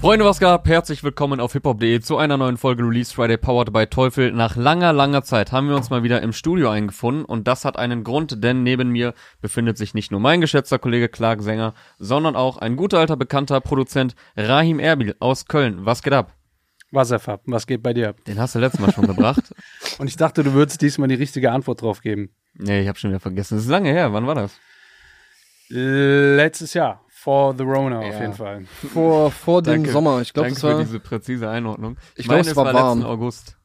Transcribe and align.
Freunde, 0.00 0.24
was 0.24 0.38
gab? 0.38 0.68
Herzlich 0.68 1.02
willkommen 1.02 1.40
auf 1.40 1.54
hiphop.de 1.54 1.98
zu 1.98 2.18
einer 2.18 2.36
neuen 2.36 2.56
Folge 2.56 2.84
Release 2.84 3.12
Friday 3.12 3.36
Powered 3.36 3.72
by 3.72 3.88
Teufel. 3.88 4.30
Nach 4.30 4.54
langer, 4.54 4.92
langer 4.92 5.24
Zeit 5.24 5.50
haben 5.50 5.68
wir 5.68 5.74
uns 5.74 5.90
mal 5.90 6.04
wieder 6.04 6.22
im 6.22 6.32
Studio 6.32 6.70
eingefunden 6.70 7.24
und 7.24 7.48
das 7.48 7.64
hat 7.64 7.76
einen 7.76 8.04
Grund, 8.04 8.44
denn 8.44 8.62
neben 8.62 8.90
mir 8.90 9.12
befindet 9.40 9.76
sich 9.76 9.94
nicht 9.94 10.12
nur 10.12 10.20
mein 10.20 10.40
geschätzter 10.40 10.78
Kollege 10.78 11.08
Clark 11.08 11.42
Sänger, 11.42 11.74
sondern 11.98 12.36
auch 12.36 12.58
ein 12.58 12.76
guter 12.76 13.00
alter 13.00 13.16
bekannter 13.16 13.60
Produzent 13.60 14.14
Rahim 14.36 14.78
Erbil 14.78 15.16
aus 15.18 15.46
Köln. 15.46 15.84
Was 15.84 16.04
geht 16.04 16.12
ab? 16.12 16.32
Wasserfarb, 16.92 17.42
was 17.46 17.66
geht 17.66 17.82
bei 17.82 17.92
dir? 17.92 18.14
Den 18.28 18.38
hast 18.38 18.54
du 18.54 18.60
letztes 18.60 18.80
Mal 18.80 18.92
schon 18.92 19.08
gebracht. 19.08 19.52
Und 19.98 20.06
ich 20.06 20.16
dachte, 20.16 20.44
du 20.44 20.52
würdest 20.52 20.80
diesmal 20.80 21.08
die 21.08 21.16
richtige 21.16 21.50
Antwort 21.50 21.82
drauf 21.82 22.02
geben. 22.02 22.30
Nee, 22.54 22.82
ich 22.82 22.88
habe 22.88 23.00
schon 23.00 23.10
wieder 23.10 23.20
vergessen. 23.20 23.56
Das 23.56 23.64
ist 23.64 23.70
lange 23.70 23.90
her. 23.90 24.12
Wann 24.12 24.28
war 24.28 24.36
das? 24.36 24.60
Letztes 25.70 26.72
Jahr. 26.74 27.04
For 27.20 27.54
the 27.56 27.64
Rona 27.64 28.00
Ja. 28.02 28.08
auf 28.14 28.20
jeden 28.20 28.32
Fall. 28.34 28.64
Vor, 28.92 29.30
vor 29.32 29.60
dem 29.62 29.74
Danke. 29.74 29.90
Sommer. 29.90 30.20
Ich 30.20 30.32
glaube, 30.32 30.48
Danke 30.50 30.58
es 30.58 30.62
war. 30.64 30.76
für 30.78 30.84
diese 30.84 31.00
präzise 31.00 31.48
Einordnung. 31.50 31.96
Ich 32.14 32.28
glaub, 32.28 32.40
es 32.40 32.54
war 32.54 32.72
warm. 32.72 32.98
letzten 32.98 33.10
August. 33.10 33.56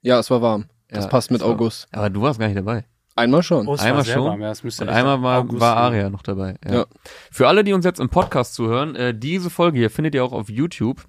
Ja, 0.00 0.18
es 0.18 0.30
war 0.30 0.40
warm. 0.40 0.66
Das 0.88 1.04
Ja, 1.04 1.10
passt 1.10 1.30
mit 1.30 1.42
war- 1.42 1.48
August. 1.48 1.86
Aber 1.92 2.08
du 2.08 2.22
warst 2.22 2.38
gar 2.40 2.46
nicht 2.46 2.56
dabei. 2.56 2.86
Einmal 3.14 3.42
schon. 3.42 3.66
Oh, 3.68 3.72
Einmal 3.76 3.96
war 3.96 4.04
schon. 4.04 4.24
warm. 4.24 4.40
Ja, 4.40 4.52
Und 4.52 4.88
einmal 4.88 5.22
war, 5.22 5.40
August 5.40 5.60
war. 5.60 5.76
Aria 5.76 6.08
noch 6.08 6.22
dabei. 6.22 6.54
Ja. 6.64 6.72
Ja. 6.74 6.86
Für 7.30 7.48
alle, 7.48 7.62
die 7.64 7.72
uns 7.72 7.84
jetzt 7.84 8.00
im 8.00 8.08
Podcast 8.08 8.54
zuhören, 8.54 8.94
äh, 8.94 9.12
diese 9.12 9.50
Folge 9.50 9.78
hier 9.78 9.90
findet 9.90 10.14
ihr 10.14 10.24
auch 10.24 10.32
auf 10.32 10.48
YouTube. 10.48 11.04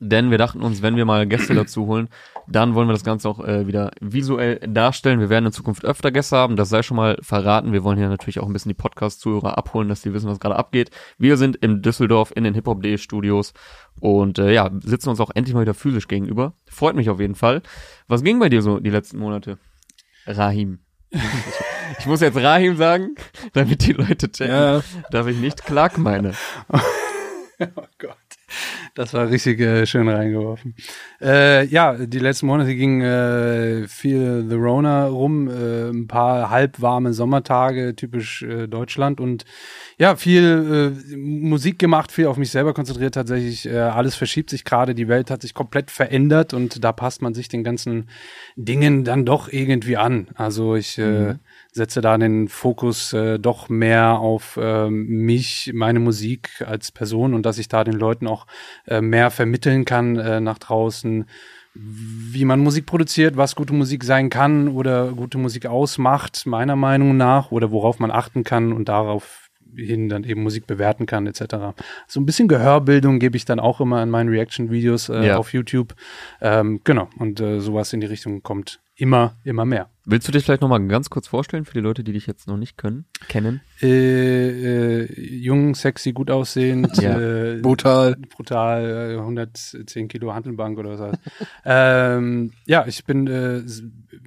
Denn 0.00 0.30
wir 0.30 0.38
dachten 0.38 0.62
uns, 0.62 0.82
wenn 0.82 0.96
wir 0.96 1.04
mal 1.04 1.26
Gäste 1.26 1.54
dazu 1.54 1.86
holen, 1.86 2.08
dann 2.48 2.74
wollen 2.74 2.88
wir 2.88 2.92
das 2.92 3.04
Ganze 3.04 3.28
auch 3.28 3.40
äh, 3.44 3.66
wieder 3.66 3.90
visuell 4.00 4.58
darstellen. 4.66 5.20
Wir 5.20 5.30
werden 5.30 5.46
in 5.46 5.52
Zukunft 5.52 5.84
öfter 5.84 6.10
Gäste 6.10 6.36
haben, 6.36 6.56
das 6.56 6.68
sei 6.68 6.82
schon 6.82 6.96
mal 6.96 7.16
verraten. 7.22 7.72
Wir 7.72 7.84
wollen 7.84 7.98
hier 7.98 8.08
natürlich 8.08 8.40
auch 8.40 8.46
ein 8.46 8.52
bisschen 8.52 8.70
die 8.70 8.74
Podcast-Zuhörer 8.74 9.56
abholen, 9.56 9.88
dass 9.88 10.02
die 10.02 10.12
wissen, 10.12 10.28
was 10.28 10.40
gerade 10.40 10.56
abgeht. 10.56 10.90
Wir 11.18 11.36
sind 11.36 11.56
in 11.56 11.82
Düsseldorf 11.82 12.32
in 12.34 12.44
den 12.44 12.54
Hip-Hop.de 12.54 12.98
Studios 12.98 13.52
und 14.00 14.38
äh, 14.38 14.52
ja, 14.52 14.70
sitzen 14.82 15.08
uns 15.10 15.20
auch 15.20 15.30
endlich 15.34 15.54
mal 15.54 15.62
wieder 15.62 15.74
physisch 15.74 16.08
gegenüber. 16.08 16.54
Freut 16.68 16.96
mich 16.96 17.10
auf 17.10 17.20
jeden 17.20 17.34
Fall. 17.34 17.62
Was 18.08 18.22
ging 18.24 18.38
bei 18.38 18.48
dir 18.48 18.62
so 18.62 18.80
die 18.80 18.90
letzten 18.90 19.18
Monate? 19.18 19.58
Rahim. 20.26 20.80
Ich 21.98 22.06
muss 22.06 22.20
jetzt 22.20 22.36
Rahim 22.38 22.76
sagen, 22.76 23.14
damit 23.52 23.86
die 23.86 23.92
Leute 23.92 24.30
checken, 24.32 24.54
Ja, 24.54 24.76
ja. 24.78 24.82
dass 25.10 25.26
ich 25.26 25.36
nicht 25.36 25.64
Clark 25.64 25.98
meine. 25.98 26.32
Oh 27.76 27.84
Gott. 27.98 28.16
Das 28.94 29.14
war 29.14 29.30
richtig 29.30 29.60
äh, 29.60 29.86
schön 29.86 30.08
reingeworfen. 30.08 30.74
Äh, 31.20 31.66
ja, 31.66 31.94
die 31.94 32.18
letzten 32.18 32.46
Monate 32.46 32.74
ging 32.74 33.00
äh, 33.00 33.86
viel 33.88 34.46
The 34.48 34.54
Rona 34.56 35.06
rum, 35.06 35.48
äh, 35.48 35.88
ein 35.90 36.06
paar 36.08 36.50
halbwarme 36.50 37.12
Sommertage, 37.12 37.96
typisch 37.96 38.42
äh, 38.42 38.66
Deutschland 38.66 39.20
und 39.20 39.44
ja, 39.98 40.16
viel 40.16 40.94
äh, 41.12 41.16
Musik 41.16 41.78
gemacht, 41.78 42.12
viel 42.12 42.26
auf 42.26 42.36
mich 42.36 42.50
selber 42.50 42.74
konzentriert 42.74 43.14
tatsächlich. 43.14 43.70
Alles 43.72 44.14
verschiebt 44.14 44.50
sich 44.50 44.64
gerade, 44.64 44.94
die 44.94 45.08
Welt 45.08 45.30
hat 45.30 45.42
sich 45.42 45.54
komplett 45.54 45.90
verändert 45.90 46.54
und 46.54 46.82
da 46.82 46.92
passt 46.92 47.22
man 47.22 47.34
sich 47.34 47.48
den 47.48 47.64
ganzen 47.64 48.08
Dingen 48.56 49.04
dann 49.04 49.24
doch 49.24 49.48
irgendwie 49.50 49.96
an. 49.96 50.28
Also 50.34 50.74
ich 50.74 50.98
äh, 50.98 51.34
setze 51.72 52.00
da 52.02 52.18
den 52.18 52.48
Fokus 52.48 53.12
äh, 53.14 53.38
doch 53.38 53.68
mehr 53.68 54.18
auf 54.18 54.58
ähm, 54.60 55.06
mich, 55.06 55.72
meine 55.74 56.00
Musik 56.00 56.62
als 56.66 56.92
Person 56.92 57.34
und 57.34 57.44
dass 57.46 57.58
ich 57.58 57.68
da 57.68 57.82
den 57.82 57.94
Leuten 57.94 58.26
auch 58.26 58.46
äh, 58.86 59.00
mehr 59.00 59.30
vermitteln 59.30 59.84
kann 59.84 60.16
äh, 60.18 60.40
nach 60.40 60.58
draußen, 60.58 61.24
wie 61.74 62.44
man 62.44 62.60
Musik 62.60 62.84
produziert, 62.84 63.38
was 63.38 63.56
gute 63.56 63.72
Musik 63.72 64.04
sein 64.04 64.28
kann 64.28 64.68
oder 64.68 65.12
gute 65.12 65.38
Musik 65.38 65.64
ausmacht, 65.64 66.44
meiner 66.46 66.76
Meinung 66.76 67.16
nach, 67.16 67.50
oder 67.50 67.70
worauf 67.70 67.98
man 67.98 68.10
achten 68.10 68.44
kann 68.44 68.72
und 68.74 68.90
darauf 68.90 69.48
hin 69.74 70.10
dann 70.10 70.24
eben 70.24 70.42
Musik 70.42 70.66
bewerten 70.66 71.06
kann, 71.06 71.26
etc. 71.26 71.74
So 72.06 72.20
ein 72.20 72.26
bisschen 72.26 72.46
Gehörbildung 72.46 73.18
gebe 73.18 73.38
ich 73.38 73.46
dann 73.46 73.58
auch 73.58 73.80
immer 73.80 74.02
in 74.02 74.10
meinen 74.10 74.28
Reaction-Videos 74.28 75.08
äh, 75.08 75.28
Ja. 75.28 75.36
auf 75.38 75.54
YouTube. 75.54 75.94
Ähm, 76.42 76.82
genau, 76.84 77.08
und 77.18 77.40
äh, 77.40 77.58
sowas 77.60 77.90
in 77.94 78.00
die 78.00 78.06
Richtung 78.06 78.42
kommt 78.42 78.80
immer, 78.96 79.36
immer 79.44 79.64
mehr. 79.64 79.88
Willst 80.04 80.26
du 80.26 80.32
dich 80.32 80.44
vielleicht 80.44 80.62
nochmal 80.62 80.84
ganz 80.88 81.10
kurz 81.10 81.28
vorstellen 81.28 81.64
für 81.64 81.74
die 81.74 81.80
Leute, 81.80 82.02
die 82.02 82.12
dich 82.12 82.26
jetzt 82.26 82.48
noch 82.48 82.56
nicht 82.56 82.76
können, 82.76 83.04
kennen? 83.28 83.60
Äh, 83.80 85.02
äh, 85.04 85.20
jung, 85.36 85.74
sexy, 85.76 86.12
gut 86.12 86.30
aussehend, 86.30 86.96
Ja. 87.00 87.18
äh, 87.18 87.60
Brutal. 87.60 88.16
brutal, 88.34 89.14
äh, 89.14 89.18
110 89.18 90.08
Kilo 90.08 90.34
Handelbank 90.34 90.78
oder 90.78 90.98
was. 90.98 91.18
ähm, 91.64 92.52
ja, 92.66 92.84
ich 92.86 93.04
bin 93.04 93.26
äh, 93.28 93.62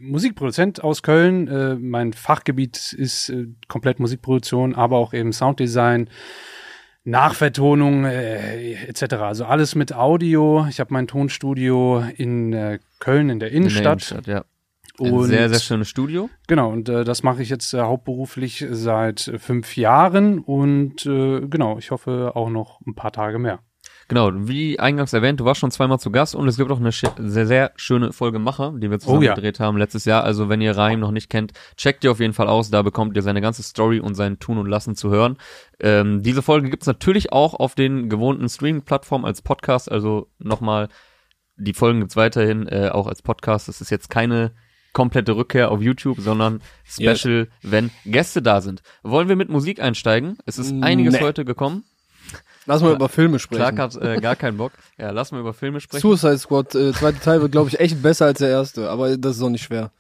Musikproduzent 0.02 0.84
aus 0.84 1.04
Köln. 1.04 1.48
Äh, 1.48 1.76
mein 1.76 2.14
Fachgebiet 2.14 2.94
ist 2.94 3.30
äh, 3.30 3.48
komplett 3.68 4.00
Musikproduktion, 4.00 4.76
aber 4.76 4.98
auch 4.98 5.14
eben 5.14 5.34
Sounddesign. 5.34 6.10
Nachvertonung 7.08 8.06
äh, 8.06 8.74
etc. 8.88 9.14
Also 9.16 9.46
alles 9.46 9.76
mit 9.76 9.94
Audio. 9.94 10.66
Ich 10.70 10.80
habe 10.80 10.92
mein 10.92 11.06
Tonstudio 11.06 12.04
in 12.18 12.52
äh, 12.54 12.80
Köln 13.00 13.30
in 13.30 13.40
der 13.40 13.50
In 13.50 13.54
der 13.54 13.62
Innenstadt. 13.62 14.12
Innenstadt, 14.12 14.26
ja. 14.28 14.44
Ein 15.00 15.12
Und 15.12 15.26
sehr, 15.26 15.50
sehr 15.50 15.60
schönes 15.60 15.90
Studio. 15.90 16.30
Genau, 16.48 16.72
und 16.72 16.88
äh, 16.90 17.04
das 17.04 17.24
mache 17.24 17.42
ich 17.42 17.50
jetzt 17.50 17.74
äh, 17.74 17.82
hauptberuflich 17.82 18.66
seit 18.70 19.28
äh, 19.28 19.40
fünf 19.40 19.76
Jahren 19.76 20.40
und 20.40 21.06
äh, 21.06 21.42
genau, 21.48 21.78
ich 21.78 21.92
hoffe 21.92 22.32
auch 22.36 22.50
noch 22.50 22.80
ein 22.86 22.96
paar 22.96 23.12
Tage 23.12 23.40
mehr. 23.40 23.60
Genau, 24.08 24.30
wie 24.34 24.80
eingangs 24.80 25.14
erwähnt, 25.14 25.40
du 25.40 25.46
warst 25.46 25.60
schon 25.60 25.72
zweimal 25.72 26.00
zu 26.00 26.12
Gast 26.12 26.36
und 26.36 26.48
es 26.48 26.58
gibt 26.58 26.70
auch 26.72 26.80
eine 26.80 26.92
sehr, 26.92 27.48
sehr 27.48 27.72
schöne 27.76 28.14
Folge 28.14 28.38
Macher, 28.38 28.74
die 28.78 28.92
wir 28.92 29.00
zusammen 29.00 29.20
Oh 29.20 29.24
ja. 29.24 29.34
gedreht 29.34 29.60
haben 29.60 29.78
letztes 29.78 30.06
Jahr. 30.06 30.24
Also 30.24 30.48
wenn 30.48 30.62
ihr 30.62 30.78
Rahim 30.78 31.00
noch 31.00 31.10
nicht 31.10 31.28
kennt, 31.30 31.54
checkt 31.76 32.04
ihr 32.04 32.12
auf 32.12 32.20
jeden 32.20 32.34
Fall 32.34 32.48
aus. 32.48 32.70
Da 32.70 32.84
bekommt 32.84 33.16
ihr 33.16 33.24
seine 33.24 33.42
ganze 33.42 33.64
Story 33.64 34.00
und 34.00 34.14
sein 34.14 34.38
Tun 34.38 34.60
und 34.60 34.68
Lassen 34.68 34.96
zu 34.96 35.10
hören. 35.10 35.38
Ähm, 35.80 36.22
diese 36.22 36.44
Folge 36.44 36.70
gibt's 36.70 36.86
natürlich 36.86 37.32
auch 37.34 37.56
auf 37.56 37.74
den 37.74 38.08
gewohnten 38.08 38.48
Streaming-Plattformen 38.48 39.26
als 39.26 39.42
Podcast. 39.42 39.92
Also 39.92 40.28
nochmal, 40.38 40.90
die 41.58 41.74
Folgen 41.74 42.00
gibt's 42.00 42.16
weiterhin 42.16 42.68
äh, 42.68 42.90
auch 42.92 43.08
als 43.08 43.24
Podcast. 43.24 43.68
Das 43.68 43.82
ist 43.82 43.90
jetzt 43.90 44.12
keine 44.12 44.52
komplette 44.96 45.36
Rückkehr 45.36 45.70
auf 45.70 45.82
YouTube, 45.82 46.20
sondern 46.20 46.62
Special, 46.86 47.50
wenn 47.62 47.92
Gäste 48.06 48.42
da 48.42 48.62
sind. 48.62 48.82
Wollen 49.04 49.30
wir 49.30 49.36
mit 49.36 49.50
Musik 49.50 49.80
einsteigen? 49.80 50.38
Es 50.48 50.58
ist 50.58 50.74
einiges 50.82 51.14
Nee. 51.16 51.22
heute 51.22 51.46
gekommen. 51.46 51.84
Lass 52.66 52.82
mal 52.82 52.94
über 52.96 53.10
Filme 53.10 53.38
sprechen. 53.38 53.76
Clark 53.76 53.78
hat 53.78 53.96
äh, 54.02 54.20
gar 54.20 54.36
keinen 54.36 54.58
Bock. 54.58 54.72
Ja, 54.98 55.12
lass 55.12 55.32
mal 55.32 55.40
über 55.40 55.54
Filme 55.54 55.80
sprechen. 55.82 56.02
Suicide 56.02 56.40
Squad, 56.40 56.74
äh, 56.74 56.94
zweite 56.94 57.20
Teil 57.20 57.42
wird, 57.42 57.52
glaube 57.52 57.70
ich, 57.70 57.80
echt 57.80 58.02
besser 58.02 58.26
als 58.26 58.40
der 58.40 58.50
erste, 58.50 58.90
aber 58.90 59.18
das 59.18 59.36
ist 59.36 59.44
auch 59.44 59.50
nicht 59.50 59.64
schwer. 59.66 59.92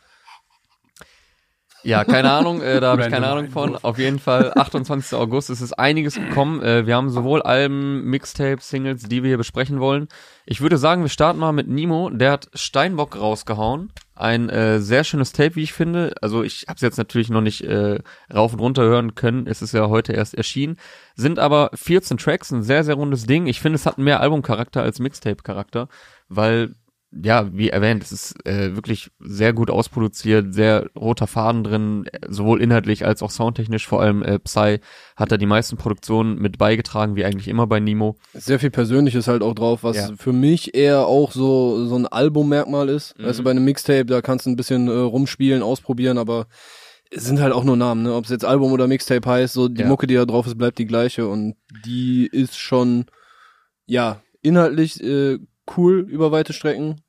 Ja, 1.85 2.03
keine 2.03 2.31
Ahnung, 2.31 2.63
äh, 2.63 2.79
da 2.79 2.91
habe 2.94 3.03
ich 3.03 3.09
keine 3.09 3.28
Ahnung 3.28 3.50
von. 3.50 3.78
Auf 3.78 4.00
jeden 4.00 4.18
Fall, 4.18 4.51
28. 4.56 5.13
August, 5.13 5.51
es 5.51 5.62
ist 5.62 5.73
einiges 5.73 6.16
gekommen. 6.16 6.63
Äh, 6.63 6.88
wir 6.88 6.96
haben 6.96 7.12
sowohl 7.12 7.44
Alben, 7.44 8.06
Mixtapes, 8.06 8.69
Singles, 8.69 9.03
die 9.03 9.22
wir 9.22 9.29
hier 9.29 9.38
besprechen 9.38 9.79
wollen. 9.79 10.07
Ich 10.47 10.62
würde 10.62 10.79
sagen, 10.79 11.03
wir 11.03 11.09
starten 11.09 11.40
mal 11.40 11.51
mit 11.51 11.68
Nimo. 11.68 12.09
Der 12.09 12.31
hat 12.31 12.50
Steinbock 12.56 13.16
rausgehauen. 13.16 13.91
Ein 14.16 14.50
äh, 14.50 14.79
sehr 14.79 15.03
schönes 15.03 15.31
Tape, 15.31 15.57
wie 15.57 15.63
ich 15.63 15.74
finde. 15.74 16.16
Also 16.22 16.41
ich 16.41 16.66
habe 16.68 16.75
es 16.75 16.81
jetzt 16.81 16.97
natürlich 16.97 17.29
noch 17.29 17.41
nicht 17.41 17.62
äh, 17.62 18.00
rauf 18.34 18.53
und 18.53 18.62
runter 18.62 18.81
hören 18.81 19.13
können. 19.13 19.45
Es 19.45 19.62
ist 19.62 19.74
ja 19.74 19.88
heute 19.88 20.13
erst 20.13 20.34
erschienen. 20.34 20.78
Sind 21.16 21.38
aber 21.38 21.69
14 21.75 22.18
Tracks, 22.18 22.51
ein 22.51 22.63
sehr, 22.63 22.84
sehr 22.84 22.95
rundes 22.95 23.28
Ding. 23.28 23.45
Ich 23.45 23.62
finde, 23.62 23.75
es 23.75 23.85
hat 23.85 24.00
mehr 24.00 24.22
Albumcharakter 24.22 24.81
als 24.81 24.97
Mixtape-Charakter, 24.97 25.88
weil 26.29 26.74
ja, 27.24 27.50
wie 27.53 27.70
erwähnt, 27.70 28.03
es 28.03 28.12
ist 28.12 28.46
äh, 28.46 28.76
wirklich 28.76 29.09
sehr 29.20 29.53
gut 29.53 29.70
ausproduziert, 29.70 30.53
sehr 30.53 30.90
roter 30.98 31.28
Faden 31.28 31.64
drin, 31.64 32.09
sowohl 32.28 32.62
inhaltlich 32.62 33.06
als 33.06 33.24
auch 33.24 33.31
soundtechnisch. 33.31 33.88
Vor 33.88 34.02
allem 34.02 34.22
äh, 34.22 34.38
Psy 34.40 34.80
hat 35.16 35.31
da 35.31 35.38
die 35.38 35.46
meisten 35.46 35.78
Produktionen 35.78 36.38
mit 36.40 36.58
beigetragen, 36.58 37.16
wie 37.16 37.24
eigentlich 37.24 37.48
immer 37.48 37.68
bei 37.68 37.80
Nemo. 37.80 38.16
Sehr 38.34 38.59
viel 38.59 38.72
Persönliches 38.72 39.28
halt 39.28 39.44
auch 39.44 39.54
drauf, 39.56 39.84
was 39.84 39.96
Ja. 39.96 40.09
für 40.18 40.34
mich 40.34 40.75
eher 40.75 41.08
auch 41.08 41.31
so, 41.31 41.86
so 41.86 41.96
ein 41.96 42.06
Albummerkmal 42.06 42.90
ist. 42.90 43.18
Mhm. 43.18 43.31
Du, 43.31 43.44
bei 43.44 43.52
einem 43.52 43.64
Mixtape, 43.66 44.06
da 44.06 44.22
kannst 44.22 44.46
du 44.46 44.50
ein 44.50 44.56
bisschen 44.58 44.88
äh, 44.88 44.92
rumspielen, 44.92 45.62
ausprobieren, 45.64 46.18
aber 46.18 46.48
es 47.12 47.24
sind 47.24 47.40
halt 47.40 47.54
auch 47.54 47.64
nur 47.64 47.78
Namen, 47.78 48.04
ne? 48.04 48.14
Ob 48.14 48.25
es 48.25 48.31
jetzt 48.31 48.44
Album 48.44 48.74
oder 48.74 48.88
Mixtape 48.88 49.30
heißt, 49.30 49.54
so 49.54 49.70
die 49.70 49.81
Ja. 49.84 49.88
Mucke, 49.88 50.08
die 50.08 50.16
da 50.16 50.25
drauf 50.25 50.48
ist, 50.48 50.58
bleibt 50.58 50.80
die 50.80 50.88
gleiche 50.88 51.28
und 51.28 51.56
die 51.86 52.28
ist 52.28 52.58
schon, 52.58 53.06
ja, 53.86 54.22
inhaltlich 54.42 55.01
äh, 55.04 55.39
cool 55.78 56.06
über 56.10 56.31
weite 56.31 56.51
Strecken 56.54 57.01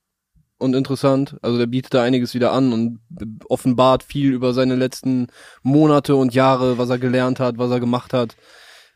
und 0.58 0.74
interessant. 0.74 1.36
Also 1.42 1.58
der 1.58 1.66
bietet 1.66 1.94
da 1.94 2.02
einiges 2.02 2.34
wieder 2.34 2.52
an 2.52 2.72
und 2.72 2.98
offenbart 3.48 4.02
viel 4.02 4.32
über 4.32 4.52
seine 4.54 4.74
letzten 4.76 5.26
Monate 5.62 6.16
und 6.16 6.34
Jahre, 6.34 6.78
was 6.78 6.90
er 6.90 6.98
gelernt 6.98 7.40
hat, 7.40 7.58
was 7.58 7.70
er 7.70 7.80
gemacht 7.80 8.12
hat, 8.12 8.36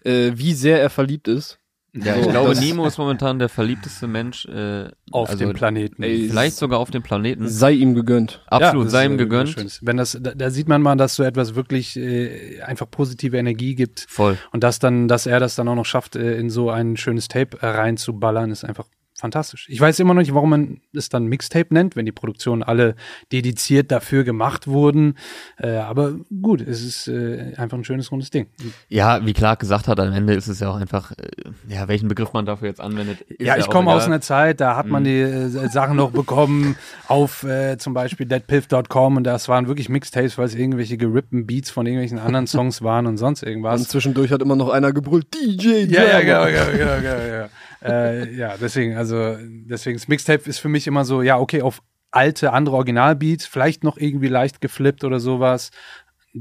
äh, 0.05 0.33
wie 0.35 0.55
sehr 0.55 0.81
er 0.81 0.91
verliebt 0.91 1.29
ist. 1.29 1.59
Ja, 1.93 2.15
So, 2.15 2.21
ich 2.21 2.29
glaube, 2.29 2.51
das- 2.51 2.61
Nemo 2.61 2.87
ist 2.87 2.99
momentan 2.99 3.41
der 3.41 3.49
verliebteste 3.49 4.07
Mensch 4.07 4.45
äh, 4.47 4.89
Auf 5.11 5.31
also, 5.31 5.45
dem 5.45 5.55
Planeten. 5.55 6.01
ey, 6.05 6.29
Vielleicht 6.29 6.57
sogar 6.57 6.79
auf 6.79 6.93
dem 6.93 7.03
Planeten. 7.03 7.49
Sei 7.49 7.73
ihm 7.73 7.95
gegönnt. 7.97 8.45
Absolut, 8.47 8.85
das 8.87 8.93
sei 8.93 9.07
ihm 9.07 9.15
äh, 9.15 9.17
gegönnt. 9.17 9.81
Wenn 9.83 9.97
das, 9.97 10.17
da, 10.21 10.31
da 10.37 10.51
sieht 10.51 10.69
man 10.69 10.83
mal, 10.83 10.95
dass 10.95 11.17
so 11.17 11.25
etwas 11.25 11.57
wirklich 11.57 11.97
äh, 11.97 12.61
einfach 12.63 12.89
positive 12.89 13.37
Energie 13.39 13.75
gibt 13.75 14.07
Voll. 14.09 14.39
und 14.53 14.63
dass 14.63 14.79
dann, 14.79 15.09
dass 15.09 15.27
er 15.27 15.41
das 15.41 15.57
dann 15.57 15.67
auch 15.67 15.75
noch 15.75 15.85
schafft, 15.85 16.15
äh, 16.15 16.37
in 16.39 16.49
so 16.49 16.71
ein 16.71 16.97
schönes 16.97 17.27
Tape 17.27 17.59
äh, 17.61 17.67
reinzuballern, 17.67 18.53
ist 18.53 18.63
einfach 18.65 18.87
fantastisch. 19.21 19.67
Ich 19.69 19.81
weiß 19.81 19.99
immer 20.01 20.15
noch 20.15 20.21
nicht, 20.21 20.35
warum 20.35 20.51
man 20.51 20.81
es 20.93 21.09
dann 21.09 21.27
Mixtape 21.27 21.73
nennt, 21.73 21.95
wenn 21.97 22.07
die 22.07 22.13
Produktionen 22.13 22.63
alle 22.63 22.95
dediziert 23.33 23.91
dafür 23.93 24.25
gemacht 24.25 24.67
wurden. 24.67 25.15
Äh, 25.59 25.77
aber 25.77 26.15
gut, 26.43 26.61
es 26.61 26.83
ist 26.83 27.07
äh, 27.09 27.53
einfach 27.57 27.79
ein 27.79 27.85
schönes 27.85 28.11
rundes 28.11 28.31
Ding. 28.31 28.47
Ja, 28.89 29.25
wie 29.25 29.33
Clark 29.33 29.61
gesagt 29.61 29.87
hat, 29.89 30.01
am 30.01 30.13
Ende 30.13 30.35
ist 30.35 30.49
es 30.49 30.61
ja 30.61 30.71
auch 30.71 30.77
einfach, 30.77 31.13
äh, 31.13 31.29
ja, 31.69 31.87
welchen 31.89 32.09
Begriff 32.09 32.33
man 32.33 32.47
dafür 32.47 32.69
jetzt 32.69 32.81
anwendet. 32.81 33.21
Ist 33.23 33.47
ja, 33.47 33.57
ich 33.57 33.65
auch 33.65 33.71
komme 33.71 33.93
aus 33.93 34.07
einer 34.07 34.21
Zeit, 34.21 34.61
da 34.61 34.77
hat 34.77 34.87
man 34.87 35.03
Mhm. 35.03 35.07
die 35.07 35.21
äh, 35.21 35.69
Sachen 35.69 35.97
noch 35.97 36.11
bekommen 36.11 36.77
auf 37.07 37.45
äh, 37.45 37.77
zum 37.79 37.95
Beispiel 37.95 38.27
deadpiff.com 38.27 39.17
und 39.17 39.25
das 39.25 39.49
waren 39.49 39.69
wirklich 39.69 39.89
Mixtapes, 39.89 40.39
weil 40.39 40.47
es 40.47 40.55
irgendwelche 40.55 40.97
gerippten 40.97 41.47
Beats 41.47 41.71
von 41.71 41.87
irgendwelchen 41.87 42.19
anderen 42.19 42.47
Songs 42.47 42.83
waren 42.83 43.07
und 43.07 43.17
sonst 43.19 43.43
irgendwas. 43.43 43.81
Und 43.81 43.89
zwischendurch 43.89 44.33
hat 44.33 44.43
immer 44.43 44.57
noch 44.57 44.69
einer 44.71 44.93
gebrüllt, 44.93 45.27
DJ 45.35 45.85
Ja, 45.93 46.03
ja, 46.03 46.21
Drama. 46.21 46.47
genau, 46.47 46.67
genau, 46.67 46.79
genau, 46.79 46.97
genau, 47.01 47.27
ja. 47.35 47.49
Äh, 47.83 48.33
ja, 48.35 48.57
deswegen, 48.61 48.97
also, 48.97 49.37
deswegen, 49.41 49.99
das 49.99 50.09
Mixtape 50.09 50.49
ist 50.49 50.59
für 50.59 50.69
mich 50.69 50.87
immer 50.87 51.05
so, 51.05 51.23
ja, 51.23 51.39
okay, 51.39 51.63
auf 51.63 51.83
alte, 52.11 52.53
andere 52.53 52.77
Originalbeats, 52.77 53.47
vielleicht 53.47 53.85
noch 53.85 53.97
irgendwie 53.97 54.29
leicht 54.29 54.61
geflippt 54.61 55.05
oder 55.05 55.21
sowas. 55.21 55.71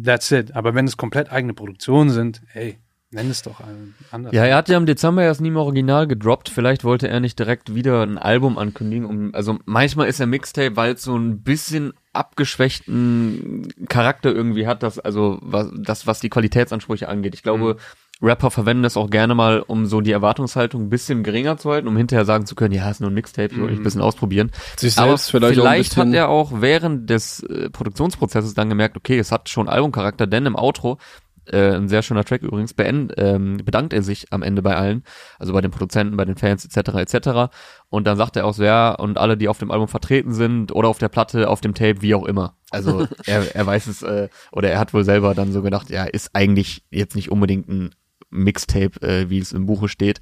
That's 0.04 0.32
it. 0.32 0.56
Aber 0.56 0.76
wenn 0.76 0.86
es 0.86 0.98
komplett 0.98 1.32
eigene 1.32 1.54
Produktionen 1.54 2.10
sind, 2.10 2.42
hey, 2.48 2.78
nenn 3.12 3.30
es 3.30 3.42
doch 3.42 3.60
ein- 3.60 3.96
anders. 4.12 4.34
Ja, 4.34 4.46
er 4.46 4.56
hat 4.56 4.70
ja 4.70 4.78
im 4.78 4.86
Dezember 4.86 5.24
erst 5.24 5.42
nie 5.42 5.48
im 5.48 5.58
Original 5.58 6.08
gedroppt. 6.08 6.50
Vielleicht 6.50 6.84
wollte 6.84 7.08
er 7.08 7.20
nicht 7.20 7.40
direkt 7.40 7.74
wieder 7.74 8.04
ein 8.04 8.18
Album 8.18 8.58
ankündigen. 8.58 9.06
Um, 9.06 9.34
also 9.34 9.58
manchmal 9.66 10.08
ist 10.08 10.20
er 10.20 10.28
Mixtape, 10.28 10.76
weil 10.76 10.94
es 10.94 11.04
so 11.04 11.16
ein 11.16 11.42
bisschen 11.42 11.94
abgeschwächten 12.14 13.68
Charakter 13.88 14.34
irgendwie 14.34 14.68
hat, 14.68 14.84
das, 14.84 15.00
also 15.00 15.40
was, 15.42 15.70
das, 15.78 16.08
was 16.08 16.20
die 16.20 16.30
Qualitätsansprüche 16.30 17.08
angeht. 17.08 17.34
Ich 17.36 17.44
glaube, 17.44 17.78
Rapper 18.22 18.52
verwenden 18.52 18.84
das 18.84 18.98
auch 18.98 19.10
gerne 19.10 19.34
mal, 19.34 19.62
um 19.62 19.86
so 19.86 20.02
die 20.02 20.12
Erwartungshaltung 20.12 20.84
ein 20.84 20.90
bisschen 20.90 21.24
geringer 21.24 21.58
zu 21.58 21.72
halten, 21.72 21.88
um 21.88 21.96
hinterher 21.96 22.26
sagen 22.26 22.46
zu 22.46 22.56
können, 22.56 22.74
ja, 22.74 22.90
ist 22.90 23.00
nur 23.00 23.10
ein 23.10 23.14
Mixtape, 23.14 23.54
ich 23.54 23.62
ein 23.62 23.84
bisschen 23.84 24.02
ausprobieren. 24.02 24.52
Sich 24.78 24.98
Aber 24.98 25.10
selbst 25.10 25.32
vielleicht, 25.32 25.56
vielleicht, 25.56 25.90
bisschen, 25.92 26.10
hat 26.10 26.16
er 26.16 26.30
auch 26.30 26.52
während 26.56 27.10
des 27.10 27.42
äh, 27.44 27.70
Produktionsprozesses 27.70 28.54
dann 28.54 28.68
gemerkt, 28.68 28.98
okay, 28.98 29.18
es 29.18 29.32
hat 29.32 29.48
schon 29.48 29.70
Albumcharakter, 29.70 30.28
denn 30.28 30.46
im 30.46 30.58
Outro, 30.58 30.98
äh, 31.46 31.76
ein 31.76 31.88
sehr 31.88 32.02
schöner 32.02 32.24
Track 32.26 32.44
übrigens, 32.44 32.74
beend, 32.74 33.14
ähm, 33.18 33.58
bedankt 33.64 33.94
er 33.94 34.04
sich 34.04 34.32
am 34.32 34.44
Ende 34.44 34.62
bei 34.62 34.76
allen, 34.76 35.04
also 35.40 35.54
bei 35.54 35.62
den 35.62 35.72
Produzenten, 35.72 36.18
bei 36.18 36.26
den 36.26 36.36
Fans 36.36 36.66
etc. 36.66 36.96
etc. 36.96 37.54
Und 37.90 38.06
dann 38.06 38.18
sagt 38.18 38.36
er 38.36 38.46
auch 38.46 38.54
so, 38.54 38.64
ja, 38.64 38.92
und 38.92 39.18
alle, 39.18 39.38
die 39.38 39.48
auf 39.48 39.60
dem 39.60 39.72
Album 39.72 39.88
vertreten 39.88 40.34
sind 40.34 40.74
oder 40.74 40.90
auf 40.90 41.00
der 41.00 41.10
Platte, 41.10 41.50
auf 41.50 41.62
dem 41.62 41.74
Tape, 41.74 42.02
wie 42.02 42.16
auch 42.16 42.26
immer. 42.26 42.56
Also 42.70 43.08
er, 43.26 43.56
er 43.56 43.66
weiß 43.66 43.88
es, 43.88 44.04
äh, 44.04 44.30
oder 44.52 44.70
er 44.70 44.80
hat 44.80 44.94
wohl 44.94 45.04
selber 45.04 45.34
dann 45.34 45.52
so 45.52 45.62
gedacht, 45.62 45.90
ja, 45.90 46.04
ist 46.04 46.32
eigentlich 46.34 46.84
jetzt 46.92 47.16
nicht 47.16 47.32
unbedingt 47.32 47.68
ein 47.68 47.92
Mixtape, 48.30 49.02
äh, 49.02 49.30
wie 49.30 49.40
es 49.40 49.52
im 49.52 49.66
Buche 49.66 49.90
steht. 49.90 50.20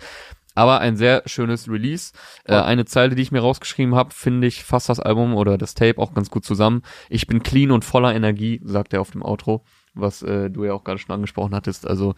Aber 0.55 0.79
ein 0.79 0.97
sehr 0.97 1.21
schönes 1.27 1.69
Release. 1.69 2.13
Äh, 2.45 2.55
eine 2.55 2.85
Zeile, 2.85 3.13
die 3.13 3.21
ich 3.21 3.31
mir 3.31 3.41
rausgeschrieben 3.41 3.93
habe, 3.93 4.11
finde 4.11 4.47
ich, 4.47 4.63
fasst 4.63 4.89
das 4.89 4.99
Album 4.99 5.35
oder 5.35 5.55
das 5.55 5.75
Tape 5.75 5.99
auch 5.99 6.15
ganz 6.15 6.31
gut 6.31 6.45
zusammen. 6.45 6.81
Ich 7.09 7.27
bin 7.27 7.43
clean 7.43 7.69
und 7.69 7.85
voller 7.85 8.15
Energie, 8.15 8.59
sagt 8.63 8.91
er 8.93 9.01
auf 9.01 9.11
dem 9.11 9.21
Outro, 9.21 9.63
was 9.93 10.23
äh, 10.23 10.49
du 10.49 10.63
ja 10.63 10.73
auch 10.73 10.83
gerade 10.83 10.97
schon 10.97 11.13
angesprochen 11.13 11.53
hattest. 11.53 11.85
Also 11.85 12.15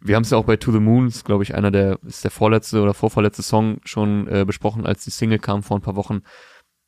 wir 0.00 0.16
haben 0.16 0.24
es 0.24 0.30
ja 0.30 0.38
auch 0.38 0.44
bei 0.44 0.56
To 0.56 0.72
the 0.72 0.80
Moons, 0.80 1.22
glaube 1.22 1.44
ich, 1.44 1.54
einer 1.54 1.70
der, 1.70 1.98
ist 2.04 2.24
der 2.24 2.32
vorletzte 2.32 2.82
oder 2.82 2.92
vorvorletzte 2.92 3.42
Song 3.42 3.78
schon 3.84 4.26
äh, 4.28 4.44
besprochen, 4.44 4.84
als 4.84 5.04
die 5.04 5.10
Single 5.10 5.38
kam 5.38 5.62
vor 5.62 5.78
ein 5.78 5.82
paar 5.82 5.96
Wochen. 5.96 6.22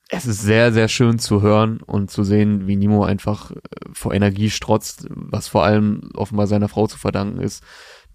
Es 0.08 0.26
ist 0.26 0.42
sehr, 0.42 0.72
sehr 0.72 0.88
schön 0.88 1.18
zu 1.18 1.42
hören 1.42 1.80
und 1.80 2.10
zu 2.10 2.24
sehen, 2.24 2.66
wie 2.66 2.76
Nimo 2.76 3.04
einfach 3.04 3.52
äh, 3.52 3.56
vor 3.92 4.14
Energie 4.14 4.50
strotzt, 4.50 5.06
was 5.10 5.48
vor 5.48 5.64
allem 5.64 6.10
offenbar 6.14 6.48
seiner 6.48 6.68
Frau 6.68 6.86
zu 6.86 6.98
verdanken 6.98 7.40
ist, 7.40 7.62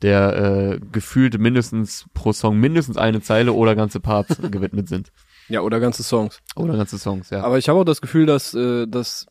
der 0.03 0.35
äh, 0.35 0.79
gefühlt 0.91 1.39
mindestens 1.39 2.05
pro 2.13 2.31
Song 2.33 2.57
mindestens 2.59 2.97
eine 2.97 3.21
Zeile 3.21 3.53
oder 3.53 3.75
ganze 3.75 4.00
Parts 4.00 4.38
gewidmet 4.51 4.88
sind. 4.89 5.11
ja, 5.50 5.61
oder 5.61 5.79
ganze 5.79 6.03
Songs. 6.03 6.39
Oder 6.55 6.77
ganze 6.77 6.97
Songs, 7.00 7.29
ja. 7.31 7.41
Aber 7.44 7.57
ich 7.57 7.69
habe 7.69 7.79
auch 7.79 7.83
das 7.85 8.01
Gefühl, 8.01 8.25
dass 8.25 8.53
äh, 8.53 8.85
das 8.88 9.25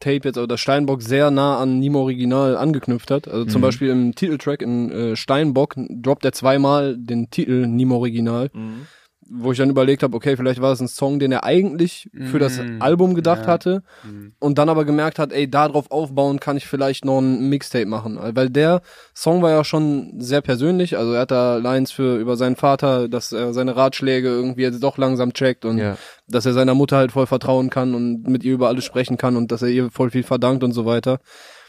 Tape 0.00 0.22
jetzt, 0.24 0.36
oder 0.38 0.48
das 0.48 0.60
Steinbock 0.60 1.00
sehr 1.02 1.30
nah 1.30 1.58
an 1.58 1.78
Nemo 1.78 2.00
Original 2.00 2.56
angeknüpft 2.56 3.10
hat. 3.12 3.28
Also 3.28 3.44
zum 3.44 3.60
Mhm. 3.60 3.62
Beispiel 3.62 3.88
im 3.90 4.14
Titeltrack 4.16 4.60
in 4.62 4.90
äh, 4.90 5.16
Steinbock 5.16 5.76
droppt 5.90 6.24
er 6.24 6.32
zweimal 6.32 6.96
den 6.98 7.30
Titel 7.30 7.66
Nemo 7.68 7.96
Original, 7.98 8.50
Mhm. 8.52 8.86
Wo 9.30 9.52
ich 9.52 9.58
dann 9.58 9.70
überlegt 9.70 10.02
habe, 10.02 10.16
okay, 10.16 10.36
vielleicht 10.36 10.60
war 10.60 10.70
das 10.70 10.80
ein 10.80 10.88
Song, 10.88 11.18
den 11.18 11.32
er 11.32 11.44
eigentlich 11.44 12.10
für 12.30 12.38
das 12.38 12.58
Mhm. 12.58 12.82
Album 12.82 13.14
gedacht 13.14 13.42
Ja. 13.42 13.46
hatte 13.46 13.82
Mhm. 14.04 14.32
und 14.38 14.58
dann 14.58 14.68
aber 14.68 14.84
gemerkt 14.84 15.18
hat, 15.18 15.32
ey, 15.32 15.48
darauf 15.50 15.90
aufbauen 15.90 16.38
kann 16.40 16.56
ich 16.56 16.66
vielleicht 16.66 17.04
noch 17.04 17.18
ein 17.20 17.48
Mixtape 17.48 17.86
machen. 17.86 18.18
Weil 18.20 18.50
der 18.50 18.82
Song 19.14 19.40
war 19.40 19.50
ja 19.50 19.64
schon 19.64 20.14
sehr 20.20 20.40
persönlich, 20.42 20.98
also 20.98 21.12
er 21.12 21.22
hat 21.22 21.30
da 21.30 21.56
Lines 21.56 21.92
für 21.92 22.16
über 22.18 22.36
seinen 22.36 22.56
Vater, 22.56 23.08
dass 23.08 23.32
er 23.32 23.54
seine 23.54 23.76
Ratschläge 23.76 24.28
irgendwie 24.28 24.62
jetzt 24.62 24.82
doch 24.82 24.98
langsam 24.98 25.32
checkt 25.32 25.64
und 25.64 25.78
ja. 25.78 25.96
dass 26.28 26.44
er 26.44 26.52
seiner 26.52 26.74
Mutter 26.74 26.96
halt 26.96 27.12
voll 27.12 27.26
vertrauen 27.26 27.70
kann 27.70 27.94
und 27.94 28.24
mit 28.28 28.44
ihr 28.44 28.54
über 28.54 28.68
alles 28.68 28.84
sprechen 28.84 29.16
kann 29.16 29.36
und 29.36 29.50
dass 29.52 29.62
er 29.62 29.68
ihr 29.68 29.90
voll 29.90 30.10
viel 30.10 30.24
verdankt 30.24 30.62
und 30.64 30.72
so 30.72 30.84
weiter. 30.84 31.20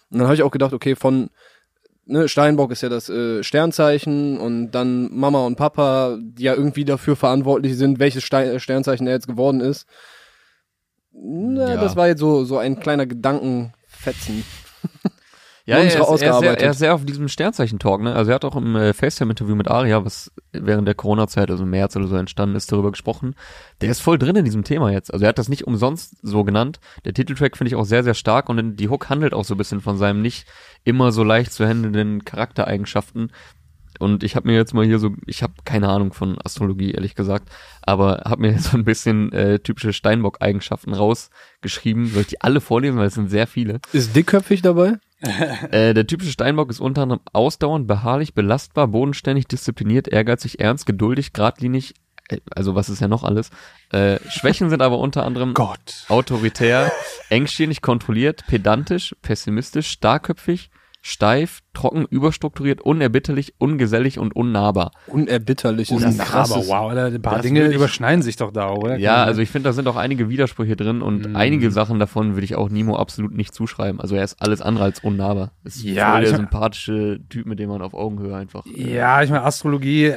Und 0.10 0.20
dann 0.20 0.28
habe 0.28 0.36
ich 0.36 0.44
auch 0.44 0.52
gedacht, 0.52 0.74
okay, 0.74 0.96
von 0.96 1.30
ne, 2.06 2.28
Steinbock 2.28 2.72
ist 2.72 2.82
ja 2.82 2.90
das 2.90 3.10
äh, 3.10 3.44
Sternzeichen 3.44 4.38
und 4.40 4.72
dann 4.72 5.10
Mama 5.16 5.46
und 5.46 5.56
Papa, 5.56 6.18
die 6.22 6.44
ja 6.44 6.54
irgendwie 6.54 6.86
dafür 6.86 7.16
verantwortlich 7.16 7.78
sind, 7.78 8.00
welches 8.00 8.24
Stein, 8.24 8.60
Sternzeichen 8.60 9.08
er 9.08 9.14
jetzt 9.14 9.28
geworden 9.28 9.62
ist. 9.62 9.86
Na, 11.12 11.76
Ja. 11.76 11.82
das 11.82 11.96
war 11.96 12.08
jetzt 12.08 12.20
so 12.20 12.44
so 12.46 12.58
ein 12.58 12.80
kleiner 12.80 13.06
Gedankenfetzen. 13.06 14.44
Ja, 15.66 15.78
er 15.78 15.86
ist, 15.86 15.96
er, 15.96 16.14
ist 16.14 16.20
sehr, 16.20 16.60
er 16.60 16.72
ist 16.72 16.84
auf 16.84 17.06
diesem 17.06 17.30
Sternzeichen-Talk, 17.30 18.02
ne? 18.02 18.14
Also 18.14 18.32
er 18.32 18.36
hat 18.36 18.44
auch 18.44 18.58
im 18.58 18.76
äh, 18.76 18.94
FaceTime-Interview 18.94 19.56
mit 19.56 19.70
Aria, 19.70 20.04
was 20.04 20.30
während 20.52 20.88
der 20.88 20.96
Corona-Zeit, 20.96 21.50
also 21.50 21.64
im 21.64 21.70
März 21.70 21.96
oder 21.96 22.08
so 22.08 22.18
entstanden 22.18 22.58
ist, 22.58 22.70
darüber 22.70 22.92
gesprochen. 22.92 23.36
Der 23.80 23.90
ist 23.90 24.02
voll 24.02 24.18
drin 24.18 24.36
in 24.36 24.44
diesem 24.44 24.66
Thema 24.66 24.92
jetzt. 24.92 25.14
Also 25.14 25.24
er 25.24 25.30
hat 25.30 25.38
das 25.38 25.48
nicht 25.48 25.66
umsonst 25.66 26.18
so 26.22 26.44
genannt. 26.44 26.82
Der 27.06 27.14
Titeltrack 27.14 27.56
finde 27.56 27.70
ich 27.70 27.76
auch 27.76 27.86
sehr, 27.86 28.04
sehr 28.04 28.14
stark 28.14 28.50
und 28.50 28.76
die 28.76 28.90
Hook 28.90 29.10
handelt 29.10 29.34
auch 29.34 29.46
so 29.46 29.56
ein 29.56 29.58
bisschen 29.58 29.80
von 29.80 29.98
seinem 29.98 30.22
nicht 30.22 30.48
immer 30.84 31.14
so 31.14 31.24
leicht 31.24 31.54
zu 31.54 31.66
handelnden 31.66 32.26
Charaktereigenschaften. 32.26 33.32
Und 34.00 34.24
ich 34.24 34.36
habe 34.36 34.48
mir 34.48 34.56
jetzt 34.56 34.74
mal 34.74 34.86
hier 34.86 35.00
so, 35.00 35.12
ich 35.28 35.44
habe 35.44 35.54
keine 35.64 35.88
Ahnung 35.88 36.12
von 36.12 36.38
Astrologie, 36.44 36.92
ehrlich 36.92 37.16
gesagt, 37.16 37.50
aber 37.82 38.24
habe 38.26 38.42
mir 38.42 38.52
jetzt 38.52 38.66
so 38.72 38.78
ein 38.78 38.84
bisschen 38.84 39.32
äh, 39.32 39.60
typische 39.60 39.94
Steinbock-Eigenschaften 39.94 40.94
rausgeschrieben. 40.94 42.08
Soll 42.08 42.24
ich 42.24 42.28
die 42.28 42.42
alle 42.42 42.60
vorlesen, 42.60 42.98
weil 42.98 43.08
es 43.08 43.14
sind 43.14 43.30
sehr 43.30 43.48
viele. 43.48 43.80
Ist 43.94 44.14
dickköpfig 44.14 44.62
dabei? 44.62 44.98
Äh, 45.72 45.94
der 45.94 46.06
typische 46.06 46.32
Steinbock 46.32 46.70
ist 46.70 46.80
unter 46.80 47.04
anderem 47.04 47.22
ausdauernd, 47.32 47.88
beharrlich, 47.88 48.34
belastbar, 48.34 48.88
bodenständig, 48.88 49.48
diszipliniert, 49.48 50.08
ehrgeizig, 50.08 50.60
ernst, 50.60 50.86
geduldig, 50.86 51.34
geradlinig, 51.34 51.94
äh, 52.30 52.38
also 52.54 52.76
was 52.76 52.90
ist 52.90 53.00
ja 53.00 53.08
noch 53.08 53.24
alles. 53.24 53.50
Äh, 53.92 54.20
Schwächen 54.30 54.70
sind 54.70 54.82
aber 54.82 55.00
unter 55.00 55.26
anderem 55.26 55.54
Gott. 55.54 56.06
autoritär, 56.10 56.92
engstirnig, 57.30 57.82
kontrolliert, 57.82 58.46
pedantisch, 58.48 59.16
pessimistisch, 59.22 59.90
starkköpfig, 59.90 60.70
steif, 61.06 61.60
trocken, 61.74 62.06
überstrukturiert, 62.10 62.80
unerbitterlich, 62.80 63.56
ungesellig 63.58 64.20
und 64.20 64.34
unnahbar. 64.36 64.92
Unerbitterlich 65.08 65.92
ist 65.92 66.02
Das 66.02 66.14
ein 66.14 66.18
krasses. 66.18 66.56
aber 66.56 66.66
wow, 66.68 66.90
Alter, 66.92 67.06
ein 67.08 67.22
paar 67.22 67.36
das 67.36 67.42
Dinge 67.44 67.66
überschneiden 67.68 68.22
sich 68.24 68.38
doch 68.38 68.52
da, 68.52 68.72
oder? 68.72 68.98
Ja, 68.98 69.24
also 69.26 69.42
ich 69.42 69.50
finde, 69.50 69.68
da 69.68 69.74
sind 69.74 69.88
auch 69.90 69.98
einige 69.98 70.30
Widersprüche 70.30 70.78
drin 70.78 71.02
und 71.02 71.28
Mhm. 71.28 71.36
einige 71.36 71.72
Sachen 71.72 72.00
davon 72.00 72.36
würde 72.36 72.46
ich 72.46 72.56
auch 72.56 72.70
Nimo 72.70 72.96
absolut 72.96 73.34
nicht 73.34 73.54
zuschreiben. 73.54 74.00
Also 74.00 74.16
er 74.16 74.24
ist 74.24 74.42
alles 74.42 74.62
andere 74.62 74.86
als 74.86 75.00
unnahbar. 75.00 75.52
Ist 75.66 75.84
Ja, 75.84 76.12
voll 76.14 76.22
der 76.22 76.36
sympathische 76.38 77.20
Typ, 77.30 77.48
mit 77.48 77.60
dem 77.60 77.68
man 77.70 77.82
auf 77.82 77.94
Augenhöhe 77.94 78.36
einfach. 78.36 78.66
äh, 78.66 78.96
Ja, 78.96 79.22
ich 79.22 79.30
meine, 79.30 79.44
Astrologie, 79.44 80.14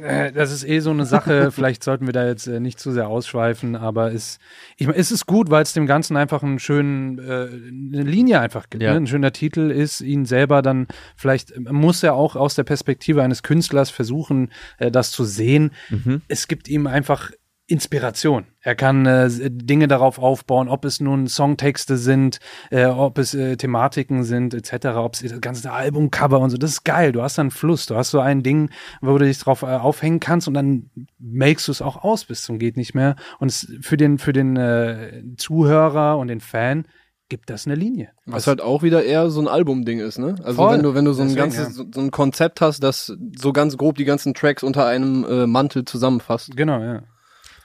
das 0.00 0.52
ist 0.52 0.64
eh 0.64 0.80
so 0.80 0.90
eine 0.90 1.06
Sache. 1.06 1.50
Vielleicht 1.52 1.84
sollten 1.84 2.06
wir 2.06 2.12
da 2.12 2.26
jetzt 2.26 2.46
äh, 2.46 2.60
nicht 2.60 2.78
zu 2.78 2.92
sehr 2.92 3.08
ausschweifen, 3.08 3.76
aber 3.76 4.12
es, 4.12 4.38
ich 4.76 4.86
meine, 4.86 4.98
es 4.98 5.10
ist 5.10 5.26
gut, 5.26 5.50
weil 5.50 5.62
es 5.62 5.72
dem 5.72 5.86
Ganzen 5.86 6.16
einfach 6.16 6.42
einen 6.42 6.58
schönen, 6.58 7.18
äh, 7.18 7.48
eine 7.96 8.02
Linie 8.02 8.40
einfach 8.40 8.70
gibt. 8.70 8.82
Ja. 8.82 8.92
Ne? 8.92 8.98
Ein 8.98 9.06
schöner 9.06 9.32
Titel 9.32 9.70
ist, 9.70 10.00
ihn 10.00 10.24
selber 10.24 10.62
dann 10.62 10.86
vielleicht, 11.16 11.58
man 11.58 11.74
muss 11.74 12.02
ja 12.02 12.12
auch 12.12 12.36
aus 12.36 12.54
der 12.54 12.64
Perspektive 12.64 13.22
eines 13.22 13.42
Künstlers 13.42 13.90
versuchen, 13.90 14.50
äh, 14.78 14.90
das 14.90 15.12
zu 15.12 15.24
sehen. 15.24 15.72
Mhm. 15.88 16.22
Es 16.28 16.48
gibt 16.48 16.68
ihm 16.68 16.86
einfach 16.86 17.30
Inspiration. 17.70 18.46
Er 18.60 18.74
kann 18.74 19.06
äh, 19.06 19.30
Dinge 19.30 19.86
darauf 19.86 20.18
aufbauen, 20.18 20.68
ob 20.68 20.84
es 20.84 21.00
nun 21.00 21.28
Songtexte 21.28 21.96
sind, 21.96 22.40
äh, 22.70 22.86
ob 22.86 23.16
es 23.18 23.32
äh, 23.32 23.56
Thematiken 23.56 24.24
sind, 24.24 24.54
etc., 24.54 24.88
ob 24.96 25.14
es 25.14 25.22
das 25.22 25.40
ganze 25.40 25.70
Albumcover 25.70 26.40
und 26.40 26.50
so. 26.50 26.56
Das 26.56 26.72
ist 26.72 26.84
geil. 26.84 27.12
Du 27.12 27.22
hast 27.22 27.38
dann 27.38 27.50
Fluss. 27.50 27.86
Du 27.86 27.94
hast 27.94 28.10
so 28.10 28.20
ein 28.20 28.42
Ding, 28.42 28.70
wo 29.00 29.16
du 29.16 29.24
dich 29.24 29.38
drauf 29.38 29.62
äh, 29.62 29.66
aufhängen 29.66 30.18
kannst 30.18 30.48
und 30.48 30.54
dann 30.54 30.90
makest 31.18 31.68
du 31.68 31.72
es 31.72 31.80
auch 31.80 32.02
aus 32.02 32.24
bis 32.24 32.42
zum 32.42 32.58
geht 32.58 32.76
nicht 32.76 32.94
mehr. 32.94 33.14
Und 33.38 33.48
es, 33.48 33.72
für 33.80 33.96
den 33.96 34.18
für 34.18 34.32
den 34.32 34.56
äh, 34.56 35.22
Zuhörer 35.36 36.18
und 36.18 36.26
den 36.26 36.40
Fan 36.40 36.86
gibt 37.28 37.48
das 37.48 37.66
eine 37.66 37.76
Linie. 37.76 38.10
Was 38.26 38.48
halt 38.48 38.60
auch 38.60 38.82
wieder 38.82 39.04
eher 39.04 39.30
so 39.30 39.40
ein 39.40 39.46
Albumding 39.48 40.00
ist, 40.00 40.18
ne? 40.18 40.34
Also 40.42 40.56
Voll. 40.56 40.74
wenn 40.74 40.82
du, 40.82 40.94
wenn 40.94 41.04
du 41.04 41.12
so 41.12 41.22
ein 41.22 41.28
Deswegen, 41.28 41.52
ganzes, 41.52 41.76
so, 41.76 41.84
so 41.94 42.00
ein 42.00 42.10
Konzept 42.10 42.60
hast, 42.60 42.82
das 42.82 43.16
so 43.38 43.52
ganz 43.52 43.76
grob 43.76 43.96
die 43.96 44.04
ganzen 44.04 44.34
Tracks 44.34 44.64
unter 44.64 44.86
einem 44.86 45.24
äh, 45.24 45.46
Mantel 45.46 45.84
zusammenfasst. 45.84 46.56
Genau, 46.56 46.80
ja. 46.80 47.04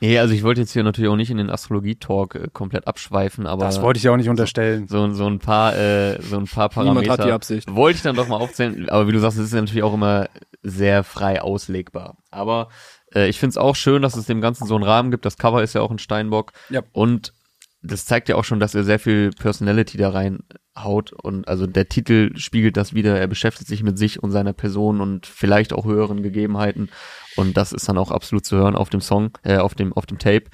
Nee, 0.01 0.19
also 0.19 0.33
ich 0.33 0.43
wollte 0.43 0.61
jetzt 0.61 0.73
hier 0.73 0.83
natürlich 0.83 1.09
auch 1.09 1.15
nicht 1.15 1.31
in 1.31 1.37
den 1.37 1.49
Astrologie-Talk 1.49 2.35
äh, 2.35 2.47
komplett 2.51 2.87
abschweifen, 2.87 3.47
aber 3.47 3.65
Das 3.65 3.81
wollte 3.81 3.97
ich 3.97 4.03
ja 4.03 4.11
auch 4.11 4.17
nicht 4.17 4.29
unterstellen. 4.29 4.87
so, 4.87 5.11
so 5.13 5.25
ein 5.25 5.39
paar, 5.39 5.75
äh, 5.75 6.21
so 6.21 6.37
ein 6.37 6.45
paar 6.45 6.69
Niemand 6.75 7.05
Parameter 7.07 7.13
hat 7.13 7.25
die 7.25 7.31
Absicht. 7.31 7.73
wollte 7.73 7.97
ich 7.97 8.03
dann 8.03 8.15
doch 8.15 8.27
mal 8.27 8.37
aufzählen. 8.37 8.89
Aber 8.89 9.07
wie 9.07 9.11
du 9.13 9.19
sagst, 9.19 9.37
es 9.37 9.45
ist 9.45 9.53
natürlich 9.53 9.83
auch 9.83 9.93
immer 9.93 10.27
sehr 10.63 11.03
frei 11.03 11.41
auslegbar. 11.41 12.17
Aber 12.31 12.69
äh, 13.13 13.29
ich 13.29 13.39
finde 13.39 13.51
es 13.51 13.57
auch 13.57 13.75
schön, 13.75 14.01
dass 14.01 14.17
es 14.17 14.25
dem 14.25 14.41
Ganzen 14.41 14.65
so 14.67 14.75
einen 14.75 14.83
Rahmen 14.83 15.11
gibt. 15.11 15.25
Das 15.25 15.37
Cover 15.37 15.63
ist 15.63 15.73
ja 15.73 15.81
auch 15.81 15.91
ein 15.91 15.99
Steinbock. 15.99 16.51
Ja. 16.69 16.81
Und 16.91 17.33
das 17.81 18.05
zeigt 18.05 18.29
ja 18.29 18.35
auch 18.35 18.43
schon, 18.43 18.59
dass 18.59 18.73
er 18.75 18.83
sehr 18.83 18.99
viel 18.99 19.29
Personality 19.29 19.97
da 19.97 20.09
reinhaut. 20.09 21.13
Und 21.13 21.47
also 21.47 21.67
der 21.67 21.87
Titel 21.87 22.35
spiegelt 22.35 22.77
das 22.77 22.93
wieder. 22.93 23.17
Er 23.19 23.27
beschäftigt 23.27 23.67
sich 23.69 23.83
mit 23.83 23.97
sich 23.97 24.21
und 24.21 24.31
seiner 24.31 24.53
Person 24.53 25.01
und 25.01 25.27
vielleicht 25.27 25.71
auch 25.71 25.85
höheren 25.85 26.23
Gegebenheiten. 26.23 26.89
Und 27.35 27.57
das 27.57 27.73
ist 27.73 27.87
dann 27.89 27.97
auch 27.97 28.11
absolut 28.11 28.45
zu 28.45 28.57
hören 28.57 28.75
auf 28.75 28.89
dem 28.89 29.01
Song, 29.01 29.31
äh, 29.43 29.57
auf 29.57 29.75
dem, 29.75 29.93
auf 29.93 30.05
dem 30.05 30.19
Tape. 30.19 30.45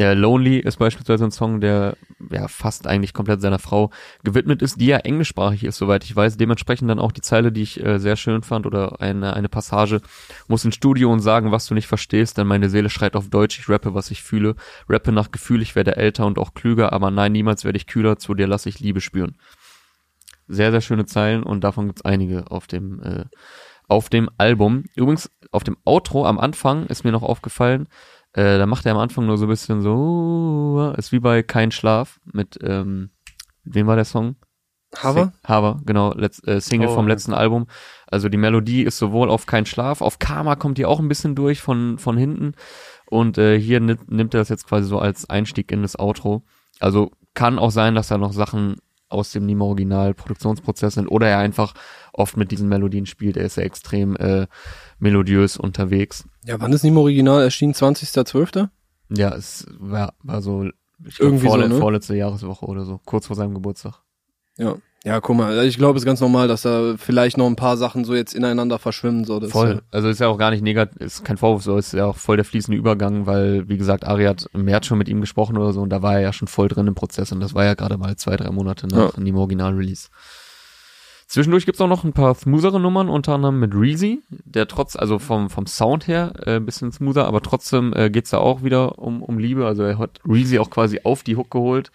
Der 0.00 0.14
Lonely 0.14 0.60
ist 0.60 0.78
beispielsweise 0.78 1.24
ein 1.24 1.30
Song, 1.30 1.60
der 1.60 1.94
ja 2.30 2.48
fast 2.48 2.86
eigentlich 2.86 3.12
komplett 3.12 3.42
seiner 3.42 3.58
Frau 3.58 3.90
gewidmet 4.24 4.62
ist, 4.62 4.80
die 4.80 4.86
ja 4.86 4.96
englischsprachig 4.96 5.62
ist, 5.62 5.76
soweit 5.76 6.04
ich 6.04 6.16
weiß. 6.16 6.38
Dementsprechend 6.38 6.88
dann 6.88 6.98
auch 6.98 7.12
die 7.12 7.20
Zeile, 7.20 7.52
die 7.52 7.60
ich 7.60 7.84
äh, 7.84 7.98
sehr 7.98 8.16
schön 8.16 8.42
fand 8.42 8.64
oder 8.64 9.02
eine, 9.02 9.34
eine 9.34 9.50
Passage, 9.50 10.00
muss 10.48 10.64
ins 10.64 10.76
Studio 10.76 11.12
und 11.12 11.20
sagen, 11.20 11.52
was 11.52 11.66
du 11.66 11.74
nicht 11.74 11.86
verstehst, 11.86 12.38
denn 12.38 12.46
meine 12.46 12.70
Seele 12.70 12.88
schreit 12.88 13.14
auf 13.14 13.28
Deutsch, 13.28 13.58
ich 13.58 13.68
rappe, 13.68 13.92
was 13.92 14.10
ich 14.10 14.22
fühle. 14.22 14.54
Rappe 14.88 15.12
nach 15.12 15.32
Gefühl, 15.32 15.60
ich 15.60 15.74
werde 15.76 15.96
älter 15.96 16.24
und 16.24 16.38
auch 16.38 16.54
klüger, 16.54 16.94
aber 16.94 17.10
nein, 17.10 17.32
niemals 17.32 17.64
werde 17.64 17.76
ich 17.76 17.86
kühler, 17.86 18.16
zu 18.16 18.32
dir 18.32 18.46
lasse 18.46 18.70
ich 18.70 18.80
Liebe 18.80 19.02
spüren. 19.02 19.36
Sehr, 20.48 20.70
sehr 20.70 20.80
schöne 20.80 21.04
Zeilen 21.04 21.42
und 21.42 21.62
davon 21.62 21.88
gibt's 21.88 22.06
einige 22.06 22.50
auf 22.50 22.66
dem, 22.66 23.02
äh, 23.02 23.24
auf 23.90 24.08
dem 24.08 24.30
Album. 24.38 24.84
Übrigens, 24.94 25.30
auf 25.50 25.64
dem 25.64 25.76
Outro 25.84 26.24
am 26.24 26.38
Anfang 26.38 26.86
ist 26.86 27.04
mir 27.04 27.12
noch 27.12 27.22
aufgefallen, 27.22 27.88
äh, 28.32 28.58
da 28.58 28.66
macht 28.66 28.86
er 28.86 28.92
am 28.92 28.98
Anfang 28.98 29.26
nur 29.26 29.36
so 29.36 29.46
ein 29.46 29.48
bisschen 29.48 29.82
so, 29.82 30.94
ist 30.96 31.10
wie 31.10 31.18
bei 31.18 31.42
Kein 31.42 31.72
Schlaf 31.72 32.20
mit, 32.24 32.58
ähm, 32.62 33.10
wem 33.64 33.86
war 33.88 33.96
der 33.96 34.04
Song? 34.04 34.36
Haver? 34.96 35.32
Haver, 35.44 35.80
genau, 35.84 36.12
letz, 36.14 36.40
äh, 36.46 36.60
Single 36.60 36.88
Oh, 36.88 36.94
vom 36.94 37.08
letzten 37.08 37.34
Album. 37.34 37.66
Also 38.06 38.28
die 38.28 38.36
Melodie 38.36 38.82
ist 38.82 38.98
sowohl 38.98 39.28
auf 39.28 39.46
Kein 39.46 39.66
Schlaf, 39.66 40.00
auf 40.00 40.18
Karma 40.18 40.54
kommt 40.56 40.78
die 40.78 40.86
auch 40.86 41.00
ein 41.00 41.08
bisschen 41.08 41.34
durch 41.34 41.60
von, 41.60 41.98
von 41.98 42.16
hinten. 42.16 42.54
Und 43.06 43.38
äh, 43.38 43.58
hier 43.58 43.80
nimmt, 43.80 44.10
nimmt 44.10 44.34
er 44.34 44.40
das 44.40 44.48
jetzt 44.48 44.68
quasi 44.68 44.88
so 44.88 45.00
als 45.00 45.28
Einstieg 45.28 45.72
in 45.72 45.82
das 45.82 45.98
Outro. 45.98 46.44
Also 46.78 47.10
kann 47.34 47.58
auch 47.58 47.70
sein, 47.70 47.96
dass 47.96 48.08
da 48.08 48.18
noch 48.18 48.32
Sachen 48.32 48.76
aus 49.10 49.32
dem 49.32 49.44
Nemo 49.44 49.66
Original 49.66 50.14
Produktionsprozess 50.14 50.94
sind 50.94 51.08
oder 51.08 51.28
er 51.28 51.38
einfach 51.38 51.74
oft 52.12 52.36
mit 52.36 52.50
diesen 52.50 52.68
Melodien 52.68 53.06
spielt. 53.06 53.36
Er 53.36 53.44
ist 53.44 53.56
ja 53.56 53.62
extrem 53.62 54.16
äh, 54.16 54.46
melodiös 54.98 55.56
unterwegs. 55.56 56.24
Ja, 56.44 56.60
wann 56.60 56.72
ist 56.72 56.84
Nemo 56.84 57.00
Original 57.02 57.42
erschienen? 57.42 57.74
20.12.? 57.74 58.68
Ja, 59.10 59.34
es 59.34 59.66
war, 59.78 60.14
war 60.22 60.40
so 60.40 60.70
ich 61.04 61.16
glaub, 61.16 61.28
Irgendwie 61.28 61.46
so, 61.46 61.48
vorle 61.48 61.68
ne? 61.68 61.78
vorletzte 61.78 62.14
Jahreswoche 62.14 62.66
oder 62.66 62.84
so, 62.84 63.00
kurz 63.04 63.26
vor 63.26 63.36
seinem 63.36 63.54
Geburtstag. 63.54 64.02
Ja. 64.58 64.76
Ja, 65.02 65.18
guck 65.20 65.34
mal, 65.34 65.64
ich 65.64 65.78
glaube, 65.78 65.96
es 65.96 66.02
ist 66.02 66.06
ganz 66.06 66.20
normal, 66.20 66.46
dass 66.46 66.60
da 66.62 66.94
vielleicht 66.98 67.38
noch 67.38 67.46
ein 67.46 67.56
paar 67.56 67.78
Sachen 67.78 68.04
so 68.04 68.14
jetzt 68.14 68.34
ineinander 68.34 68.78
verschwimmen. 68.78 69.24
So, 69.24 69.40
das 69.40 69.50
Voll. 69.50 69.70
Ist, 69.70 69.82
Also 69.90 70.08
ist 70.10 70.20
ja 70.20 70.28
auch 70.28 70.36
gar 70.36 70.50
nicht 70.50 70.62
negativ, 70.62 71.00
ist 71.00 71.24
kein 71.24 71.38
Vorwurf, 71.38 71.62
so 71.62 71.78
ist 71.78 71.94
ja 71.94 72.04
auch 72.04 72.18
voll 72.18 72.36
der 72.36 72.44
fließende 72.44 72.76
Übergang, 72.76 73.24
weil, 73.24 73.66
wie 73.68 73.78
gesagt, 73.78 74.06
Ari 74.06 74.24
hat 74.24 74.50
im 74.52 74.64
März 74.66 74.86
schon 74.86 74.98
mit 74.98 75.08
ihm 75.08 75.22
gesprochen 75.22 75.56
oder 75.56 75.72
so 75.72 75.80
und 75.80 75.88
da 75.88 76.02
war 76.02 76.16
er 76.16 76.20
ja 76.20 76.32
schon 76.34 76.48
voll 76.48 76.68
drin 76.68 76.86
im 76.86 76.94
Prozess 76.94 77.32
und 77.32 77.40
das 77.40 77.54
war 77.54 77.64
ja 77.64 77.72
gerade 77.72 77.96
mal 77.96 78.14
zwei, 78.16 78.36
drei 78.36 78.50
Monate 78.50 78.88
nach 78.88 79.12
dem 79.14 79.36
Original-Release. 79.36 80.08
Zwischendurch 81.26 81.64
gibt's 81.64 81.80
auch 81.80 81.88
noch 81.88 82.04
ein 82.04 82.12
paar 82.12 82.34
smoothere 82.34 82.80
Nummern, 82.80 83.08
unter 83.08 83.34
anderem 83.34 83.58
mit 83.58 83.72
Reezy, 83.74 84.20
der 84.28 84.68
trotz, 84.68 84.96
also 84.96 85.18
vom, 85.18 85.48
vom 85.48 85.66
Sound 85.66 86.08
her 86.08 86.32
äh, 86.44 86.56
ein 86.56 86.66
bisschen 86.66 86.92
smoother, 86.92 87.24
aber 87.24 87.40
trotzdem 87.40 87.94
äh, 87.94 88.10
geht's 88.10 88.30
da 88.30 88.38
auch 88.38 88.64
wieder 88.64 88.98
um, 88.98 89.22
um 89.22 89.38
Liebe. 89.38 89.64
Also 89.64 89.84
er 89.84 89.96
hat 89.96 90.18
Reezy 90.28 90.58
auch 90.58 90.68
quasi 90.68 91.00
auf 91.04 91.22
die 91.22 91.36
Hook 91.36 91.50
geholt, 91.50 91.90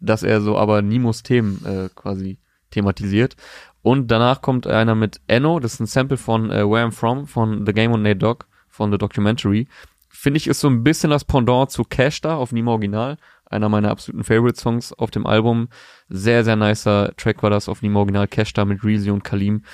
dass 0.00 0.24
er 0.24 0.40
so 0.40 0.58
aber 0.58 0.82
Nimos 0.82 1.22
Themen 1.22 1.64
äh, 1.64 1.88
quasi 1.94 2.36
thematisiert. 2.70 3.36
Und 3.82 4.08
danach 4.10 4.42
kommt 4.42 4.66
einer 4.66 4.94
mit 4.94 5.20
Enno, 5.26 5.58
das 5.58 5.74
ist 5.74 5.80
ein 5.80 5.86
Sample 5.86 6.16
von 6.16 6.50
äh, 6.50 6.68
Where 6.68 6.84
I'm 6.84 6.92
From, 6.92 7.26
von 7.26 7.64
The 7.64 7.72
Game 7.72 7.92
on 7.92 8.02
Nate 8.02 8.16
Dogg, 8.16 8.44
von 8.68 8.92
The 8.92 8.98
Documentary. 8.98 9.68
Finde 10.08 10.38
ich, 10.38 10.48
ist 10.48 10.60
so 10.60 10.68
ein 10.68 10.84
bisschen 10.84 11.10
das 11.10 11.24
Pendant 11.24 11.70
zu 11.70 11.84
Cash 11.84 12.20
da 12.20 12.36
auf 12.36 12.52
Nemo 12.52 12.72
Original. 12.72 13.16
Einer 13.46 13.68
meiner 13.68 13.90
absoluten 13.90 14.24
Favorite-Songs 14.24 14.92
auf 14.92 15.10
dem 15.10 15.26
Album. 15.26 15.68
Sehr, 16.08 16.44
sehr 16.44 16.56
nicer 16.56 17.14
Track 17.16 17.42
war 17.42 17.50
das 17.50 17.68
auf 17.68 17.80
Nemo 17.80 18.00
Original. 18.00 18.28
Cash 18.28 18.52
da 18.52 18.64
mit 18.64 18.84
Reezy 18.84 19.10
und 19.10 19.24
Kalim. 19.24 19.64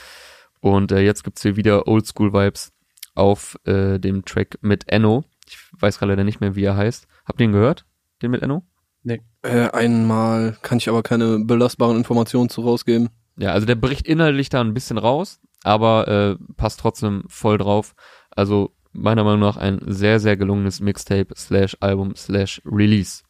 Und 0.61 0.93
äh, 0.93 1.01
jetzt 1.01 1.25
gibt's 1.25 1.43
hier 1.43 1.57
wieder 1.57 1.89
Oldschool-Vibes 1.89 2.73
auf 3.15 3.59
äh, 3.65 3.99
dem 3.99 4.25
Track 4.25 4.59
mit 4.61 4.89
Enno. 4.89 5.25
Ich 5.49 5.59
weiß 5.73 5.99
gerade 5.99 6.13
leider 6.13 6.25
nicht 6.25 6.41
mehr, 6.41 6.55
wie 6.55 6.65
er 6.65 6.77
heißt. 6.77 7.09
Habt 7.25 7.41
ihr 7.41 7.45
ihn 7.45 7.53
gehört? 7.53 7.85
Den 8.23 8.31
mit 8.31 8.43
Enno? 8.43 8.63
Äh, 9.43 9.71
einmal 9.71 10.57
kann 10.63 10.79
ich 10.79 10.89
aber 10.89 11.03
keine 11.03 11.39
belastbaren 11.39 11.97
Informationen 11.97 12.49
zu 12.49 12.63
rausgeben. 12.63 13.11
Ja, 13.39 13.53
also 13.53 13.67
der 13.67 13.75
bricht 13.75 14.07
inhaltlich 14.07 14.49
da 14.49 14.61
ein 14.61 14.75
bisschen 14.75 14.99
raus, 14.99 15.41
aber 15.63 16.09
äh, 16.09 16.45
passt 16.57 16.81
trotzdem 16.81 17.25
voll 17.29 17.59
drauf. 17.59 17.95
Also 18.31 18.75
meiner 18.93 19.25
Meinung 19.25 19.41
nach 19.41 19.57
ein 19.57 19.81
sehr, 19.87 20.21
sehr 20.21 20.37
gelungenes 20.37 20.81
Mixtape 20.81 21.29
slash 21.37 21.77
Album 21.81 22.17
slash 22.17 22.63
Release. 22.65 23.23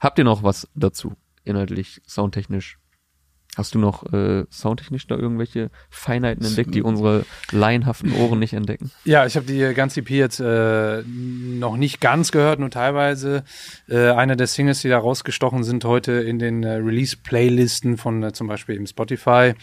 Habt 0.00 0.18
ihr 0.18 0.24
noch 0.24 0.42
was 0.42 0.68
dazu? 0.74 1.14
Inhaltlich, 1.44 2.02
soundtechnisch? 2.06 2.78
Hast 3.56 3.74
du 3.74 3.78
noch 3.78 4.12
äh, 4.12 4.44
soundtechnisch 4.50 5.06
da 5.06 5.16
irgendwelche 5.16 5.70
Feinheiten 5.88 6.44
entdeckt, 6.44 6.74
die 6.74 6.82
unsere 6.82 7.24
laienhaften 7.52 8.12
Ohren 8.12 8.38
nicht 8.38 8.52
entdecken? 8.52 8.90
Ja, 9.04 9.24
ich 9.24 9.34
habe 9.34 9.46
die 9.46 9.72
ganze 9.72 10.00
EP 10.00 10.10
jetzt 10.10 10.40
äh, 10.40 11.02
noch 11.02 11.78
nicht 11.78 12.02
ganz 12.02 12.32
gehört, 12.32 12.60
nur 12.60 12.68
teilweise. 12.68 13.44
Äh, 13.88 14.10
eine 14.10 14.36
der 14.36 14.46
Singles, 14.46 14.82
die 14.82 14.90
da 14.90 14.98
rausgestochen 14.98 15.64
sind 15.64 15.86
heute 15.86 16.12
in 16.12 16.38
den 16.38 16.64
äh, 16.64 16.74
Release-Playlisten 16.74 17.96
von 17.96 18.22
äh, 18.22 18.32
zum 18.34 18.46
Beispiel 18.46 18.74
eben 18.74 18.86
Spotify, 18.86 19.54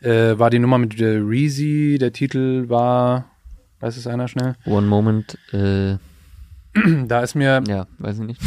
äh, 0.00 0.38
war 0.38 0.50
die 0.50 0.60
Nummer 0.60 0.78
mit 0.78 1.00
äh, 1.00 1.16
Reezy. 1.16 1.98
Der 2.00 2.12
Titel 2.12 2.68
war, 2.68 3.32
weiß 3.80 3.96
es 3.96 4.06
einer 4.06 4.28
schnell? 4.28 4.54
One 4.64 4.86
Moment, 4.86 5.36
äh, 5.52 5.96
Da 7.06 7.20
ist 7.20 7.34
mir 7.34 7.62
ja, 7.66 7.86
weiß 7.98 8.20
ich 8.20 8.26
nicht. 8.26 8.40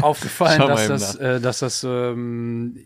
aufgefallen, 0.00 0.60
dass 0.66 0.88
das, 0.88 1.14
äh, 1.16 1.40
dass 1.40 1.60
das, 1.60 1.84
ähm, 1.84 2.76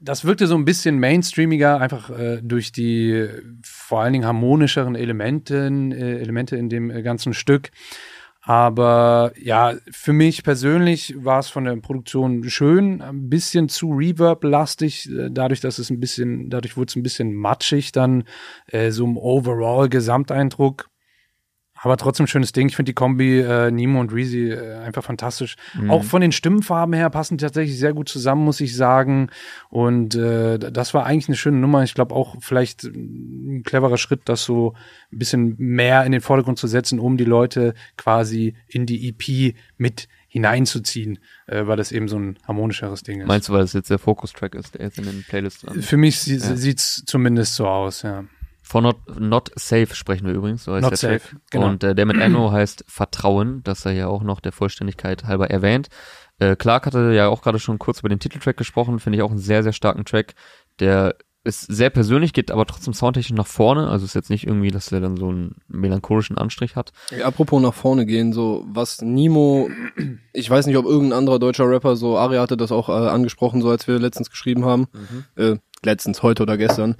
das 0.00 0.24
wirkte 0.24 0.46
so 0.46 0.54
ein 0.54 0.64
bisschen 0.64 0.98
mainstreamiger, 0.98 1.80
einfach 1.80 2.10
äh, 2.10 2.40
durch 2.42 2.72
die 2.72 3.28
vor 3.62 4.00
allen 4.00 4.12
Dingen 4.12 4.26
harmonischeren 4.26 4.94
Elementen, 4.94 5.92
äh, 5.92 6.18
Elemente 6.18 6.56
in 6.56 6.68
dem 6.68 6.90
äh, 6.90 7.02
ganzen 7.02 7.34
Stück. 7.34 7.70
Aber 8.46 9.32
ja, 9.40 9.74
für 9.90 10.12
mich 10.12 10.42
persönlich 10.42 11.14
war 11.16 11.38
es 11.38 11.48
von 11.48 11.64
der 11.64 11.76
Produktion 11.76 12.44
schön, 12.50 13.00
ein 13.00 13.30
bisschen 13.30 13.70
zu 13.70 13.90
Reverb-lastig, 13.92 15.10
äh, 15.10 15.30
dadurch, 15.30 15.60
dass 15.60 15.78
es 15.78 15.88
ein 15.88 15.98
bisschen, 15.98 16.50
dadurch 16.50 16.76
wurde 16.76 16.90
es 16.90 16.96
ein 16.96 17.02
bisschen 17.02 17.32
matschig 17.32 17.92
dann, 17.92 18.24
äh, 18.66 18.90
so 18.90 19.04
im 19.04 19.16
Overall-Gesamteindruck. 19.16 20.90
Aber 21.84 21.98
trotzdem 21.98 22.26
schönes 22.26 22.52
Ding. 22.52 22.68
Ich 22.68 22.76
finde 22.76 22.90
die 22.90 22.94
Kombi 22.94 23.40
äh, 23.40 23.70
Nemo 23.70 24.00
und 24.00 24.10
Reezy 24.10 24.48
äh, 24.50 24.76
einfach 24.78 25.04
fantastisch. 25.04 25.56
Auch 25.88 26.02
von 26.02 26.22
den 26.22 26.32
Stimmfarben 26.32 26.94
her 26.94 27.10
passen 27.10 27.36
die 27.36 27.44
tatsächlich 27.44 27.78
sehr 27.78 27.92
gut 27.92 28.08
zusammen, 28.08 28.42
muss 28.42 28.60
ich 28.62 28.74
sagen. 28.74 29.28
Und 29.68 30.14
äh, 30.14 30.58
das 30.58 30.94
war 30.94 31.04
eigentlich 31.04 31.28
eine 31.28 31.36
schöne 31.36 31.58
Nummer. 31.58 31.82
Ich 31.82 31.92
glaube 31.92 32.14
auch 32.14 32.36
vielleicht 32.40 32.84
ein 32.84 33.62
cleverer 33.64 33.98
Schritt, 33.98 34.22
das 34.24 34.44
so 34.44 34.72
ein 35.12 35.18
bisschen 35.18 35.56
mehr 35.58 36.04
in 36.04 36.12
den 36.12 36.22
Vordergrund 36.22 36.58
zu 36.58 36.66
setzen, 36.68 36.98
um 36.98 37.18
die 37.18 37.24
Leute 37.24 37.74
quasi 37.98 38.54
in 38.66 38.86
die 38.86 39.08
EP 39.08 39.54
mit 39.76 40.08
hineinzuziehen, 40.28 41.18
äh, 41.46 41.66
weil 41.66 41.76
das 41.76 41.92
eben 41.92 42.08
so 42.08 42.18
ein 42.18 42.38
harmonischeres 42.46 43.02
Ding 43.04 43.20
ist. 43.20 43.28
Meinst 43.28 43.48
du, 43.48 43.52
weil 43.52 43.60
das 43.60 43.72
jetzt 43.72 43.88
der 43.88 43.98
Fokus-Track 44.00 44.56
ist, 44.56 44.74
der 44.74 44.86
jetzt 44.86 44.98
in 44.98 45.04
den 45.04 45.22
Playlists 45.28 45.60
dran 45.60 45.78
ist? 45.78 45.86
Für 45.86 45.96
mich 45.96 46.18
sie 46.18 46.36
Ja. 46.36 46.56
sieht's 46.56 47.04
zumindest 47.06 47.54
so 47.54 47.68
aus, 47.68 48.02
ja. 48.02 48.24
Von 48.66 48.84
Not, 48.84 49.20
Not 49.20 49.50
Safe 49.56 49.94
sprechen 49.94 50.26
wir 50.26 50.32
übrigens, 50.32 50.64
so 50.64 50.72
heißt 50.72 50.82
Not 50.82 50.92
der 50.92 50.96
Safe, 50.96 51.18
Track. 51.20 51.40
genau. 51.50 51.68
Und 51.68 51.84
äh, 51.84 51.94
der 51.94 52.06
mit 52.06 52.16
Enno 52.18 52.50
heißt 52.50 52.84
Vertrauen, 52.88 53.62
das 53.62 53.84
er 53.84 53.92
ja 53.92 54.08
auch 54.08 54.22
noch 54.22 54.40
der 54.40 54.52
Vollständigkeit 54.52 55.24
halber 55.24 55.50
erwähnt. 55.50 55.88
Äh, 56.38 56.56
Clark 56.56 56.86
hatte 56.86 57.12
ja 57.12 57.28
auch 57.28 57.42
gerade 57.42 57.58
schon 57.58 57.78
kurz 57.78 58.00
über 58.00 58.08
den 58.08 58.20
Titeltrack 58.20 58.56
gesprochen, 58.56 58.98
finde 59.00 59.18
ich 59.18 59.22
auch 59.22 59.30
einen 59.30 59.38
sehr, 59.38 59.62
sehr 59.62 59.74
starken 59.74 60.06
Track. 60.06 60.34
Der 60.80 61.14
ist 61.44 61.60
sehr 61.60 61.90
persönlich, 61.90 62.32
geht 62.32 62.50
aber 62.50 62.64
trotzdem 62.64 62.94
soundtechnisch 62.94 63.36
nach 63.36 63.46
vorne. 63.46 63.88
Also 63.88 64.06
ist 64.06 64.14
jetzt 64.14 64.30
nicht 64.30 64.46
irgendwie, 64.46 64.70
dass 64.70 64.86
der 64.86 65.00
dann 65.00 65.18
so 65.18 65.28
einen 65.28 65.56
melancholischen 65.68 66.38
Anstrich 66.38 66.74
hat. 66.74 66.92
Ja, 67.10 67.26
apropos 67.26 67.60
nach 67.60 67.74
vorne 67.74 68.06
gehen, 68.06 68.32
so 68.32 68.64
was 68.66 69.02
Nemo, 69.02 69.68
ich 70.32 70.48
weiß 70.48 70.66
nicht, 70.66 70.78
ob 70.78 70.86
irgendein 70.86 71.18
anderer 71.18 71.38
deutscher 71.38 71.68
Rapper, 71.68 71.96
so 71.96 72.16
Ari 72.16 72.36
hatte 72.36 72.56
das 72.56 72.72
auch 72.72 72.88
äh, 72.88 72.92
angesprochen, 72.92 73.60
so 73.60 73.68
als 73.68 73.86
wir 73.86 73.98
letztens 73.98 74.30
geschrieben 74.30 74.64
haben, 74.64 74.86
äh, 75.36 75.56
letztens, 75.84 76.22
heute 76.22 76.44
oder 76.44 76.56
gestern, 76.56 76.96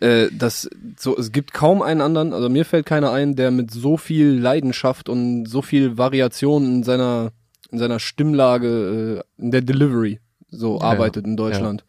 äh, 0.00 0.28
dass 0.30 0.68
so 0.98 1.16
es 1.16 1.32
gibt 1.32 1.52
kaum 1.52 1.82
einen 1.82 2.00
anderen, 2.00 2.32
also 2.32 2.48
mir 2.48 2.64
fällt 2.64 2.86
keiner 2.86 3.12
ein, 3.12 3.36
der 3.36 3.50
mit 3.50 3.70
so 3.70 3.96
viel 3.96 4.38
Leidenschaft 4.38 5.08
und 5.08 5.46
so 5.46 5.62
viel 5.62 5.98
Variation 5.98 6.64
in 6.64 6.82
seiner 6.82 7.32
in 7.70 7.78
seiner 7.78 7.98
Stimmlage, 7.98 9.22
äh, 9.38 9.42
in 9.42 9.50
der 9.50 9.62
Delivery 9.62 10.20
so 10.48 10.78
Ja, 10.78 10.84
arbeitet 10.84 11.26
in 11.26 11.36
Deutschland. 11.36 11.84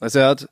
Also 0.00 0.18
er 0.18 0.28
hat 0.28 0.48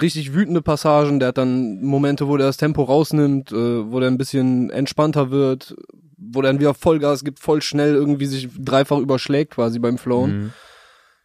richtig 0.00 0.34
wütende 0.34 0.62
Passagen, 0.62 1.20
der 1.20 1.28
hat 1.28 1.38
dann 1.38 1.82
Momente, 1.82 2.26
wo 2.28 2.36
der 2.36 2.46
das 2.46 2.56
Tempo 2.56 2.82
rausnimmt, 2.82 3.52
äh, 3.52 3.90
wo 3.90 4.00
der 4.00 4.10
ein 4.10 4.18
bisschen 4.18 4.70
entspannter 4.70 5.30
wird, 5.30 5.76
wo 6.16 6.42
dann 6.42 6.58
wieder 6.58 6.74
Vollgas 6.74 7.22
gibt, 7.22 7.38
voll 7.38 7.62
schnell 7.62 7.94
irgendwie 7.94 8.26
sich 8.26 8.48
dreifach 8.58 8.98
überschlägt 8.98 9.54
quasi 9.54 9.78
beim 9.78 9.98
Flown. 9.98 10.30
Mhm. 10.30 10.52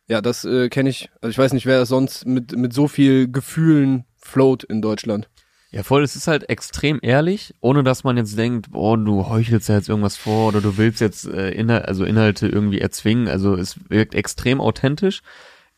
Ja, 0.08 0.22
das 0.22 0.46
äh, 0.46 0.70
kenne 0.70 0.89
ich. 0.89 1.10
Also 1.22 1.32
ich 1.32 1.38
weiß 1.38 1.53
nicht, 1.53 1.65
wer 1.65 1.79
das 1.79 1.89
sonst 1.89 2.25
mit, 2.25 2.55
mit 2.55 2.74
so 2.74 2.88
viel 2.88 3.32
Gefühlen 3.32 4.05
float 4.23 4.63
in 4.63 4.81
Deutschland. 4.81 5.29
Ja, 5.71 5.81
voll, 5.81 6.03
es 6.03 6.15
ist 6.15 6.27
halt 6.27 6.49
extrem 6.49 6.99
ehrlich, 7.01 7.55
ohne 7.59 7.83
dass 7.83 8.03
man 8.03 8.15
jetzt 8.15 8.37
denkt, 8.37 8.71
boah, 8.71 8.95
du 8.95 9.27
heuchelst 9.27 9.69
ja 9.69 9.75
jetzt 9.75 9.89
irgendwas 9.89 10.17
vor 10.17 10.49
oder 10.49 10.61
du 10.61 10.77
willst 10.77 11.01
jetzt 11.01 11.25
äh, 11.27 11.49
Inhal 11.49 11.81
also 11.81 12.05
Inhalte 12.05 12.47
irgendwie 12.47 12.79
erzwingen. 12.79 13.27
Also 13.27 13.55
es 13.55 13.79
wirkt 13.89 14.13
extrem 14.13 14.61
authentisch, 14.61 15.23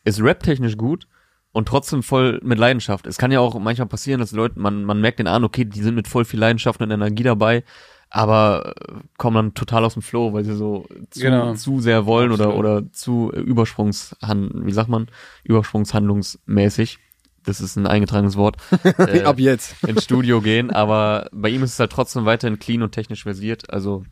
ist 0.03 0.21
rap-technisch 0.21 0.75
gut 0.75 1.07
und 1.53 1.69
trotzdem 1.69 2.03
voll 2.03 2.41
mit 2.43 2.59
Leidenschaft. 2.59 3.07
Es 3.07 3.17
kann 3.17 3.31
ja 3.31 3.39
auch 3.39 3.57
manchmal 3.57 3.87
passieren, 3.87 4.19
dass 4.19 4.33
Leute, 4.33 4.59
man, 4.59 4.83
man 4.83 4.99
merkt 4.99 5.19
den 5.19 5.27
an, 5.27 5.45
okay, 5.45 5.63
die 5.63 5.81
sind 5.81 5.95
mit 5.95 6.09
voll 6.09 6.25
viel 6.25 6.41
Leidenschaft 6.41 6.81
und 6.81 6.91
Energie 6.91 7.23
dabei, 7.23 7.63
aber 8.09 8.73
äh, 8.75 8.95
kommen 9.17 9.35
dann 9.35 9.53
total 9.53 9.85
aus 9.85 9.93
dem 9.93 10.01
Flow, 10.01 10.33
weil 10.33 10.43
sie 10.43 10.57
so 10.57 10.87
zu, 11.09 11.21
Genau. 11.21 11.53
zu 11.53 11.79
sehr 11.79 12.05
wollen 12.05 12.33
oder, 12.33 12.57
oder 12.57 12.91
zu 12.91 13.31
äh, 13.33 13.39
Übersprungshand, 13.39 14.65
wie 14.65 14.73
sagt 14.73 14.89
man, 14.89 15.07
Übersprungshandlungsmäßig. 15.45 16.99
Das 17.45 17.61
ist 17.61 17.75
ein 17.75 17.87
eingetragenes 17.87 18.35
Wort. 18.37 18.57
Äh, 18.97 19.23
Ab 19.23 19.39
jetzt. 19.39 19.83
ins 19.83 20.03
Studio 20.03 20.41
gehen, 20.41 20.71
aber 20.71 21.29
bei 21.31 21.49
ihm 21.49 21.63
ist 21.63 21.73
es 21.73 21.79
halt 21.79 21.91
trotzdem 21.91 22.25
weiterhin 22.25 22.59
clean 22.59 22.81
und 22.81 22.91
technisch 22.91 23.23
versiert. 23.23 23.69
Also 23.71 24.05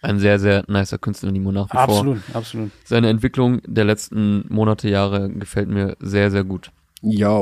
ein 0.00 0.18
sehr, 0.18 0.38
sehr 0.38 0.64
nicer 0.68 0.98
Künstler, 0.98 1.30
Nimo 1.30 1.52
nach 1.52 1.66
wie 1.68 1.76
vor. 1.76 1.82
Absolut, 1.82 2.20
absolut. 2.32 2.70
Seine 2.84 3.08
Entwicklung 3.08 3.60
der 3.66 3.84
letzten 3.84 4.44
Monate, 4.48 4.88
Jahre 4.88 5.30
gefällt 5.30 5.68
mir 5.68 5.96
sehr, 6.00 6.30
sehr 6.30 6.44
gut. 6.44 6.70
Ja. 7.00 7.40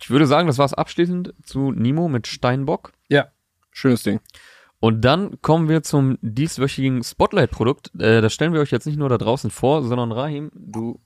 Ich 0.00 0.10
würde 0.10 0.26
sagen, 0.26 0.46
das 0.46 0.58
war's 0.58 0.74
abschließend 0.74 1.34
zu 1.42 1.72
Nimo 1.72 2.08
mit 2.08 2.26
Steinbock. 2.26 2.92
Ja. 3.08 3.28
Schönes 3.72 4.02
Ding. 4.02 4.20
Und 4.82 5.02
dann 5.02 5.42
kommen 5.42 5.68
wir 5.68 5.82
zum 5.82 6.16
dieswöchigen 6.22 7.04
Spotlight-Produkt. 7.04 7.90
Äh, 8.00 8.22
das 8.22 8.32
stellen 8.32 8.54
wir 8.54 8.60
euch 8.60 8.70
jetzt 8.70 8.86
nicht 8.86 8.98
nur 8.98 9.10
da 9.10 9.18
draußen 9.18 9.50
vor, 9.50 9.82
sondern 9.82 10.10
Rahim, 10.10 10.50
du 10.54 10.98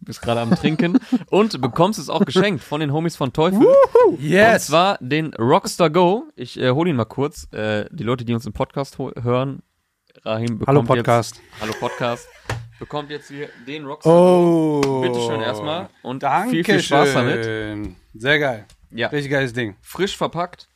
bist 0.00 0.20
gerade 0.20 0.40
am 0.42 0.50
Trinken 0.50 0.98
und 1.30 1.58
bekommst 1.62 1.98
es 1.98 2.10
auch 2.10 2.26
geschenkt 2.26 2.62
von 2.62 2.80
den 2.80 2.92
Homies 2.92 3.16
von 3.16 3.32
Teufel. 3.32 3.66
Und 4.06 4.20
Yes! 4.20 4.66
zwar 4.66 4.98
den 5.00 5.32
Rockstar 5.32 5.88
Go. 5.88 6.24
Ich 6.36 6.60
äh, 6.60 6.70
hole 6.72 6.90
ihn 6.90 6.96
mal 6.96 7.06
kurz. 7.06 7.50
Äh, 7.54 7.86
die 7.90 8.04
Leute, 8.04 8.26
die 8.26 8.34
uns 8.34 8.44
im 8.44 8.52
Podcast 8.52 8.98
hören, 8.98 9.62
Rahim 10.22 10.58
bekommt 10.58 10.68
Hallo 10.68 10.82
Podcast. 10.82 11.36
Jetzt, 11.36 11.60
Hallo 11.62 11.72
Podcast. 11.80 12.28
Bekommt 12.78 13.08
jetzt 13.08 13.28
hier 13.28 13.48
den 13.66 13.86
Rockstar 13.86 14.12
Oh. 14.12 14.82
Go. 14.82 15.00
Bitteschön 15.00 15.40
erstmal. 15.40 15.88
Und 16.02 16.22
Danke 16.22 16.50
viel, 16.50 16.64
viel 16.64 16.82
Spaß 16.82 17.14
damit. 17.14 17.42
schön. 17.46 17.96
Sehr 18.12 18.38
geil. 18.38 18.66
Ja, 18.90 19.08
Richtig 19.08 19.30
geiles 19.30 19.54
Ding. 19.54 19.74
frisch 19.80 20.14
verpackt. 20.18 20.68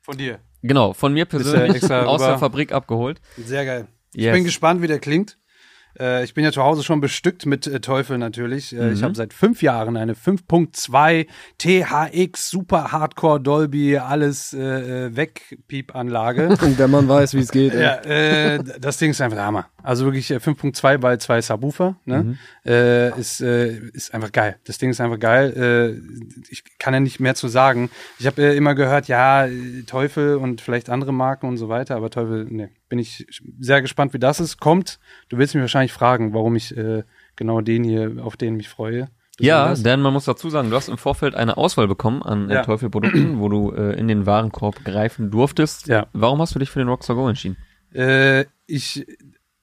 Von 0.00 0.16
dir. 0.16 0.38
Genau, 0.66 0.94
von 0.94 1.12
mir 1.12 1.26
persönlich 1.26 1.90
aus 1.90 2.22
der 2.22 2.38
Fabrik 2.38 2.72
abgeholt. 2.72 3.20
Sehr 3.36 3.64
geil. 3.66 3.86
Ich 4.14 4.24
Yes. 4.24 4.34
bin 4.34 4.44
gespannt, 4.44 4.80
wie 4.80 4.86
der 4.86 4.98
klingt. 4.98 5.36
Äh, 5.98 6.24
ich 6.24 6.34
bin 6.34 6.44
ja 6.44 6.52
zu 6.52 6.62
Hause 6.62 6.82
schon 6.82 7.00
bestückt 7.00 7.46
mit 7.46 7.66
äh, 7.66 7.80
Teufel 7.80 8.18
natürlich. 8.18 8.74
Äh, 8.74 8.92
Ich 8.92 9.00
Mhm. 9.00 9.04
habe 9.04 9.14
seit 9.14 9.32
fünf 9.32 9.62
Jahren 9.62 9.96
eine 9.96 10.14
5.2 10.14 11.26
THX 11.58 12.50
Super 12.50 12.92
Hardcore 12.92 13.40
Dolby 13.40 13.98
alles 13.98 14.52
äh, 14.52 15.06
äh, 15.06 15.16
Wegpiep-Anlage. 15.16 16.48
Und 16.62 16.78
der 16.78 16.88
Mann 16.88 17.08
weiß, 17.08 17.34
wie 17.34 17.38
es 17.40 17.50
geht. 17.50 17.74
ey. 17.74 17.82
ja, 17.82 17.94
äh, 18.02 18.60
das 18.80 18.98
Ding 18.98 19.10
ist 19.10 19.20
einfach 19.20 19.36
der 19.36 19.46
Hammer. 19.46 19.66
Also 19.82 20.04
wirklich 20.04 20.30
äh, 20.30 20.36
5.2 20.36 20.98
bei 20.98 21.16
zwei 21.18 21.40
Subwoofer. 21.40 21.96
Ne? 22.04 22.22
Mhm. 22.24 22.38
Äh, 22.66 23.18
ist, 23.20 23.40
äh, 23.40 23.78
ist 23.92 24.14
einfach 24.14 24.32
geil. 24.32 24.56
Das 24.64 24.78
Ding 24.78 24.90
ist 24.90 25.00
einfach 25.00 25.18
geil. 25.18 25.52
Äh, 26.00 26.44
ich 26.50 26.64
kann 26.78 26.94
ja 26.94 27.00
nicht 27.00 27.20
mehr 27.20 27.34
zu 27.34 27.48
sagen. 27.48 27.90
Ich 28.18 28.26
habe 28.26 28.42
äh, 28.42 28.56
immer 28.56 28.74
gehört, 28.74 29.08
ja, 29.08 29.46
äh, 29.46 29.82
Teufel 29.86 30.36
und 30.36 30.60
vielleicht 30.60 30.90
andere 30.90 31.12
Marken 31.12 31.46
und 31.48 31.56
so 31.56 31.68
weiter, 31.68 31.96
aber 31.96 32.10
Teufel, 32.10 32.46
ne, 32.50 32.70
bin 32.88 32.98
ich 32.98 33.26
sehr 33.58 33.82
gespannt, 33.82 34.12
wie 34.14 34.18
das 34.18 34.40
ist. 34.40 34.58
Kommt. 34.58 34.98
Du 35.28 35.38
willst 35.38 35.54
mich 35.54 35.62
wahrscheinlich 35.62 35.92
fragen, 35.92 36.32
warum 36.34 36.56
ich 36.56 36.76
äh, 36.76 37.02
genau 37.36 37.60
den 37.60 37.84
hier, 37.84 38.16
auf 38.22 38.36
den 38.36 38.56
mich 38.56 38.68
freue. 38.68 39.08
Ja, 39.40 39.74
denn 39.74 40.00
man 40.00 40.12
muss 40.12 40.26
dazu 40.26 40.48
sagen, 40.48 40.70
du 40.70 40.76
hast 40.76 40.88
im 40.88 40.96
Vorfeld 40.98 41.34
eine 41.34 41.56
Auswahl 41.56 41.88
bekommen 41.88 42.22
an 42.22 42.50
äh, 42.50 42.54
Ja. 42.54 42.62
Teufel-Produkten, 42.62 43.40
wo 43.40 43.48
du 43.48 43.72
äh, 43.72 43.98
in 43.98 44.06
den 44.06 44.26
Warenkorb 44.26 44.84
greifen 44.84 45.30
durftest. 45.32 45.88
Ja. 45.88 46.06
Warum 46.12 46.40
hast 46.40 46.54
du 46.54 46.60
dich 46.60 46.70
für 46.70 46.78
den 46.78 46.88
Rockstar 46.88 47.16
Go 47.16 47.28
entschieden? 47.28 47.56
Äh, 47.92 48.44
ich, 48.66 49.04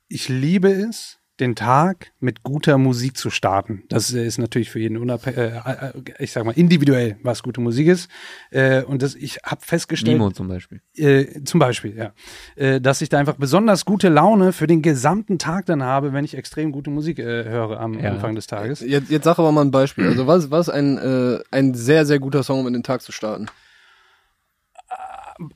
ich 0.09 0.27
liebe 0.27 0.69
es, 0.69 1.19
den 1.41 1.55
Tag 1.55 2.12
mit 2.19 2.43
guter 2.43 2.77
Musik 2.77 3.17
zu 3.17 3.29
starten. 3.29 3.83
Das 3.89 4.13
äh, 4.13 4.25
ist 4.25 4.38
natürlich 4.38 4.69
für 4.69 4.79
jeden 4.79 4.98
unabhängig, 4.98 5.38
äh, 5.39 5.48
äh, 5.57 5.91
ich 6.19 6.31
sag 6.31 6.45
mal 6.45 6.51
individuell, 6.51 7.17
was 7.24 7.43
gute 7.43 7.60
Musik 7.60 7.88
ist. 7.88 8.10
Äh, 8.51 8.83
und 8.83 9.01
das, 9.01 9.15
ich 9.15 9.39
habe 9.43 9.62
festgestellt, 9.65 10.17
Nemo 10.17 10.31
zum 10.31 10.48
Beispiel. 10.48 10.81
äh, 10.95 11.43
zum 11.43 11.60
Beispiel, 11.60 11.98
ja, 11.98 12.13
äh, 12.55 12.79
dass 12.79 13.01
ich 13.01 13.10
da 13.10 13.17
einfach 13.17 13.36
besonders 13.36 13.83
gute 13.86 14.07
Laune 14.10 14.53
für 14.53 14.67
den 14.67 14.81
gesamten 14.81 15.39
Tag 15.39 15.65
dann 15.65 15.83
habe, 15.83 16.13
wenn 16.13 16.24
ich 16.24 16.38
extrem 16.38 16.71
gute 16.71 16.89
Musik 16.91 17.19
äh, 17.19 17.43
höre 17.45 17.79
am 17.79 17.99
Ja. 17.99 18.12
Anfang 18.12 18.36
des 18.36 18.47
Tages. 18.47 18.80
Jetzt, 18.82 19.10
jetzt 19.10 19.23
sag 19.25 19.38
aber 19.39 19.51
mal 19.51 19.62
ein 19.65 19.71
Beispiel. 19.71 20.08
Also 20.08 20.27
was, 20.27 20.51
was 20.51 20.69
ein, 20.69 20.97
äh, 20.97 21.39
ein 21.51 21.73
sehr, 21.73 22.06
sehr 22.06 22.19
guter 22.19 22.43
Song, 22.43 22.60
um 22.62 22.67
in 22.67 22.73
den 22.73 22.84
Tag 22.84 23.01
zu 23.01 23.12
starten. 23.12 23.47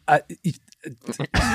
Äh, 0.07 0.19
ich, 0.41 0.61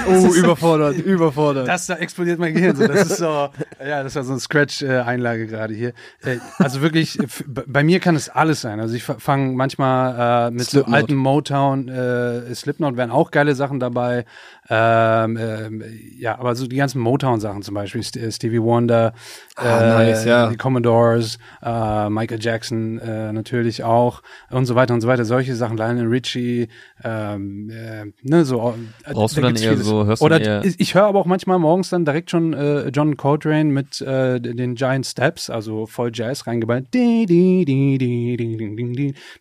Oh, 0.08 0.34
überfordert, 0.34 0.96
überfordert. 0.98 1.68
Das 1.68 1.86
da 1.86 1.96
explodiert 1.96 2.38
mein 2.38 2.54
Gehirn. 2.54 2.76
So. 2.76 2.86
Das 2.86 3.10
ist 3.10 3.16
so, 3.18 3.48
ja, 3.86 4.02
das 4.02 4.14
war 4.16 4.24
so 4.24 4.32
eine 4.32 4.40
Scratch-Einlage 4.40 5.46
gerade 5.46 5.74
hier. 5.74 5.92
Äh, 6.24 6.38
also 6.58 6.80
wirklich, 6.80 7.18
bei 7.46 7.84
mir 7.84 8.00
kann 8.00 8.16
es 8.16 8.28
alles 8.28 8.60
sein. 8.60 8.80
Also 8.80 8.94
ich 8.94 9.02
fange 9.04 9.52
manchmal 9.54 10.48
äh, 10.48 10.50
mit 10.50 10.64
so 10.64 10.70
Slipknot. 10.70 10.94
alten 10.94 11.14
Motown, 11.14 11.88
äh, 11.88 12.54
Slipknot 12.54 12.96
wären 12.96 13.10
auch 13.10 13.30
geile 13.30 13.54
Sachen 13.54 13.80
dabei. 13.80 14.24
Ähm, 14.68 15.36
ähm, 15.36 15.84
ja, 16.16 16.38
aber 16.38 16.54
so 16.54 16.66
die 16.68 16.76
ganzen 16.76 17.00
Motown-Sachen 17.00 17.62
zum 17.62 17.74
Beispiel, 17.74 18.02
äh, 18.02 18.30
Stevie 18.30 18.62
Wonder, 18.62 19.12
Ah, 19.56 19.80
äh, 19.80 19.88
nice, 20.10 20.24
ja. 20.24 20.48
die 20.48 20.56
Commodores, 20.56 21.38
äh, 21.62 22.08
Michael 22.08 22.38
Jackson 22.40 22.98
äh, 23.00 23.32
natürlich 23.32 23.82
auch 23.82 24.22
und 24.50 24.66
so 24.66 24.74
weiter 24.76 24.94
und 24.94 25.00
so 25.00 25.08
weiter. 25.08 25.24
Solche 25.24 25.56
Sachen, 25.56 25.76
Lionel 25.76 26.06
Richie, 26.06 26.68
ähm, 27.02 27.68
äh, 27.70 28.04
ne, 28.22 28.44
so. 28.44 28.74
Brauchst 29.20 29.36
du 29.36 29.40
da 29.40 29.48
dann 29.48 29.56
eher 29.62 29.70
vieles. 29.72 29.86
so- 29.86 30.04
hörst 30.06 30.22
Oder 30.22 30.40
eher- 30.40 30.64
ich 30.64 30.94
höre 30.94 31.04
aber 31.04 31.18
auch 31.20 31.26
manchmal 31.26 31.58
morgens 31.58 31.90
dann 31.90 32.04
direkt 32.04 32.30
schon 32.30 32.52
äh, 32.52 32.88
John 32.88 33.16
Coltrane 33.16 33.64
mit 33.64 34.00
äh, 34.00 34.40
den 34.40 34.74
Giant 34.74 35.06
Steps, 35.06 35.48
also 35.50 35.86
voll 35.86 36.10
Jazz 36.12 36.46
reingeballt. 36.46 36.86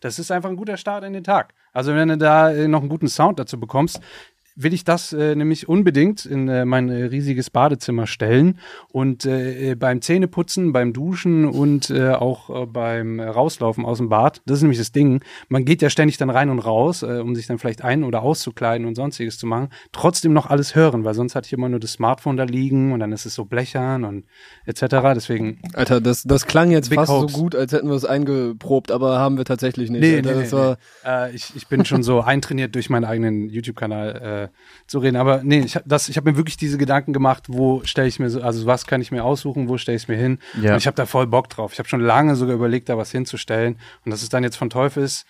Das 0.00 0.18
ist 0.18 0.30
einfach 0.30 0.48
ein 0.50 0.56
guter 0.56 0.76
Start 0.76 1.04
in 1.04 1.12
den 1.12 1.24
Tag. 1.24 1.54
Also 1.72 1.94
wenn 1.94 2.08
du 2.08 2.18
da 2.18 2.50
äh, 2.52 2.68
noch 2.68 2.80
einen 2.80 2.88
guten 2.88 3.08
Sound 3.08 3.38
dazu 3.38 3.58
bekommst, 3.58 4.00
will 4.62 4.74
ich 4.74 4.84
das 4.84 5.12
äh, 5.12 5.34
nämlich 5.34 5.68
unbedingt 5.68 6.24
in 6.26 6.48
äh, 6.48 6.64
mein 6.64 6.88
äh, 6.88 7.04
riesiges 7.04 7.50
Badezimmer 7.50 8.06
stellen 8.06 8.58
und 8.92 9.24
äh, 9.24 9.70
äh, 9.70 9.74
beim 9.74 10.00
Zähneputzen, 10.02 10.72
beim 10.72 10.92
Duschen 10.92 11.44
und 11.44 11.90
äh, 11.90 12.10
auch 12.10 12.50
äh, 12.50 12.66
beim 12.66 13.20
Rauslaufen 13.20 13.84
aus 13.84 13.98
dem 13.98 14.08
Bad, 14.08 14.42
das 14.46 14.58
ist 14.58 14.62
nämlich 14.62 14.78
das 14.78 14.92
Ding, 14.92 15.22
man 15.48 15.64
geht 15.64 15.82
ja 15.82 15.90
ständig 15.90 16.16
dann 16.16 16.30
rein 16.30 16.50
und 16.50 16.58
raus, 16.58 17.02
äh, 17.02 17.20
um 17.20 17.34
sich 17.34 17.46
dann 17.46 17.58
vielleicht 17.58 17.82
ein- 17.82 18.04
oder 18.04 18.22
auszukleiden 18.22 18.86
und 18.86 18.94
sonstiges 18.94 19.38
zu 19.38 19.46
machen, 19.46 19.68
trotzdem 19.92 20.32
noch 20.32 20.46
alles 20.46 20.74
hören, 20.74 21.04
weil 21.04 21.14
sonst 21.14 21.34
hatte 21.34 21.46
ich 21.46 21.52
immer 21.52 21.68
nur 21.68 21.80
das 21.80 21.92
Smartphone 21.92 22.36
da 22.36 22.44
liegen 22.44 22.92
und 22.92 23.00
dann 23.00 23.12
ist 23.12 23.26
es 23.26 23.34
so 23.34 23.44
blechern 23.44 24.04
und 24.04 24.24
etc. 24.66 24.80
Deswegen, 25.14 25.60
Alter, 25.74 26.00
das, 26.00 26.22
das 26.22 26.46
klang 26.46 26.70
jetzt 26.70 26.90
Big 26.90 26.98
fast 26.98 27.10
Hoax. 27.12 27.32
so 27.32 27.38
gut, 27.38 27.54
als 27.54 27.72
hätten 27.72 27.88
wir 27.88 27.94
es 27.96 28.04
eingeprobt, 28.04 28.90
aber 28.90 29.18
haben 29.18 29.36
wir 29.36 29.44
tatsächlich 29.44 29.90
nicht. 29.90 30.00
Nee, 30.00 30.16
Alter, 30.16 30.34
nee, 30.34 30.40
das 30.42 30.52
nee, 30.52 30.58
war, 30.58 30.76
Äh, 31.04 31.34
ich, 31.34 31.54
ich 31.56 31.66
bin 31.68 31.84
schon 31.84 32.02
so 32.02 32.20
eintrainiert 32.30 32.74
durch 32.74 32.90
meinen 32.90 33.04
eigenen 33.04 33.48
YouTube-Kanal 33.48 34.49
äh, 34.49 34.49
zu 34.86 34.98
reden. 34.98 35.16
Aber 35.16 35.42
nee, 35.42 35.60
ich, 35.60 35.76
hab 35.76 35.84
habe 35.90 36.30
mir 36.30 36.36
wirklich 36.36 36.56
diese 36.56 36.78
Gedanken 36.78 37.12
gemacht, 37.12 37.44
wo 37.48 37.82
stelle 37.84 38.08
ich 38.08 38.18
mir 38.18 38.30
so, 38.30 38.42
also 38.42 38.66
was 38.66 38.86
kann 38.86 39.00
ich 39.00 39.10
mir 39.10 39.24
aussuchen, 39.24 39.68
wo 39.68 39.78
stelle 39.78 39.96
ich 39.96 40.02
es 40.02 40.08
mir 40.08 40.16
hin. 40.16 40.38
Ja. 40.60 40.72
Und 40.72 40.78
ich 40.78 40.86
habe 40.86 40.96
da 40.96 41.06
voll 41.06 41.26
Bock 41.26 41.48
drauf. 41.48 41.72
Ich 41.72 41.78
habe 41.78 41.88
schon 41.88 42.00
lange 42.00 42.36
sogar 42.36 42.54
überlegt, 42.54 42.88
da 42.88 42.98
was 42.98 43.10
hinzustellen. 43.10 43.78
Und 44.04 44.10
dass 44.10 44.22
es 44.22 44.28
dann 44.28 44.42
jetzt 44.42 44.56
von 44.56 44.70
Teufel 44.70 45.02
ist. 45.02 45.26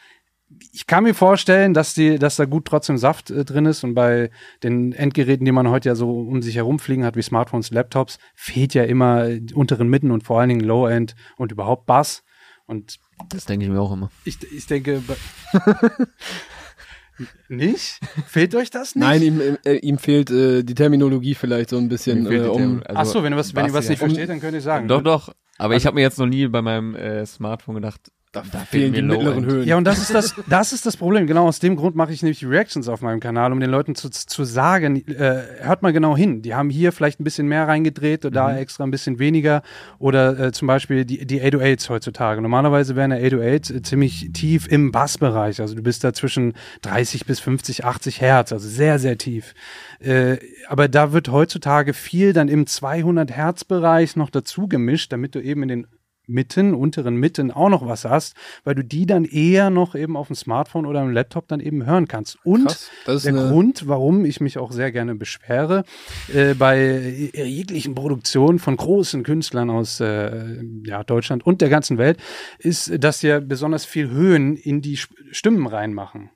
Ich 0.72 0.88
kann 0.88 1.04
mir 1.04 1.14
vorstellen, 1.14 1.74
dass 1.74 1.94
die, 1.94 2.18
dass 2.18 2.34
da 2.34 2.44
gut 2.44 2.64
trotzdem 2.64 2.98
Saft 2.98 3.30
äh, 3.30 3.44
drin 3.44 3.66
ist 3.66 3.84
und 3.84 3.94
bei 3.94 4.30
den 4.64 4.92
Endgeräten, 4.92 5.44
die 5.44 5.52
man 5.52 5.68
heute 5.68 5.88
ja 5.88 5.94
so 5.94 6.10
um 6.10 6.42
sich 6.42 6.56
herumfliegen 6.56 7.04
hat, 7.04 7.14
wie 7.14 7.22
Smartphones, 7.22 7.70
Laptops, 7.70 8.18
fehlt 8.34 8.74
ja 8.74 8.82
immer 8.82 9.28
äh, 9.28 9.40
unteren 9.54 9.88
Mitten 9.88 10.10
und 10.10 10.24
vor 10.24 10.40
allen 10.40 10.48
Dingen 10.48 10.64
Low-End 10.64 11.14
und 11.36 11.52
überhaupt 11.52 11.86
Bass. 11.86 12.24
Und 12.66 12.98
Das 13.28 13.44
denke 13.44 13.64
ich 13.64 13.70
mir 13.70 13.80
auch 13.80 13.92
immer. 13.92 14.10
ich, 14.24 14.38
ich 14.52 14.66
denke. 14.66 15.02
nicht? 17.48 18.00
Fehlt 18.26 18.54
euch 18.54 18.70
das 18.70 18.94
nicht? 18.94 19.04
nein, 19.04 19.22
ihm, 19.22 19.40
äh, 19.64 19.76
ihm 19.76 19.98
fehlt 19.98 20.30
äh, 20.30 20.62
die 20.62 20.74
Terminologie 20.74 21.34
vielleicht 21.34 21.70
so 21.70 21.78
ein 21.78 21.88
bisschen, 21.88 22.30
äh, 22.30 22.40
um. 22.40 22.82
Also, 22.84 23.00
Ach 23.00 23.04
so, 23.04 23.22
wenn, 23.22 23.32
ihr 23.32 23.36
was, 23.36 23.54
wenn 23.54 23.66
ihr 23.66 23.72
was 23.72 23.88
nicht 23.88 23.98
versteht, 23.98 24.28
dann 24.28 24.40
könnt 24.40 24.54
ihr 24.54 24.60
sagen. 24.60 24.88
Doch, 24.88 25.02
doch. 25.02 25.34
Aber 25.58 25.76
ich 25.76 25.84
habe 25.84 25.94
mir 25.94 26.00
jetzt 26.00 26.18
noch 26.18 26.26
nie 26.26 26.46
bei 26.48 26.62
meinem 26.62 26.94
äh, 26.94 27.26
Smartphone 27.26 27.74
gedacht, 27.74 28.10
Da, 28.32 28.44
Da 28.52 28.60
fehlen 28.60 28.92
die 28.92 29.02
mittleren. 29.02 29.44
Höhen. 29.44 29.66
Ja, 29.66 29.76
und 29.76 29.82
das 29.82 29.98
ist 29.98 30.14
das, 30.14 30.36
das 30.46 30.72
ist 30.72 30.86
das 30.86 30.96
Problem. 30.96 31.26
Genau 31.26 31.48
aus 31.48 31.58
dem 31.58 31.74
Grund 31.74 31.96
mache 31.96 32.12
ich 32.12 32.22
nämlich 32.22 32.38
die 32.38 32.46
Reactions 32.46 32.88
auf 32.88 33.00
meinem 33.02 33.18
Kanal, 33.18 33.50
um 33.50 33.58
den 33.58 33.70
Leuten 33.70 33.96
zu, 33.96 34.08
zu 34.08 34.44
sagen, 34.44 35.04
äh, 35.08 35.42
hört 35.62 35.82
mal 35.82 35.92
genau 35.92 36.16
hin. 36.16 36.40
Die 36.40 36.54
haben 36.54 36.70
hier 36.70 36.92
vielleicht 36.92 37.18
ein 37.18 37.24
bisschen 37.24 37.48
mehr 37.48 37.66
reingedreht 37.66 38.24
oder 38.24 38.34
da 38.34 38.56
extra 38.56 38.84
ein 38.84 38.92
bisschen 38.92 39.18
weniger. 39.18 39.62
Oder 39.98 40.38
äh, 40.38 40.52
zum 40.52 40.68
Beispiel 40.68 41.04
die, 41.04 41.26
die 41.26 41.42
808s 41.42 41.88
heutzutage. 41.88 42.40
Normalerweise 42.40 42.94
wären 42.94 43.10
ja 43.10 43.16
808s 43.16 43.74
äh, 43.74 43.82
ziemlich 43.82 44.30
tief 44.32 44.68
im 44.68 44.92
Bassbereich. 44.92 45.60
Also 45.60 45.74
du 45.74 45.82
bist 45.82 46.04
da 46.04 46.12
zwischen 46.12 46.54
30 46.82 47.26
bis 47.26 47.40
50, 47.40 47.84
80 47.84 48.20
Hertz, 48.20 48.52
also 48.52 48.68
sehr, 48.68 49.00
sehr 49.00 49.18
tief. 49.18 49.54
Äh, 49.98 50.36
aber 50.68 50.86
da 50.86 51.12
wird 51.12 51.30
heutzutage 51.30 51.94
viel 51.94 52.32
dann 52.32 52.46
im 52.46 52.68
200 52.68 53.32
Hertz 53.32 53.64
Bereich 53.64 54.14
noch 54.14 54.30
dazu 54.30 54.68
gemischt, 54.68 55.12
damit 55.12 55.34
du 55.34 55.40
eben 55.40 55.64
in 55.64 55.68
den 55.68 55.86
Mitten, 56.30 56.74
unteren 56.74 57.16
Mitten 57.16 57.50
auch 57.50 57.68
noch 57.68 57.86
was 57.86 58.04
hast, 58.04 58.34
weil 58.64 58.74
du 58.74 58.84
die 58.84 59.06
dann 59.06 59.24
eher 59.24 59.70
noch 59.70 59.94
eben 59.94 60.16
auf 60.16 60.28
dem 60.28 60.36
Smartphone 60.36 60.86
oder 60.86 61.02
im 61.02 61.10
Laptop 61.10 61.48
dann 61.48 61.60
eben 61.60 61.86
hören 61.86 62.08
kannst. 62.08 62.38
Und 62.44 62.66
Krass, 62.66 63.22
der 63.22 63.32
Grund, 63.32 63.88
warum 63.88 64.24
ich 64.24 64.40
mich 64.40 64.58
auch 64.58 64.72
sehr 64.72 64.92
gerne 64.92 65.14
beschwere, 65.14 65.84
äh, 66.32 66.54
bei 66.54 67.30
jeglichen 67.34 67.94
Produktionen 67.94 68.58
von 68.58 68.76
großen 68.76 69.22
Künstlern 69.22 69.70
aus 69.70 70.00
äh, 70.00 70.62
ja, 70.84 71.04
Deutschland 71.04 71.44
und 71.44 71.60
der 71.60 71.68
ganzen 71.68 71.98
Welt, 71.98 72.18
ist, 72.58 73.02
dass 73.02 73.20
sie 73.20 73.40
besonders 73.40 73.84
viel 73.84 74.10
Höhen 74.10 74.56
in 74.56 74.80
die 74.82 74.96
Stimmen 74.96 75.66
reinmachen. 75.66 76.30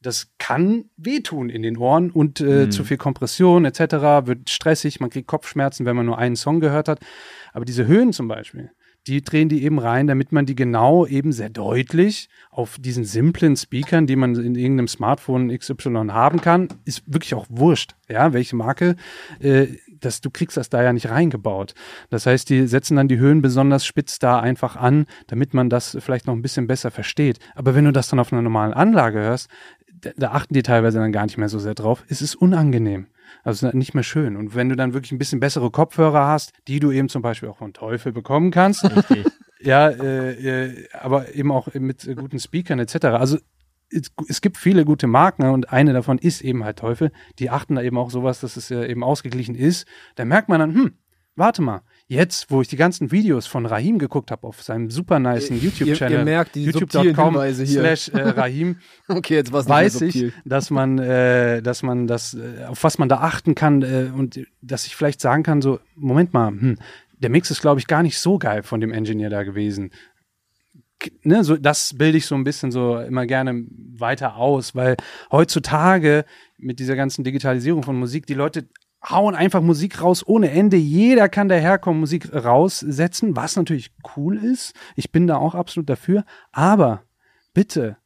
Das 0.00 0.30
kann 0.38 0.84
wehtun 0.96 1.50
in 1.50 1.62
den 1.62 1.76
Ohren 1.76 2.10
und 2.12 2.40
äh, 2.40 2.70
zu 2.70 2.84
viel 2.84 2.98
Kompression 2.98 3.64
etc. 3.64 4.26
wird 4.26 4.48
stressig, 4.48 5.00
man 5.00 5.10
kriegt 5.10 5.26
Kopfschmerzen, 5.26 5.86
wenn 5.86 5.96
man 5.96 6.06
nur 6.06 6.18
einen 6.18 6.36
Song 6.36 6.60
gehört 6.60 6.88
hat. 6.88 7.00
Aber 7.52 7.64
diese 7.64 7.86
Höhen 7.86 8.12
zum 8.12 8.28
Beispiel, 8.28 8.70
die 9.06 9.22
drehen 9.22 9.48
die 9.48 9.62
eben 9.64 9.78
rein, 9.78 10.06
damit 10.06 10.32
man 10.32 10.44
die 10.44 10.54
genau 10.54 11.06
eben 11.06 11.32
sehr 11.32 11.48
deutlich 11.48 12.28
auf 12.50 12.76
diesen 12.78 13.04
simplen 13.04 13.56
Speakern, 13.56 14.06
die 14.06 14.16
man 14.16 14.34
in 14.34 14.54
irgendeinem 14.54 14.88
Smartphone 14.88 15.56
XY 15.56 16.08
haben 16.10 16.40
kann, 16.40 16.68
ist 16.84 17.02
wirklich 17.06 17.34
auch 17.34 17.46
wurscht, 17.48 17.94
ja, 18.08 18.32
welche 18.32 18.56
Marke, 18.56 18.96
äh, 19.40 19.68
das, 20.00 20.20
du 20.20 20.30
kriegst 20.30 20.56
das 20.56 20.68
da 20.68 20.82
ja 20.82 20.92
nicht 20.92 21.08
reingebaut. 21.08 21.74
Das 22.10 22.26
heißt, 22.26 22.50
die 22.50 22.66
setzen 22.66 22.96
dann 22.96 23.08
die 23.08 23.18
Höhen 23.18 23.42
besonders 23.42 23.86
spitz 23.86 24.18
da 24.18 24.40
einfach 24.40 24.76
an, 24.76 25.06
damit 25.26 25.54
man 25.54 25.70
das 25.70 25.96
vielleicht 26.00 26.26
noch 26.26 26.34
ein 26.34 26.42
bisschen 26.42 26.66
besser 26.66 26.90
versteht. 26.90 27.38
Aber 27.54 27.74
wenn 27.74 27.84
du 27.84 27.92
das 27.92 28.08
dann 28.08 28.20
auf 28.20 28.32
einer 28.32 28.42
normalen 28.42 28.74
Anlage 28.74 29.20
hörst, 29.20 29.48
da, 30.16 30.32
achten 30.32 30.54
die 30.54 30.62
teilweise 30.62 30.98
dann 30.98 31.12
gar 31.12 31.24
nicht 31.24 31.38
mehr 31.38 31.48
so 31.48 31.58
sehr 31.58 31.74
drauf. 31.74 32.04
Es 32.08 32.22
ist 32.22 32.34
unangenehm. 32.34 33.06
Also 33.44 33.68
nicht 33.72 33.94
mehr 33.94 34.02
schön. 34.02 34.36
Und 34.36 34.54
wenn 34.54 34.68
du 34.68 34.76
dann 34.76 34.94
wirklich 34.94 35.12
ein 35.12 35.18
bisschen 35.18 35.40
bessere 35.40 35.70
Kopfhörer 35.70 36.26
hast, 36.26 36.52
die 36.66 36.80
du 36.80 36.90
eben 36.90 37.08
zum 37.08 37.22
Beispiel 37.22 37.48
auch 37.48 37.58
von 37.58 37.72
Teufel 37.72 38.12
bekommen 38.12 38.50
kannst, 38.50 38.84
Richtig. 38.84 39.26
ja, 39.60 39.88
äh, 39.88 40.66
äh, 40.66 40.88
aber 40.92 41.34
eben 41.34 41.52
auch 41.52 41.72
mit 41.74 42.06
äh, 42.06 42.14
guten 42.14 42.38
Speakern 42.38 42.78
etc. 42.78 43.06
Also 43.06 43.38
es, 43.90 44.12
es 44.28 44.40
gibt 44.40 44.56
viele 44.56 44.84
gute 44.84 45.06
Marken 45.06 45.44
und 45.50 45.72
eine 45.72 45.92
davon 45.92 46.18
ist 46.18 46.42
eben 46.42 46.64
halt 46.64 46.78
Teufel. 46.78 47.10
Die 47.38 47.50
achten 47.50 47.74
da 47.74 47.82
eben 47.82 47.98
auch 47.98 48.10
sowas, 48.10 48.40
dass 48.40 48.56
es 48.56 48.70
äh, 48.70 48.86
eben 48.86 49.04
ausgeglichen 49.04 49.54
ist. 49.54 49.86
Da 50.16 50.24
merkt 50.24 50.48
man 50.48 50.60
dann, 50.60 50.74
hm, 50.74 50.92
warte 51.36 51.62
mal, 51.62 51.82
jetzt, 52.08 52.50
wo 52.50 52.62
ich 52.62 52.68
die 52.68 52.76
ganzen 52.76 53.12
Videos 53.12 53.46
von 53.46 53.66
Rahim 53.66 53.98
geguckt 53.98 54.30
habe 54.30 54.46
auf 54.46 54.62
seinem 54.62 54.90
super 54.90 55.18
nice 55.18 55.50
YouTube-Channel, 55.50 56.18
ihr 56.18 56.24
merkt 56.24 56.54
die 56.54 56.64
youtube.com 56.64 57.54
slash 57.54 58.08
äh, 58.08 58.20
Rahim, 58.20 58.76
Okay, 59.08 59.34
jetzt 59.34 59.52
war's 59.52 59.68
weiß 59.68 60.00
ich, 60.00 60.32
dass 60.44 60.70
man, 60.70 60.98
äh, 60.98 61.62
dass 61.62 61.82
man 61.82 62.06
das, 62.06 62.34
äh, 62.34 62.64
auf 62.64 62.82
was 62.82 62.98
man 62.98 63.10
da 63.10 63.18
achten 63.18 63.54
kann 63.54 63.82
äh, 63.82 64.10
und 64.14 64.40
dass 64.62 64.86
ich 64.86 64.96
vielleicht 64.96 65.20
sagen 65.20 65.42
kann, 65.42 65.60
so, 65.60 65.80
Moment 65.94 66.32
mal, 66.32 66.48
hm, 66.48 66.78
der 67.18 67.30
Mix 67.30 67.50
ist, 67.50 67.60
glaube 67.60 67.78
ich, 67.78 67.86
gar 67.86 68.02
nicht 68.02 68.18
so 68.18 68.38
geil 68.38 68.62
von 68.62 68.80
dem 68.80 68.92
Engineer 68.92 69.28
da 69.28 69.42
gewesen. 69.42 69.90
Ne, 71.22 71.44
so, 71.44 71.56
das 71.56 71.94
bilde 71.96 72.18
ich 72.18 72.26
so 72.26 72.34
ein 72.34 72.42
bisschen 72.42 72.72
so 72.72 72.98
immer 72.98 73.26
gerne 73.26 73.66
weiter 73.70 74.36
aus, 74.36 74.74
weil 74.74 74.96
heutzutage 75.30 76.24
mit 76.56 76.80
dieser 76.80 76.96
ganzen 76.96 77.22
Digitalisierung 77.22 77.84
von 77.84 77.96
Musik, 77.96 78.26
die 78.26 78.34
Leute 78.34 78.68
hauen 79.02 79.34
einfach 79.34 79.60
Musik 79.60 80.02
raus 80.02 80.26
ohne 80.26 80.50
Ende. 80.50 80.76
Jeder 80.76 81.28
kann 81.28 81.48
daherkommen, 81.48 82.00
Musik 82.00 82.32
raussetzen, 82.34 83.36
was 83.36 83.56
natürlich 83.56 83.92
cool 84.16 84.36
ist. 84.36 84.74
Ich 84.96 85.12
bin 85.12 85.26
da 85.26 85.36
auch 85.36 85.54
absolut 85.54 85.88
dafür. 85.88 86.24
Aber 86.52 87.02
bitte, 87.54 87.96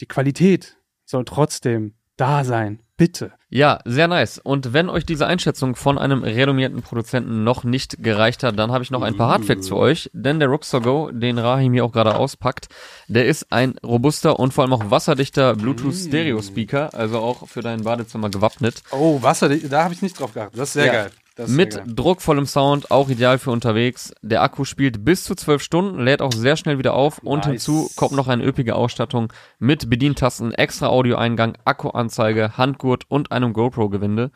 die 0.00 0.06
Qualität 0.06 0.76
soll 1.04 1.24
trotzdem 1.24 1.94
da 2.16 2.44
sein. 2.44 2.80
Bitte. 2.98 3.30
Ja, 3.48 3.78
sehr 3.84 4.08
nice. 4.08 4.38
Und 4.38 4.72
wenn 4.72 4.90
euch 4.90 5.06
diese 5.06 5.26
Einschätzung 5.28 5.76
von 5.76 5.98
einem 5.98 6.24
renommierten 6.24 6.82
Produzenten 6.82 7.44
noch 7.44 7.62
nicht 7.62 8.02
gereicht 8.02 8.42
hat, 8.42 8.58
dann 8.58 8.72
habe 8.72 8.82
ich 8.82 8.90
noch 8.90 9.02
ein 9.02 9.16
paar 9.16 9.30
Hardfacts 9.30 9.68
für 9.68 9.76
euch. 9.76 10.10
Denn 10.12 10.40
der 10.40 10.48
Rockstar 10.48 10.80
Go, 10.80 11.10
den 11.12 11.38
Rahim 11.38 11.72
hier 11.72 11.84
auch 11.84 11.92
gerade 11.92 12.16
auspackt, 12.16 12.68
der 13.06 13.26
ist 13.26 13.52
ein 13.52 13.78
robuster 13.86 14.40
und 14.40 14.52
vor 14.52 14.64
allem 14.64 14.72
auch 14.72 14.90
wasserdichter 14.90 15.54
Bluetooth-Stereo-Speaker, 15.54 16.92
also 16.92 17.20
auch 17.20 17.48
für 17.48 17.62
dein 17.62 17.84
Badezimmer 17.84 18.30
gewappnet. 18.30 18.82
Oh, 18.90 19.22
Wasser, 19.22 19.48
da 19.48 19.84
habe 19.84 19.94
ich 19.94 20.02
nicht 20.02 20.18
drauf 20.18 20.34
geachtet. 20.34 20.58
Das 20.58 20.70
ist 20.70 20.72
sehr 20.74 20.86
Ja. 20.86 20.92
geil. 20.92 21.10
Mit 21.46 21.80
druckvollem 21.86 22.46
Sound, 22.46 22.90
auch 22.90 23.08
ideal 23.08 23.38
für 23.38 23.50
unterwegs. 23.50 24.12
Der 24.22 24.42
Akku 24.42 24.64
spielt 24.64 25.04
bis 25.04 25.24
zu 25.24 25.34
12 25.34 25.62
Stunden, 25.62 26.04
lädt 26.04 26.20
auch 26.22 26.32
sehr 26.32 26.56
schnell 26.56 26.78
wieder 26.78 26.94
auf 26.94 27.18
und 27.18 27.46
Nice. 27.46 27.46
hinzu 27.46 27.90
kommt 27.96 28.12
noch 28.12 28.28
eine 28.28 28.44
üppige 28.44 28.74
Ausstattung 28.74 29.32
mit 29.58 29.88
Bedientasten, 29.88 30.52
extra 30.52 30.88
Audioeingang, 30.88 31.56
Akkuanzeige, 31.64 32.56
Handgurt 32.56 33.04
und 33.08 33.30
einem 33.30 33.52
GoPro-Gewinde. 33.52 34.30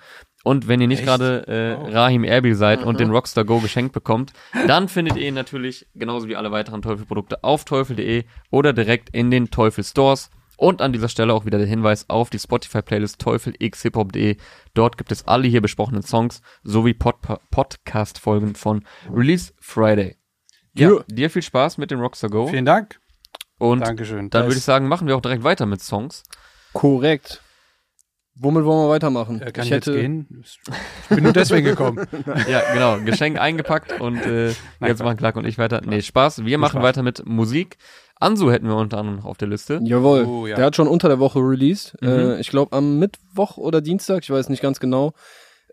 Und 0.45 0.67
wenn 0.67 0.81
ihr 0.81 0.89
nicht 0.89 1.05
gerade 1.05 1.47
äh, 1.47 1.93
Rahim 1.93 2.25
Erbil 2.25 2.55
seid 2.55 2.83
und 2.83 2.99
den 2.99 3.11
Rockstar 3.11 3.45
Go 3.45 3.61
geschenkt 3.61 3.93
bekommt, 3.93 4.33
dann 4.67 4.89
findet 4.89 5.17
ihr 5.17 5.29
ihn 5.29 5.35
natürlich, 5.35 5.87
genauso 5.95 6.27
wie 6.29 6.37
alle 6.37 6.51
weiteren 6.51 6.83
Teufel-Produkte, 6.83 7.45
auf 7.45 7.65
teufel.de 7.65 8.25
oder 8.51 8.73
direkt 8.73 9.11
in 9.11 9.31
den 9.31 9.51
Teufel 9.51 9.85
Stores. 9.85 10.31
Und 10.63 10.81
an 10.81 10.93
dieser 10.93 11.09
Stelle 11.09 11.35
auch 11.35 11.45
wieder 11.45 11.59
der 11.59 11.67
Hinweis 11.67 12.09
auf 12.09 12.31
die 12.31 12.39
Spotify-Playlist 12.39 13.19
teufelxhiphop.de. 13.21 14.37
Dort 14.75 14.97
gibt 14.97 15.11
es 15.11 15.27
alle 15.27 15.49
hier 15.49 15.61
besprochenen 15.61 16.05
Songs 16.05 16.41
sowie 16.63 16.95
Pod 16.95 17.17
Podcast-Folgen 17.51 18.55
von 18.55 18.85
Release 19.13 19.53
Friday. 19.59 20.15
Ja, 20.75 20.91
Ja. 20.91 21.05
dir 21.09 21.31
viel 21.31 21.43
Spaß 21.43 21.79
mit 21.79 21.91
dem 21.91 21.99
Rockstar 21.99 22.31
Go. 22.31 22.47
Vielen 22.47 22.65
Dank. 22.65 23.01
Und 23.59 23.81
Dankeschön. 23.81 24.31
dann 24.31 24.43
Da 24.43 24.47
würde 24.47 24.57
ich 24.59 24.63
sagen, 24.63 24.87
machen 24.87 25.09
wir 25.09 25.17
auch 25.17 25.21
direkt 25.21 25.43
weiter 25.43 25.67
mit 25.67 25.83
Songs. 25.83 26.23
Korrekt. 26.75 27.43
Womit 28.35 28.65
wollen 28.65 28.87
wir 28.87 28.89
weitermachen? 28.89 29.41
Äh, 29.43 29.53
kann 29.53 29.65
ich 29.65 29.71
ich 29.71 29.71
jetzt 29.71 29.87
hätte, 29.87 30.01
gehen? 30.01 30.43
Ich 30.43 30.59
bin 31.09 31.25
nur 31.25 31.33
deswegen 31.33 31.67
gekommen. 31.67 32.07
Ja, 32.49 32.63
genau. 32.73 32.99
Geschenk 33.05 33.39
eingepackt 33.39 34.01
und 34.01 34.17
äh, 34.17 34.49
jetzt 34.49 34.59
Quatsch. 34.81 34.99
machen 35.01 35.17
Clark 35.19 35.37
und 35.37 35.47
ich 35.47 35.59
weiter. 35.59 35.83
Nee, 35.85 36.01
Spaß. 36.01 36.45
Wir 36.45 36.59
machen 36.59 36.79
Spaß. 36.79 36.83
weiter 36.83 37.03
mit 37.03 37.27
Musik. 37.27 37.77
Ansu 38.17 38.51
hätten 38.51 38.69
wir 38.69 38.77
unter 38.77 38.99
anderem 38.99 39.19
noch 39.19 39.25
auf 39.27 39.37
der 39.37 39.49
Liste. 39.49 39.81
Jawohl. 39.83 40.25
Oh, 40.25 40.47
ja. 40.47 40.57
Der 40.57 40.67
hat 40.67 40.77
schon 40.77 40.89
unter 40.89 41.09
der 41.09 41.19
Woche 41.19 41.41
released. 41.41 41.95
Mhm. 42.01 42.09
Äh, 42.09 42.41
ich 42.41 42.49
glaube 42.49 42.75
am 42.77 42.99
Mittwoch 42.99 43.59
oder 43.59 43.81
Dienstag, 43.81 44.23
ich 44.23 44.31
weiß 44.31 44.49
nicht 44.49 44.63
ganz 44.63 44.81
genau. 44.81 45.13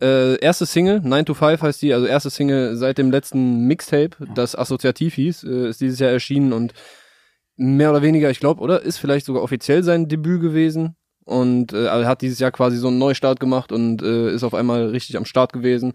Äh, 0.02 0.38
erste 0.40 0.66
Single, 0.66 1.02
9 1.02 1.26
to 1.26 1.34
5 1.34 1.62
heißt 1.62 1.82
die, 1.82 1.94
also 1.94 2.06
erste 2.06 2.30
Single 2.30 2.76
seit 2.78 2.98
dem 2.98 3.12
letzten 3.12 3.68
Mixtape, 3.68 4.12
das 4.34 4.56
assoziativ 4.56 5.14
hieß, 5.16 5.44
äh, 5.44 5.70
ist 5.70 5.82
dieses 5.82 6.00
Jahr 6.00 6.12
erschienen 6.12 6.54
und 6.54 6.74
mehr 7.58 7.90
oder 7.92 8.02
weniger, 8.02 8.30
ich 8.30 8.40
glaube, 8.40 8.62
oder? 8.62 8.82
Ist 8.82 8.98
vielleicht 8.98 9.26
sogar 9.26 9.44
offiziell 9.44 9.84
sein 9.84 10.08
Debüt 10.08 10.42
gewesen. 10.42 10.96
Und 11.30 11.74
äh, 11.74 11.88
hat 12.06 12.24
dieses 12.24 12.40
Jahr 12.40 12.52
quasi 12.52 12.78
so 12.78 12.88
einen 12.88 12.98
Neustart 12.98 13.40
gemacht 13.40 13.72
und 13.72 14.02
äh, 14.02 14.34
ist 14.34 14.44
auf 14.44 14.56
einmal 14.56 14.88
richtig 14.88 15.16
am 15.16 15.26
Start 15.26 15.54
gewesen. 15.54 15.94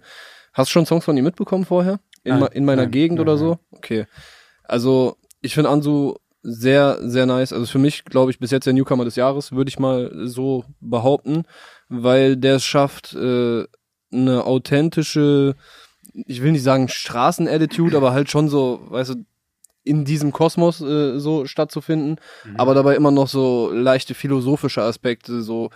Hast 0.53 0.71
du 0.71 0.75
schon 0.75 0.87
Songs 0.87 1.05
von 1.05 1.17
ihm 1.17 1.25
mitbekommen 1.25 1.65
vorher? 1.65 1.99
In, 2.23 2.39
Nein, 2.39 2.49
in 2.53 2.65
meiner 2.65 2.83
nein, 2.83 2.93
Gegend 2.93 3.19
nein, 3.19 3.27
oder 3.27 3.37
so? 3.37 3.59
Okay. 3.73 4.07
Also, 4.63 5.17
ich 5.41 5.55
finde 5.55 5.71
Ansu 5.71 6.15
sehr, 6.45 6.99
sehr 7.01 7.27
nice. 7.27 7.53
Also 7.53 7.67
für 7.67 7.81
mich, 7.81 8.05
glaube 8.05 8.31
ich, 8.31 8.39
bis 8.39 8.53
jetzt 8.53 8.67
der 8.67 8.75
Newcomer 8.75 9.05
des 9.05 9.17
Jahres, 9.17 9.51
würde 9.51 9.71
ich 9.71 9.81
mal 9.81 10.13
so 10.25 10.65
behaupten, 10.81 11.43
weil 11.89 12.37
der 12.37 12.57
es 12.57 12.65
schafft, 12.65 13.15
äh, 13.15 13.65
eine 14.13 14.45
authentische, 14.45 15.57
ich 16.13 16.43
will 16.43 16.53
nicht 16.53 16.63
sagen 16.63 16.87
Straßenattitude, 16.87 17.97
aber 17.97 18.13
halt 18.13 18.31
schon 18.31 18.49
so, 18.49 18.83
weißt 18.89 19.11
du, 19.11 19.25
in 19.85 20.05
diesem 20.05 20.33
Kosmos 20.33 20.81
äh, 20.81 21.19
so 21.19 21.47
stattzufinden, 21.47 22.17
aber 22.57 22.75
dabei 22.75 22.97
immer 22.97 23.11
noch 23.11 23.29
so 23.29 23.71
leichte 23.73 24.15
philosophische 24.15 24.83
Aspekte, 24.83 25.43
so 25.43 25.71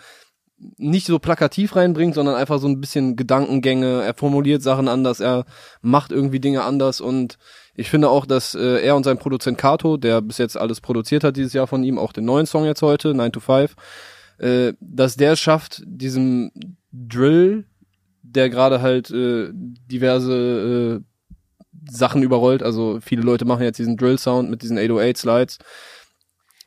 nicht 0.76 1.06
so 1.06 1.18
plakativ 1.18 1.76
reinbringt, 1.76 2.14
sondern 2.14 2.34
einfach 2.34 2.58
so 2.58 2.66
ein 2.66 2.80
bisschen 2.80 3.16
Gedankengänge, 3.16 4.02
er 4.02 4.14
formuliert 4.14 4.62
Sachen 4.62 4.88
anders, 4.88 5.20
er 5.20 5.44
macht 5.82 6.10
irgendwie 6.10 6.40
Dinge 6.40 6.64
anders 6.64 7.00
und 7.00 7.38
ich 7.74 7.90
finde 7.90 8.10
auch, 8.10 8.26
dass 8.26 8.56
äh, 8.56 8.82
er 8.82 8.96
und 8.96 9.04
sein 9.04 9.18
Produzent 9.18 9.56
Kato, 9.56 9.96
der 9.96 10.20
bis 10.20 10.38
jetzt 10.38 10.56
alles 10.56 10.80
produziert 10.80 11.22
hat 11.22 11.36
dieses 11.36 11.52
Jahr 11.52 11.68
von 11.68 11.84
ihm, 11.84 11.98
auch 11.98 12.12
den 12.12 12.24
neuen 12.24 12.46
Song 12.46 12.64
jetzt 12.64 12.82
heute, 12.82 13.14
9 13.14 13.30
to 13.30 13.40
5, 13.40 13.76
äh, 14.38 14.72
dass 14.80 15.16
der 15.16 15.32
es 15.32 15.40
schafft, 15.40 15.82
diesem 15.86 16.50
Drill, 16.90 17.66
der 18.22 18.50
gerade 18.50 18.82
halt 18.82 19.10
äh, 19.10 19.50
diverse 19.52 21.00
äh, 21.00 21.07
Sachen 21.90 22.22
überrollt, 22.22 22.62
also 22.62 22.98
viele 23.00 23.22
Leute 23.22 23.44
machen 23.44 23.62
jetzt 23.62 23.78
diesen 23.78 23.96
Drill-Sound 23.96 24.50
mit 24.50 24.62
diesen 24.62 24.78
808-Slides, 24.78 25.58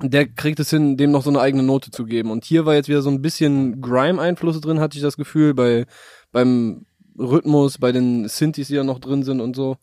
der 0.02 0.28
kriegt 0.28 0.60
es 0.60 0.70
hin, 0.70 0.98
dem 0.98 1.12
noch 1.12 1.24
so 1.24 1.30
eine 1.30 1.42
eigene 1.42 1.64
Note 1.64 1.92
zu 1.92 2.06
geben. 2.06 2.32
Und 2.32 2.46
hier 2.46 2.66
war 2.66 2.74
jetzt 2.74 2.90
wieder 2.90 3.02
so 3.02 3.10
ein 3.10 3.22
bisschen 3.22 3.82
Grime-Einflüsse 3.82 4.62
drin, 4.62 4.80
hatte 4.80 4.98
ich 4.98 5.04
das 5.04 5.18
Gefühl, 5.18 5.54
bei 5.54 5.86
beim 6.32 6.86
Rhythmus, 7.18 7.78
bei 7.78 7.92
den 7.92 8.28
Synthes, 8.28 8.68
die 8.68 8.76
da 8.76 8.84
noch 8.84 9.00
drin 9.00 9.24
sind 9.24 9.42
und 9.42 9.56
so. 9.56 9.78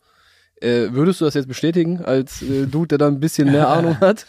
Äh, 0.61 0.91
würdest 0.91 1.21
du 1.21 1.25
das 1.25 1.35
jetzt 1.35 1.47
bestätigen, 1.47 2.03
als 2.03 2.41
äh, 2.41 2.67
Dude, 2.67 2.89
der 2.89 2.97
da 2.97 3.07
ein 3.07 3.19
bisschen 3.19 3.51
mehr 3.51 3.69
Ahnung 3.69 3.99
hat? 3.99 4.25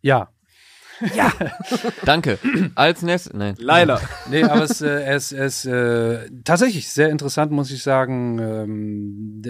Ja. 0.00 0.30
Danke. 2.04 2.38
Als 2.74 3.02
nächstes, 3.02 3.32
nein. 3.34 3.54
Leider. 3.58 4.00
Nee, 4.30 4.42
aber 4.44 4.62
es, 4.62 4.80
äh, 4.80 5.02
es, 5.04 5.32
es 5.32 5.64
äh, 5.66 6.30
tatsächlich 6.44 6.88
sehr 6.90 7.10
interessant, 7.10 7.52
muss 7.52 7.70
ich 7.70 7.82
sagen. 7.82 8.38
Ähm, 8.38 9.42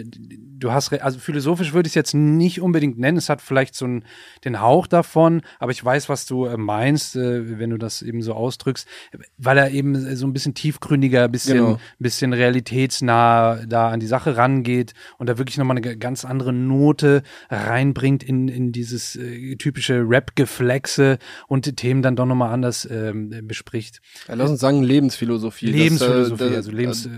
du 0.59 0.73
hast, 0.73 0.93
also 0.93 1.19
philosophisch 1.19 1.73
würde 1.73 1.87
ich 1.87 1.93
es 1.93 1.95
jetzt 1.95 2.15
nicht 2.15 2.61
unbedingt 2.61 2.99
nennen. 2.99 3.17
Es 3.19 3.29
hat 3.29 3.41
vielleicht 3.41 3.75
so 3.77 3.85
einen, 3.85 4.05
den 4.45 4.61
Hauch 4.61 4.87
davon, 4.87 5.43
aber 5.59 5.71
ich 5.71 5.85
weiß, 5.85 6.09
was 6.09 6.27
du 6.27 6.47
äh, 6.47 6.57
meinst, 6.57 7.15
äh, 7.17 7.59
wenn 7.59 7.71
du 7.71 7.79
das 7.79 8.03
eben 8.03 8.21
so 8.23 8.35
ausdrückst, 8.35 8.89
weil 9.39 9.59
er 9.59 9.71
eben 9.71 10.17
so 10.17 10.27
ein 10.27 10.33
bisschen 10.33 10.55
tiefgründiger, 10.55 11.29
bisschen, 11.29 11.55
Genau. 11.59 11.79
bisschen 11.99 12.33
realitätsnah 12.33 13.65
da 13.67 13.91
an 13.91 14.01
die 14.01 14.07
Sache 14.07 14.37
rangeht 14.37 14.93
und 15.19 15.29
da 15.29 15.39
wirklich 15.39 15.57
nochmal 15.59 15.77
eine 15.77 15.97
ganz 15.97 16.25
andere 16.25 16.53
Note 16.53 17.23
reinbringt 17.51 18.23
in, 18.23 18.49
in 18.49 18.73
dieses 18.73 19.15
äh, 19.17 19.57
typische 19.57 20.03
Rap-Geflexe 20.07 21.19
und 21.49 21.67
die 21.67 21.75
Themen 21.75 22.03
dann 22.03 22.17
doch 22.17 22.27
nochmal 22.27 22.53
anders 22.53 22.87
ähm, 22.91 23.47
bespricht. 23.47 24.01
Ja, 24.29 24.35
lass 24.35 24.51
uns 24.51 24.61
sagen 24.61 24.83
Lebensphilosophie. 24.83 25.67
Das, 25.67 25.75
äh, 25.75 25.79
Lebensphilosophie, 25.79 26.45
das- 26.45 26.57
also 26.57 26.71
Lebens, 26.73 27.07
äh, 27.07 27.11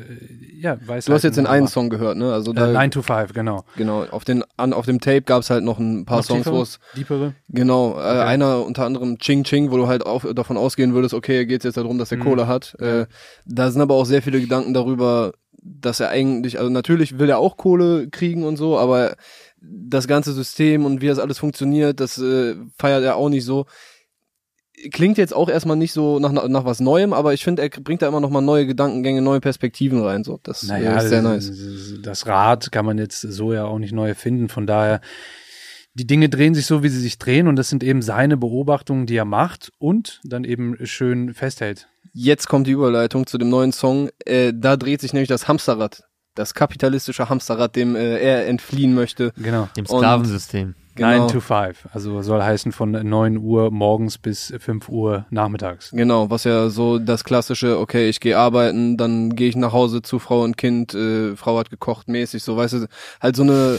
ja, 0.58 0.78
weiß 0.86 1.04
Du 1.04 1.12
hast 1.12 1.22
jetzt 1.22 1.36
den 1.36 1.46
einen 1.46 1.68
Song 1.68 1.90
gehört, 1.90 2.16
ne? 2.16 2.32
Also 2.32 2.52
da, 2.52 2.68
Äh, 2.68 2.72
9 2.72 2.90
to 2.90 3.02
5, 3.02 3.32
genau. 3.32 3.64
genau, 3.76 4.04
auf 4.04 4.24
den 4.24 4.42
an, 4.56 4.72
auf 4.72 4.86
dem 4.86 5.00
Tape 5.00 5.22
gab's 5.22 5.50
halt 5.50 5.64
noch 5.64 5.78
ein 5.78 6.04
paar 6.04 6.18
Noch 6.18 6.24
Songs, 6.24 6.46
wo 6.46 6.62
es 6.62 6.78
Deepere? 6.96 7.34
genau, 7.48 7.96
äh, 7.98 8.02
einer 8.02 8.64
unter 8.64 8.84
anderem 8.86 9.18
Ching 9.18 9.44
Ching, 9.44 9.70
wo 9.70 9.76
du 9.76 9.86
halt 9.86 10.04
auch 10.06 10.24
davon 10.34 10.56
ausgehen 10.56 10.94
würdest, 10.94 11.14
okay, 11.14 11.46
geht's 11.46 11.64
jetzt 11.64 11.76
darum, 11.76 11.98
dass 11.98 12.10
er 12.10 12.18
Mhm. 12.18 12.22
Kohle 12.22 12.46
hat. 12.46 12.74
Äh, 12.80 13.06
da 13.44 13.70
sind 13.70 13.80
aber 13.82 13.94
auch 13.94 14.06
sehr 14.06 14.22
viele 14.22 14.40
Gedanken 14.40 14.74
darüber, 14.74 15.32
dass 15.62 16.00
er 16.00 16.10
eigentlich, 16.10 16.58
also 16.58 16.70
natürlich 16.70 17.18
will 17.18 17.28
er 17.28 17.38
auch 17.38 17.56
Kohle 17.56 18.08
kriegen 18.08 18.44
und 18.44 18.56
so, 18.56 18.78
aber 18.78 19.16
das 19.60 20.06
ganze 20.06 20.32
System 20.32 20.84
und 20.84 21.00
wie 21.00 21.08
das 21.08 21.18
alles 21.18 21.38
funktioniert, 21.38 21.98
das 22.00 22.18
äh, 22.18 22.54
feiert 22.78 23.02
er 23.02 23.16
auch 23.16 23.28
nicht 23.28 23.44
so. 23.44 23.66
Klingt 24.90 25.18
jetzt 25.18 25.34
auch 25.34 25.48
erstmal 25.48 25.76
nicht 25.76 25.92
so 25.92 26.18
nach, 26.18 26.32
nach 26.32 26.64
was 26.64 26.80
Neuem, 26.80 27.12
aber 27.12 27.34
ich 27.34 27.44
finde, 27.44 27.62
er 27.62 27.68
bringt 27.68 28.02
da 28.02 28.08
immer 28.08 28.20
noch 28.20 28.30
mal 28.30 28.40
neue 28.40 28.66
Gedankengänge, 28.66 29.22
neue 29.22 29.40
Perspektiven 29.40 30.00
rein. 30.02 30.24
So, 30.24 30.38
das 30.42 30.62
Naja, 30.64 30.96
ist 30.98 31.08
sehr 31.08 31.22
nice. 31.22 31.52
das 32.02 32.26
Rad 32.26 32.72
kann 32.72 32.84
man 32.86 32.98
jetzt 32.98 33.20
so 33.20 33.52
ja 33.52 33.64
auch 33.64 33.78
nicht 33.78 33.92
neu 33.92 34.08
erfinden. 34.08 34.48
Von 34.48 34.66
daher, 34.66 35.00
die 35.94 36.06
Dinge 36.06 36.28
drehen 36.28 36.54
sich 36.54 36.66
so, 36.66 36.82
wie 36.82 36.88
sie 36.88 37.00
sich 37.00 37.18
drehen 37.18 37.48
und 37.48 37.56
das 37.56 37.68
sind 37.68 37.82
eben 37.82 38.02
seine 38.02 38.36
Beobachtungen, 38.36 39.06
die 39.06 39.16
er 39.16 39.24
macht 39.24 39.72
und 39.78 40.20
dann 40.24 40.44
eben 40.44 40.76
schön 40.86 41.32
festhält. 41.34 41.88
Jetzt 42.12 42.48
kommt 42.48 42.66
die 42.66 42.72
Überleitung 42.72 43.26
zu 43.26 43.38
dem 43.38 43.50
neuen 43.50 43.72
Song. 43.72 44.08
Äh, 44.24 44.52
da 44.54 44.76
dreht 44.76 45.00
sich 45.00 45.12
nämlich 45.12 45.28
das 45.28 45.48
Hamsterrad, 45.48 46.04
das 46.36 46.54
kapitalistische 46.54 47.28
Hamsterrad, 47.28 47.74
dem 47.74 47.96
äh, 47.96 48.18
er 48.18 48.46
entfliehen 48.46 48.94
möchte. 48.94 49.32
Genau. 49.36 49.68
Dem 49.76 49.86
Sklavensystem. 49.86 50.74
9 50.98 51.28
to 51.28 51.40
5. 51.40 51.88
Also 51.92 52.22
soll 52.22 52.42
heißen 52.42 52.72
von 52.72 52.92
9 52.92 53.36
Uhr 53.38 53.70
morgens 53.70 54.18
bis 54.18 54.52
5 54.58 54.88
Uhr 54.88 55.26
nachmittags. 55.30 55.90
Genau, 55.90 56.30
was 56.30 56.44
ja 56.44 56.70
so 56.70 56.98
das 56.98 57.24
klassische, 57.24 57.78
okay, 57.78 58.08
ich 58.08 58.20
gehe 58.20 58.38
arbeiten, 58.38 58.96
dann 58.96 59.36
gehe 59.36 59.48
ich 59.48 59.56
nach 59.56 59.72
Hause 59.72 60.00
zu 60.02 60.18
Frau 60.18 60.42
und 60.42 60.56
Kind, 60.56 60.94
äh, 60.94 61.36
Frau 61.36 61.58
hat 61.58 61.70
gekocht 61.70 62.08
mäßig, 62.08 62.42
so 62.42 62.56
weißt 62.56 62.74
du, 62.74 62.86
halt 63.20 63.36
so 63.36 63.42
eine 63.42 63.78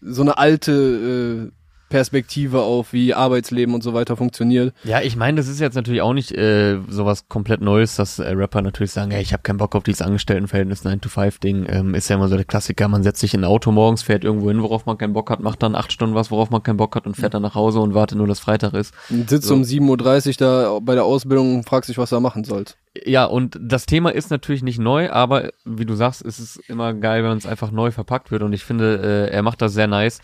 so 0.00 0.22
eine 0.22 0.38
alte 0.38 1.50
äh, 1.50 1.52
Perspektive 1.94 2.62
auf, 2.62 2.92
wie 2.92 3.14
Arbeitsleben 3.14 3.72
und 3.72 3.84
so 3.84 3.94
weiter 3.94 4.16
funktioniert. 4.16 4.74
Ja, 4.82 5.00
ich 5.00 5.14
meine, 5.14 5.36
das 5.36 5.46
ist 5.46 5.60
jetzt 5.60 5.76
natürlich 5.76 6.02
auch 6.02 6.12
nicht 6.12 6.32
äh, 6.32 6.80
sowas 6.88 7.28
komplett 7.28 7.60
Neues, 7.60 7.94
dass 7.94 8.18
äh, 8.18 8.30
Rapper 8.30 8.62
natürlich 8.62 8.90
sagen, 8.90 9.12
hey, 9.12 9.22
ich 9.22 9.32
habe 9.32 9.44
keinen 9.44 9.58
Bock 9.58 9.76
auf 9.76 9.84
dieses 9.84 10.02
Angestelltenverhältnis 10.02 10.84
9-to-5-Ding. 10.84 11.66
Ähm, 11.68 11.94
ist 11.94 12.08
ja 12.08 12.16
immer 12.16 12.26
so 12.26 12.34
der 12.34 12.46
Klassiker, 12.46 12.88
man 12.88 13.04
setzt 13.04 13.20
sich 13.20 13.32
in 13.32 13.42
ein 13.42 13.44
Auto 13.44 13.70
morgens, 13.70 14.02
fährt 14.02 14.24
irgendwo 14.24 14.48
hin, 14.48 14.60
worauf 14.60 14.86
man 14.86 14.98
keinen 14.98 15.12
Bock 15.12 15.30
hat, 15.30 15.38
macht 15.38 15.62
dann 15.62 15.76
acht 15.76 15.92
Stunden 15.92 16.16
was, 16.16 16.32
worauf 16.32 16.50
man 16.50 16.64
keinen 16.64 16.78
Bock 16.78 16.96
hat 16.96 17.06
und 17.06 17.16
fährt 17.16 17.32
dann 17.32 17.42
nach 17.42 17.54
Hause 17.54 17.78
und 17.78 17.94
wartet 17.94 18.18
nur, 18.18 18.26
dass 18.26 18.40
Freitag 18.40 18.74
ist. 18.74 18.92
Und 19.08 19.30
sitzt 19.30 19.46
So. 19.46 19.54
um 19.54 19.62
7.30 19.62 20.28
Uhr 20.30 20.34
da 20.38 20.78
bei 20.82 20.96
der 20.96 21.04
Ausbildung 21.04 21.54
und 21.58 21.64
fragt 21.64 21.86
sich, 21.86 21.96
was 21.96 22.10
er 22.10 22.18
machen 22.18 22.42
sollt. 22.42 22.76
Ja, 23.04 23.24
und 23.24 23.56
das 23.62 23.86
Thema 23.86 24.10
ist 24.10 24.32
natürlich 24.32 24.64
nicht 24.64 24.80
neu, 24.80 25.12
aber 25.12 25.50
wie 25.64 25.84
du 25.84 25.94
sagst, 25.94 26.22
ist 26.22 26.40
es 26.40 26.56
immer 26.66 26.92
geil, 26.92 27.22
wenn 27.22 27.38
es 27.38 27.46
einfach 27.46 27.70
neu 27.70 27.92
verpackt 27.92 28.32
wird 28.32 28.42
und 28.42 28.52
ich 28.52 28.64
finde, 28.64 29.28
äh, 29.30 29.32
er 29.32 29.42
macht 29.42 29.62
das 29.62 29.74
sehr 29.74 29.86
nice, 29.86 30.20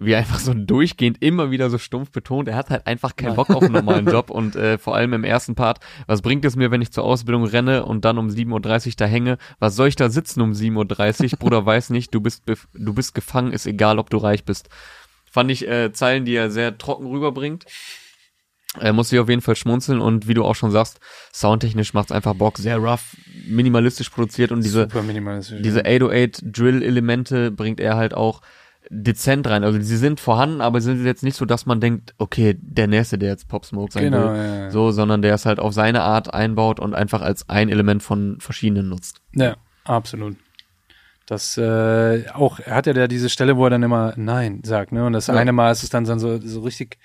wie 0.00 0.16
einfach 0.16 0.38
so 0.38 0.54
durchgehend 0.54 1.22
immer 1.22 1.50
wieder 1.50 1.68
so 1.68 1.76
stumpf 1.76 2.10
betont, 2.10 2.48
er 2.48 2.56
hat 2.56 2.70
halt 2.70 2.86
einfach 2.86 3.16
keinen 3.16 3.36
Bock 3.36 3.50
auf 3.50 3.62
einen 3.62 3.74
normalen 3.74 4.06
Job 4.06 4.30
und 4.30 4.56
äh, 4.56 4.78
vor 4.78 4.96
allem 4.96 5.12
im 5.12 5.24
ersten 5.24 5.54
Part, 5.54 5.80
was 6.06 6.22
bringt 6.22 6.44
es 6.46 6.56
mir, 6.56 6.70
wenn 6.70 6.80
ich 6.80 6.90
zur 6.90 7.04
Ausbildung 7.04 7.44
renne 7.44 7.84
und 7.84 8.04
dann 8.06 8.16
um 8.16 8.28
7.30 8.28 8.86
Uhr 8.86 8.92
da 8.96 9.04
hänge, 9.04 9.36
was 9.58 9.76
soll 9.76 9.88
ich 9.88 9.96
da 9.96 10.08
sitzen 10.08 10.40
um 10.40 10.52
7.30 10.52 11.32
Uhr, 11.32 11.38
Bruder, 11.38 11.66
weiß 11.66 11.90
nicht, 11.90 12.14
du 12.14 12.20
bist, 12.22 12.44
du 12.46 12.94
bist 12.94 13.14
gefangen, 13.14 13.52
ist 13.52 13.66
egal, 13.66 13.98
ob 13.98 14.08
du 14.08 14.16
reich 14.16 14.44
bist. 14.44 14.70
Fand 15.30 15.50
ich 15.50 15.68
äh, 15.68 15.92
Zeilen, 15.92 16.24
die 16.24 16.34
er 16.34 16.50
sehr 16.50 16.78
trocken 16.78 17.06
rüberbringt. 17.06 17.66
Er 18.78 18.92
muss 18.92 19.10
sich 19.10 19.18
auf 19.18 19.28
jeden 19.28 19.42
Fall 19.42 19.56
schmunzeln 19.56 20.00
und 20.00 20.28
wie 20.28 20.34
du 20.34 20.44
auch 20.44 20.54
schon 20.54 20.70
sagst, 20.70 21.00
soundtechnisch 21.32 21.92
macht's 21.92 22.12
einfach 22.12 22.34
Bock, 22.34 22.56
sehr 22.56 22.78
rough, 22.78 23.16
minimalistisch 23.46 24.10
produziert 24.10 24.52
und 24.52 24.64
diese, 24.64 24.86
diese 25.60 25.84
808 25.84 26.42
Drill-Elemente 26.42 27.50
bringt 27.50 27.80
er 27.80 27.96
halt 27.96 28.14
auch 28.14 28.40
dezent 28.90 29.46
rein. 29.48 29.62
Also 29.64 29.80
sie 29.80 29.96
sind 29.96 30.18
vorhanden, 30.20 30.60
aber 30.60 30.80
sind 30.80 31.04
jetzt 31.04 31.22
nicht 31.22 31.36
so, 31.36 31.44
dass 31.44 31.64
man 31.64 31.80
denkt, 31.80 32.12
okay, 32.18 32.58
der 32.60 32.88
nächste, 32.88 33.18
der 33.18 33.30
jetzt 33.30 33.48
Pop 33.48 33.64
Smoke 33.64 33.92
sein 33.92 34.04
genau, 34.04 34.30
will. 34.30 34.36
ja, 34.36 34.56
ja. 34.62 34.70
So, 34.70 34.90
sondern 34.90 35.22
der 35.22 35.34
es 35.34 35.46
halt 35.46 35.60
auf 35.60 35.72
seine 35.72 36.02
Art 36.02 36.34
einbaut 36.34 36.80
und 36.80 36.94
einfach 36.94 37.22
als 37.22 37.48
ein 37.48 37.68
Element 37.68 38.02
von 38.02 38.38
verschiedenen 38.40 38.88
nutzt. 38.88 39.22
Ja, 39.32 39.56
absolut. 39.84 40.36
Das 41.26 41.56
äh, 41.56 42.24
auch, 42.34 42.58
er 42.58 42.74
hat 42.74 42.86
ja 42.86 42.92
da 42.92 43.06
diese 43.06 43.28
Stelle, 43.28 43.56
wo 43.56 43.62
er 43.64 43.70
dann 43.70 43.84
immer 43.84 44.12
Nein 44.16 44.62
sagt, 44.64 44.90
ne? 44.90 45.06
Und 45.06 45.12
das 45.12 45.28
Ja. 45.28 45.34
eine 45.34 45.52
Mal 45.52 45.70
ist 45.70 45.84
es 45.84 45.90
dann 45.90 46.04
so, 46.04 46.40
so 46.40 46.60
richtig, 46.62 46.98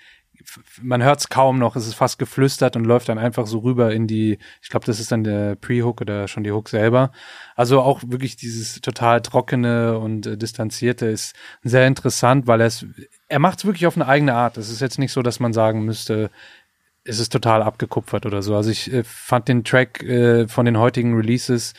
man 0.82 1.02
hört 1.02 1.20
es 1.20 1.28
kaum 1.28 1.58
noch, 1.58 1.76
es 1.76 1.86
ist 1.86 1.94
fast 1.94 2.18
geflüstert 2.18 2.76
und 2.76 2.84
läuft 2.84 3.08
dann 3.08 3.18
einfach 3.18 3.46
so 3.46 3.58
rüber 3.60 3.92
in 3.92 4.06
die, 4.06 4.38
ich 4.62 4.68
glaube, 4.68 4.86
das 4.86 5.00
ist 5.00 5.12
dann 5.12 5.24
der 5.24 5.56
Pre-Hook 5.56 6.00
oder 6.00 6.28
schon 6.28 6.44
die 6.44 6.52
Hook 6.52 6.68
selber. 6.68 7.12
Also 7.54 7.80
auch 7.80 8.02
wirklich 8.06 8.36
dieses 8.36 8.80
total 8.80 9.20
trockene 9.22 9.98
und 9.98 10.26
äh, 10.26 10.36
distanzierte 10.36 11.06
ist 11.06 11.34
sehr 11.62 11.86
interessant, 11.86 12.46
weil 12.46 12.60
er 12.60 12.66
es, 12.66 12.86
er 13.28 13.38
macht 13.38 13.58
es 13.58 13.64
wirklich 13.64 13.86
auf 13.86 13.96
eine 13.96 14.06
eigene 14.06 14.34
Art. 14.34 14.56
Es 14.56 14.70
ist 14.70 14.80
jetzt 14.80 14.98
nicht 14.98 15.12
so, 15.12 15.22
dass 15.22 15.40
man 15.40 15.52
sagen 15.52 15.84
müsste, 15.84 16.30
es 17.04 17.18
ist 17.18 17.32
total 17.32 17.62
abgekupfert 17.62 18.26
oder 18.26 18.42
so. 18.42 18.56
Also 18.56 18.70
ich 18.70 18.92
äh, 18.92 19.04
fand 19.04 19.48
den 19.48 19.64
Track 19.64 20.02
äh, 20.02 20.48
von 20.48 20.66
den 20.66 20.78
heutigen 20.78 21.14
Releases, 21.14 21.74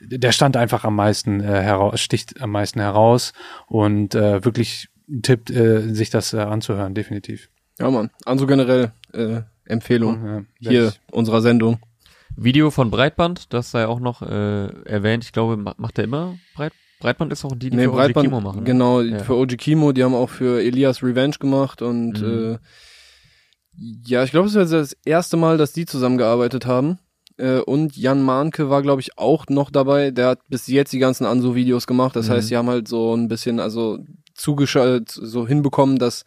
der 0.00 0.32
stand 0.32 0.56
einfach 0.56 0.84
am 0.84 0.94
meisten 0.94 1.40
äh, 1.40 1.62
heraus, 1.62 2.00
sticht 2.00 2.40
am 2.40 2.50
meisten 2.50 2.80
heraus 2.80 3.32
und 3.66 4.14
äh, 4.14 4.44
wirklich 4.44 4.88
ein 5.08 5.22
Tipp, 5.22 5.50
äh, 5.50 5.92
sich 5.92 6.10
das 6.10 6.32
äh, 6.34 6.38
anzuhören, 6.38 6.94
definitiv. 6.94 7.48
Ja, 7.78 7.90
Mann. 7.90 8.10
Also 8.24 8.46
generell 8.46 8.92
äh, 9.12 9.42
Empfehlung 9.64 10.44
Ja, 10.60 10.70
hier 10.70 10.92
unserer 11.12 11.40
Sendung. 11.42 11.78
Video 12.36 12.70
von 12.70 12.90
Breitband, 12.90 13.52
das 13.52 13.70
sei 13.70 13.86
auch 13.86 14.00
noch 14.00 14.22
äh, 14.22 14.66
erwähnt. 14.84 15.24
Ich 15.24 15.32
glaube, 15.32 15.56
ma- 15.56 15.74
macht 15.76 15.98
er 15.98 16.04
immer 16.04 16.38
Breit 16.54 16.72
Breitband 17.00 17.32
ist 17.32 17.44
auch 17.44 17.52
die, 17.54 17.70
die 17.70 17.76
Nee, 17.76 17.84
für 17.84 17.90
OG 17.90 17.96
Breitband, 17.96 18.26
Kimo 18.26 18.40
machen. 18.40 18.58
ne? 18.60 18.64
genau, 18.64 19.00
Ja. 19.02 19.18
für 19.20 19.36
OG 19.36 19.56
Kimo, 19.56 19.92
die 19.92 20.02
haben 20.02 20.14
auch 20.16 20.28
für 20.30 20.60
Elias 20.60 21.00
Revenge 21.02 21.36
gemacht 21.38 21.80
und 21.80 22.20
Mhm. 22.22 22.54
äh, 22.54 22.58
ja, 24.06 24.24
ich 24.24 24.32
glaube, 24.32 24.48
es 24.48 24.54
ist 24.56 24.72
das 24.72 24.96
erste 25.04 25.36
Mal, 25.36 25.56
dass 25.58 25.72
die 25.72 25.86
zusammengearbeitet 25.86 26.66
haben. 26.66 26.98
Äh, 27.36 27.58
und 27.60 27.96
Jan 27.96 28.22
Mahnke 28.22 28.68
war, 28.70 28.82
glaube 28.82 29.00
ich, 29.00 29.16
auch 29.16 29.46
noch 29.48 29.70
dabei. 29.70 30.10
Der 30.10 30.26
hat 30.28 30.40
bis 30.48 30.66
jetzt 30.66 30.92
die 30.92 30.98
ganzen 30.98 31.24
Anso-Videos 31.24 31.86
gemacht. 31.86 32.16
Das 32.16 32.28
Mhm. 32.28 32.32
heißt, 32.32 32.50
die 32.50 32.56
haben 32.56 32.68
halt 32.68 32.88
so 32.88 33.14
ein 33.14 33.28
bisschen, 33.28 33.60
also 33.60 33.98
zugeschaltet, 34.34 35.10
so 35.10 35.46
hinbekommen, 35.46 35.98
dass 36.00 36.24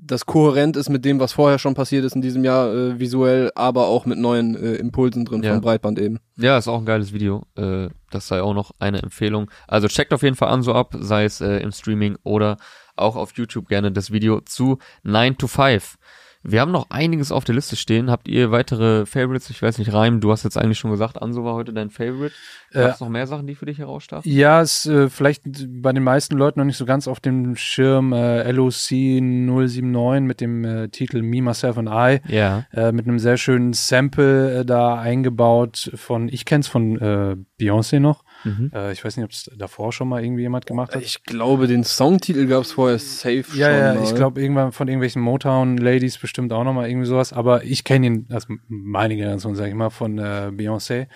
das 0.00 0.24
kohärent 0.26 0.76
ist 0.76 0.88
mit 0.88 1.04
dem, 1.04 1.20
was 1.20 1.32
vorher 1.32 1.58
schon 1.58 1.74
passiert 1.74 2.04
ist 2.04 2.14
in 2.14 2.22
diesem 2.22 2.44
Jahr 2.44 2.72
äh, 2.74 2.98
visuell, 2.98 3.50
aber 3.54 3.86
auch 3.88 4.06
mit 4.06 4.18
neuen 4.18 4.54
äh, 4.56 4.74
Impulsen 4.76 5.24
drin 5.24 5.42
Ja. 5.42 5.52
von 5.52 5.60
Breitband 5.60 5.98
eben. 5.98 6.18
Ja, 6.36 6.56
ist 6.56 6.68
auch 6.68 6.78
ein 6.78 6.86
geiles 6.86 7.12
Video. 7.12 7.42
Äh, 7.56 7.88
das 8.10 8.28
sei 8.28 8.40
auch 8.40 8.54
noch 8.54 8.70
eine 8.78 9.02
Empfehlung. 9.02 9.50
Also 9.66 9.88
checkt 9.88 10.14
auf 10.14 10.22
jeden 10.22 10.36
Fall 10.36 10.48
an 10.48 10.62
so 10.62 10.72
ab, 10.72 10.94
sei 10.98 11.24
es 11.24 11.40
äh, 11.40 11.58
im 11.58 11.72
Streaming 11.72 12.16
oder 12.22 12.56
auch 12.96 13.16
auf 13.16 13.32
YouTube 13.36 13.68
gerne 13.68 13.92
das 13.92 14.10
Video 14.10 14.40
zu 14.40 14.78
9 15.02 15.36
to 15.38 15.46
5. 15.46 15.96
Wir 16.44 16.60
haben 16.60 16.70
noch 16.70 16.86
einiges 16.90 17.32
auf 17.32 17.44
der 17.44 17.54
Liste 17.56 17.74
stehen. 17.76 18.10
Habt 18.10 18.28
ihr 18.28 18.50
weitere 18.50 19.06
Favorites? 19.06 19.50
Ich 19.50 19.60
weiß 19.60 19.78
nicht, 19.78 19.92
Reim, 19.92 20.20
du 20.20 20.30
hast 20.30 20.44
jetzt 20.44 20.56
eigentlich 20.56 20.78
schon 20.78 20.90
gesagt, 20.90 21.20
Anso 21.20 21.44
war 21.44 21.54
heute 21.54 21.72
dein 21.72 21.90
Favorite. 21.90 22.34
Äh, 22.72 22.80
Gab 22.82 22.94
es 22.94 23.00
noch 23.00 23.08
mehr 23.08 23.26
Sachen, 23.26 23.46
die 23.46 23.54
für 23.54 23.66
dich 23.66 23.78
herausstachen? 23.78 24.22
Ja, 24.30 24.60
ist 24.62 24.86
äh, 24.86 25.08
vielleicht 25.08 25.42
bei 25.82 25.92
den 25.92 26.04
meisten 26.04 26.36
Leuten 26.36 26.60
noch 26.60 26.66
nicht 26.66 26.76
so 26.76 26.84
ganz 26.86 27.08
auf 27.08 27.18
dem 27.20 27.56
Schirm 27.56 28.12
äh, 28.12 28.50
LOC 28.52 28.90
079 28.90 30.22
mit 30.22 30.40
dem 30.40 30.64
äh, 30.64 30.88
Titel 30.88 31.22
Me, 31.22 31.42
Myself 31.42 31.76
and 31.76 31.88
I. 31.90 32.20
Ja. 32.32 32.66
äh, 32.72 32.92
mit 32.92 33.06
einem 33.06 33.18
sehr 33.18 33.36
schönen 33.36 33.72
Sample 33.72 34.60
äh, 34.60 34.64
da 34.64 34.94
eingebaut 34.98 35.90
von, 35.94 36.28
ich 36.28 36.44
kenn's 36.44 36.68
von 36.68 36.98
äh, 37.00 37.36
Beyoncé 37.60 37.98
noch. 38.00 38.24
Mhm. 38.44 38.70
Äh, 38.74 38.92
ich 38.92 39.04
weiß 39.04 39.16
nicht, 39.16 39.24
ob 39.24 39.30
es 39.30 39.50
davor 39.56 39.92
schon 39.92 40.08
mal 40.08 40.22
irgendwie 40.22 40.42
jemand 40.42 40.66
gemacht 40.66 40.94
hat. 40.94 41.02
Ich 41.02 41.24
glaube, 41.24 41.66
den 41.66 41.84
Songtitel 41.84 42.46
gab 42.46 42.62
es 42.62 42.72
vorher 42.72 42.98
safe 42.98 43.44
ja, 43.54 43.68
schon. 43.68 43.78
ja, 43.78 43.94
mal. 43.94 44.04
ich 44.04 44.14
glaube 44.14 44.40
irgendwann 44.40 44.72
von 44.72 44.88
irgendwelchen 44.88 45.22
Motown-Ladies 45.22 46.18
bestimmt 46.18 46.52
auch 46.52 46.64
noch 46.64 46.72
mal 46.72 46.88
irgendwie 46.88 47.06
sowas, 47.06 47.32
aber 47.32 47.64
ich 47.64 47.84
kenne 47.84 48.06
ihn, 48.06 48.26
also 48.30 48.54
meine 48.68 49.16
Generation, 49.16 49.54
sag 49.54 49.68
ich 49.68 49.74
mal, 49.74 49.90
von 49.90 50.18
äh, 50.18 50.50
Beyoncé. 50.52 51.08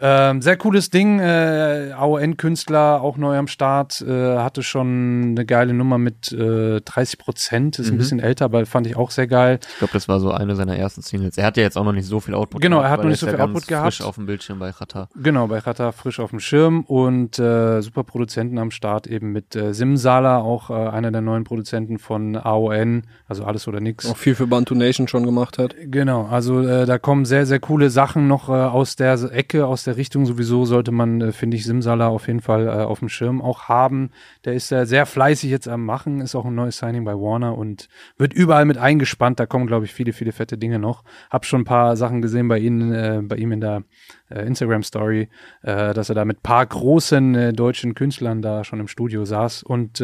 Ähm, 0.00 0.42
sehr 0.42 0.56
cooles 0.56 0.90
Ding. 0.90 1.18
Äh, 1.18 1.92
AON-Künstler, 1.96 3.00
auch 3.02 3.16
neu 3.16 3.36
am 3.36 3.48
Start. 3.48 4.00
Äh, 4.00 4.38
hatte 4.38 4.62
schon 4.62 5.30
eine 5.32 5.44
geile 5.44 5.74
Nummer 5.74 5.98
mit 5.98 6.30
äh, 6.32 6.80
30 6.80 7.18
Prozent. 7.18 7.78
Ist 7.80 7.88
ein 7.88 7.94
Mhm. 7.94 7.98
bisschen 7.98 8.20
älter, 8.20 8.44
aber 8.44 8.64
fand 8.64 8.86
ich 8.86 8.96
auch 8.96 9.10
sehr 9.10 9.26
geil. 9.26 9.58
Ich 9.72 9.78
glaube, 9.78 9.92
das 9.92 10.08
war 10.08 10.20
so 10.20 10.30
eine 10.30 10.54
seiner 10.54 10.76
ersten 10.76 11.02
Singles. 11.02 11.36
Er 11.36 11.46
hat 11.46 11.56
ja 11.56 11.64
jetzt 11.64 11.76
auch 11.76 11.84
noch 11.84 11.92
nicht 11.92 12.06
so 12.06 12.20
viel 12.20 12.34
Output 12.34 12.62
Genau, 12.62 12.76
gehabt, 12.78 12.88
er 12.88 12.92
hat 12.92 13.02
noch 13.02 13.10
nicht 13.10 13.18
so 13.20 13.26
viel 13.26 13.40
Output 13.40 13.66
gehabt. 13.66 13.86
frisch 13.86 14.02
auf 14.06 14.14
dem 14.14 14.26
Bildschirm 14.26 14.60
bei 14.60 14.70
Rata. 14.70 15.08
Genau, 15.20 15.48
bei 15.48 15.58
Rata 15.58 15.90
frisch 15.90 16.20
auf 16.20 16.30
dem 16.30 16.38
Schirm 16.40 16.82
und 16.84 17.38
äh, 17.40 17.80
super 17.80 18.04
Produzenten 18.04 18.58
am 18.58 18.70
Start, 18.70 19.08
eben 19.08 19.32
mit 19.32 19.56
äh, 19.56 19.74
Simsala, 19.74 20.38
auch 20.38 20.70
äh, 20.70 20.74
einer 20.74 21.10
der 21.10 21.22
neuen 21.22 21.42
Produzenten 21.42 21.98
von 21.98 22.36
AON, 22.36 23.02
also 23.26 23.44
alles 23.44 23.66
oder 23.66 23.80
nix. 23.80 24.08
Auch 24.08 24.16
viel 24.16 24.36
für 24.36 24.46
Bantu 24.46 24.74
Nation 24.76 25.08
schon 25.08 25.24
gemacht 25.24 25.58
hat. 25.58 25.74
Genau, 25.86 26.26
also 26.26 26.60
äh, 26.62 26.86
da 26.86 26.98
kommen 26.98 27.24
sehr, 27.24 27.46
sehr 27.46 27.58
coole 27.58 27.90
Sachen 27.90 28.28
noch 28.28 28.48
äh, 28.48 28.52
aus 28.52 28.94
der 28.94 29.18
Ecke, 29.32 29.66
aus 29.66 29.84
der 29.84 29.87
Richtung. 29.96 30.26
Sowieso 30.26 30.64
sollte 30.64 30.92
man, 30.92 31.20
äh, 31.20 31.32
finde 31.32 31.56
ich, 31.56 31.64
Simsala 31.64 32.08
auf 32.08 32.26
jeden 32.26 32.40
Fall 32.40 32.66
äh, 32.66 32.70
auf 32.70 32.98
dem 32.98 33.08
Schirm 33.08 33.40
auch 33.40 33.68
haben. 33.68 34.10
Der 34.44 34.54
ist 34.54 34.70
äh, 34.72 34.86
sehr 34.86 35.06
fleißig 35.06 35.50
jetzt 35.50 35.68
am 35.68 35.84
Machen, 35.84 36.20
ist 36.20 36.34
auch 36.34 36.44
ein 36.44 36.54
neues 36.54 36.78
Signing 36.78 37.04
bei 37.04 37.14
Warner 37.14 37.56
und 37.56 37.88
wird 38.16 38.32
überall 38.32 38.64
mit 38.64 38.78
eingespannt. 38.78 39.40
Da 39.40 39.46
kommen, 39.46 39.66
glaube 39.66 39.84
ich, 39.84 39.94
viele, 39.94 40.12
viele 40.12 40.32
fette 40.32 40.58
Dinge 40.58 40.78
noch. 40.78 41.04
Hab 41.30 41.46
schon 41.46 41.62
ein 41.62 41.64
paar 41.64 41.96
Sachen 41.96 42.22
gesehen 42.22 42.48
bei 42.48 42.58
Ihnen, 42.58 42.92
äh, 42.92 43.20
bei 43.22 43.36
ihm 43.36 43.52
in 43.52 43.60
der 43.60 43.84
äh, 44.30 44.46
Instagram-Story, 44.46 45.28
äh, 45.62 45.94
dass 45.94 46.08
er 46.08 46.14
da 46.14 46.24
mit 46.24 46.42
paar 46.42 46.66
großen 46.66 47.34
äh, 47.34 47.52
deutschen 47.52 47.94
Künstlern 47.94 48.42
da 48.42 48.64
schon 48.64 48.80
im 48.80 48.88
Studio 48.88 49.24
saß. 49.24 49.62
Und 49.62 50.02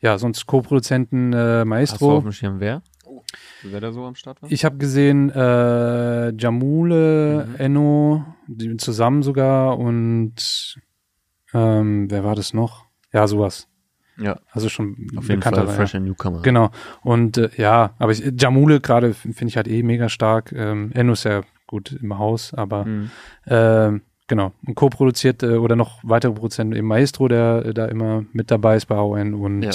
ja, 0.00 0.18
sonst 0.18 0.46
Co-Produzenten 0.46 1.32
äh, 1.32 1.36
Hast 1.36 1.40
du 1.40 1.60
auf 1.60 1.66
Maestro. 1.66 2.20
dem 2.20 2.32
Schirm 2.32 2.60
wer? 2.60 2.82
Wer 3.62 3.80
da 3.80 3.92
so 3.92 4.04
am 4.04 4.14
Start 4.14 4.42
war? 4.42 4.50
Ich 4.50 4.64
habe 4.64 4.76
gesehen 4.78 5.30
äh, 5.30 6.30
Jamule, 6.36 7.46
Mhm. 7.48 7.54
Enno, 7.56 8.24
die 8.46 8.76
zusammen 8.76 9.22
sogar 9.22 9.78
und 9.78 10.34
ähm, 11.52 12.10
wer 12.10 12.24
war 12.24 12.34
das 12.34 12.52
noch? 12.54 12.86
Ja, 13.12 13.26
sowas. 13.26 13.66
ja, 14.18 14.38
Also 14.52 14.68
schon 14.68 15.08
auf 15.16 15.28
jeden. 15.28 15.42
Fall 15.42 15.54
ja. 15.56 15.66
Fresh 15.66 15.94
and 15.96 16.06
Newcomer. 16.06 16.42
Genau. 16.42 16.70
Und 17.02 17.38
äh, 17.38 17.50
ja, 17.56 17.94
aber 17.98 18.12
ich, 18.12 18.32
Jamule 18.40 18.80
gerade 18.80 19.14
finde 19.14 19.46
ich 19.46 19.56
halt 19.56 19.66
eh 19.68 19.82
mega 19.82 20.08
stark. 20.08 20.52
Ähm, 20.52 20.92
Enno 20.92 21.12
ist 21.14 21.24
ja 21.24 21.42
gut 21.66 21.92
im 21.92 22.18
Haus, 22.18 22.54
aber 22.54 22.84
Mhm. 22.84 23.10
ähm, 23.46 24.02
genau. 24.28 24.52
Und 24.66 24.74
co-produziert 24.76 25.42
äh, 25.42 25.56
oder 25.56 25.74
noch 25.74 25.98
weitere 26.04 26.32
Produzenten, 26.32 26.76
eben 26.76 26.86
Maestro, 26.86 27.26
der 27.28 27.64
äh, 27.66 27.74
da 27.74 27.86
immer 27.86 28.24
mit 28.32 28.50
dabei 28.52 28.76
ist 28.76 28.86
bei 28.86 28.94
AON 28.96 29.34
und 29.34 29.62
Ja. 29.62 29.70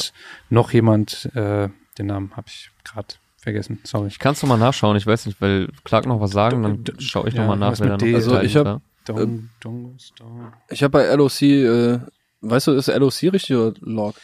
noch 0.50 0.72
jemand, 0.72 1.30
äh, 1.36 1.68
den 1.98 2.06
Namen 2.08 2.32
habe 2.38 2.48
ich 2.48 2.72
gerade 2.86 3.08
vergessen. 3.46 3.80
Sorry. 3.84 4.08
Ich 4.10 4.20
kann 4.20 4.34
es 4.34 4.42
nochmal 4.42 4.58
nachschauen, 4.60 4.98
ich 4.98 5.08
weiß 5.08 5.26
nicht, 5.26 5.40
weil 5.40 5.70
Clark 5.86 6.06
noch 6.06 6.20
was 6.20 6.32
sagen, 6.32 6.62
dann 6.62 6.84
schaue 7.00 7.30
ich 7.30 7.34
ja, 7.34 7.42
nochmal 7.42 7.58
nach, 7.58 7.78
da 7.78 7.86
mit 7.98 8.02
noch? 8.02 8.14
Also 8.16 8.40
ich 8.42 8.56
hab- 8.58 8.82
Dongo 9.06 9.96
Star. 10.00 10.54
Ich 10.70 10.84
habe 10.84 10.92
bei 10.92 11.06
LOC, 11.16 11.42
äh, 11.42 12.00
weißt 12.42 12.68
du, 12.68 12.72
ist 12.74 12.88
LOC 12.88 13.32
richtig 13.32 13.56
oder 13.56 13.74
Log? 13.82 14.16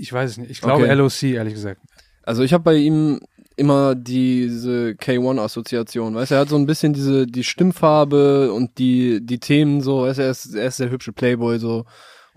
Ich 0.00 0.12
weiß 0.12 0.30
es 0.30 0.36
nicht. 0.38 0.50
Ich 0.50 0.60
glaube 0.60 0.84
Okay. 0.84 0.94
LOC, 0.94 1.22
ehrlich 1.34 1.54
gesagt. 1.54 1.80
Also 2.22 2.44
ich 2.44 2.52
habe 2.52 2.62
bei 2.62 2.76
ihm 2.76 3.20
immer 3.56 3.96
diese 3.96 4.90
K1-Assoziation, 4.90 6.14
weißt 6.14 6.30
du, 6.30 6.34
er 6.36 6.40
hat 6.42 6.48
so 6.48 6.56
ein 6.56 6.66
bisschen 6.66 6.92
diese, 6.92 7.26
die 7.26 7.42
Stimmfarbe 7.42 8.52
und 8.52 8.78
die, 8.78 9.18
die 9.20 9.40
Themen 9.40 9.80
so, 9.80 10.02
weißt 10.02 10.18
du, 10.20 10.22
er 10.22 10.30
ist, 10.30 10.54
er 10.54 10.68
ist 10.68 10.78
der 10.78 10.90
hübsche 10.90 11.12
Playboy 11.12 11.58
so 11.58 11.84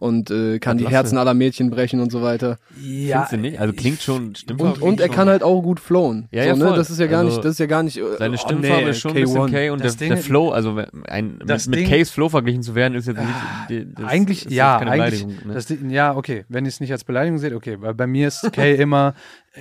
und 0.01 0.31
äh, 0.31 0.57
kann 0.59 0.77
die 0.77 0.83
Klasse. 0.83 0.95
Herzen 0.95 1.17
aller 1.19 1.33
Mädchen 1.35 1.69
brechen 1.69 1.99
und 2.01 2.11
so 2.11 2.21
weiter. 2.23 2.57
Ja, 2.81 3.25
Findest 3.25 3.31
du 3.33 3.37
nicht? 3.37 3.59
Also 3.61 3.73
klingt 3.73 4.01
schon, 4.01 4.33
stimmt 4.35 4.59
Und, 4.59 4.81
und 4.81 4.99
er 4.99 5.09
kann 5.09 5.29
halt 5.29 5.43
auch 5.43 5.61
gut 5.61 5.79
flowen. 5.79 6.27
Ja, 6.31 6.41
so, 6.43 6.49
ja, 6.49 6.55
ne? 6.55 6.65
voll. 6.65 6.75
Das 6.75 6.89
ist 6.89 6.99
ja 6.99 7.05
gar 7.05 7.19
Also 7.19 7.31
nicht, 7.35 7.45
das 7.45 7.51
ist 7.53 7.59
ja 7.59 7.65
gar 7.67 7.83
nicht. 7.83 7.97
äh, 7.97 8.17
Seine 8.17 8.33
oh, 8.35 8.37
Stimmfarbe 8.37 8.83
nee, 8.83 8.89
ist 8.89 8.99
schon 8.99 9.11
ein 9.11 9.21
bisschen 9.21 9.37
K1. 9.43 9.51
K 9.51 9.69
und 9.69 9.79
der, 9.79 9.87
Das 9.87 9.97
Ding- 9.97 10.09
der 10.09 10.17
Flow, 10.17 10.49
also 10.49 10.81
ein, 11.07 11.39
Das 11.45 11.67
mit, 11.67 11.81
mit 11.81 11.89
Ks 12.01 12.09
Flow 12.09 12.29
verglichen 12.29 12.63
zu 12.63 12.73
werden, 12.73 12.95
ist 12.95 13.07
jetzt 13.07 13.17
nicht, 13.19 13.29
die, 13.69 13.93
das 13.93 14.05
eigentlich, 14.05 14.45
ist 14.47 14.51
ja, 14.51 14.79
keine 14.79 14.91
eigentlich, 14.91 15.23
Beleidigung, 15.25 15.47
ne? 15.47 15.53
das, 15.53 15.73
ja, 15.89 16.15
okay, 16.15 16.45
wenn 16.49 16.65
ihr 16.65 16.69
es 16.69 16.79
nicht 16.79 16.91
als 16.91 17.03
Beleidigung 17.03 17.37
seht, 17.37 17.53
okay, 17.53 17.77
weil 17.79 17.93
bei 17.93 18.07
mir 18.07 18.27
ist 18.27 18.51
Kay 18.53 18.75
immer, 18.81 19.13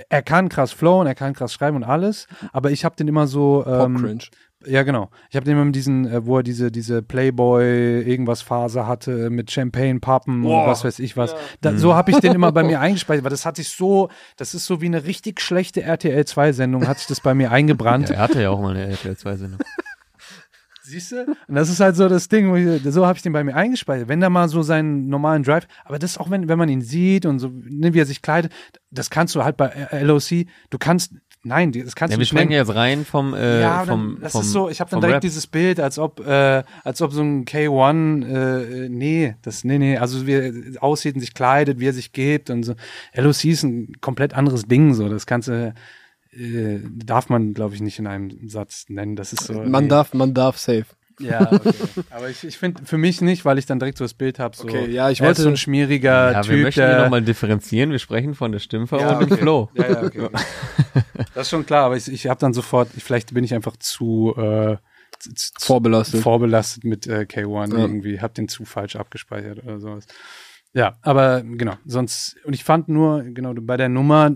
er 0.09 0.23
kann 0.23 0.49
krass 0.49 0.71
flowen, 0.71 1.05
er 1.05 1.15
kann 1.15 1.33
krass 1.33 1.53
schreiben 1.53 1.77
und 1.77 1.83
alles, 1.83 2.27
aber 2.51 2.71
ich 2.71 2.83
habe 2.83 2.95
den 2.95 3.07
immer 3.07 3.27
so, 3.27 3.63
ähm, 3.67 3.93
Pop-Cringe. 3.95 4.23
Ja 4.65 4.83
genau, 4.83 5.09
ich 5.29 5.35
habe 5.35 5.45
den 5.45 5.53
immer 5.53 5.65
mit 5.65 5.75
diesen, 5.75 6.05
äh, 6.05 6.25
wo 6.25 6.37
er 6.37 6.43
diese, 6.43 6.71
diese 6.71 7.01
Playboy 7.01 8.01
irgendwas 8.01 8.41
Phase 8.41 8.87
hatte, 8.87 9.29
mit 9.29 9.51
Champagne 9.51 9.99
Pappen 9.99 10.45
und 10.45 10.67
was 10.67 10.83
weiß 10.83 10.99
ich 10.99 11.17
was, 11.17 11.35
da, 11.61 11.77
so 11.77 11.95
habe 11.95 12.11
ich 12.11 12.17
den 12.17 12.33
immer 12.33 12.51
bei 12.51 12.63
mir 12.63 12.79
eingespeichert, 12.81 13.23
weil 13.23 13.31
das 13.31 13.45
hat 13.45 13.55
sich 13.55 13.69
so, 13.69 14.09
das 14.37 14.53
ist 14.53 14.65
so 14.65 14.81
wie 14.81 14.87
eine 14.87 15.05
richtig 15.05 15.41
schlechte 15.41 15.81
RTL 15.81 16.25
2 16.25 16.53
Sendung, 16.53 16.87
hat 16.87 16.99
sich 16.99 17.07
das 17.07 17.21
bei 17.21 17.33
mir 17.33 17.51
eingebrannt. 17.51 18.09
Ja, 18.09 18.15
er 18.15 18.21
hatte 18.21 18.41
ja 18.41 18.49
auch 18.49 18.61
mal 18.61 18.75
eine 18.75 18.87
RTL 18.87 19.17
2 19.17 19.37
Sendung. 19.37 19.59
Siehst 20.83 21.11
du? 21.11 21.25
Und 21.47 21.55
das 21.55 21.69
ist 21.69 21.79
halt 21.79 21.95
so 21.95 22.09
das 22.09 22.27
Ding, 22.27 22.49
wo 22.51 22.55
ich, 22.55 22.81
so 22.83 23.05
habe 23.05 23.15
ich 23.15 23.23
den 23.23 23.33
bei 23.33 23.43
mir 23.43 23.55
eingespeichert. 23.55 24.07
Wenn 24.07 24.19
der 24.19 24.29
mal 24.29 24.49
so 24.49 24.61
seinen 24.61 25.07
normalen 25.07 25.43
Drive, 25.43 25.67
aber 25.85 25.99
das 25.99 26.17
auch 26.17 26.29
wenn, 26.29 26.49
wenn 26.49 26.57
man 26.57 26.69
ihn 26.69 26.81
sieht 26.81 27.25
und 27.25 27.39
so, 27.39 27.49
ne, 27.49 27.93
wie 27.93 27.99
er 27.99 28.05
sich 28.05 28.21
kleidet, 28.21 28.51
das 28.89 29.09
kannst 29.09 29.35
du 29.35 29.43
halt 29.43 29.57
bei 29.57 29.71
LOC, 29.91 30.47
du 30.69 30.77
kannst, 30.79 31.13
nein, 31.43 31.71
das 31.71 31.95
kannst 31.95 32.11
Ja, 32.11 32.15
du 32.15 32.17
wir 32.17 32.17
nicht 32.19 32.29
springen 32.29 32.49
nennen. 32.49 32.67
jetzt 32.67 32.75
rein 32.75 33.05
vom, 33.05 33.33
äh, 33.33 33.61
ja, 33.61 33.85
vom, 33.85 34.13
dann, 34.15 34.21
das 34.21 34.31
vom, 34.33 34.41
ist 34.41 34.51
so, 34.51 34.69
ich 34.69 34.79
habe 34.79 34.91
dann 34.91 35.01
direkt 35.01 35.15
Rap. 35.15 35.21
dieses 35.21 35.47
Bild, 35.47 35.79
als 35.79 35.97
ob, 35.99 36.19
äh, 36.25 36.63
als 36.83 37.01
ob 37.01 37.11
so 37.11 37.21
ein 37.21 37.45
K1, 37.45 38.25
äh, 38.25 38.89
nee, 38.89 39.35
das, 39.41 39.63
nee, 39.63 39.77
nee, 39.77 39.97
also 39.97 40.27
wie 40.27 40.33
er 40.33 40.83
aussieht 40.83 41.15
und 41.15 41.21
sich 41.21 41.33
kleidet, 41.33 41.79
wie 41.79 41.87
er 41.87 41.93
sich 41.93 42.11
gibt 42.13 42.49
und 42.49 42.63
so. 42.63 42.75
LOC 43.15 43.45
ist 43.45 43.63
ein 43.63 43.93
komplett 44.01 44.33
anderes 44.33 44.63
Ding, 44.63 44.93
so, 44.93 45.09
das 45.09 45.25
Ganze, 45.25 45.73
äh, 46.31 46.79
darf 46.89 47.29
man, 47.29 47.53
glaube 47.53 47.75
ich, 47.75 47.81
nicht 47.81 47.99
in 47.99 48.07
einem 48.07 48.47
Satz 48.47 48.85
nennen. 48.87 49.15
Das 49.15 49.33
ist 49.33 49.43
so. 49.43 49.53
Man 49.63 49.83
nee. 49.83 49.89
darf, 49.89 50.13
man 50.13 50.33
darf 50.33 50.57
safe. 50.57 50.85
Ja, 51.21 51.41
okay. 51.51 51.71
aber 52.09 52.29
ich, 52.29 52.43
ich 52.43 52.57
finde 52.57 52.83
für 52.85 52.97
mich 52.97 53.21
nicht, 53.21 53.45
weil 53.45 53.57
ich 53.57 53.65
dann 53.65 53.79
direkt 53.79 53.97
so 53.97 54.03
das 54.03 54.13
Bild 54.13 54.39
habe. 54.39 54.55
So, 54.55 54.63
Okay, 54.63 54.89
ja, 54.91 55.09
ich 55.09 55.21
wollte- 55.21 55.41
so 55.41 55.49
ein 55.49 55.57
schmieriger 55.57 56.31
Ja, 56.33 56.41
Typ. 56.41 56.55
wir 56.55 56.63
möchten 56.63 56.85
hier 56.85 57.01
nochmal 57.03 57.21
differenzieren. 57.21 57.91
Wir 57.91 57.99
sprechen 57.99 58.33
von 58.35 58.51
der 58.51 58.59
Stimmfarbe 58.59 59.03
Ja, 59.03 59.17
und 59.19 59.29
dem. 59.31 59.37
Flow. 59.37 59.69
Ja, 59.75 59.87
ja, 59.91 60.03
okay. 60.03 60.29
das 61.33 61.47
ist 61.47 61.49
schon 61.49 61.65
klar, 61.65 61.85
aber 61.85 61.97
ich, 61.97 62.07
ich 62.11 62.27
habe 62.27 62.39
dann 62.39 62.53
sofort, 62.53 62.89
vielleicht 62.97 63.33
bin 63.33 63.43
ich 63.43 63.53
einfach 63.53 63.75
zu, 63.77 64.33
äh, 64.37 64.77
zu, 65.19 65.33
zu 65.33 65.51
Vorbelastet. 65.59 66.21
vorbelastet 66.21 66.83
mit 66.83 67.07
äh, 67.07 67.25
K1 67.29 67.73
Ja. 67.73 67.79
irgendwie, 67.79 68.19
hab 68.19 68.33
den 68.33 68.47
zu 68.47 68.65
falsch 68.65 68.95
abgespeichert 68.95 69.63
oder 69.63 69.79
sowas. 69.79 70.05
Ja, 70.73 70.97
aber 71.01 71.41
genau, 71.43 71.73
sonst, 71.85 72.37
und 72.45 72.53
ich 72.53 72.63
fand 72.63 72.87
nur, 72.87 73.23
genau, 73.23 73.53
bei 73.55 73.75
der 73.75 73.89
Nummer, 73.89 74.31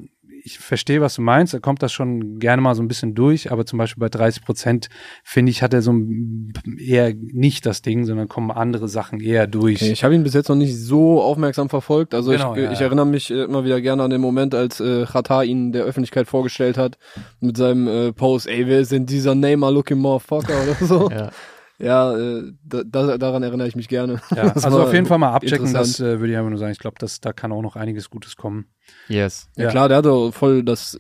ich 0.47 0.59
verstehe, 0.59 1.01
was 1.01 1.15
du 1.15 1.23
meinst, 1.23 1.55
da 1.55 1.59
kommt 1.59 1.81
das 1.81 1.91
schon 1.91 2.37
gerne 2.37 2.61
mal 2.61 2.75
so 2.75 2.83
ein 2.83 2.87
bisschen 2.87 3.15
durch, 3.15 3.51
aber 3.51 3.65
zum 3.65 3.79
Beispiel 3.79 3.99
bei 3.99 4.09
30 4.09 4.45
Prozent, 4.45 4.89
finde 5.23 5.49
ich, 5.49 5.63
hat 5.63 5.73
er 5.73 5.81
so 5.81 5.91
ein- 5.91 6.53
eher 6.77 7.13
nicht 7.15 7.65
das 7.65 7.81
Ding, 7.81 8.05
sondern 8.05 8.27
kommen 8.27 8.51
andere 8.51 8.87
Sachen 8.87 9.19
eher 9.19 9.47
durch. 9.47 9.81
Okay, 9.81 9.91
ich 9.91 10.03
habe 10.03 10.13
ihn 10.13 10.23
bis 10.23 10.35
jetzt 10.35 10.47
noch 10.49 10.55
nicht 10.55 10.77
so 10.77 11.19
aufmerksam 11.21 11.67
verfolgt. 11.69 12.13
Also 12.13 12.29
Genau, 12.31 12.55
ich, 12.55 12.61
ja, 12.63 12.71
ich 12.71 12.79
ja. 12.79 12.85
erinnere 12.85 13.07
mich 13.07 13.31
äh, 13.31 13.43
immer 13.43 13.65
wieder 13.65 13.81
gerne 13.81 14.03
an 14.03 14.11
den 14.11 14.21
Moment, 14.21 14.53
als 14.53 14.79
äh, 14.79 15.05
Chata 15.05 15.41
ihn 15.43 15.71
der 15.71 15.83
Öffentlichkeit 15.83 16.27
vorgestellt 16.27 16.77
hat 16.77 16.97
mit 17.39 17.57
seinem 17.57 17.87
äh, 17.87 18.13
Post, 18.13 18.47
ey, 18.47 18.67
wer 18.67 18.81
ist 18.81 18.91
denn 18.91 19.05
dieser 19.07 19.33
Neymar 19.33 19.71
looking 19.71 19.97
motherfucker 19.97 20.53
oder 20.63 20.85
so. 20.87 21.09
Ja. 21.09 21.31
Ja, 21.77 22.15
äh, 22.17 22.53
da, 22.63 22.83
da, 22.85 23.17
daran 23.17 23.43
erinnere 23.43 23.67
ich 23.67 23.75
mich 23.75 23.87
gerne. 23.89 24.21
Ja, 24.33 24.43
also 24.55 24.81
auf 24.83 24.93
jeden 24.93 25.05
Fall 25.05 25.17
mal 25.17 25.33
abchecken, 25.33 25.73
das 25.73 25.99
äh, 25.99 26.19
würde 26.19 26.31
ich 26.31 26.37
einfach 26.37 26.49
nur 26.49 26.59
sagen. 26.59 26.71
Ich 26.71 26.79
glaube, 26.79 26.97
da 27.21 27.33
kann 27.33 27.51
auch 27.51 27.61
noch 27.61 27.75
einiges 27.75 28.09
Gutes 28.09 28.35
kommen. 28.37 28.67
Yes. 29.09 29.49
Ja, 29.57 29.65
Ja. 29.65 29.69
klar, 29.71 29.87
der 29.89 29.97
hat 29.97 30.05
doch 30.05 30.31
voll 30.31 30.63
das 30.63 30.97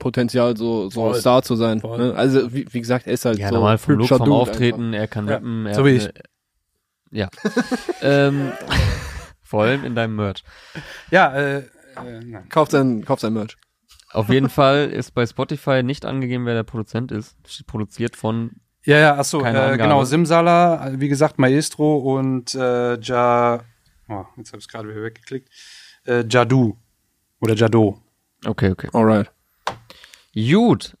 Potenzial, 0.00 0.56
so, 0.56 0.90
so 0.90 1.02
Voll. 1.02 1.14
ein 1.14 1.20
Star 1.20 1.42
zu 1.42 1.54
sein. 1.56 1.80
Voll. 1.80 1.98
Ne? 1.98 2.14
Also, 2.14 2.52
wie, 2.52 2.66
wie 2.72 2.80
gesagt, 2.80 3.06
er 3.06 3.12
ist 3.12 3.24
halt 3.24 3.38
Ja, 3.38 3.48
so 3.50 3.56
normal 3.56 3.78
vom 3.78 3.94
Look, 3.96 4.08
vom 4.08 4.32
Auftreten, 4.32 4.94
er 4.94 5.06
kann 5.06 5.28
Ja, 5.28 5.34
rappen. 5.34 5.66
Er 5.66 5.74
so 5.74 5.84
wie 5.84 5.90
ich. 5.90 6.04
eine- 6.04 6.14
Ja. 7.12 7.28
ähm, 8.02 8.50
vor 9.42 9.62
allem 9.64 9.84
in 9.84 9.94
deinem 9.94 10.16
Merch. 10.16 10.42
Ja, 11.10 11.32
äh, 11.34 11.58
äh. 11.58 11.64
Einfach. 11.96 12.48
Kauft 12.48 12.70
sein, 12.72 13.04
kauft 13.04 13.20
sein 13.20 13.32
Merch. 13.34 13.56
Auf 14.12 14.28
jeden 14.28 14.48
Fall 14.48 14.88
ist 14.88 15.12
bei 15.12 15.24
Spotify 15.26 15.82
nicht 15.82 16.04
angegeben, 16.06 16.46
wer 16.46 16.54
der 16.54 16.62
Produzent 16.64 17.12
ist. 17.12 17.36
Steht 17.46 17.66
produziert 17.66 18.16
von 18.16 18.52
Ja, 18.84 18.98
ja, 18.98 19.16
ach 19.18 19.24
so, 19.24 19.40
Keine 19.40 19.72
äh, 19.72 19.76
genau, 19.76 20.04
Simsala, 20.04 20.92
wie 20.94 21.08
gesagt, 21.08 21.38
Maestro 21.38 22.18
und 22.18 22.54
äh, 22.54 22.98
Ja, 23.00 23.60
oh, 24.08 24.24
jetzt 24.36 24.52
habe 24.52 24.58
ich 24.58 24.64
es 24.64 24.68
gerade 24.68 24.88
wieder 24.88 25.02
weggeklickt, 25.02 25.48
äh, 26.06 26.24
Jadu 26.28 26.76
oder 27.40 27.54
Jado. 27.54 28.00
Okay, 28.44 28.70
okay. 28.70 28.88
Alright. 28.92 29.30
Gut. 30.34 30.96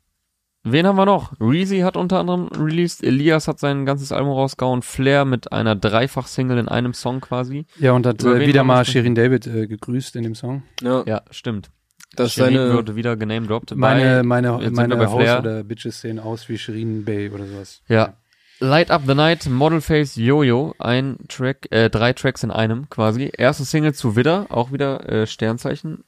Wen 0.62 0.86
haben 0.86 0.96
wir 0.96 1.06
noch? 1.06 1.32
Reezy 1.40 1.78
hat 1.78 1.96
unter 1.96 2.18
anderem 2.18 2.48
released, 2.48 3.02
Elias 3.02 3.48
hat 3.48 3.58
sein 3.58 3.86
ganzes 3.86 4.12
Album 4.12 4.32
rausgehauen, 4.32 4.82
Flair 4.82 5.24
mit 5.24 5.52
einer 5.52 5.74
Dreifach-Single 5.74 6.58
in 6.58 6.68
einem 6.68 6.92
Song 6.92 7.22
quasi. 7.22 7.64
Ja, 7.78 7.92
und 7.92 8.04
hat 8.06 8.22
äh, 8.22 8.46
wieder 8.46 8.62
mal? 8.62 8.84
Shirin 8.84 9.14
David 9.14 9.46
äh, 9.46 9.66
gegrüßt 9.66 10.16
in 10.16 10.24
dem 10.24 10.34
Song. 10.34 10.64
Ja, 10.82 11.02
Ja, 11.06 11.22
stimmt. 11.30 11.70
Das 12.16 12.28
ist 12.28 12.34
Shirin 12.34 12.54
seine, 12.54 12.74
wurde 12.74 12.96
wieder 12.96 13.16
genamedropped. 13.16 13.76
Meine, 13.76 14.16
bei, 14.18 14.22
meine, 14.22 14.52
jetzt 14.62 14.76
sind 14.76 14.76
wir 14.76 14.88
bei 14.88 14.96
meine 14.96 15.10
Haus- 15.10 15.38
oder 15.38 15.64
Bitches 15.64 16.00
sehen 16.00 16.18
aus 16.18 16.48
wie 16.48 16.58
Shirin 16.58 17.04
Bay 17.04 17.30
oder 17.30 17.46
sowas. 17.46 17.82
Ja. 17.88 18.14
Light 18.58 18.90
Up 18.90 19.02
the 19.06 19.14
Night, 19.14 19.46
Model 19.46 19.80
Face 19.80 20.16
Yo-Yo, 20.16 20.74
ein 20.78 21.18
Track, 21.28 21.68
äh, 21.70 21.88
drei 21.88 22.12
Tracks 22.12 22.42
in 22.42 22.50
einem 22.50 22.90
quasi. 22.90 23.30
Erste 23.34 23.64
Single 23.64 23.94
zu 23.94 24.16
Widder, 24.16 24.46
auch 24.50 24.70
wieder 24.70 25.08
äh, 25.08 25.26
Sternzeichen, 25.26 26.04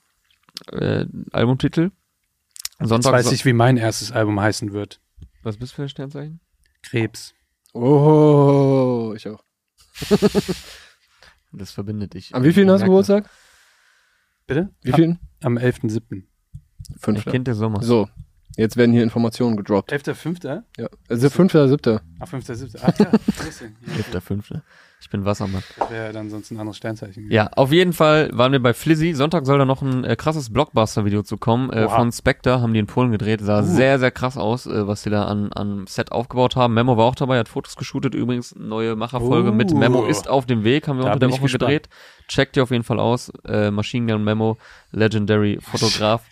äh, 0.70 1.06
Albumtitel. 1.32 1.92
Jetzt 2.78 2.88
Sonntag, 2.88 3.12
weiß 3.12 3.32
ich, 3.32 3.44
wie 3.46 3.54
mein 3.54 3.78
erstes 3.78 4.12
Album 4.12 4.38
heißen 4.38 4.72
wird. 4.72 5.00
was 5.42 5.56
bist 5.56 5.72
du 5.72 5.76
für 5.76 5.82
ein 5.84 5.88
Sternzeichen? 5.88 6.40
Krebs. 6.82 7.32
Oh, 7.72 9.14
ich 9.16 9.28
auch. 9.28 9.42
Das 11.52 11.70
verbindet 11.70 12.14
dich. 12.14 12.34
Am 12.34 12.44
wie 12.44 12.52
vielen 12.52 12.70
hast 12.70 12.80
du. 12.80 12.86
Geburtstag? 12.86 13.28
Bitte? 14.46 14.70
Wie 14.82 14.92
vielen? 14.92 15.18
Am 15.42 15.58
11.7. 15.58 16.22
Fünf. 16.98 17.24
Kind 17.24 17.48
des 17.48 17.58
Sommers. 17.58 17.84
So, 17.84 18.08
jetzt 18.56 18.76
werden 18.76 18.92
hier 18.92 19.02
Informationen 19.02 19.56
gedroppt. 19.56 19.92
11.5.? 19.92 20.62
Ja. 20.76 20.88
Also 21.08 21.30
fünfter, 21.30 21.68
siebter. 21.68 22.02
Ah, 22.18 22.24
5.7. 22.24 22.78
Ach 22.82 22.98
ja, 22.98 23.10
deswegen. 23.46 23.76
Der. 24.12 24.62
Ich 25.02 25.10
bin 25.10 25.24
Wassermann. 25.24 25.64
das 25.78 25.90
wäre 25.90 26.12
dann 26.12 26.30
sonst 26.30 26.52
ein 26.52 26.58
anderes 26.60 26.76
Sternzeichen. 26.76 27.28
Ja, 27.28 27.48
auf 27.56 27.72
jeden 27.72 27.92
Fall 27.92 28.30
waren 28.32 28.52
wir 28.52 28.62
bei 28.62 28.72
Flizzy. 28.72 29.14
Sonntag 29.14 29.44
soll 29.46 29.58
da 29.58 29.64
noch 29.64 29.82
ein 29.82 30.04
äh, 30.04 30.14
krasses 30.14 30.50
Blockbuster-Video 30.52 31.22
zu 31.24 31.36
kommen. 31.38 31.70
Äh, 31.72 31.86
Oha. 31.86 31.96
von 31.96 32.12
Spectre 32.12 32.60
haben 32.60 32.72
die 32.72 32.78
in 32.78 32.86
Polen 32.86 33.10
gedreht. 33.10 33.40
Sah 33.42 33.58
Uh. 33.60 33.62
sehr, 33.64 33.98
sehr 33.98 34.12
krass 34.12 34.36
aus, 34.38 34.66
äh, 34.66 34.86
was 34.86 35.02
die 35.02 35.10
da 35.10 35.24
an, 35.24 35.52
an 35.52 35.86
Set 35.88 36.12
aufgebaut 36.12 36.54
haben. 36.54 36.72
Memo 36.74 36.96
war 36.96 37.06
auch 37.06 37.16
dabei, 37.16 37.38
hat 37.38 37.48
Fotos 37.48 37.74
geshootet 37.76 38.14
übrigens. 38.14 38.54
Neue 38.56 38.94
Macherfolge 38.94 39.50
Uh. 39.50 39.54
mit 39.54 39.74
Memo 39.74 40.04
ist 40.06 40.30
auf 40.30 40.46
dem 40.46 40.62
Weg, 40.62 40.86
haben 40.86 40.98
wir 40.98 41.04
Da 41.06 41.12
unter 41.14 41.26
der 41.26 41.30
Woche 41.32 41.42
gespannt. 41.42 41.60
gedreht. 41.62 41.88
Checkt 42.28 42.56
ihr 42.56 42.62
auf 42.62 42.70
jeden 42.70 42.84
Fall 42.84 43.00
aus. 43.00 43.32
Äh, 43.44 43.72
Machine 43.72 44.10
Gun 44.12 44.22
Memo, 44.22 44.56
Legendary 44.92 45.58
Fotograf. 45.60 46.22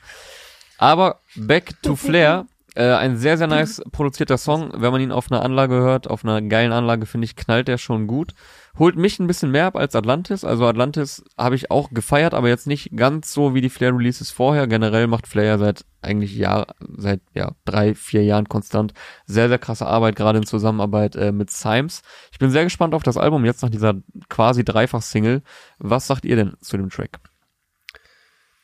Aber 0.79 1.21
back 1.37 1.75
to 1.83 1.97
Flair. 1.97 2.47
Äh, 2.77 2.93
ein 2.93 3.17
sehr, 3.17 3.37
sehr 3.37 3.49
nice 3.49 3.83
produzierter 3.91 4.39
Song. 4.39 4.71
Wenn 4.75 4.93
man 4.93 5.01
ihn 5.01 5.11
auf 5.11 5.31
einer 5.31 5.43
Anlage 5.43 5.75
hört, 5.75 6.09
auf 6.09 6.25
einer 6.25 6.41
geilen 6.41 6.73
Anlage, 6.73 7.05
finde 7.05 7.25
ich, 7.25 7.35
knallt 7.35 7.67
der 7.67 7.79
schon 7.79 8.07
gut. 8.07 8.33
Holt 8.79 8.97
mich 8.97 9.19
ein 9.19 9.27
bisschen 9.27 9.51
mehr 9.51 9.67
ab 9.67 9.77
als 9.77 9.97
Atlantis. 9.97 10.45
Also 10.45 10.67
Atlantis 10.67 11.25
habe 11.37 11.57
ich 11.57 11.73
auch 11.73 11.91
gefeiert, 11.91 12.33
aber 12.33 12.49
jetzt 12.49 12.69
nicht 12.69 12.97
ganz 12.97 13.33
so 13.33 13.55
wie 13.55 13.61
die 13.61 13.71
Flair-Releases 13.71 14.31
vorher. 14.31 14.69
Generell 14.69 15.09
macht 15.09 15.27
Flair 15.27 15.47
ja 15.47 15.59
seit 15.59 15.85
eigentlich 16.01 16.37
Jahr, 16.37 16.69
seit 16.97 17.21
ja 17.35 17.53
drei, 17.65 17.97
vier 17.97 18.23
Jahren 18.23 18.49
konstant 18.49 18.95
sehr, 19.27 19.49
sehr 19.49 19.59
krasse 19.59 19.87
Arbeit, 19.87 20.15
gerade 20.15 20.39
in 20.39 20.47
Zusammenarbeit 20.47 21.17
äh, 21.17 21.33
mit 21.33 21.51
Symes. 21.51 22.03
Ich 22.31 22.39
bin 22.39 22.51
sehr 22.51 22.65
gespannt 22.65 22.95
auf 22.95 23.03
das 23.03 23.17
Album 23.17 23.45
jetzt 23.45 23.63
nach 23.63 23.71
dieser 23.71 23.95
quasi 24.29 24.65
Dreifach-Single. 24.65 25.43
Was 25.79 26.07
sagt 26.07 26.25
ihr 26.25 26.37
denn 26.37 26.55
zu 26.61 26.77
dem 26.77 26.89
Track? 26.89 27.19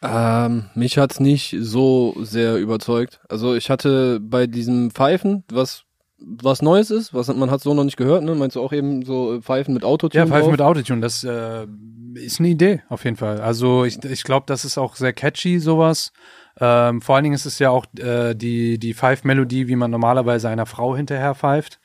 Ähm, 0.09 0.67
mich 0.75 0.99
hat's 0.99 1.21
nicht 1.21 1.57
so 1.61 2.15
sehr 2.21 2.57
überzeugt. 2.57 3.21
Also 3.29 3.55
ich 3.55 3.71
hatte 3.71 4.21
bei 4.21 4.47
diesem 4.47 4.91
Pfeifen, 4.91 5.45
was 5.51 5.87
was 6.19 6.63
Neues 6.63 6.91
ist, 6.91 7.13
was 7.13 7.29
man 7.29 7.51
hat 7.51 7.61
so 7.61 7.75
noch 7.75 7.85
nicht 7.85 7.99
gehört, 7.99 8.25
ne? 8.25 8.35
Meinst 8.35 8.57
du 8.57 8.63
auch 8.63 8.73
eben 8.73 9.05
so 9.05 9.35
äh, 9.35 9.43
Pfeifen 9.43 9.75
mit 9.75 9.85
Autotune? 9.85 10.25
Ja, 10.25 10.27
Pfeifen 10.27 10.45
drauf? 10.45 10.51
mit 10.51 10.63
Autotune, 10.63 11.01
das 11.03 11.25
äh, 11.25 11.67
ist 12.15 12.41
eine 12.41 12.49
Idee 12.49 12.83
auf 12.89 13.05
jeden 13.05 13.17
Fall. 13.17 13.41
Also 13.41 13.85
ich, 13.85 14.03
ich 14.03 14.25
glaube, 14.25 14.45
das 14.47 14.65
ist 14.65 14.79
auch 14.79 14.97
sehr 14.97 15.13
catchy, 15.13 15.59
sowas. 15.59 16.13
Ähm, 16.59 17.03
vor 17.03 17.17
allen 17.17 17.25
Dingen 17.25 17.35
ist 17.35 17.45
es 17.45 17.59
ja 17.59 17.69
auch 17.71 17.85
äh, 17.99 18.35
die, 18.35 18.79
die 18.79 18.95
Pfeif-Melodie, 18.95 19.69
wie 19.69 19.77
man 19.77 19.91
normalerweise 19.91 20.49
einer 20.49 20.65
Frau 20.65 20.97
hinterher 20.97 21.35
pfeift. 21.35 21.81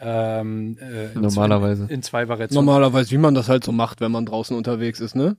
Ähm, 0.00 0.76
äh, 0.80 1.12
in 1.14 1.22
Normalerweise. 1.22 1.86
Zwei, 1.86 1.94
in 1.94 2.02
zwei 2.02 2.28
Variationen. 2.28 2.64
Normalerweise, 2.64 3.10
wie 3.10 3.18
man 3.18 3.34
das 3.34 3.48
halt 3.48 3.64
so 3.64 3.72
macht, 3.72 4.00
wenn 4.00 4.12
man 4.12 4.26
draußen 4.26 4.56
unterwegs 4.56 5.00
ist, 5.00 5.16
ne? 5.16 5.36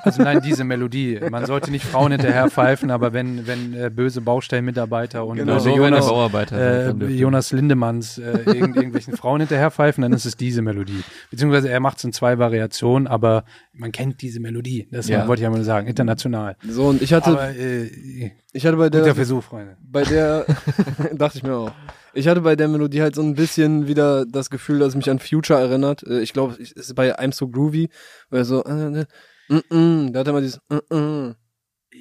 Also 0.00 0.22
nein, 0.22 0.40
diese 0.42 0.64
Melodie. 0.64 1.20
Man 1.30 1.46
sollte 1.46 1.70
nicht 1.70 1.84
Frauen 1.84 2.12
hinterher 2.12 2.48
pfeifen, 2.50 2.90
aber 2.90 3.12
wenn, 3.12 3.46
wenn 3.46 3.74
äh, 3.74 3.90
böse 3.90 4.20
Baustellenmitarbeiter 4.20 5.24
und 5.26 5.36
Genau, 5.36 5.58
äh, 5.58 5.62
der 5.62 5.74
Jonas, 5.74 6.06
Bauarbeiter 6.06 6.90
äh. 6.90 7.06
Jonas 7.14 7.52
Lindemanns 7.52 8.18
äh, 8.18 8.38
irgend, 8.46 8.76
irgendwelchen 8.76 9.16
Frauen 9.16 9.40
hinterher 9.40 9.70
pfeifen, 9.70 10.02
dann 10.02 10.12
ist 10.12 10.24
es 10.24 10.36
diese 10.36 10.62
Melodie. 10.62 11.02
Beziehungsweise 11.30 11.68
er 11.68 11.80
macht 11.80 11.98
es 11.98 12.04
in 12.04 12.12
zwei 12.12 12.38
Variationen, 12.38 13.06
aber 13.06 13.44
man 13.72 13.92
kennt 13.92 14.22
diese 14.22 14.40
Melodie. 14.40 14.88
Das 14.90 15.08
Ja. 15.08 15.26
wollte 15.28 15.40
ich 15.40 15.44
ja 15.44 15.50
mal 15.50 15.62
sagen, 15.64 15.86
international. 15.86 16.56
So, 16.66 16.86
und 16.86 17.02
ich 17.02 17.12
hatte, 17.12 17.30
Aber 17.30 17.50
äh, 17.50 17.90
ich 18.52 18.66
hatte 18.66 18.76
bei 18.76 18.88
guter 18.88 19.02
der, 19.04 19.14
Versuch, 19.14 19.42
Freunde. 19.42 19.76
bei 19.82 20.02
der, 20.04 20.46
dachte 21.14 21.38
ich 21.38 21.42
mir 21.44 21.54
auch. 21.54 21.72
Ich 22.14 22.28
hatte 22.28 22.42
bei 22.42 22.56
der 22.56 22.68
Melodie 22.68 23.00
halt 23.00 23.14
so 23.14 23.22
ein 23.22 23.34
bisschen 23.34 23.86
wieder 23.88 24.26
das 24.26 24.50
Gefühl, 24.50 24.78
dass 24.80 24.88
es 24.88 24.94
mich 24.96 25.08
an 25.10 25.18
Future 25.18 25.58
erinnert. 25.58 26.02
Äh, 26.02 26.20
Ich 26.20 26.32
glaube, 26.32 26.56
es 26.60 26.70
ist 26.72 26.94
bei 26.94 27.18
I'm 27.18 27.32
So 27.32 27.48
Groovy, 27.48 27.88
er 28.30 28.44
so, 28.44 28.62
äh, 28.64 29.00
äh, 29.00 29.04
mm, 29.70 29.76
mm, 29.76 30.12
da 30.12 30.20
hat 30.20 30.26
er 30.26 30.32
mal 30.32 30.42
dieses, 30.42 30.60
mm, 30.68 30.94
mm. 30.96 31.34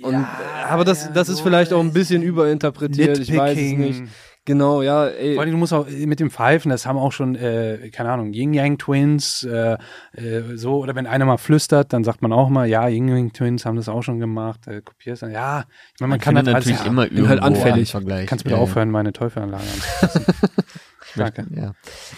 Und, 0.03 0.25
aber 0.67 0.85
das, 0.85 1.11
das 1.13 1.29
ist 1.29 1.41
vielleicht 1.41 1.73
auch 1.73 1.81
ein 1.81 1.93
bisschen 1.93 2.23
überinterpretiert, 2.23 3.19
ich 3.19 3.35
weiß 3.35 3.57
es 3.59 3.73
nicht. 3.73 4.03
Genau, 4.45 4.81
ja, 4.81 5.05
ey. 5.05 5.35
Vor 5.35 5.43
allem, 5.43 5.51
du 5.51 5.57
musst 5.57 5.71
auch 5.71 5.85
mit 5.87 6.19
dem 6.19 6.31
Pfeifen, 6.31 6.71
das 6.71 6.87
haben 6.87 6.97
auch 6.97 7.11
schon, 7.11 7.35
äh, 7.35 7.91
keine 7.93 8.09
Ahnung, 8.11 8.33
Yin 8.33 8.55
Yang 8.55 8.79
Twins, 8.79 9.43
äh, 9.43 9.77
äh, 10.13 10.55
so, 10.55 10.79
oder 10.79 10.95
wenn 10.95 11.05
einer 11.05 11.25
mal 11.25 11.37
flüstert, 11.37 11.93
dann 11.93 12.03
sagt 12.03 12.23
man 12.23 12.33
auch 12.33 12.49
mal, 12.49 12.65
ja, 12.67 12.87
Yin 12.87 13.07
Yang 13.09 13.33
Twins 13.33 13.65
haben 13.67 13.75
das 13.75 13.87
auch 13.87 14.01
schon 14.01 14.19
gemacht, 14.19 14.65
äh, 14.67 14.81
kopierst 14.81 15.21
dann, 15.21 15.31
ja, 15.31 15.65
ich 15.93 15.99
meine, 15.99 16.09
man, 16.11 16.19
kann 16.19 16.35
findet 16.37 16.47
das 16.47 16.55
alles- 16.55 16.65
natürlich 16.65 16.85
ja, 16.85 16.91
immer 16.91 17.03
bin 17.03 17.17
irgendwo 17.17 17.29
halt 17.29 17.43
anfällig. 17.43 17.91
Kannst 17.91 18.05
du 18.05 18.35
bitte 18.45 18.49
Ja, 18.49 18.55
ja. 18.57 18.63
aufhören, 18.63 18.89
meine 18.89 19.13
Teufelanlage 19.13 19.63
anzufassen? 19.63 20.25
Danke. 21.15 21.45
Ja. 21.55 21.73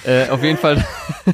Äh, 0.05 0.29
auf 0.29 0.43
jeden 0.43 0.57
Fall, 0.57 0.83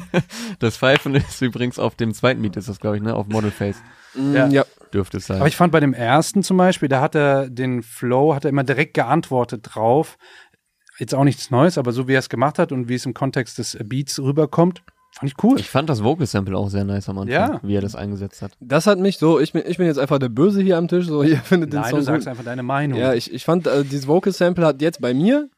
das 0.58 0.76
Pfeifen 0.76 1.14
ist 1.14 1.40
übrigens 1.42 1.78
auf 1.78 1.94
dem 1.94 2.14
zweiten 2.14 2.42
Beat, 2.42 2.56
ist 2.56 2.68
das, 2.68 2.80
glaube 2.80 2.96
ich, 2.96 3.02
ne? 3.02 3.14
Auf 3.14 3.26
Model 3.28 3.50
Face 3.50 3.76
Mm, 4.14 4.34
Ja. 4.34 4.46
ja. 4.48 4.64
dürfte 4.92 5.18
es 5.18 5.26
sein. 5.26 5.36
Aber 5.38 5.46
ich 5.46 5.54
fand 5.54 5.70
bei 5.72 5.78
dem 5.78 5.94
ersten 5.94 6.42
zum 6.42 6.56
Beispiel, 6.56 6.88
da 6.88 7.00
hat 7.00 7.14
er 7.14 7.48
den 7.48 7.84
Flow, 7.84 8.34
hat 8.34 8.44
er 8.44 8.48
immer 8.48 8.64
direkt 8.64 8.94
geantwortet 8.94 9.60
drauf. 9.72 10.18
Jetzt 10.98 11.14
auch 11.14 11.22
nichts 11.22 11.52
Neues, 11.52 11.78
aber 11.78 11.92
so 11.92 12.08
wie 12.08 12.14
er 12.14 12.18
es 12.18 12.28
gemacht 12.28 12.58
hat 12.58 12.72
und 12.72 12.88
wie 12.88 12.96
es 12.96 13.06
im 13.06 13.14
Kontext 13.14 13.58
des 13.58 13.78
Beats 13.84 14.18
rüberkommt, 14.18 14.82
fand 15.12 15.30
ich 15.32 15.42
cool. 15.44 15.60
ich 15.60 15.70
fand 15.70 15.88
das 15.88 16.02
Vocal 16.02 16.26
Sample 16.26 16.56
auch 16.58 16.68
sehr 16.70 16.82
nice 16.84 17.08
am 17.08 17.18
Anfang, 17.18 17.32
Ja. 17.32 17.60
wie 17.62 17.76
er 17.76 17.80
das 17.82 17.94
eingesetzt 17.94 18.42
hat. 18.42 18.50
Das 18.58 18.88
hat 18.88 18.98
mich 18.98 19.18
so, 19.18 19.38
ich 19.38 19.52
bin, 19.52 19.62
ich 19.64 19.76
bin 19.76 19.86
jetzt 19.86 19.98
einfach 19.98 20.18
der 20.18 20.28
Böse 20.28 20.60
hier 20.60 20.76
am 20.76 20.88
Tisch, 20.88 21.06
so, 21.06 21.22
ihr 21.22 21.38
findet 21.38 21.72
den 21.72 21.80
Nein, 21.82 21.90
Song 21.90 22.00
du 22.00 22.04
sagst 22.04 22.24
gut. 22.24 22.30
einfach 22.32 22.44
deine 22.44 22.64
Meinung. 22.64 22.98
Ja, 22.98 23.14
ich, 23.14 23.32
ich 23.32 23.44
fand, 23.44 23.68
äh, 23.68 23.84
dieses 23.84 24.08
Vocal 24.08 24.32
Sample 24.32 24.66
hat 24.66 24.82
jetzt 24.82 25.00
bei 25.00 25.14
mir, 25.14 25.48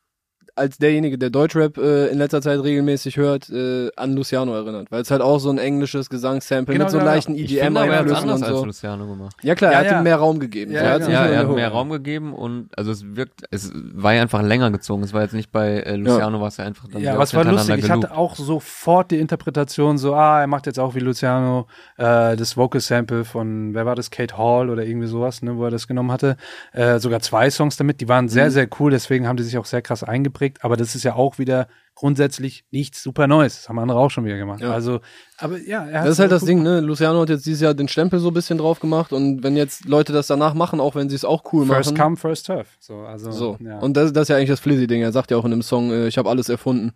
als 0.54 0.76
derjenige, 0.78 1.16
der 1.18 1.30
Deutschrap 1.30 1.78
äh, 1.78 2.08
in 2.08 2.18
letzter 2.18 2.42
Zeit 2.42 2.62
regelmäßig 2.62 3.16
hört, 3.16 3.48
äh, 3.48 3.88
an 3.96 4.14
Luciano 4.14 4.54
erinnert. 4.54 4.90
Weil 4.90 5.00
es 5.02 5.10
halt 5.10 5.22
auch 5.22 5.38
so 5.38 5.48
ein 5.50 5.58
englisches 5.58 6.10
Gesangssample 6.10 6.74
Genau, 6.74 6.84
mit 6.84 6.90
so 6.92 6.98
genau, 6.98 7.10
leichten 7.10 7.34
Ich 7.34 7.58
finde 7.58 7.80
aber, 7.80 7.90
er 7.92 7.98
hat 8.00 8.06
EDM-Einflüssen 8.06 8.30
anders 8.30 8.40
und 8.42 8.46
als 8.48 8.58
so. 8.60 8.64
Luciano 8.66 9.06
gemacht. 9.06 9.36
Ja 9.42 9.54
klar, 9.54 9.72
Ja, 9.72 9.78
er 9.78 9.84
hat 9.84 9.90
ja. 9.92 10.00
ihm 10.00 10.04
mehr 10.04 10.16
Raum 10.16 10.38
gegeben. 10.40 10.72
Ja, 10.72 10.80
so, 10.80 10.86
er 10.86 10.98
genau. 10.98 11.10
Ja, 11.10 11.24
er 11.26 11.38
hat 11.38 11.48
mehr. 11.54 11.68
Raum 11.70 11.90
gegeben 11.90 12.34
und 12.34 12.68
also 12.76 12.90
es 12.92 13.04
wirkt, 13.16 13.42
es 13.50 13.72
war 13.74 14.12
ja 14.12 14.22
einfach 14.22 14.42
länger 14.42 14.70
gezogen. 14.70 15.02
Es 15.02 15.14
war 15.14 15.22
jetzt 15.22 15.32
nicht 15.34 15.50
bei 15.52 15.78
äh, 15.80 15.96
Luciano, 15.96 16.40
war 16.40 16.48
es 16.48 16.58
ja 16.58 16.64
einfach 16.64 16.86
dann 16.88 17.00
Ja, 17.02 17.20
es 17.22 17.32
war 17.34 17.44
lustig. 17.44 17.78
Ich 17.78 17.90
hatte 17.90 18.00
geloopt. 18.08 18.18
auch 18.18 18.36
sofort 18.36 19.10
die 19.10 19.18
Interpretation 19.20 19.96
so, 19.96 20.14
ah, 20.14 20.40
er 20.40 20.46
macht 20.48 20.66
jetzt 20.66 20.78
auch 20.78 20.94
wie 20.94 21.00
Luciano 21.00 21.66
äh, 21.96 22.36
das 22.36 22.56
Vocal 22.58 22.80
Sample 22.82 23.24
von, 23.24 23.72
wer 23.74 23.86
war 23.86 23.94
das, 23.94 24.10
Kate 24.10 24.36
Hall 24.36 24.68
oder 24.68 24.84
irgendwie 24.84 25.06
sowas, 25.08 25.40
ne, 25.42 25.56
wo 25.56 25.64
er 25.64 25.70
das 25.70 25.86
genommen 25.88 26.12
hatte. 26.12 26.36
Äh, 26.72 26.98
sogar 26.98 27.20
zwei 27.20 27.48
Songs 27.50 27.76
damit, 27.78 28.00
die 28.02 28.08
waren 28.08 28.28
sehr, 28.28 28.46
Mhm. 28.46 28.50
sehr 28.50 28.68
cool, 28.78 28.90
deswegen 28.90 29.26
haben 29.26 29.36
die 29.36 29.42
sich 29.44 29.56
auch 29.56 29.64
sehr 29.64 29.80
krass 29.80 30.02
eingeprägt. 30.04 30.41
Aber 30.60 30.76
das 30.76 30.94
ist 30.94 31.02
ja 31.04 31.14
auch 31.14 31.38
wieder 31.38 31.68
grundsätzlich 31.94 32.64
nichts 32.70 33.02
super 33.02 33.26
Neues. 33.26 33.56
Das 33.56 33.68
haben 33.68 33.78
andere 33.78 33.98
auch 33.98 34.10
schon 34.10 34.24
wieder 34.24 34.36
gemacht. 34.38 34.60
Ja. 34.60 34.72
Also, 34.72 35.00
aber 35.38 35.58
ja, 35.58 35.84
er 35.86 36.04
Das 36.04 36.12
ist 36.14 36.18
halt 36.18 36.32
das 36.32 36.44
Ding, 36.44 36.62
ne? 36.62 36.80
Luciano 36.80 37.20
hat 37.20 37.28
jetzt 37.28 37.44
dieses 37.46 37.60
Jahr 37.60 37.74
den 37.74 37.88
Stempel 37.88 38.18
so 38.18 38.28
ein 38.28 38.34
bisschen 38.34 38.58
drauf 38.58 38.80
gemacht 38.80 39.12
und 39.12 39.42
wenn 39.42 39.56
jetzt 39.56 39.84
Leute 39.84 40.12
das 40.12 40.26
danach 40.26 40.54
machen, 40.54 40.80
auch 40.80 40.94
wenn 40.94 41.08
sie 41.08 41.16
es 41.16 41.24
auch 41.24 41.44
cool 41.52 41.66
First 41.66 41.90
machen. 41.92 42.02
come, 42.02 42.16
first 42.16 42.46
serve. 42.46 42.66
So, 42.80 43.00
also, 43.00 43.30
So. 43.30 43.58
Ja. 43.60 43.78
Und 43.78 43.96
das, 43.96 44.12
das 44.12 44.22
ist 44.22 44.28
ja 44.28 44.36
eigentlich 44.36 44.48
das 44.50 44.60
Flizzy-Ding. 44.60 45.02
Er 45.02 45.12
sagt 45.12 45.30
ja 45.30 45.36
auch 45.36 45.44
in 45.44 45.50
dem 45.50 45.62
Song, 45.62 45.90
äh, 45.90 46.08
ich 46.08 46.18
habe 46.18 46.28
alles 46.30 46.48
erfunden. 46.48 46.92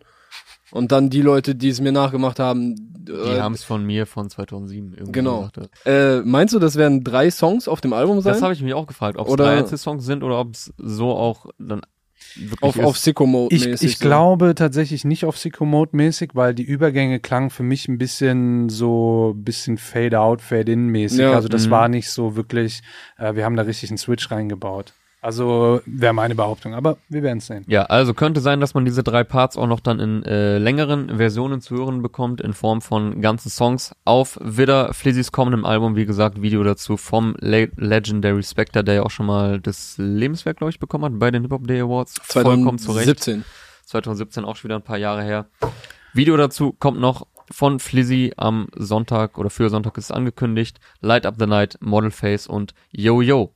Und 0.72 0.90
dann 0.90 1.10
die 1.10 1.22
Leute, 1.22 1.54
die 1.54 1.68
es 1.68 1.80
mir 1.80 1.92
nachgemacht 1.92 2.40
haben, 2.40 2.74
Die 3.06 3.12
äh, 3.12 3.40
haben 3.40 3.54
es 3.54 3.62
von 3.62 3.84
mir 3.84 4.04
von 4.04 4.28
2007 4.28 4.94
irgendwie 4.94 5.12
Genau. 5.12 5.48
gesagt. 5.54 5.70
äh, 5.84 6.22
meinst 6.22 6.54
du, 6.54 6.58
das 6.58 6.74
werden 6.74 7.04
drei 7.04 7.30
Songs 7.30 7.68
auf 7.68 7.80
dem 7.80 7.92
Album 7.92 8.20
sein? 8.20 8.32
Das 8.32 8.42
habe 8.42 8.52
ich 8.52 8.62
mich 8.62 8.74
auch 8.74 8.88
gefragt, 8.88 9.16
ob 9.16 9.28
es 9.28 9.36
drei 9.36 9.58
Einzelsongs 9.58 10.04
sind 10.04 10.24
oder 10.24 10.40
ob 10.40 10.54
es 10.54 10.72
so 10.76 11.10
auch 11.10 11.46
dann 11.58 11.82
auf, 12.60 12.76
ist. 12.76 12.84
auf 12.84 12.98
Sicko-Mode-mäßig. 12.98 13.74
Ich, 13.74 13.82
ich 13.82 13.98
so. 13.98 14.04
glaube 14.04 14.54
tatsächlich 14.54 15.04
nicht 15.04 15.24
auf 15.24 15.38
Sicko-Mode-mäßig, 15.38 16.30
weil 16.34 16.54
die 16.54 16.62
Übergänge 16.62 17.20
klangen 17.20 17.50
für 17.50 17.62
mich 17.62 17.88
ein 17.88 17.98
bisschen 17.98 18.68
so, 18.68 19.34
ein 19.36 19.44
bisschen 19.44 19.78
Fade-out, 19.78 20.42
Fade-in-mäßig. 20.42 21.20
Ja, 21.20 21.32
also 21.32 21.48
das 21.48 21.66
mhm. 21.66 21.70
war 21.70 21.88
nicht 21.88 22.10
so 22.10 22.36
wirklich, 22.36 22.82
äh, 23.18 23.34
wir 23.34 23.44
haben 23.44 23.56
da 23.56 23.62
richtig 23.62 23.90
einen 23.90 23.98
Switch 23.98 24.30
reingebaut. 24.30 24.92
Also 25.22 25.80
wäre 25.86 26.12
meine 26.12 26.34
Behauptung, 26.34 26.74
aber 26.74 26.98
wir 27.08 27.22
werden 27.22 27.38
es 27.38 27.46
sehen. 27.46 27.64
Ja, 27.66 27.84
also 27.84 28.14
könnte 28.14 28.40
sein, 28.40 28.60
dass 28.60 28.74
man 28.74 28.84
diese 28.84 29.02
drei 29.02 29.24
Parts 29.24 29.56
auch 29.56 29.66
noch 29.66 29.80
dann 29.80 29.98
in 29.98 30.22
äh, 30.24 30.58
längeren 30.58 31.16
Versionen 31.16 31.60
zu 31.60 31.76
hören 31.76 32.02
bekommt, 32.02 32.40
in 32.40 32.52
Form 32.52 32.80
von 32.80 33.20
ganzen 33.20 33.50
Songs 33.50 33.94
auf 34.04 34.38
Widder 34.40 34.92
Flizzys 34.94 35.32
kommendem 35.32 35.64
Album. 35.64 35.96
Wie 35.96 36.06
gesagt, 36.06 36.42
Video 36.42 36.62
dazu 36.62 36.96
vom 36.96 37.34
Le 37.40 37.70
Legendary 37.76 38.42
Spectre, 38.42 38.84
der 38.84 38.94
ja 38.94 39.02
auch 39.02 39.10
schon 39.10 39.26
mal 39.26 39.60
das 39.60 39.96
Lebenswerk, 39.98 40.58
glaube 40.58 40.70
ich, 40.70 40.78
bekommen 40.78 41.04
hat 41.04 41.18
bei 41.18 41.30
den 41.30 41.42
Hip 41.42 41.52
Hop 41.52 41.66
Day 41.66 41.80
Awards. 41.80 42.14
Vollkommen 42.22 42.78
zu 42.78 42.92
Recht. 42.92 43.06
2017. 43.06 43.44
2017 43.86 44.44
auch 44.44 44.56
schon 44.56 44.68
wieder 44.68 44.76
ein 44.76 44.82
paar 44.82 44.98
Jahre 44.98 45.22
her. 45.22 45.46
Video 46.12 46.36
dazu 46.36 46.72
kommt 46.72 47.00
noch 47.00 47.26
von 47.50 47.78
Flizzy 47.78 48.32
am 48.36 48.68
Sonntag 48.74 49.38
oder 49.38 49.50
für 49.50 49.70
Sonntag 49.70 49.96
ist 49.98 50.06
es 50.06 50.10
angekündigt. 50.10 50.78
Light 51.00 51.26
Up 51.26 51.36
the 51.38 51.46
Night, 51.46 51.78
Model 51.80 52.10
Face 52.10 52.46
und 52.46 52.74
Yo 52.90 53.20
Yo. 53.20 53.55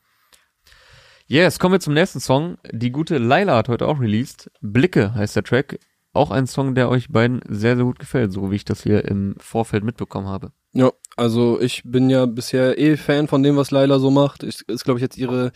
Yes, 1.33 1.61
kommen 1.61 1.75
wir 1.75 1.81
zum 1.81 1.95
nächsten 1.95 2.19
Song. 2.19 2.59
Die 2.73 2.91
gute 2.91 3.19
Laila 3.19 3.59
hat 3.59 3.69
heute 3.69 3.87
auch 3.87 4.01
released. 4.01 4.51
Blicke 4.63 5.15
heißt 5.15 5.37
der 5.37 5.45
Track. 5.45 5.79
Auch 6.13 6.33
ein 6.33 6.49
Song, 6.49 6.75
der 6.75 6.89
euch 6.89 7.09
beiden 7.09 7.41
sehr, 7.49 7.77
sehr 7.77 7.85
gut 7.85 8.01
gefällt, 8.01 8.33
so 8.33 8.51
wie 8.51 8.57
ich 8.57 8.65
das 8.65 8.83
hier 8.83 9.05
im 9.05 9.37
Vorfeld 9.39 9.85
mitbekommen 9.85 10.27
habe. 10.27 10.51
Ja, 10.73 10.91
also 11.17 11.61
ich 11.61 11.83
bin 11.85 12.11
ja 12.11 12.27
bisher 12.27 12.81
eh 12.81 12.97
Fan 12.97 13.29
von 13.29 13.45
dem, 13.45 13.57
was 13.57 13.71
Laila 13.71 14.01
so 14.01 14.11
macht. 14.11 14.43
Ich, 14.43 14.69
ist, 14.69 14.83
glaube 14.83 14.99
ich, 14.99 15.03
jetzt 15.03 15.17
ihre 15.19 15.53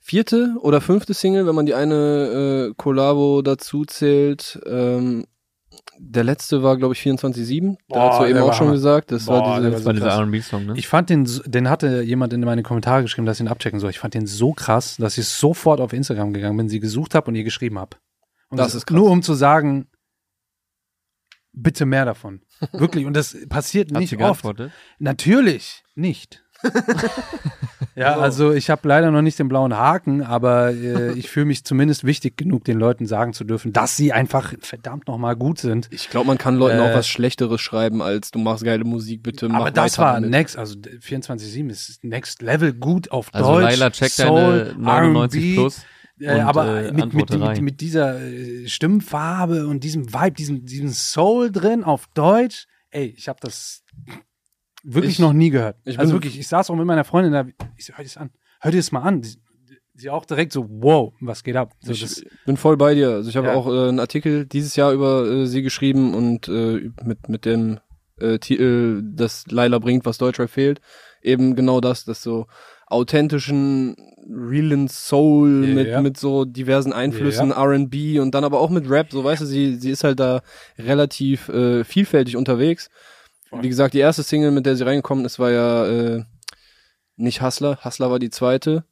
vierte 0.00 0.56
oder 0.60 0.80
fünfte 0.80 1.14
Single, 1.14 1.46
wenn 1.46 1.54
man 1.54 1.66
die 1.66 1.74
eine 1.74 2.70
äh, 2.70 2.74
Collabo 2.76 3.42
dazu 3.42 3.84
zählt. 3.84 4.58
Ähm, 4.66 5.24
der 5.98 6.24
letzte 6.24 6.62
war, 6.62 6.76
glaube 6.76 6.94
ich, 6.94 7.00
24-7. 7.00 7.76
Da 7.88 8.10
hast 8.10 8.20
du 8.20 8.24
eben 8.26 8.38
auch 8.40 8.46
war 8.48 8.52
schon 8.54 8.70
gesagt. 8.72 9.12
Das 9.12 9.26
Boah, 9.26 9.40
war 9.42 9.58
diese, 9.60 9.70
Das 9.72 9.84
war 9.84 9.92
dieser. 9.92 10.08
R&B-Song, 10.08 10.66
ne? 10.66 10.74
Ich 10.76 10.88
fand 10.88 11.10
den, 11.10 11.26
so- 11.26 11.42
den 11.42 11.68
hatte 11.68 12.02
jemand 12.02 12.32
in 12.32 12.40
meine 12.40 12.62
Kommentare 12.62 13.02
geschrieben, 13.02 13.26
dass 13.26 13.38
ich 13.38 13.44
ihn 13.46 13.48
abchecken 13.48 13.80
soll. 13.80 13.90
Ich 13.90 13.98
fand 13.98 14.14
den 14.14 14.26
so 14.26 14.52
krass, 14.52 14.96
dass 14.98 15.18
ich 15.18 15.28
sofort 15.28 15.80
auf 15.80 15.92
Instagram 15.92 16.32
gegangen 16.32 16.56
bin, 16.56 16.68
sie 16.68 16.80
gesucht 16.80 17.14
habe 17.14 17.28
und 17.28 17.34
ihr 17.34 17.44
geschrieben 17.44 17.78
habe. 17.78 17.96
Und 18.48 18.58
Das 18.58 18.74
ist 18.74 18.86
krass. 18.86 18.96
Nur 18.96 19.10
um 19.10 19.22
zu 19.22 19.34
sagen, 19.34 19.88
bitte 21.52 21.86
mehr 21.86 22.04
davon. 22.04 22.40
Wirklich. 22.72 23.06
Und 23.06 23.14
das 23.14 23.36
passiert 23.48 23.90
Hat 23.92 23.98
nicht 24.00 24.10
sie 24.10 24.16
oft. 24.16 24.42
geantwortet? 24.42 24.72
Natürlich 24.98 25.82
nicht. 25.94 26.42
ja, 27.94 28.18
also 28.18 28.52
ich 28.52 28.70
habe 28.70 28.86
leider 28.88 29.10
noch 29.10 29.22
nicht 29.22 29.38
den 29.38 29.48
blauen 29.48 29.76
Haken, 29.76 30.22
aber 30.22 30.70
äh, 30.70 31.12
ich 31.12 31.30
fühle 31.30 31.46
mich 31.46 31.64
zumindest 31.64 32.04
wichtig 32.04 32.36
genug, 32.36 32.64
den 32.64 32.78
Leuten 32.78 33.06
sagen 33.06 33.32
zu 33.32 33.44
dürfen, 33.44 33.72
dass 33.72 33.96
sie 33.96 34.12
einfach 34.12 34.54
verdammt 34.60 35.08
nochmal 35.08 35.36
gut 35.36 35.58
sind. 35.58 35.88
ich 35.90 36.10
glaube, 36.10 36.26
man 36.26 36.38
kann 36.38 36.56
Leuten 36.56 36.78
Äh, 36.78 36.82
auch 36.82 36.94
was 36.94 37.08
Schlechteres 37.08 37.60
schreiben, 37.60 38.02
als 38.02 38.30
du 38.30 38.38
machst 38.38 38.64
geile 38.64 38.84
Musik, 38.84 39.22
bitte 39.22 39.48
mach 39.48 39.60
aber 39.60 39.70
das 39.70 39.98
war 39.98 40.14
damit. 40.14 40.30
next, 40.30 40.56
also 40.56 40.76
24-7 40.76 41.70
ist 41.70 42.04
next 42.04 42.42
level 42.42 42.72
gut 42.72 43.10
auf 43.10 43.28
Also 43.32 43.52
Deutsch. 43.52 43.64
Laila 43.64 43.90
checkt 43.90 44.12
Soul, 44.12 44.74
deine 44.74 44.78
99 44.78 45.42
R&B, 45.42 45.54
plus. 45.54 45.82
Äh, 46.20 46.34
und, 46.34 46.40
aber 46.40 46.84
äh, 46.84 46.92
mit, 46.92 47.14
mit, 47.14 47.30
mit, 47.30 47.62
mit 47.62 47.80
dieser 47.80 48.20
äh, 48.20 48.68
Stimmfarbe 48.68 49.66
und 49.66 49.82
diesem 49.84 50.12
Vibe, 50.12 50.32
diesem, 50.32 50.64
diesem 50.66 50.90
Soul 50.90 51.50
drin 51.50 51.82
auf 51.82 52.06
Deutsch, 52.14 52.66
ey, 52.90 53.14
ich 53.16 53.28
habe 53.28 53.38
das 53.40 53.82
wirklich 54.82 55.12
Ich- 55.14 55.18
noch 55.18 55.32
nie 55.32 55.50
gehört. 55.50 55.76
ich 55.84 55.98
also 55.98 56.12
wirklich, 56.14 56.38
ich 56.38 56.48
saß 56.48 56.70
auch 56.70 56.76
mit 56.76 56.86
meiner 56.86 57.04
Freundin 57.04 57.32
da, 57.32 57.44
ich 57.76 57.86
so, 57.86 57.92
hör 57.94 58.04
dir 58.04 58.08
das 58.08 58.16
an, 58.16 58.30
hör 58.60 58.70
dir 58.70 58.78
das 58.78 58.92
mal 58.92 59.02
an. 59.02 59.22
Sie, 59.22 59.36
sie 59.94 60.10
auch 60.10 60.24
direkt 60.24 60.52
so, 60.52 60.66
wow, 60.68 61.12
was 61.20 61.42
geht 61.44 61.56
ab? 61.56 61.72
So, 61.80 61.92
das, 61.92 62.18
Ich 62.22 62.26
bin 62.46 62.56
voll 62.56 62.76
bei 62.76 62.94
dir. 62.94 63.10
Also 63.10 63.28
ich 63.30 63.36
habe 63.36 63.48
Ja. 63.48 63.54
auch 63.54 63.66
äh, 63.66 63.88
einen 63.88 64.00
Artikel 64.00 64.46
dieses 64.46 64.76
Jahr 64.76 64.92
über 64.92 65.26
äh, 65.26 65.46
sie 65.46 65.62
geschrieben 65.62 66.14
und 66.14 66.48
äh, 66.48 66.90
mit 67.04 67.28
mit 67.28 67.44
dem 67.44 67.80
äh, 68.18 68.38
Titel, 68.38 69.02
dass 69.04 69.44
Laila 69.50 69.78
bringt, 69.78 70.04
was 70.06 70.18
Deutschrap 70.18 70.50
fehlt. 70.50 70.80
Eben 71.22 71.54
genau 71.54 71.80
das, 71.80 72.04
dass 72.04 72.22
so 72.22 72.46
authentischen 72.86 73.96
realen 74.28 74.88
Soul 74.88 75.64
Ja, 75.68 75.74
mit 75.74 75.88
ja. 75.88 76.00
mit 76.02 76.16
so 76.18 76.44
diversen 76.44 76.92
Einflüssen 76.92 77.50
R&B 77.50 78.18
und 78.20 78.34
dann 78.34 78.44
aber 78.44 78.60
auch 78.60 78.70
mit 78.70 78.88
Rap. 78.90 79.10
So 79.12 79.24
weißt 79.24 79.42
du, 79.42 79.46
sie 79.46 79.76
sie 79.76 79.90
ist 79.90 80.04
halt 80.04 80.20
da 80.20 80.42
relativ 80.78 81.48
äh, 81.48 81.82
vielfältig 81.84 82.36
unterwegs. 82.36 82.90
Wie 83.52 83.68
gesagt, 83.68 83.94
die 83.94 83.98
erste 83.98 84.22
Single, 84.22 84.50
mit 84.52 84.66
der 84.66 84.76
sie 84.76 84.84
reingekommen 84.84 85.24
ist, 85.24 85.38
war 85.38 85.50
ja 85.50 85.86
äh, 85.86 86.24
nicht 87.16 87.42
Hustler. 87.42 87.78
Hustler 87.84 88.10
war 88.10 88.18
die 88.18 88.30
zweite. 88.30 88.84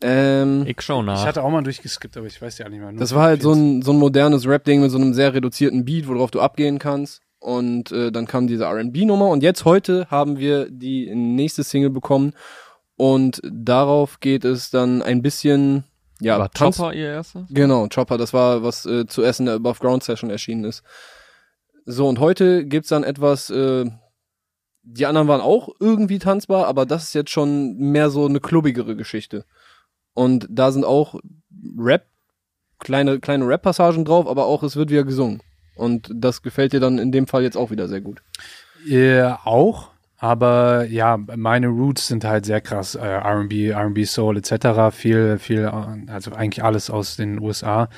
Ähm, 0.00 0.64
Ich 0.66 0.80
schau 0.80 1.00
ich 1.00 1.06
nach. 1.06 1.24
hatte 1.24 1.42
auch 1.42 1.50
mal 1.50 1.62
durchgeskippt, 1.62 2.16
aber 2.16 2.26
ich 2.26 2.40
weiß 2.40 2.58
ja 2.58 2.68
nicht 2.68 2.80
mehr. 2.80 2.92
Nur 2.92 3.00
das 3.00 3.14
war 3.14 3.22
halt 3.24 3.42
so 3.42 3.52
ein, 3.52 3.82
so 3.82 3.92
ein 3.92 3.98
modernes 3.98 4.46
Rap-Ding 4.46 4.80
mit 4.80 4.90
so 4.90 4.98
einem 4.98 5.14
sehr 5.14 5.34
reduzierten 5.34 5.84
Beat, 5.84 6.08
worauf 6.08 6.30
du 6.30 6.40
abgehen 6.40 6.78
kannst. 6.78 7.20
Und 7.38 7.92
äh, 7.92 8.10
dann 8.10 8.26
kam 8.26 8.46
diese 8.46 8.64
R&B-Nummer. 8.64 9.28
Und 9.28 9.42
jetzt 9.42 9.64
heute 9.64 10.06
haben 10.10 10.38
wir 10.38 10.68
die 10.70 11.14
nächste 11.14 11.62
Single 11.62 11.90
bekommen. 11.90 12.32
Und 12.96 13.40
darauf 13.44 14.20
geht 14.20 14.44
es 14.44 14.70
dann 14.70 15.02
ein 15.02 15.20
bisschen, 15.20 15.84
ja, 16.20 16.38
war 16.38 16.48
Chopper 16.56 16.92
ihr 16.94 17.08
erster? 17.10 17.46
Genau, 17.50 17.86
Chopper, 17.88 18.16
das 18.18 18.32
war, 18.32 18.62
was 18.62 18.86
äh, 18.86 19.06
zuerst 19.06 19.40
in 19.40 19.46
der 19.46 19.56
Above 19.56 19.78
Ground 19.80 20.02
Session 20.04 20.30
erschienen 20.30 20.64
ist. 20.64 20.82
So, 21.86 22.08
und 22.08 22.18
heute 22.18 22.64
gibt's 22.64 22.88
dann 22.88 23.04
etwas, 23.04 23.50
äh, 23.50 23.84
die 24.82 25.06
anderen 25.06 25.28
waren 25.28 25.40
auch 25.40 25.68
irgendwie 25.80 26.18
tanzbar, 26.18 26.66
aber 26.66 26.86
das 26.86 27.04
ist 27.04 27.14
jetzt 27.14 27.30
schon 27.30 27.76
mehr 27.76 28.10
so 28.10 28.26
eine 28.26 28.40
klubbigere 28.40 28.96
Geschichte. 28.96 29.44
Und 30.14 30.46
da 30.50 30.72
sind 30.72 30.84
auch 30.84 31.20
Rap, 31.78 32.06
kleine, 32.78 33.20
kleine 33.20 33.46
Rap-Passagen 33.46 34.04
drauf, 34.04 34.26
aber 34.26 34.46
auch 34.46 34.62
es 34.62 34.76
wird 34.76 34.90
wieder 34.90 35.04
gesungen. 35.04 35.42
Und 35.74 36.10
das 36.14 36.42
gefällt 36.42 36.72
dir 36.72 36.80
dann 36.80 36.98
in 36.98 37.12
dem 37.12 37.26
Fall 37.26 37.42
jetzt 37.42 37.56
auch 37.56 37.70
wieder 37.70 37.88
sehr 37.88 38.00
gut. 38.00 38.22
Ja, 38.86 39.40
auch. 39.44 39.93
Aber 40.24 40.86
ja, 40.86 41.18
meine 41.18 41.66
Roots 41.66 42.08
sind 42.08 42.24
halt 42.24 42.46
sehr 42.46 42.62
krass. 42.62 42.94
Äh, 42.94 43.00
R&B, 43.06 43.68
R&B 43.68 44.06
Soul 44.06 44.38
etc. 44.38 44.90
Viel, 44.90 45.38
viel, 45.38 45.66
also 45.66 46.32
eigentlich 46.32 46.64
alles 46.64 46.88
aus 46.88 47.16
den 47.16 47.42
USA. 47.42 47.90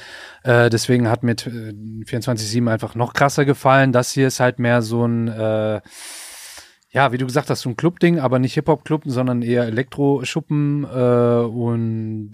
Äh, 0.43 0.69
deswegen 0.69 1.09
hat 1.09 1.23
mir 1.23 1.35
äh, 1.35 1.73
24-7 2.03 2.69
einfach 2.69 2.97
noch 2.97 3.13
krasser 3.13 3.45
gefallen. 3.45 3.93
Das 3.93 4.11
hier 4.11 4.27
ist 4.27 4.41
halt 4.41 4.59
mehr 4.59 4.83
so 4.83 5.07
ein, 5.07 5.29
äh, 5.29 5.81
ja, 6.91 7.13
wie 7.13 7.19
du 7.19 7.27
gesagt 7.27 7.49
hast, 7.49 7.61
so 7.61 7.69
ein 7.69 7.77
Club-Ding, 7.77 8.19
aber 8.19 8.41
nicht 8.41 8.55
Hip-Hop-Club, 8.55 9.03
sondern 9.07 9.43
eher 9.43 9.63
Elektroschuppen 9.63 10.83
äh, 10.83 11.47
und 11.47 12.33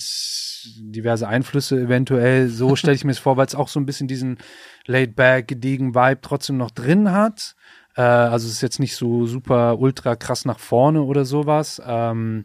diverse 0.78 1.28
Einflüsse 1.28 1.78
eventuell. 1.78 2.48
So 2.48 2.76
stelle 2.76 2.94
ich 2.94 3.04
mir 3.04 3.12
es 3.12 3.18
vor, 3.18 3.36
weil 3.36 3.44
es 3.44 3.54
auch 3.54 3.68
so 3.68 3.78
ein 3.78 3.84
bisschen 3.84 4.08
diesen 4.08 4.38
laid-back, 4.86 5.48
gediegen 5.48 5.94
Vibe 5.94 6.22
trotzdem 6.22 6.56
noch 6.56 6.70
drin 6.70 7.12
hat. 7.12 7.56
Äh, 7.96 8.02
also 8.02 8.46
es 8.46 8.54
ist 8.54 8.62
jetzt 8.62 8.80
nicht 8.80 8.96
so 8.96 9.26
super 9.26 9.78
ultra 9.78 10.16
krass 10.16 10.44
nach 10.44 10.58
vorne 10.58 11.02
oder 11.02 11.24
sowas. 11.24 11.80
Ähm, 11.84 12.44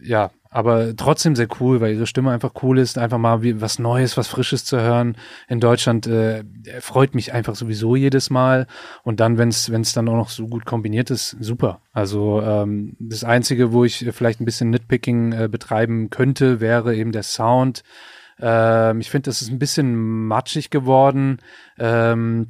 ja, 0.00 0.30
aber 0.50 0.94
trotzdem 0.96 1.36
sehr 1.36 1.48
cool, 1.60 1.80
weil 1.80 1.94
ihre 1.94 2.06
Stimme 2.06 2.30
einfach 2.30 2.52
cool 2.62 2.78
ist, 2.78 2.98
einfach 2.98 3.18
mal 3.18 3.42
wie, 3.42 3.60
was 3.60 3.78
Neues, 3.78 4.16
was 4.16 4.28
Frisches 4.28 4.64
zu 4.64 4.80
hören. 4.80 5.16
In 5.48 5.60
Deutschland 5.60 6.06
äh, 6.06 6.44
freut 6.80 7.14
mich 7.14 7.32
einfach 7.32 7.54
sowieso 7.54 7.96
jedes 7.96 8.30
Mal. 8.30 8.66
Und 9.02 9.20
dann, 9.20 9.38
wenn 9.38 9.48
es 9.48 9.70
wenn 9.70 9.82
es 9.82 9.92
dann 9.92 10.08
auch 10.08 10.16
noch 10.16 10.30
so 10.30 10.46
gut 10.48 10.64
kombiniert 10.64 11.10
ist, 11.10 11.36
super. 11.40 11.80
Also 11.92 12.42
ähm, 12.42 12.96
das 12.98 13.24
Einzige, 13.24 13.72
wo 13.72 13.84
ich 13.84 14.06
vielleicht 14.12 14.40
ein 14.40 14.46
bisschen 14.46 14.70
Nitpicking 14.70 15.32
äh, 15.32 15.48
betreiben 15.50 16.10
könnte, 16.10 16.60
wäre 16.60 16.94
eben 16.94 17.12
der 17.12 17.22
Sound. 17.22 17.82
Ähm, 18.40 19.00
ich 19.00 19.10
finde, 19.10 19.30
das 19.30 19.42
ist 19.42 19.50
ein 19.50 19.58
bisschen 19.58 20.26
matschig 20.26 20.70
geworden. 20.70 21.38
Ähm, 21.78 22.48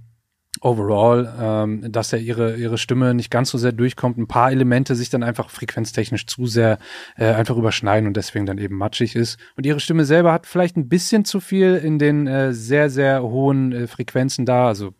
overall, 0.60 1.32
ähm, 1.40 1.92
dass 1.92 2.12
er 2.12 2.18
ihre, 2.18 2.56
ihre 2.56 2.78
Stimme 2.78 3.14
nicht 3.14 3.30
ganz 3.30 3.50
so 3.50 3.58
sehr 3.58 3.72
durchkommt, 3.72 4.18
ein 4.18 4.26
paar 4.26 4.50
Elemente 4.50 4.94
sich 4.94 5.10
dann 5.10 5.22
einfach 5.22 5.50
frequenztechnisch 5.50 6.26
zu 6.26 6.46
sehr 6.46 6.78
äh, 7.16 7.26
einfach 7.26 7.56
überschneiden 7.56 8.06
und 8.06 8.16
deswegen 8.16 8.46
dann 8.46 8.58
eben 8.58 8.76
matschig 8.76 9.16
ist. 9.16 9.38
Und 9.56 9.66
ihre 9.66 9.80
Stimme 9.80 10.04
selber 10.04 10.32
hat 10.32 10.46
vielleicht 10.46 10.76
ein 10.76 10.88
bisschen 10.88 11.24
zu 11.24 11.40
viel 11.40 11.76
in 11.76 11.98
den 11.98 12.26
äh, 12.26 12.52
sehr, 12.52 12.90
sehr 12.90 13.22
hohen 13.22 13.72
äh, 13.72 13.86
Frequenzen 13.86 14.46
da, 14.46 14.66
also 14.68 14.94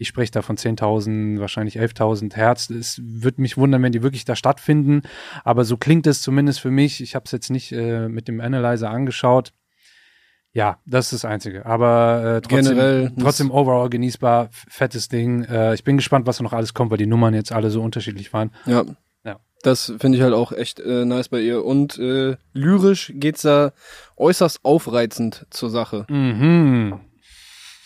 ich 0.00 0.06
spreche 0.06 0.30
da 0.30 0.42
von 0.42 0.56
10.000, 0.56 1.40
wahrscheinlich 1.40 1.80
11.000 1.80 2.36
Hertz. 2.36 2.70
Es 2.70 3.00
würde 3.02 3.42
mich 3.42 3.56
wundern, 3.56 3.82
wenn 3.82 3.90
die 3.90 4.04
wirklich 4.04 4.24
da 4.24 4.36
stattfinden. 4.36 5.02
Aber 5.42 5.64
so 5.64 5.76
klingt 5.76 6.06
es 6.06 6.22
zumindest 6.22 6.60
für 6.60 6.70
mich. 6.70 7.02
Ich 7.02 7.16
habe 7.16 7.24
es 7.26 7.32
jetzt 7.32 7.50
nicht 7.50 7.72
äh, 7.72 8.08
mit 8.08 8.28
dem 8.28 8.40
Analyzer 8.40 8.90
angeschaut. 8.90 9.52
Ja, 10.54 10.78
das 10.86 11.12
ist 11.12 11.22
das 11.24 11.30
Einzige. 11.30 11.66
Aber 11.66 12.36
äh, 12.36 12.40
trotzdem, 12.40 12.76
Generell- 12.76 13.12
trotzdem 13.20 13.50
overall 13.50 13.90
genießbar, 13.90 14.48
fettes 14.50 15.08
Ding. 15.08 15.44
Äh, 15.44 15.74
ich 15.74 15.84
bin 15.84 15.96
gespannt, 15.96 16.26
was 16.26 16.40
noch 16.40 16.52
alles 16.52 16.74
kommt, 16.74 16.90
weil 16.90 16.98
die 16.98 17.06
Nummern 17.06 17.34
jetzt 17.34 17.52
alle 17.52 17.70
so 17.70 17.82
unterschiedlich 17.82 18.32
waren. 18.32 18.50
Ja. 18.66 18.84
Ja. 19.24 19.38
Das 19.62 19.92
finde 19.98 20.16
ich 20.16 20.22
halt 20.22 20.32
auch 20.34 20.52
echt 20.52 20.80
äh, 20.80 21.04
nice 21.04 21.28
bei 21.28 21.40
ihr. 21.40 21.64
Und 21.64 21.98
äh, 21.98 22.36
lyrisch 22.54 23.12
geht's 23.14 23.42
da 23.42 23.72
äußerst 24.16 24.64
aufreizend 24.64 25.46
zur 25.50 25.70
Sache. 25.70 26.06
Mhm. 26.08 27.00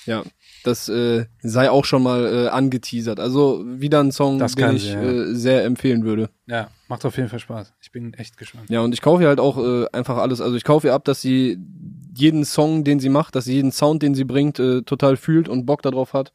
Ja. 0.06 0.22
Das 0.64 0.88
äh, 0.88 1.26
sei 1.42 1.68
auch 1.70 1.84
schon 1.84 2.04
mal 2.04 2.24
äh, 2.44 2.48
angeteasert. 2.48 3.18
Also 3.18 3.64
wieder 3.66 3.98
ein 3.98 4.12
Song, 4.12 4.38
Das 4.38 4.54
den 4.54 4.76
ich 4.76 4.82
sie, 4.84 4.90
ja. 4.92 5.02
äh, 5.02 5.34
sehr 5.34 5.64
empfehlen 5.64 6.04
würde. 6.04 6.30
Ja, 6.46 6.68
macht 6.86 7.04
auf 7.04 7.16
jeden 7.16 7.28
Fall 7.28 7.40
Spaß. 7.40 7.74
Ich 7.80 7.90
bin 7.90 8.14
echt 8.14 8.36
gespannt. 8.36 8.70
Ja, 8.70 8.80
und 8.82 8.92
ich 8.94 9.02
kaufe 9.02 9.22
ihr 9.22 9.28
halt 9.28 9.40
auch 9.40 9.58
äh, 9.58 9.86
einfach 9.92 10.18
alles. 10.18 10.40
Also 10.40 10.54
ich 10.56 10.62
kaufe 10.62 10.86
ihr 10.86 10.94
ab, 10.94 11.04
dass 11.04 11.20
sie 11.20 11.58
jeden 12.14 12.44
Song, 12.44 12.84
den 12.84 13.00
sie 13.00 13.08
macht, 13.08 13.34
dass 13.34 13.44
sie 13.44 13.54
jeden 13.54 13.72
Sound, 13.72 14.02
den 14.02 14.14
sie 14.14 14.24
bringt, 14.24 14.58
äh, 14.58 14.82
total 14.82 15.16
fühlt 15.16 15.48
und 15.48 15.66
Bock 15.66 15.82
darauf 15.82 16.12
hat. 16.12 16.32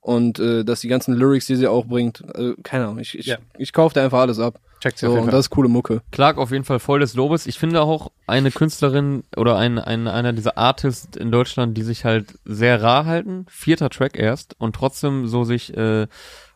Und 0.00 0.38
äh, 0.38 0.64
dass 0.64 0.80
die 0.80 0.88
ganzen 0.88 1.14
Lyrics, 1.14 1.46
die 1.46 1.56
sie 1.56 1.66
auch 1.66 1.86
bringt, 1.86 2.22
äh, 2.34 2.52
keine 2.62 2.84
Ahnung, 2.84 3.00
ich, 3.00 3.18
ich, 3.18 3.26
Ja. 3.26 3.38
ich 3.58 3.72
kaufe 3.72 3.94
da 3.94 4.04
einfach 4.04 4.20
alles 4.20 4.38
ab. 4.38 4.60
Checkt 4.80 4.98
sie 4.98 5.06
So, 5.06 5.12
auf 5.12 5.14
jeden 5.14 5.24
und 5.24 5.30
Fall. 5.30 5.38
das 5.38 5.46
ist 5.46 5.50
coole 5.50 5.68
Mucke. 5.68 6.02
Clark 6.12 6.38
auf 6.38 6.52
jeden 6.52 6.62
Fall 6.64 6.78
voll 6.78 7.00
des 7.00 7.14
Lobes. 7.14 7.46
Ich 7.46 7.58
finde 7.58 7.82
auch 7.82 8.12
eine 8.28 8.52
Künstlerin 8.52 9.24
oder 9.36 9.56
ein, 9.56 9.78
ein, 9.80 10.06
einer 10.06 10.32
dieser 10.32 10.58
Artists 10.58 11.16
in 11.16 11.32
Deutschland, 11.32 11.76
die 11.76 11.82
sich 11.82 12.04
halt 12.04 12.38
sehr 12.44 12.82
rar 12.82 13.04
halten. 13.06 13.46
Vierter 13.48 13.90
Track 13.90 14.16
erst 14.16 14.54
und 14.60 14.76
trotzdem 14.76 15.26
so 15.26 15.42
sich 15.42 15.76
äh, 15.76 16.06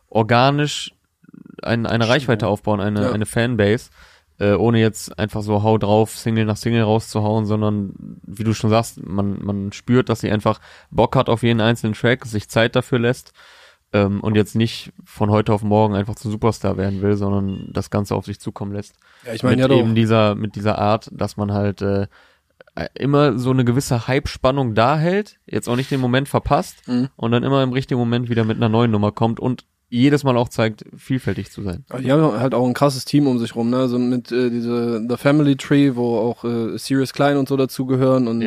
organisch 0.07 0.93
ein, 1.61 1.85
eine 1.85 2.07
Reichweite 2.07 2.47
aufbauen, 2.47 2.79
eine, 2.79 3.01
Ja. 3.03 3.11
eine 3.11 3.25
Fanbase. 3.25 3.89
Äh, 4.41 4.55
ohne 4.55 4.79
jetzt 4.79 5.19
einfach 5.19 5.43
so 5.43 5.61
hau 5.61 5.77
drauf, 5.77 6.17
Single 6.17 6.45
nach 6.45 6.57
Single 6.57 6.81
rauszuhauen, 6.83 7.45
sondern 7.45 7.93
wie 8.25 8.43
du 8.43 8.53
schon 8.53 8.71
sagst, 8.71 9.05
man, 9.05 9.37
man 9.45 9.71
spürt, 9.71 10.09
dass 10.09 10.21
sie 10.21 10.31
einfach 10.31 10.59
Bock 10.89 11.15
hat 11.15 11.29
auf 11.29 11.43
jeden 11.43 11.61
einzelnen 11.61 11.93
Track, 11.93 12.25
sich 12.25 12.49
Zeit 12.49 12.75
dafür 12.75 12.97
lässt 12.97 13.33
ähm, 13.93 14.19
und 14.21 14.35
jetzt 14.35 14.55
nicht 14.55 14.93
von 15.05 15.29
heute 15.29 15.53
auf 15.53 15.61
morgen 15.63 15.93
einfach 15.93 16.15
zum 16.15 16.31
Superstar 16.31 16.75
werden 16.77 17.01
will, 17.03 17.15
sondern 17.17 17.69
das 17.71 17.89
Ganze 17.91 18.15
auf 18.15 18.25
sich 18.25 18.39
zukommen 18.39 18.71
lässt 18.73 18.95
Ja, 19.27 19.33
ich 19.33 19.43
meine 19.43 19.61
ja 19.61 19.67
doch. 19.67 19.77
eben 19.77 19.93
dieser 19.93 20.33
mit 20.33 20.55
dieser 20.55 20.79
Art, 20.79 21.09
dass 21.13 21.37
man 21.37 21.51
halt 21.53 21.81
äh, 21.83 22.07
immer 22.95 23.37
so 23.37 23.51
eine 23.51 23.65
gewisse 23.65 24.07
Hype-Spannung 24.07 24.75
da 24.75 24.97
hält, 24.97 25.39
jetzt 25.45 25.67
auch 25.67 25.75
nicht 25.75 25.91
den 25.91 25.99
Moment 25.99 26.29
verpasst 26.29 26.87
Mhm. 26.87 27.09
und 27.15 27.31
dann 27.31 27.43
immer 27.43 27.61
im 27.63 27.73
richtigen 27.73 27.99
Moment 27.99 28.29
wieder 28.29 28.45
mit 28.45 28.57
einer 28.57 28.69
neuen 28.69 28.91
Nummer 28.91 29.11
kommt 29.11 29.39
und 29.39 29.65
jedes 29.91 30.23
Mal 30.23 30.37
auch 30.37 30.49
zeigt, 30.49 30.85
vielfältig 30.97 31.51
zu 31.51 31.61
sein. 31.61 31.85
Die 31.99 32.11
haben 32.11 32.39
halt 32.39 32.53
auch 32.55 32.65
ein 32.65 32.73
krasses 32.73 33.05
Team 33.05 33.27
um 33.27 33.37
sich 33.37 33.55
rum, 33.55 33.69
ne? 33.69 33.77
Also 33.77 33.99
mit 33.99 34.31
äh, 34.31 34.49
diese 34.49 35.05
The 35.07 35.17
Family 35.17 35.55
Tree, 35.57 35.95
wo 35.95 36.17
auch 36.17 36.43
äh, 36.45 36.77
Sirius 36.77 37.13
Klein 37.13 37.37
und 37.37 37.47
so 37.47 37.57
dazugehören 37.57 38.27
und 38.27 38.41
äh, 38.41 38.45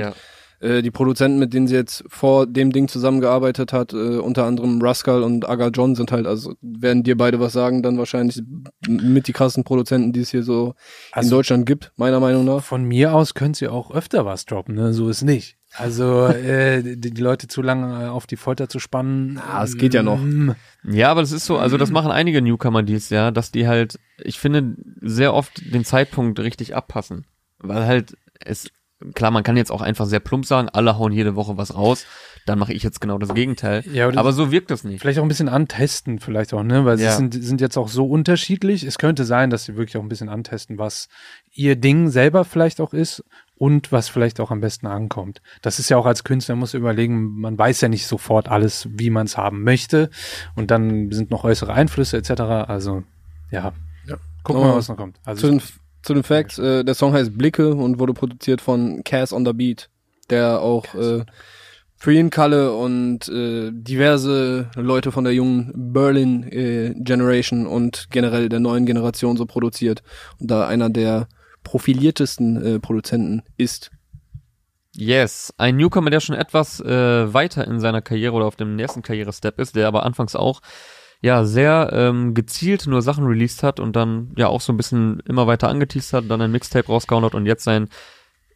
Äh, 0.61 0.83
die 0.83 0.93
Produzenten, 0.93 1.39
mit 1.41 1.53
denen 1.53 1.67
sie 1.67 1.75
jetzt 1.75 2.05
vor 2.09 2.47
dem 2.47 2.71
Ding 2.73 2.87
zusammengearbeitet 2.89 3.73
hat, 3.73 3.93
äh, 3.93 3.97
unter 4.19 4.45
anderem 4.45 4.81
Rascal 4.81 5.23
und 5.25 5.47
Aga 5.47 5.69
John 5.69 5.95
sind 5.97 6.13
halt, 6.13 6.27
also 6.27 6.55
werden 6.63 7.03
dir 7.03 7.17
beide 7.19 7.39
was 7.41 7.53
sagen, 7.53 7.83
dann 7.83 7.99
wahrscheinlich 7.99 8.41
mit 8.89 9.27
die 9.27 9.33
krassen 9.33 9.65
Produzenten, 9.65 10.13
die 10.13 10.21
es 10.21 10.31
hier 10.31 10.45
so 10.45 10.75
Also- 11.13 11.27
in 11.27 11.31
Deutschland 11.33 11.67
gibt, 11.67 11.93
meiner 11.97 12.21
Meinung 12.21 12.45
nach. 12.47 12.63
Von 12.63 12.85
mir 12.85 13.15
aus 13.15 13.35
könnt 13.35 13.61
ihr 13.61 13.73
auch 13.73 13.91
öfter 13.91 14.25
was 14.25 14.47
droppen, 14.47 14.77
ne? 14.77 14.95
So 14.95 15.09
ist 15.11 15.23
nicht. 15.23 15.57
Also 15.77 16.27
äh, 16.27 16.83
die, 16.83 17.11
die 17.11 17.21
Leute 17.23 17.49
zu 17.49 17.61
lange 17.63 18.11
auf 18.13 18.27
die 18.27 18.37
Folter 18.37 18.69
zu 18.69 18.79
spannen. 18.79 19.39
Ah, 19.39 19.65
es 19.65 19.77
geht 19.77 19.93
ja 19.95 20.03
noch. 20.03 20.19
mm, 20.21 20.53
Ja, 20.85 21.11
aber 21.11 21.21
das 21.21 21.33
ist 21.33 21.47
so, 21.47 21.59
also 21.59 21.77
das 21.77 21.91
machen 21.91 22.11
einige 22.13 22.41
Newcomer 22.43 22.83
dies 22.83 23.11
Jahr, 23.11 23.33
dass 23.33 23.51
die 23.51 23.67
halt, 23.67 23.99
ich 24.23 24.39
finde, 24.39 24.77
sehr 25.01 25.35
oft 25.35 25.63
den 25.75 25.85
Zeitpunkt 25.85 26.39
richtig 26.41 26.77
abpassen. 26.77 27.27
Weil 27.59 27.87
halt 27.87 28.17
es, 28.41 28.69
klar, 29.15 29.31
man 29.31 29.43
kann 29.43 29.57
jetzt 29.57 29.73
auch 29.73 29.83
einfach 29.83 30.07
sehr 30.07 30.21
plump 30.21 30.47
sagen, 30.47 30.69
alle 30.69 30.99
hauen 30.99 31.13
jede 31.13 31.35
Woche 31.35 31.57
was 31.57 31.75
raus, 31.75 32.07
dann 32.47 32.59
mache 32.59 32.75
ich 32.75 32.83
jetzt 32.83 33.01
genau 33.01 33.17
das 33.17 33.33
Gegenteil. 33.33 33.83
Ja, 33.91 34.05
aber 34.05 34.13
das- 34.13 34.21
aber 34.21 34.33
so 34.35 34.53
wirkt 34.53 34.71
das 34.71 34.85
nicht. 34.85 35.01
Vielleicht 35.01 35.19
auch 35.19 35.23
ein 35.23 35.29
bisschen 35.29 35.49
antesten, 35.49 36.19
vielleicht 36.19 36.53
auch, 36.53 36.63
ne? 36.63 36.85
Weil 36.85 37.01
Ja. 37.01 37.13
sie 37.13 37.17
sind, 37.17 37.43
sind 37.43 37.61
jetzt 37.63 37.79
auch 37.79 37.89
so 37.89 38.07
unterschiedlich. 38.07 38.85
Es 38.85 38.99
könnte 38.99 39.25
sein, 39.25 39.49
dass 39.49 39.65
sie 39.65 39.77
wirklich 39.77 39.97
auch 39.97 40.03
ein 40.03 40.11
bisschen 40.11 40.29
antesten, 40.29 40.77
was 40.79 41.09
ihr 41.53 41.75
Ding 41.77 42.11
selber 42.11 42.45
vielleicht 42.45 42.83
auch 42.83 42.93
ist 42.93 43.25
und 43.57 43.93
was 43.93 44.09
vielleicht 44.09 44.41
auch 44.41 44.51
am 44.51 44.61
besten 44.61 44.87
ankommt. 44.87 45.41
Das 45.63 45.79
ist 45.79 45.89
ja 45.89 45.97
auch 45.97 46.07
als 46.07 46.25
Künstler, 46.25 46.57
muss 46.57 46.75
überlegen, 46.75 47.41
man 47.41 47.57
weiß 47.57 47.81
ja 47.81 47.89
nicht 47.89 48.07
sofort 48.07 48.49
alles, 48.49 48.89
wie 48.91 49.11
man 49.11 49.27
es 49.27 49.37
haben 49.37 49.63
möchte. 49.63 50.11
Und 50.57 50.71
dann 50.71 51.11
sind 51.13 51.31
noch 51.31 51.45
äußere 51.45 51.73
Einflüsse 51.73 52.17
etc. 52.17 52.31
Also, 52.69 53.05
ja. 53.51 53.73
Ja. 54.07 54.17
Gucken 54.43 54.63
wir 54.63 54.67
Oh. 54.67 54.71
mal, 54.73 54.77
was 54.77 54.89
noch 54.89 54.97
kommt. 54.97 55.19
Also, 55.25 55.43
Zu 55.43 55.51
den, 55.53 55.63
zu 56.03 56.15
den 56.15 56.23
Facts, 56.23 56.59
äh, 56.59 56.85
der 56.85 56.95
Song 56.95 57.13
heißt 57.13 57.37
Blicke 57.39 57.75
und 57.75 57.99
wurde 57.99 58.13
produziert 58.13 58.61
von 58.61 59.03
Cass 59.05 59.33
on 59.33 59.47
the 59.47 59.53
Beat, 59.53 59.89
der 60.31 60.61
auch 60.61 60.95
äh, 60.95 61.25
Free 61.97 62.29
Kalle 62.29 62.75
und 62.77 63.29
äh, 63.31 63.71
diverse 63.73 64.69
Leute 64.75 65.11
von 65.11 65.25
der 65.25 65.33
jungen 65.33 65.73
Berlin 65.75 66.43
äh, 66.43 66.93
Generation 66.99 67.67
und 67.67 68.09
generell 68.11 68.51
der 68.51 68.61
neuen 68.61 68.85
Generation 68.85 69.39
so 69.39 69.47
produziert 69.47 70.03
und 70.39 70.51
da 70.51 70.67
einer 70.67 70.91
der 70.91 71.29
profiliertesten 71.65 72.65
äh, 72.77 72.79
Produzenten 72.79 73.43
ist. 73.57 73.91
Yes, 74.97 75.53
ein 75.59 75.77
Newcomer, 75.77 76.11
der 76.11 76.21
schon 76.21 76.37
etwas 76.37 76.79
äh, 76.79 77.35
weiter 77.35 77.67
in 77.67 77.81
seiner 77.81 78.01
Karriere 78.01 78.35
oder 78.35 78.47
auf 78.47 78.55
dem 78.55 78.77
nächsten 78.77 79.03
Karrierestep 79.03 79.59
ist, 79.59 79.75
der 79.75 79.89
aber 79.89 80.05
anfangs 80.05 80.37
auch 80.37 80.61
ja 81.21 81.45
sehr 81.45 81.91
ähm, 81.93 82.35
gezielt 82.35 82.87
nur 82.87 83.03
Sachen 83.03 83.25
released 83.25 83.65
hat 83.65 83.81
und 83.81 83.97
dann 83.97 84.33
ja 84.37 84.47
auch 84.47 84.61
so 84.61 84.73
ein 84.73 84.77
bisschen 84.77 85.21
immer 85.27 85.49
weiter 85.49 85.69
angeteased 85.69 86.13
hat, 86.13 86.31
dann 86.31 86.41
ein 86.41 86.53
Mixtape 86.53 86.87
rausgehauen 86.87 87.25
hat 87.25 87.35
und 87.35 87.47
jetzt 87.47 87.65
sein 87.65 87.89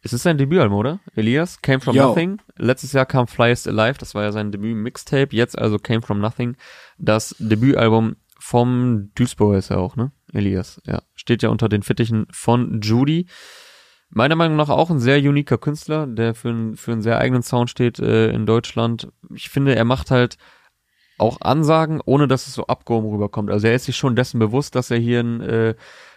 es 0.01 0.13
ist 0.13 0.23
sein 0.23 0.37
Debütalbum, 0.37 0.77
oder? 0.77 0.99
Elias, 1.15 1.61
Came 1.61 1.81
From 1.81 1.95
Ja. 1.95 2.07
Nothing. 2.07 2.41
Letztes 2.57 2.93
Jahr 2.93 3.05
kam 3.05 3.27
Flyest 3.27 3.67
Alive, 3.67 3.97
das 3.99 4.15
war 4.15 4.23
ja 4.23 4.31
sein 4.31 4.51
Debüt-Mixtape. 4.51 5.35
Jetzt 5.35 5.57
also 5.57 5.77
Came 5.77 6.01
From 6.01 6.19
Nothing, 6.19 6.55
das 6.97 7.35
Debütalbum 7.39 8.15
vom 8.39 9.11
Duisburg 9.15 9.57
ist 9.57 9.71
er 9.71 9.79
auch, 9.79 9.95
ne? 9.95 10.11
Elias, 10.33 10.81
ja. 10.85 11.01
Steht 11.15 11.43
ja 11.43 11.49
unter 11.49 11.69
den 11.69 11.83
Fittichen 11.83 12.27
von 12.31 12.81
Judy. 12.81 13.27
Meiner 14.09 14.35
Meinung 14.35 14.57
nach 14.57 14.69
auch 14.69 14.89
ein 14.89 14.99
sehr 14.99 15.19
uniker 15.19 15.57
Künstler, 15.57 16.07
der 16.07 16.33
für, 16.33 16.49
einen 16.49 16.75
für 16.75 16.91
einen 16.91 17.01
sehr 17.01 17.19
eigenen 17.19 17.43
Sound 17.43 17.69
steht 17.69 17.99
äh, 17.99 18.31
in 18.31 18.45
Deutschland. 18.45 19.09
Ich 19.35 19.49
finde, 19.49 19.75
er 19.75 19.85
macht 19.85 20.09
halt 20.09 20.37
auch 21.19 21.41
Ansagen, 21.41 22.01
ohne 22.03 22.27
dass 22.27 22.47
es 22.47 22.53
so 22.53 22.65
abgehoben 22.67 23.09
rüberkommt. 23.09 23.51
Also 23.51 23.67
er 23.67 23.75
ist 23.75 23.85
sich 23.85 23.97
schon 23.97 24.15
dessen 24.15 24.39
bewusst, 24.39 24.73
dass 24.75 24.89
er 24.89 24.97
hier 24.97 25.19
einen 25.19 25.41
äh, 25.41 25.75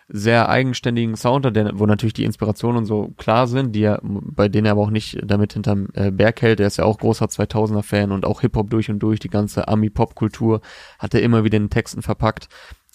sehr 0.09 0.49
eigenständigen 0.49 1.17
Sound 1.17 1.47
hat, 1.47 1.57
der, 1.57 1.79
wo 1.79 1.87
natürlich 1.87 2.13
die 2.13 2.25
Inspirationen 2.25 2.79
und 2.79 2.87
so 2.87 3.09
klar 3.17 3.47
sind, 3.47 3.75
die 3.75 3.83
er, 3.83 4.01
bei 4.03 4.49
denen 4.49 4.67
er 4.67 4.73
aber 4.73 4.83
auch 4.83 4.91
nicht 4.91 5.19
damit 5.25 5.55
hinterm 5.55 5.89
äh, 5.95 6.11
Berg 6.11 6.43
hält. 6.43 6.61
Er 6.61 6.67
ist 6.67 6.77
ja 6.77 6.85
auch 6.85 6.99
großer 6.99 7.27
2000er-Fan 7.27 8.13
und 8.13 8.25
auch 8.25 8.43
Hip-Hop 8.43 8.71
durch 8.71 8.91
und 8.91 8.99
durch, 9.01 9.21
die 9.21 9.31
ganze 9.31 9.69
Ami-Pop-Kultur 9.69 10.61
hat 10.99 11.15
er 11.15 11.23
immer 11.23 11.45
wieder 11.45 11.57
in 11.57 11.71
Texten 11.71 12.03
verpackt. 12.03 12.49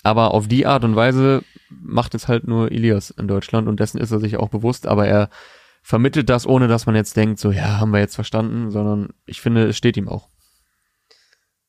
Aber 0.03 0.33
auf 0.33 0.47
die 0.47 0.65
Art 0.65 0.83
und 0.83 0.95
Weise 0.95 1.43
macht 1.69 2.15
es 2.15 2.27
halt 2.27 2.47
nur 2.47 2.71
Elias 2.71 3.09
in 3.09 3.27
Deutschland 3.27 3.67
und 3.67 3.79
dessen 3.79 3.99
ist 3.99 4.11
er 4.11 4.19
sich 4.19 4.37
auch 4.37 4.49
bewusst, 4.49 4.87
aber 4.87 5.07
er 5.07 5.29
vermittelt 5.81 6.29
das, 6.29 6.45
ohne 6.45 6.67
dass 6.67 6.85
man 6.85 6.95
jetzt 6.95 7.15
denkt, 7.15 7.39
so, 7.39 7.51
ja, 7.51 7.79
haben 7.79 7.91
wir 7.91 7.99
jetzt 7.99 8.15
verstanden, 8.15 8.71
sondern 8.71 9.09
ich 9.25 9.41
finde, 9.41 9.67
es 9.67 9.77
steht 9.77 9.97
ihm 9.97 10.09
auch. 10.09 10.29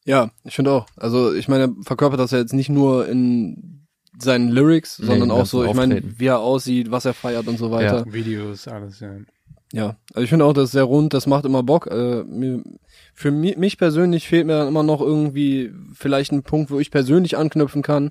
Ja, 0.04 0.30
ich 0.44 0.54
finde 0.54 0.72
auch. 0.72 0.86
Also 0.96 1.34
ich 1.34 1.48
meine, 1.48 1.64
er 1.64 1.74
verkörpert 1.84 2.18
das 2.18 2.30
ja 2.30 2.38
jetzt 2.38 2.54
nicht 2.54 2.70
nur 2.70 3.06
in 3.06 3.86
seinen 4.18 4.48
Lyrics, 4.48 4.98
Nee, 4.98 5.06
sondern 5.06 5.30
im 5.30 5.36
auch 5.36 5.46
so, 5.46 5.64
ich 5.64 5.74
meine, 5.74 6.02
wie 6.18 6.26
er 6.26 6.40
aussieht, 6.40 6.90
was 6.90 7.04
er 7.04 7.14
feiert 7.14 7.46
und 7.46 7.58
so 7.58 7.70
weiter. 7.70 8.04
Videos, 8.12 8.66
alles, 8.66 9.00
ja. 9.00 9.16
Ja, 9.72 9.96
also 10.14 10.22
ich 10.22 10.30
finde 10.30 10.46
auch, 10.46 10.54
das 10.54 10.64
ist 10.66 10.72
sehr 10.72 10.84
rund, 10.84 11.12
das 11.12 11.26
macht 11.26 11.44
immer 11.44 11.62
Bock. 11.62 11.88
Äh, 11.88 12.24
mir, 12.24 12.62
für 13.12 13.30
mi 13.30 13.54
mich 13.58 13.76
persönlich 13.76 14.26
fehlt 14.26 14.46
mir 14.46 14.56
dann 14.58 14.68
immer 14.68 14.82
noch 14.82 15.00
irgendwie 15.02 15.72
vielleicht 15.92 16.32
ein 16.32 16.42
Punkt, 16.42 16.70
wo 16.70 16.78
ich 16.78 16.90
persönlich 16.90 17.36
anknüpfen 17.36 17.82
kann 17.82 18.10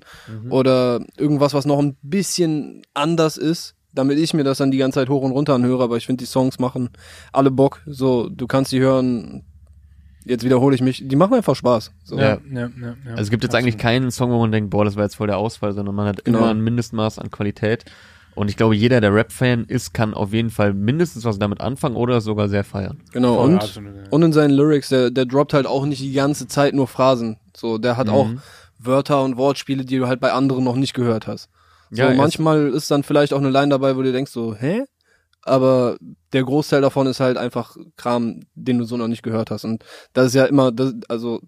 oder 0.50 1.00
irgendwas, 1.16 1.54
was 1.54 1.66
noch 1.66 1.80
ein 1.80 1.96
bisschen 2.02 2.82
anders 2.94 3.36
ist, 3.38 3.74
damit 3.92 4.18
ich 4.18 4.34
mir 4.34 4.44
das 4.44 4.58
dann 4.58 4.70
die 4.70 4.78
ganze 4.78 5.00
Zeit 5.00 5.08
hoch 5.08 5.22
und 5.22 5.32
runter 5.32 5.54
anhöre. 5.54 5.82
Aber 5.82 5.96
ich 5.96 6.06
finde, 6.06 6.22
die 6.22 6.30
Songs 6.30 6.60
machen 6.60 6.90
alle 7.32 7.50
Bock. 7.50 7.82
So, 7.86 8.28
du 8.28 8.46
kannst 8.46 8.70
die 8.70 8.78
hören. 8.80 9.42
Jetzt 10.24 10.44
wiederhole 10.44 10.74
ich 10.76 10.82
mich. 10.82 11.02
Die 11.08 11.16
machen 11.16 11.34
einfach 11.34 11.56
Spaß. 11.56 11.90
So. 12.04 12.18
Ja. 12.18 12.38
ja, 12.52 12.60
ja, 12.60 12.68
ja. 12.80 13.10
Also 13.12 13.22
es 13.22 13.30
gibt 13.30 13.42
jetzt 13.44 13.54
eigentlich 13.54 13.78
keinen 13.78 14.10
Song, 14.12 14.30
wo 14.30 14.38
man 14.38 14.52
denkt, 14.52 14.70
boah, 14.70 14.84
das 14.84 14.94
war 14.94 15.04
jetzt 15.04 15.16
voll 15.16 15.26
der 15.26 15.38
Ausfall, 15.38 15.72
sondern 15.72 15.94
man 15.94 16.06
hat 16.06 16.24
Genau. 16.24 16.38
immer 16.38 16.50
ein 16.50 16.60
Mindestmaß 16.60 17.18
an 17.18 17.30
Qualität. 17.30 17.84
Und 18.38 18.48
ich 18.48 18.56
glaube, 18.56 18.76
jeder, 18.76 19.00
der 19.00 19.12
Rap-Fan 19.12 19.64
ist, 19.64 19.92
kann 19.92 20.14
auf 20.14 20.32
jeden 20.32 20.50
Fall 20.50 20.72
mindestens 20.72 21.24
was 21.24 21.38
damit 21.38 21.60
anfangen 21.60 21.96
oder 21.96 22.20
sogar 22.20 22.48
sehr 22.48 22.62
feiern. 22.64 23.02
Genau. 23.12 23.34
Voll, 23.36 23.44
und, 23.50 23.54
absolut, 23.56 23.94
ja. 23.96 24.02
und 24.10 24.22
in 24.22 24.32
seinen 24.32 24.52
Lyrics, 24.52 24.88
der, 24.90 25.10
der 25.10 25.26
droppt 25.26 25.54
halt 25.54 25.66
auch 25.66 25.84
nicht 25.86 26.00
die 26.00 26.12
ganze 26.12 26.46
Zeit 26.46 26.72
nur 26.74 26.86
Phrasen. 26.86 27.38
So, 27.56 27.78
der 27.78 27.96
hat 27.96 28.06
Mhm. 28.06 28.12
auch 28.12 28.30
Wörter 28.78 29.24
und 29.24 29.36
Wortspiele, 29.36 29.84
die 29.84 29.98
du 29.98 30.06
halt 30.06 30.20
bei 30.20 30.32
anderen 30.32 30.62
noch 30.64 30.76
nicht 30.76 30.94
gehört 30.94 31.26
hast. 31.26 31.48
So, 31.90 32.04
ist- 32.04 32.16
manchmal 32.16 32.68
ist 32.68 32.90
dann 32.90 33.02
vielleicht 33.02 33.32
auch 33.32 33.38
eine 33.40 33.50
Line 33.50 33.70
dabei, 33.70 33.96
wo 33.96 34.02
du 34.02 34.12
denkst 34.12 34.30
so, 34.30 34.54
hä? 34.54 34.84
Aber 35.42 35.96
der 36.32 36.44
Großteil 36.44 36.80
davon 36.82 37.06
ist 37.06 37.20
halt 37.20 37.36
einfach 37.38 37.76
Kram, 37.96 38.40
den 38.54 38.78
du 38.78 38.84
so 38.84 38.96
noch 38.96 39.08
nicht 39.08 39.22
gehört 39.22 39.50
hast. 39.50 39.64
Und 39.64 39.84
das 40.12 40.26
ist 40.28 40.34
ja 40.34 40.44
immer, 40.44 40.70
das, 40.72 40.94
also, 41.08 41.40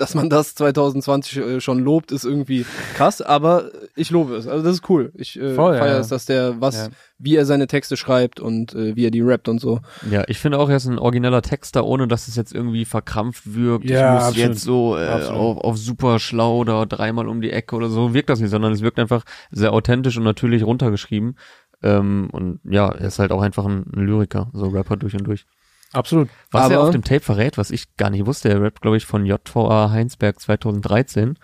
dass 0.00 0.14
man 0.14 0.30
das 0.30 0.54
2020 0.54 1.36
äh, 1.36 1.60
schon 1.60 1.78
lobt, 1.78 2.10
ist 2.12 2.24
irgendwie 2.24 2.64
krass, 2.94 3.20
aber 3.20 3.70
ich 3.96 4.10
lobe 4.10 4.34
es. 4.36 4.46
Also 4.46 4.64
das 4.64 4.74
ist 4.76 4.88
cool. 4.88 5.12
Ich 5.14 5.38
äh, 5.38 5.54
Voll, 5.54 5.76
feiere 5.76 5.94
ja. 5.94 5.98
es, 5.98 6.08
dass 6.08 6.24
der 6.26 6.60
was, 6.60 6.76
Ja. 6.76 6.88
wie 7.18 7.36
er 7.36 7.44
seine 7.44 7.66
Texte 7.66 7.96
schreibt 7.96 8.40
und 8.40 8.74
äh, 8.74 8.96
wie 8.96 9.06
er 9.06 9.10
die 9.10 9.20
rappt 9.20 9.48
und 9.48 9.60
so. 9.60 9.80
Ja, 10.10 10.24
ich 10.26 10.38
finde 10.38 10.58
auch, 10.58 10.68
er 10.70 10.76
ist 10.76 10.86
ein 10.86 10.98
origineller 10.98 11.42
Texter, 11.42 11.84
ohne 11.84 12.08
dass 12.08 12.28
es 12.28 12.36
jetzt 12.36 12.54
irgendwie 12.54 12.84
verkrampft 12.84 13.54
wirkt. 13.54 13.84
Ja, 13.84 13.98
ich 13.98 14.14
muss 14.14 14.28
absolut. 14.28 14.48
jetzt 14.48 14.62
so 14.62 14.96
äh, 14.96 15.08
auf, 15.08 15.58
auf 15.58 15.76
super 15.76 16.18
schlau 16.18 16.58
oder 16.58 16.86
dreimal 16.86 17.28
um 17.28 17.40
die 17.40 17.50
Ecke 17.50 17.76
oder 17.76 17.88
so. 17.90 18.14
Wirkt 18.14 18.30
das 18.30 18.40
nicht, 18.40 18.50
sondern 18.50 18.72
es 18.72 18.80
wirkt 18.80 18.98
einfach 18.98 19.24
sehr 19.50 19.72
authentisch 19.72 20.16
und 20.16 20.24
natürlich 20.24 20.64
runtergeschrieben. 20.64 21.36
Ähm, 21.82 22.28
und 22.32 22.60
ja, 22.64 22.88
er 22.88 23.06
ist 23.08 23.18
halt 23.18 23.32
auch 23.32 23.42
einfach 23.42 23.64
ein, 23.64 23.84
ein 23.94 24.06
Lyriker, 24.06 24.50
so 24.52 24.68
Rapper 24.68 24.96
durch 24.96 25.14
und 25.14 25.24
durch. 25.24 25.46
Absolut. 25.92 26.28
Was 26.50 26.66
Aber- 26.66 26.74
er 26.74 26.80
auf 26.82 26.90
dem 26.90 27.02
Tape 27.02 27.20
verrät, 27.20 27.58
was 27.58 27.70
ich 27.70 27.96
gar 27.96 28.10
nicht 28.10 28.26
wusste, 28.26 28.48
er 28.48 28.62
rappt, 28.62 28.80
glaube 28.80 28.96
ich, 28.96 29.06
von 29.06 29.26
JVA 29.26 29.90
Heinsberg 29.90 30.38
2013, 30.38 31.38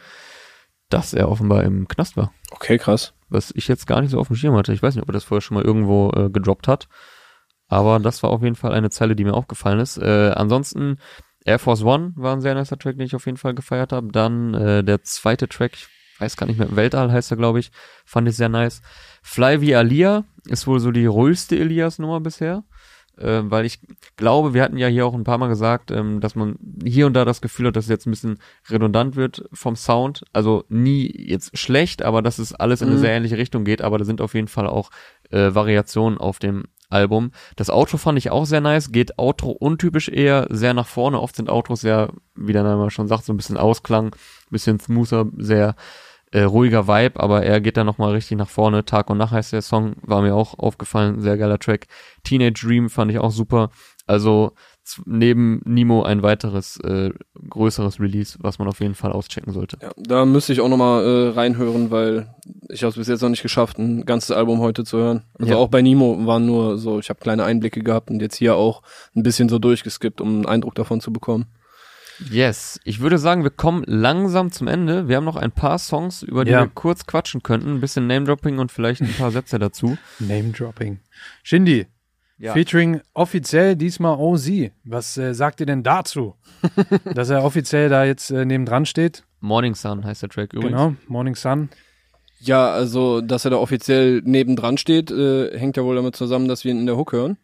dass 0.88 1.14
er 1.14 1.28
offenbar 1.28 1.64
im 1.64 1.88
Knast 1.88 2.16
war. 2.16 2.32
Okay, 2.51 2.78
krass. 2.78 3.12
Was 3.28 3.53
ich 3.57 3.66
jetzt 3.66 3.86
gar 3.86 4.01
nicht 4.01 4.11
so 4.11 4.20
auf 4.20 4.28
dem 4.28 4.36
Schirm 4.36 4.55
hatte. 4.55 4.72
Ich 4.72 4.82
weiß 4.82 4.94
nicht, 4.94 5.03
ob 5.03 5.09
er 5.09 5.14
das 5.14 5.24
vorher 5.24 5.40
schon 5.42 5.57
mal 5.57 5.64
irgendwo 5.64 6.11
äh, 6.11 6.30
gedroppt 6.30 6.68
hat. 6.68 6.88
Aber 7.68 7.99
das 7.99 8.22
war 8.22 8.30
auf 8.30 8.42
jeden 8.42 8.55
Fall 8.55 8.72
eine 8.72 8.90
Zeile, 8.90 9.16
die 9.16 9.24
mir 9.24 9.34
aufgefallen 9.34 9.80
ist. 9.80 9.97
Äh, 9.99 10.32
ansonsten, 10.36 10.99
Air 11.44 11.59
Force 11.59 11.82
One 11.82 12.12
war 12.14 12.32
ein 12.34 12.40
sehr 12.40 12.55
nicer 12.55 12.78
Track, 12.78 12.97
den 12.97 13.07
ich 13.07 13.16
auf 13.16 13.26
jeden 13.26 13.38
Fall 13.38 13.55
gefeiert 13.55 13.92
habe. 13.92 14.12
Dann 14.12 14.55
äh, 14.55 14.84
der 14.84 15.03
zweite 15.03 15.49
Track, 15.49 15.72
ich 15.74 15.88
weiß 16.20 16.36
gar 16.36 16.47
nicht 16.47 16.59
mehr, 16.59 16.76
Weltall 16.76 17.11
heißt 17.11 17.32
er, 17.32 17.36
glaube 17.36 17.59
ich, 17.59 17.72
fand 18.05 18.28
ich 18.28 18.36
sehr 18.36 18.49
nice. 18.49 18.82
Fly 19.22 19.61
wie 19.61 19.74
Alia 19.74 20.24
ist 20.44 20.68
wohl 20.68 20.78
so 20.78 20.92
die 20.92 21.07
ruhigste 21.07 21.59
Elias-Nummer 21.59 22.20
bisher. 22.20 22.62
Äh, 23.18 23.42
weil 23.44 23.64
ich 23.64 23.80
glaube, 24.16 24.54
wir 24.54 24.62
hatten 24.62 24.76
ja 24.76 24.88
hier 24.88 25.06
auch 25.06 25.14
ein 25.14 25.24
paar 25.24 25.38
Mal 25.38 25.48
gesagt, 25.48 25.90
ähm, 25.90 26.20
dass 26.20 26.34
man 26.34 26.56
hier 26.84 27.06
und 27.06 27.14
da 27.14 27.24
das 27.24 27.40
Gefühl 27.40 27.68
hat, 27.68 27.76
dass 27.76 27.84
es 27.84 27.90
jetzt 27.90 28.06
ein 28.06 28.10
bisschen 28.10 28.38
redundant 28.68 29.16
wird 29.16 29.48
vom 29.52 29.76
Sound. 29.76 30.24
Also 30.32 30.64
nie 30.68 31.10
jetzt 31.28 31.56
schlecht, 31.56 32.02
aber 32.02 32.22
dass 32.22 32.38
es 32.38 32.54
alles 32.54 32.82
in 32.82 32.88
eine 32.88 32.96
Mhm. 32.96 33.00
sehr 33.00 33.12
ähnliche 33.12 33.38
Richtung 33.38 33.64
geht. 33.64 33.82
Aber 33.82 33.98
da 33.98 34.04
sind 34.04 34.20
auf 34.20 34.34
jeden 34.34 34.48
Fall 34.48 34.66
auch 34.66 34.90
äh, 35.30 35.54
Variationen 35.54 36.18
auf 36.18 36.38
dem 36.38 36.64
Album. 36.88 37.32
Das 37.56 37.68
Outro 37.68 37.96
fand 37.96 38.16
ich 38.18 38.30
auch 38.30 38.46
sehr 38.46 38.60
nice. 38.60 38.92
Geht 38.92 39.18
Outro 39.18 39.50
untypisch 39.50 40.08
eher 40.08 40.46
sehr 40.50 40.72
nach 40.72 40.86
vorne. 40.86 41.20
Oft 41.20 41.34
sind 41.36 41.50
Outros 41.50 41.82
ja, 41.82 42.10
wie 42.36 42.52
der 42.52 42.62
Name 42.62 42.90
schon 42.90 43.08
sagt, 43.08 43.24
so 43.24 43.32
ein 43.32 43.36
bisschen 43.36 43.56
Ausklang, 43.56 44.14
bisschen 44.50 44.78
smoother, 44.78 45.26
sehr 45.36 45.74
äh, 46.32 46.42
ruhiger 46.42 46.88
Vibe, 46.88 47.20
aber 47.20 47.44
er 47.44 47.60
geht 47.60 47.76
da 47.76 47.84
nochmal 47.84 48.12
richtig 48.12 48.36
nach 48.38 48.48
vorne. 48.48 48.84
Tag 48.84 49.10
und 49.10 49.18
Nacht 49.18 49.32
heißt 49.32 49.52
der 49.52 49.62
Song, 49.62 49.94
war 50.02 50.22
mir 50.22 50.34
auch 50.34 50.58
aufgefallen, 50.58 51.20
sehr 51.20 51.38
geiler 51.38 51.58
Track. 51.58 51.86
Teenage 52.24 52.66
Dream 52.66 52.90
fand 52.90 53.10
ich 53.10 53.18
auch 53.18 53.30
super. 53.30 53.70
Also 54.06 54.52
neben 55.04 55.60
Nemo 55.64 56.04
ein 56.04 56.22
weiteres 56.22 56.78
äh, 56.80 57.10
größeres 57.48 57.98
Release, 57.98 58.38
was 58.40 58.58
man 58.60 58.68
auf 58.68 58.80
jeden 58.80 58.94
Fall 58.94 59.10
auschecken 59.12 59.52
sollte. 59.52 59.78
Ja, 59.82 59.90
da 59.96 60.24
müsste 60.24 60.52
ich 60.52 60.60
auch 60.60 60.68
nochmal 60.68 61.04
äh, 61.04 61.28
reinhören, 61.30 61.90
weil 61.90 62.32
ich 62.68 62.82
habe 62.82 62.90
es 62.90 62.96
bis 62.96 63.08
jetzt 63.08 63.22
noch 63.22 63.28
nicht 63.28 63.42
geschafft, 63.42 63.78
ein 63.78 64.04
ganzes 64.04 64.30
Album 64.30 64.60
heute 64.60 64.84
zu 64.84 64.98
hören. 64.98 65.22
Also 65.38 65.52
Ja. 65.52 65.58
auch 65.58 65.68
bei 65.68 65.82
Nemo 65.82 66.24
waren 66.26 66.46
nur 66.46 66.78
so, 66.78 67.00
ich 67.00 67.08
habe 67.08 67.18
kleine 67.18 67.44
Einblicke 67.44 67.82
gehabt 67.82 68.10
und 68.10 68.20
jetzt 68.20 68.36
hier 68.36 68.54
auch 68.54 68.82
ein 69.16 69.24
bisschen 69.24 69.48
so 69.48 69.58
durchgeskippt, 69.58 70.20
um 70.20 70.28
einen 70.28 70.46
Eindruck 70.46 70.76
davon 70.76 71.00
zu 71.00 71.12
bekommen. 71.12 71.46
Yes, 72.30 72.80
ich 72.84 73.00
würde 73.00 73.18
sagen, 73.18 73.42
wir 73.42 73.50
kommen 73.50 73.84
langsam 73.86 74.50
zum 74.50 74.68
Ende. 74.68 75.08
Wir 75.08 75.16
haben 75.16 75.24
noch 75.24 75.36
ein 75.36 75.52
paar 75.52 75.78
Songs, 75.78 76.22
über 76.22 76.44
die 76.44 76.50
Ja. 76.52 76.60
wir 76.62 76.68
kurz 76.68 77.06
quatschen 77.06 77.42
könnten, 77.42 77.74
ein 77.74 77.80
bisschen 77.80 78.06
Name-Dropping 78.06 78.58
und 78.58 78.72
vielleicht 78.72 79.02
ein 79.02 79.12
paar 79.12 79.30
Sätze 79.30 79.58
dazu. 79.58 79.98
Name-Dropping. 80.18 81.00
Shindy, 81.42 81.86
Ja. 82.38 82.52
featuring 82.54 83.00
offiziell 83.14 83.76
diesmal 83.76 84.16
OZ. 84.18 84.70
Was 84.84 85.16
äh, 85.18 85.34
sagt 85.34 85.60
ihr 85.60 85.66
denn 85.66 85.82
dazu? 85.82 86.34
Dass 87.14 87.28
er 87.30 87.44
offiziell 87.44 87.88
da 87.88 88.04
jetzt 88.04 88.30
äh, 88.30 88.44
nebendran 88.44 88.86
steht? 88.86 89.24
Morning 89.40 89.74
Sun 89.74 90.04
heißt 90.04 90.22
der 90.22 90.28
Track 90.30 90.52
übrigens. 90.54 90.72
Genau, 90.72 90.94
Morning 91.08 91.34
Sun. 91.36 91.68
Ja, 92.40 92.70
also, 92.70 93.22
dass 93.22 93.44
er 93.46 93.52
da 93.52 93.56
offiziell 93.56 94.20
nebendran 94.22 94.76
steht, 94.76 95.10
äh, 95.10 95.58
hängt 95.58 95.76
ja 95.78 95.84
wohl 95.84 95.96
damit 95.96 96.16
zusammen, 96.16 96.48
dass 96.48 96.64
wir 96.64 96.70
ihn 96.72 96.80
in 96.80 96.86
der 96.86 96.96
Hook 96.96 97.12
hören. 97.12 97.38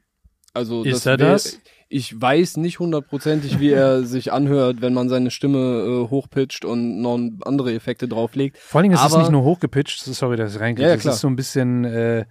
Also, 0.52 0.84
Ist 0.84 1.06
er 1.06 1.16
das? 1.16 1.58
Ich 1.93 2.18
weiß 2.18 2.57
nicht 2.57 2.78
hundertprozentig, 2.78 3.61
wie 3.61 3.70
er 3.70 4.03
sich 4.05 4.32
anhört, 4.32 4.80
wenn 4.80 4.95
man 4.95 5.09
seine 5.11 5.30
Stimme 5.30 5.59
äh, 5.59 6.11
hochpitcht 6.11 6.64
und 6.64 7.03
noch 7.03 7.18
andere 7.45 7.74
Effekte 7.74 8.09
drauflegt. 8.09 8.57
Vor 8.57 8.78
allen 8.78 8.90
Dingen 8.90 8.95
ist 8.95 9.05
es 9.05 9.16
nicht 9.16 9.30
nur 9.30 9.45
hochgepitcht, 9.45 10.01
sorry, 10.01 10.36
dass 10.36 10.55
ich 10.55 10.61
reinkriege. 10.61 10.88
Ja, 10.88 10.95
ja, 10.95 10.99
es 10.99 11.05
ist 11.05 11.20
so 11.20 11.28
ein 11.28 11.36
bisschen 11.36 11.84
äh, 11.84 12.24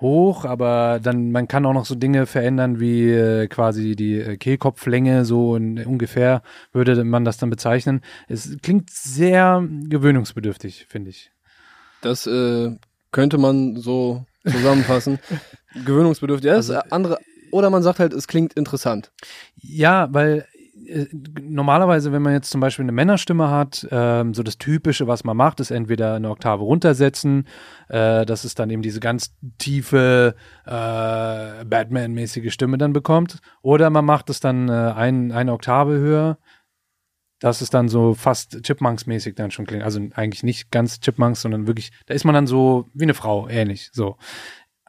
hoch, 0.00 0.44
aber 0.44 1.00
dann 1.02 1.30
man 1.32 1.48
kann 1.48 1.64
auch 1.64 1.72
noch 1.72 1.86
so 1.86 1.94
Dinge 1.94 2.26
verändern 2.26 2.78
wie 2.78 3.10
äh, 3.10 3.46
quasi 3.48 3.96
die 3.96 4.20
äh, 4.20 4.36
Kehlkopflänge, 4.36 5.24
so 5.24 5.56
in, 5.56 5.82
ungefähr 5.86 6.42
würde 6.72 7.02
man 7.02 7.24
das 7.24 7.38
dann 7.38 7.48
bezeichnen. 7.48 8.02
Es 8.28 8.56
klingt 8.62 8.90
sehr 8.90 9.66
gewöhnungsbedürftig, 9.88 10.86
finde 10.90 11.10
ich. 11.10 11.30
Das 12.02 12.26
äh, 12.26 12.76
könnte 13.12 13.38
man 13.38 13.76
so 13.76 14.26
zusammenfassen. 14.46 15.18
Gewöhnungsbedürftig. 15.86 16.48
Ja, 16.48 16.56
das 16.56 16.70
Also, 16.70 16.80
ist 16.84 16.92
andere. 16.92 17.18
Oder 17.56 17.70
man 17.70 17.82
sagt 17.82 18.00
halt, 18.00 18.12
es 18.12 18.28
klingt 18.28 18.52
interessant. 18.52 19.12
Ja, 19.56 20.08
weil 20.12 20.46
äh, 20.86 21.06
normalerweise, 21.40 22.12
wenn 22.12 22.20
man 22.20 22.34
jetzt 22.34 22.50
zum 22.50 22.60
Beispiel 22.60 22.82
eine 22.82 22.92
Männerstimme 22.92 23.50
hat, 23.50 23.88
ähm, 23.90 24.34
so 24.34 24.42
das 24.42 24.58
Typische, 24.58 25.06
was 25.06 25.24
man 25.24 25.38
macht, 25.38 25.60
ist 25.60 25.70
entweder 25.70 26.16
eine 26.16 26.28
Oktave 26.28 26.62
runtersetzen, 26.62 27.48
äh, 27.88 28.26
dass 28.26 28.44
es 28.44 28.54
dann 28.54 28.68
eben 28.68 28.82
diese 28.82 29.00
ganz 29.00 29.34
tiefe 29.56 30.34
äh, 30.66 31.64
Batman-mäßige 31.64 32.52
Stimme 32.52 32.76
dann 32.76 32.92
bekommt, 32.92 33.38
oder 33.62 33.88
man 33.88 34.04
macht 34.04 34.28
es 34.28 34.40
dann 34.40 34.68
äh, 34.68 34.92
ein, 34.94 35.32
eine 35.32 35.54
Oktave 35.54 35.96
höher, 35.96 36.36
dass 37.40 37.62
es 37.62 37.70
dann 37.70 37.88
so 37.88 38.12
fast 38.12 38.62
Chipmunks-mäßig 38.62 39.34
dann 39.34 39.50
schon 39.50 39.64
klingt. 39.64 39.82
Also 39.82 40.00
eigentlich 40.14 40.42
nicht 40.42 40.70
ganz 40.70 41.00
Chipmunks, 41.00 41.40
sondern 41.40 41.66
wirklich, 41.66 41.90
da 42.04 42.12
ist 42.12 42.24
man 42.24 42.34
dann 42.34 42.46
so 42.46 42.90
wie 42.92 43.04
eine 43.04 43.14
Frau, 43.14 43.48
ähnlich, 43.48 43.88
so. 43.94 44.18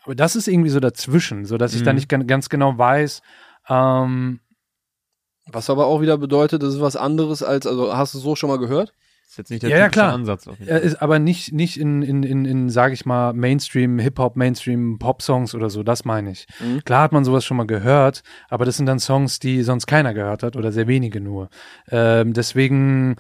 Aber 0.08 0.16
das 0.16 0.38
ist 0.38 0.48
irgendwie 0.48 0.70
so 0.70 0.80
dazwischen, 0.80 1.44
so 1.44 1.58
dass 1.58 1.74
ich 1.74 1.84
da 1.84 1.92
Mhm. 1.92 1.96
nicht 1.96 2.08
gan- 2.08 2.28
ganz 2.28 2.48
genau 2.48 2.78
weiß, 2.78 3.22
ähm, 3.68 4.40
Was 5.52 5.70
aber 5.70 5.86
auch 5.88 6.00
wieder 6.02 6.18
bedeutet, 6.18 6.64
das 6.64 6.76
ist 6.76 6.80
was 6.82 6.96
anderes 6.96 7.44
als, 7.44 7.68
also 7.68 7.94
hast 7.96 8.14
du 8.14 8.20
so 8.20 8.36
schon 8.38 8.50
mal 8.50 8.58
gehört? 8.58 8.94
Ist 9.28 9.38
jetzt 9.38 9.50
nicht 9.50 9.64
der 9.64 9.70
Ja, 9.70 9.78
ja, 9.78 9.84
typische 9.86 10.00
klar. 10.00 10.14
Ansatz. 10.14 10.48
Auf 10.48 10.60
jeden 10.60 10.70
Er 10.72 10.78
Fall. 10.80 10.88
ist 10.88 11.02
aber 11.02 11.20
nicht, 11.20 11.52
nicht 11.52 11.78
in, 11.78 12.02
in, 12.04 12.24
in, 12.24 12.46
in 12.46 12.70
sage 12.70 12.94
ich 12.94 13.06
mal, 13.06 13.34
Mainstream, 13.34 14.00
Hip-Hop, 14.00 14.38
Mainstream, 14.38 14.98
Pop-Songs 14.98 15.54
oder 15.56 15.70
so, 15.70 15.84
das 15.84 16.06
meine 16.06 16.32
ich. 16.32 16.48
Mhm. 16.62 16.84
Klar 16.86 17.02
hat 17.04 17.12
man 17.12 17.26
sowas 17.26 17.44
schon 17.44 17.58
mal 17.58 17.68
gehört, 17.68 18.24
aber 18.50 18.64
das 18.64 18.78
sind 18.78 18.86
dann 18.86 19.00
Songs, 19.00 19.40
die 19.40 19.62
sonst 19.64 19.88
keiner 19.88 20.14
gehört 20.14 20.42
hat 20.44 20.56
oder 20.56 20.72
sehr 20.72 20.88
wenige 20.88 21.20
nur. 21.20 21.50
Ähm, 21.90 22.32
deswegen 22.32 23.18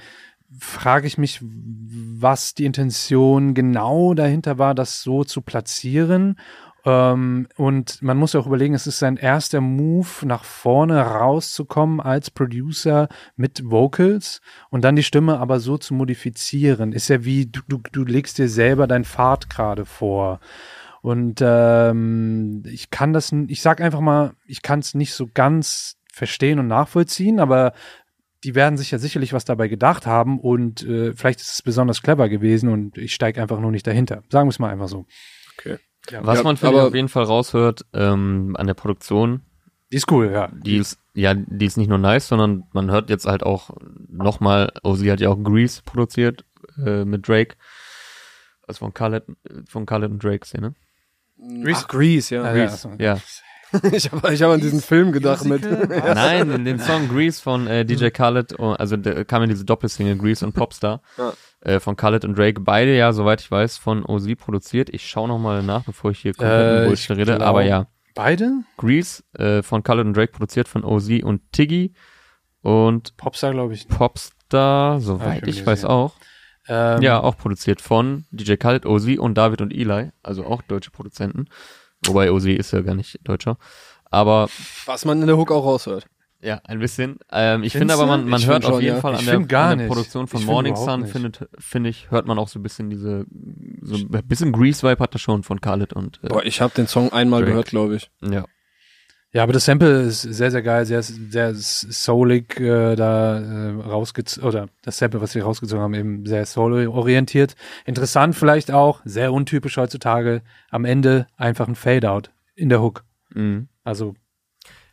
frage 0.58 1.08
ich 1.08 1.18
mich, 1.18 1.40
was 1.42 2.54
die 2.54 2.64
Intention 2.64 3.54
genau 3.54 4.14
dahinter 4.14 4.58
war, 4.58 4.74
das 4.74 5.04
so 5.04 5.26
zu 5.26 5.42
platzieren. 5.42 6.40
Ähm, 6.88 7.50
und 7.58 8.02
man 8.02 8.16
muss 8.16 8.32
ja 8.32 8.40
auch 8.40 8.48
überlegen, 8.48 8.74
es 8.74 8.88
ist 8.88 9.00
sein 9.00 9.18
erster 9.18 9.60
Move, 9.60 10.08
nach 10.26 10.46
vorne 10.46 11.02
rauszukommen 11.02 12.00
als 12.00 12.32
Producer 12.32 13.10
mit 13.36 13.70
Vocals 13.70 14.40
und 14.70 14.86
dann 14.86 14.96
die 14.96 15.04
Stimme 15.04 15.38
aber 15.40 15.60
so 15.60 15.78
zu 15.78 15.94
modifizieren. 15.94 16.94
Ist 16.94 17.10
ja 17.10 17.26
wie, 17.26 17.46
du, 17.46 17.60
du, 17.68 17.80
du 17.92 18.06
legst 18.06 18.38
dir 18.38 18.48
selber 18.48 18.88
dein 18.88 19.04
Pfad 19.04 19.50
gerade 19.50 19.84
vor. 19.84 20.40
Und 21.02 21.42
ähm, 21.44 22.64
ich 22.66 22.90
kann 22.90 23.12
das, 23.12 23.34
ich 23.34 23.62
sag 23.62 23.82
einfach 23.82 24.00
mal, 24.00 24.36
ich 24.46 24.62
kann 24.62 24.80
es 24.80 24.96
nicht 24.96 25.14
so 25.14 25.28
ganz 25.34 25.98
verstehen 26.14 26.58
und 26.58 26.68
nachvollziehen, 26.68 27.42
aber 27.42 27.74
die 28.46 28.56
werden 28.56 28.78
sich 28.78 28.92
ja 28.92 28.98
sicherlich 28.98 29.34
was 29.34 29.44
dabei 29.44 29.68
gedacht 29.68 30.06
haben 30.06 30.40
und 30.40 30.84
äh, 30.84 31.14
vielleicht 31.14 31.42
ist 31.42 31.54
es 31.54 31.62
besonders 31.62 32.02
clever 32.02 32.30
gewesen 32.30 32.70
und 32.70 32.98
ich 32.98 33.14
steige 33.14 33.42
einfach 33.42 33.60
nur 33.60 33.72
nicht 33.72 33.88
dahinter. 33.88 34.24
Sagen 34.30 34.48
wir 34.48 34.52
es 34.52 34.60
mal 34.60 34.72
einfach 34.72 34.88
so. 34.88 35.06
Okay. 35.58 35.80
Was 36.22 36.38
Ja, 36.40 36.44
man 36.44 36.58
finde 36.58 36.76
ich 36.76 36.80
aber- 36.80 36.88
auf 36.90 36.96
jeden 36.96 37.10
Fall 37.10 37.24
raushört 37.24 37.86
ähm, 37.94 38.56
an 38.58 38.68
der 38.68 38.74
Produktion, 38.74 39.42
Die 39.92 39.98
ist 39.98 40.12
cool, 40.12 40.32
ja. 40.32 40.50
die 40.54 40.78
ist 40.78 41.00
ja, 41.14 41.34
die 41.34 41.66
ist 41.66 41.78
nicht 41.78 41.88
nur 41.90 41.98
nice, 41.98 42.28
sondern 42.28 42.66
man 42.74 42.92
hört 42.92 43.10
jetzt 43.10 43.26
halt 43.26 43.42
auch 43.44 43.72
nochmal, 44.10 44.72
oh, 44.84 44.94
sie 44.96 45.12
hat 45.12 45.20
ja 45.20 45.30
auch 45.30 45.42
Grease 45.42 45.82
produziert 45.84 46.46
äh, 46.84 47.06
mit 47.06 47.28
Drake, 47.28 47.56
also 48.68 48.80
von 48.80 48.94
Khaled, 48.94 49.24
von 49.68 49.86
Khaled 49.88 50.12
und 50.12 50.24
Drake 50.24 50.46
Szene. 50.46 50.76
Grease? 51.64 51.82
Ach, 51.84 51.88
Grease, 51.88 52.36
ja. 52.36 52.44
Ah, 52.44 52.52
Grease, 52.54 52.90
ja. 53.00 53.18
ich 53.92 54.12
habe 54.12 54.34
ich 54.34 54.42
hab 54.42 54.52
an 54.52 54.62
diesen 54.62 54.82
Film 54.82 55.12
gedacht 55.12 55.46
mit. 55.46 55.62
Nein, 55.90 56.50
in 56.52 56.66
den 56.66 56.80
Song 56.80 57.08
Grease 57.10 57.42
von 57.42 57.68
äh, 57.68 57.86
DJ 57.86 58.08
Khaled, 58.10 58.58
oh, 58.60 58.72
also 58.72 58.96
da 58.98 59.24
kam 59.24 59.42
ja 59.44 59.48
diese 59.48 59.66
Doppelsingle 59.66 60.18
Grease 60.18 60.46
und 60.46 60.54
Popstar 60.54 61.02
Ja. 61.18 61.34
äh, 61.62 61.80
von 61.80 61.96
Khaled 61.96 62.24
und 62.26 62.38
Drake, 62.38 62.62
beide 62.62 62.96
ja, 62.96 63.12
soweit 63.14 63.42
ich 63.42 63.52
weiß, 63.52 63.78
von 63.78 64.06
OZ 64.06 64.36
produziert. 64.38 64.90
Ich 64.90 65.08
schaue 65.08 65.28
nochmal 65.28 65.64
nach, 65.64 65.84
bevor 65.84 66.12
ich 66.12 66.20
hier 66.20 66.34
komplett 66.34 66.84
Äh, 66.84 66.86
Bullshit 66.88 67.12
ich 67.12 67.18
rede, 67.22 67.36
glaub- 67.38 67.48
aber 67.48 67.64
ja. 67.64 67.88
Beide? 68.16 68.52
Grease 68.78 69.22
äh, 69.38 69.62
von 69.62 69.84
Khaled 69.84 70.06
und 70.06 70.16
Drake 70.16 70.32
produziert 70.32 70.68
von 70.68 70.84
OZ 70.84 71.10
und 71.24 71.42
Tiggy 71.52 71.94
und 72.62 73.16
Popstar, 73.18 73.52
glaube 73.52 73.74
ich. 73.74 73.88
Popstar, 73.88 74.96
Ah, 74.96 75.00
soweit 75.00 75.44
ich 75.48 75.56
ich, 75.58 75.60
mir 75.62 75.68
weiß 75.68 75.86
auch. 75.86 76.16
Ähm, 76.70 77.02
Ja, 77.02 77.20
auch 77.22 77.38
produziert 77.38 77.82
von 77.82 78.26
DJ 78.32 78.56
Khaled, 78.56 78.86
OZ 78.86 79.18
und 79.20 79.36
David 79.38 79.62
und 79.62 79.74
Eli, 79.74 80.12
also 80.24 80.46
auch 80.46 80.62
deutsche 80.62 80.90
Produzenten. 80.92 81.46
Wobei 82.06 82.32
OZ 82.32 82.46
ist 82.46 82.72
ja 82.72 82.82
gar 82.82 82.96
nicht 82.96 83.20
Deutscher. 83.24 83.58
Aber 84.06 84.50
Was 84.86 85.06
man 85.06 85.20
in 85.22 85.28
der 85.28 85.38
Hook 85.38 85.52
auch 85.52 85.66
raushört. 85.66 86.06
ja, 86.40 86.62
ein 86.66 86.80
bisschen. 86.80 87.18
Ähm, 87.32 87.64
ich 87.64 87.74
finde 87.74 87.94
aber, 87.94 88.06
man, 88.06 88.28
man 88.28 88.40
Ich 88.40 88.48
hört 88.48 88.64
find 88.64 88.66
auf 88.66 88.76
schon, 88.76 88.84
jeden 88.84 88.96
ja. 88.96 89.02
Fall 89.02 89.16
an 89.16 89.26
der, 89.26 89.34
find 89.34 89.50
gar 89.50 89.72
an 89.72 89.80
der. 89.80 89.88
Produktion 89.88 90.28
von 90.28 90.40
find 90.40 90.50
Morning 90.52 90.76
Sun, 90.76 91.06
finde 91.58 91.90
ich, 91.90 92.10
hört 92.12 92.26
man 92.28 92.38
auch 92.40 92.48
so 92.48 92.60
ein 92.60 92.64
bisschen 92.64 92.90
diese, 92.90 93.26
so 93.82 93.96
ein 93.96 94.28
bisschen 94.28 94.52
Grease-Vibe 94.54 95.00
hat 95.00 95.14
er 95.16 95.20
schon 95.20 95.44
von 95.44 95.60
Khaled 95.60 95.94
und, 95.94 96.20
äh, 96.24 96.28
Boah, 96.28 96.44
ich 96.46 96.62
habe 96.62 96.74
den 96.76 96.88
Song 96.88 97.12
einmal 97.12 97.42
Drake. 97.42 97.52
gehört, 97.52 97.68
glaube 97.68 97.96
ich. 97.98 98.10
ja. 98.22 98.46
Ja, 99.34 99.44
aber 99.44 99.54
das 99.54 99.66
Sample 99.66 100.04
ist 100.04 100.22
sehr, 100.22 100.52
sehr 100.52 100.62
geil, 100.62 100.86
sehr, 100.86 101.04
sehr 101.04 101.52
soulig 101.54 102.60
äh, 102.60 102.96
da 102.96 103.40
äh, 103.40 103.70
rausgezogen, 103.82 104.48
oder 104.48 104.68
das 104.84 104.98
Sample, 104.98 105.22
was 105.22 105.34
sie 105.34 105.42
rausgezogen 105.42 105.84
haben, 105.84 105.94
eben 105.94 106.26
sehr 106.26 106.46
soul-orientiert. 106.46 107.56
Interessant 107.86 108.36
vielleicht 108.36 108.72
auch, 108.72 109.02
sehr 109.04 109.34
untypisch 109.34 109.78
heutzutage, 109.78 110.42
am 110.72 110.86
Ende 110.86 111.28
einfach 111.36 111.68
ein 111.68 111.76
Fade-Out 111.76 112.32
in 112.56 112.70
der 112.70 112.82
Hook. 112.82 113.04
Mhm. 113.34 113.68
Also, 113.84 114.16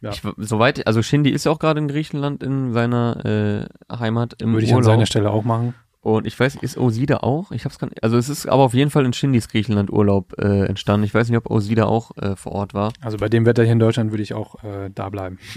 Ja. 0.01 0.11
Ich, 0.11 0.22
soweit, 0.37 0.87
also 0.87 1.01
Shindy 1.01 1.30
ist 1.30 1.47
ja 1.47 1.53
auch 1.53 1.59
gerade 1.59 1.80
in 1.80 1.89
Griechenland 1.89 2.43
in 2.43 2.72
seiner 2.74 3.24
äh, 3.24 3.95
Heimat 3.97 4.43
im 4.43 4.53
würde 4.53 4.66
ich 4.66 4.74
an 4.74 4.82
seiner 4.82 5.07
Stelle 5.07 5.30
auch 5.30 5.45
machen. 5.45 5.74
Und 6.05 6.26
ich 6.26 6.38
weiß, 6.38 6.57
ist 6.57 6.76
Osida 6.76 7.20
auch? 7.20 7.50
Ich 7.50 7.64
hab's 7.64 7.78
gar 7.78 7.86
nicht, 7.86 8.02
also 8.02 8.18
es 8.18 8.28
ist 8.28 8.46
aber 8.46 8.62
auf 8.62 8.74
jeden 8.74 8.90
Fall 8.90 9.07
in 9.07 9.14
Shindys 9.14 9.48
Griechenland 9.48 9.90
Urlaub 9.90 10.34
äh, 10.38 10.66
entstanden. 10.66 11.05
Ich 11.05 11.14
weiß 11.14 11.30
nicht, 11.30 11.38
ob 11.38 11.50
Osida 11.50 11.86
auch 11.86 12.11
äh, 12.18 12.36
vor 12.36 12.52
Ort 12.52 12.74
war. 12.74 12.92
Also 13.00 13.16
bei 13.16 13.30
dem 13.30 13.46
Wetter 13.46 13.62
hier 13.62 13.72
in 13.72 13.78
Deutschland 13.78 14.12
würde 14.12 14.22
ich 14.22 14.34
auch 14.34 14.62
äh, 14.62 14.90
da 14.94 15.09
bleiben. 15.09 15.38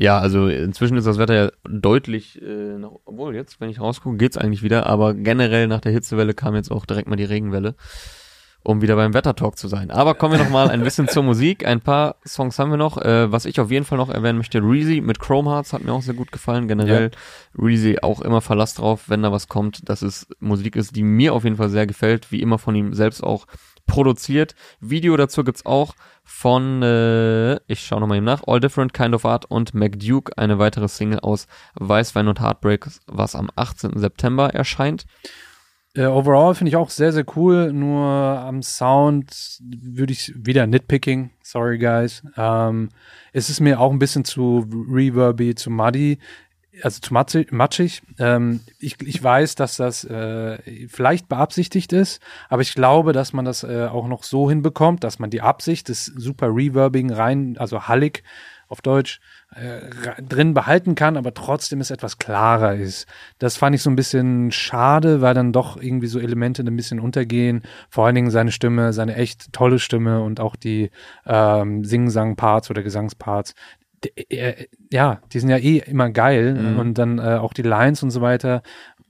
Ja, 0.00 0.20
also 0.20 0.46
inzwischen 0.46 0.96
ist 0.96 1.08
das 1.08 1.18
Wetter 1.18 1.34
ja 1.34 1.50
deutlich, 1.68 2.40
äh, 2.40 2.78
nach, 2.78 2.92
obwohl 3.04 3.34
jetzt, 3.34 3.60
wenn 3.60 3.68
ich 3.68 3.80
rausgucke, 3.80 4.16
geht's 4.16 4.36
eigentlich 4.36 4.62
wieder, 4.62 4.86
aber 4.86 5.12
generell 5.12 5.66
nach 5.66 5.80
der 5.80 5.90
Hitzewelle 5.90 6.34
kam 6.34 6.54
jetzt 6.54 6.70
auch 6.70 6.86
direkt 6.86 7.08
mal 7.08 7.16
die 7.16 7.24
Regenwelle, 7.24 7.74
um 8.68 8.82
wieder 8.82 8.96
beim 8.96 9.14
Wettertalk 9.14 9.56
zu 9.56 9.66
sein. 9.66 9.90
Aber 9.90 10.14
kommen 10.14 10.36
wir 10.36 10.44
noch 10.44 10.50
mal 10.50 10.68
ein 10.68 10.82
bisschen 10.82 11.08
zur 11.08 11.22
Musik. 11.22 11.66
Ein 11.66 11.80
paar 11.80 12.16
Songs 12.26 12.58
haben 12.58 12.70
wir 12.70 12.76
noch. 12.76 12.98
Äh, 12.98 13.32
was 13.32 13.46
ich 13.46 13.60
auf 13.60 13.70
jeden 13.70 13.86
Fall 13.86 13.96
noch 13.96 14.10
erwähnen 14.10 14.36
möchte, 14.36 14.58
Reezy 14.58 15.00
mit 15.00 15.18
Chrome 15.18 15.48
Hearts 15.50 15.72
hat 15.72 15.82
mir 15.82 15.92
auch 15.92 16.02
sehr 16.02 16.12
gut 16.12 16.32
gefallen. 16.32 16.68
Generell 16.68 17.10
Reezy 17.56 18.00
auch 18.02 18.20
immer 18.20 18.42
Verlass 18.42 18.74
drauf, 18.74 19.04
wenn 19.06 19.22
da 19.22 19.32
was 19.32 19.48
kommt, 19.48 19.88
dass 19.88 20.02
es 20.02 20.26
Musik 20.38 20.76
ist, 20.76 20.96
die 20.96 21.02
mir 21.02 21.32
auf 21.32 21.44
jeden 21.44 21.56
Fall 21.56 21.70
sehr 21.70 21.86
gefällt, 21.86 22.30
wie 22.30 22.42
immer 22.42 22.58
von 22.58 22.74
ihm 22.74 22.92
selbst 22.92 23.24
auch 23.24 23.46
produziert. 23.86 24.54
Video 24.80 25.16
dazu 25.16 25.44
gibt's 25.44 25.64
auch 25.64 25.94
von, 26.22 26.82
äh, 26.82 27.54
ich 27.68 27.80
schaue 27.86 28.00
nochmal 28.00 28.18
eben 28.18 28.26
nach, 28.26 28.42
All 28.46 28.60
Different 28.60 28.92
Kind 28.92 29.14
of 29.14 29.24
Art 29.24 29.46
und 29.46 29.72
McDuke, 29.72 30.36
eine 30.36 30.58
weitere 30.58 30.88
Single 30.88 31.20
aus 31.20 31.46
Weißwein 31.76 32.28
und 32.28 32.42
Heartbreak, 32.42 32.86
was 33.06 33.34
am 33.34 33.48
18. 33.56 33.98
September 33.98 34.50
erscheint. 34.54 35.06
Äh, 35.94 36.04
overall 36.06 36.54
finde 36.54 36.68
ich 36.68 36.76
auch 36.76 36.90
sehr, 36.90 37.12
sehr 37.12 37.24
cool. 37.36 37.72
Nur 37.72 38.04
am 38.04 38.62
Sound 38.62 39.60
würde 39.62 40.12
ich 40.12 40.32
wieder 40.36 40.66
nitpicking. 40.66 41.30
Sorry, 41.42 41.78
guys. 41.78 42.22
Ähm, 42.36 42.90
es 43.32 43.50
ist 43.50 43.60
mir 43.60 43.80
auch 43.80 43.90
ein 43.90 43.98
bisschen 43.98 44.24
zu 44.24 44.66
reverby, 44.70 45.54
zu 45.54 45.70
muddy. 45.70 46.18
Also 46.82 47.00
zu 47.00 47.12
matschig. 47.12 47.52
matschig. 47.52 48.02
Ähm, 48.18 48.60
ich, 48.78 48.96
ich 49.02 49.22
weiß, 49.22 49.54
dass 49.54 49.76
das 49.76 50.04
äh, 50.04 50.58
vielleicht 50.88 51.28
beabsichtigt 51.28 51.92
ist, 51.92 52.20
aber 52.48 52.62
ich 52.62 52.74
glaube, 52.74 53.12
dass 53.12 53.32
man 53.32 53.44
das 53.44 53.64
äh, 53.64 53.86
auch 53.86 54.08
noch 54.08 54.22
so 54.22 54.48
hinbekommt, 54.48 55.04
dass 55.04 55.18
man 55.18 55.30
die 55.30 55.40
Absicht 55.40 55.88
des 55.88 56.06
super 56.06 56.48
Reverbing 56.54 57.12
rein, 57.12 57.56
also 57.58 57.88
hallig 57.88 58.22
auf 58.68 58.82
Deutsch, 58.82 59.20
äh, 59.54 59.80
drin 60.22 60.52
behalten 60.52 60.94
kann, 60.94 61.16
aber 61.16 61.32
trotzdem 61.32 61.80
es 61.80 61.90
etwas 61.90 62.18
klarer 62.18 62.74
ist. 62.74 63.06
Das 63.38 63.56
fand 63.56 63.74
ich 63.74 63.82
so 63.82 63.88
ein 63.88 63.96
bisschen 63.96 64.52
schade, 64.52 65.22
weil 65.22 65.32
dann 65.32 65.52
doch 65.52 65.80
irgendwie 65.80 66.06
so 66.06 66.18
Elemente 66.18 66.62
ein 66.62 66.76
bisschen 66.76 67.00
untergehen. 67.00 67.62
Vor 67.88 68.04
allen 68.04 68.14
Dingen 68.14 68.30
seine 68.30 68.52
Stimme, 68.52 68.92
seine 68.92 69.16
echt 69.16 69.52
tolle 69.54 69.78
Stimme 69.78 70.22
und 70.22 70.38
auch 70.38 70.54
die 70.54 70.90
ähm, 71.24 71.82
Sing-Sang-Parts 71.82 72.68
oder 72.70 72.82
Gesangsparts. 72.82 73.54
Äh, 74.28 74.66
ja, 74.92 75.20
die 75.32 75.40
sind 75.40 75.48
ja 75.50 75.56
eh 75.58 75.78
immer 75.78 76.10
geil 76.10 76.54
Mhm. 76.54 76.78
und 76.78 76.94
dann 76.98 77.18
äh, 77.18 77.36
auch 77.36 77.52
die 77.52 77.62
Lines 77.62 78.02
und 78.02 78.10
so 78.10 78.20
weiter. 78.20 78.62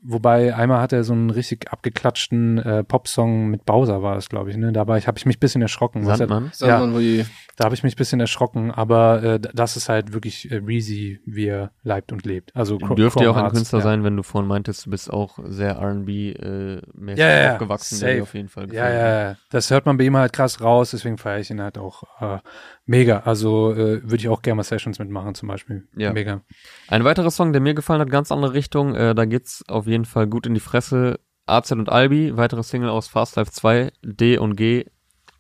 Wobei 0.03 0.55
einmal 0.55 0.80
hat 0.80 0.92
er 0.92 1.03
so 1.03 1.12
einen 1.12 1.30
richtig 1.30 1.72
abgeklatschten 1.72 2.59
äh, 2.59 2.84
Popsong 2.84 3.49
mit 3.49 3.64
Bowser 3.64 4.01
war 4.03 4.16
es, 4.16 4.28
glaube 4.28 4.51
ich. 4.51 4.57
Ne? 4.57 4.72
Dabei 4.72 5.01
habe 5.01 5.18
ich 5.18 5.26
mich 5.26 5.36
ein 5.36 5.40
bisschen 5.40 5.61
erschrocken. 5.62 6.03
was 6.07 6.20
er- 6.20 6.28
Sandmann. 6.28 6.51
Sagt 6.53 6.70
Ja. 6.70 6.78
man, 6.78 6.94
wo 6.94 6.99
die, 7.01 7.24
da 7.57 7.64
habe 7.64 7.74
ich 7.74 7.82
mich 7.82 7.94
ein 7.94 7.96
bisschen 7.96 8.20
erschrocken, 8.20 8.70
aber 8.70 9.22
äh, 9.24 9.40
das 9.40 9.76
ist 9.76 9.88
halt 9.88 10.12
wirklich 10.12 10.51
äh, 10.53 10.57
Reezy, 10.64 11.20
wie 11.26 11.46
er 11.46 11.72
leibt 11.82 12.12
und 12.12 12.24
lebt. 12.24 12.55
Also 12.55 12.78
Dürfte 12.78 13.24
ja 13.24 13.30
auch 13.30 13.36
ein 13.36 13.51
Künstler 13.51 13.80
ja. 13.80 13.82
sein, 13.82 14.05
wenn 14.05 14.16
du 14.16 14.22
vorhin 14.22 14.46
meintest, 14.49 14.86
du 14.86 14.90
bist 14.90 15.12
auch 15.12 15.38
sehr 15.44 15.72
R&B-mäßig 15.76 17.18
Ja, 17.18 17.28
ja, 17.28 17.42
ja. 17.42 17.53
aufgewachsen, 17.55 18.01
der 18.01 18.22
auf 18.22 18.34
jeden 18.34 18.49
Fall 18.49 18.64
Ja, 18.72 18.84
gefällt. 18.84 18.94
ja, 19.01 19.28
ja. 19.30 19.36
Das 19.51 19.70
hört 19.70 19.86
man 19.86 19.96
bei 19.96 20.05
ihm 20.05 20.16
halt 20.16 20.32
krass 20.32 20.61
raus, 20.61 20.90
deswegen 20.92 21.18
feiere 21.18 21.40
ich 21.40 21.51
ihn 21.51 21.61
halt 21.61 21.78
auch 21.78 22.03
äh, 22.20 22.38
mega. 22.86 23.20
Also 23.20 23.72
äh, 23.72 24.03
würde 24.03 24.16
ich 24.16 24.28
auch 24.28 24.42
gerne 24.42 24.57
mal 24.59 24.62
Sessions 24.62 24.99
mitmachen 24.99 25.34
zum 25.34 25.49
Beispiel. 25.49 25.86
Ja. 25.96 26.12
Mega. 26.12 26.42
Ein 26.88 27.05
weiterer 27.05 27.30
Song, 27.30 27.53
der 27.53 27.61
mir 27.61 27.74
gefallen 27.74 28.01
hat, 28.01 28.11
ganz 28.11 28.30
andere 28.32 28.53
Richtung, 28.55 28.94
äh, 28.94 29.14
da 29.14 29.24
geht's 29.24 29.64
auf 29.68 29.86
jeden 29.89 30.05
Fall 30.05 30.26
gut 30.26 30.47
in 30.47 30.55
die 30.55 30.61
Fresse. 30.61 31.18
AZ 31.47 31.72
und 31.72 31.89
Albi, 31.89 32.36
weitere 32.36 32.62
Single 32.62 32.91
aus 32.91 33.09
Fast 33.09 33.36
Life 33.36 33.51
2, 33.53 33.91
D 34.03 34.36
und 34.39 34.55
G 34.57 34.84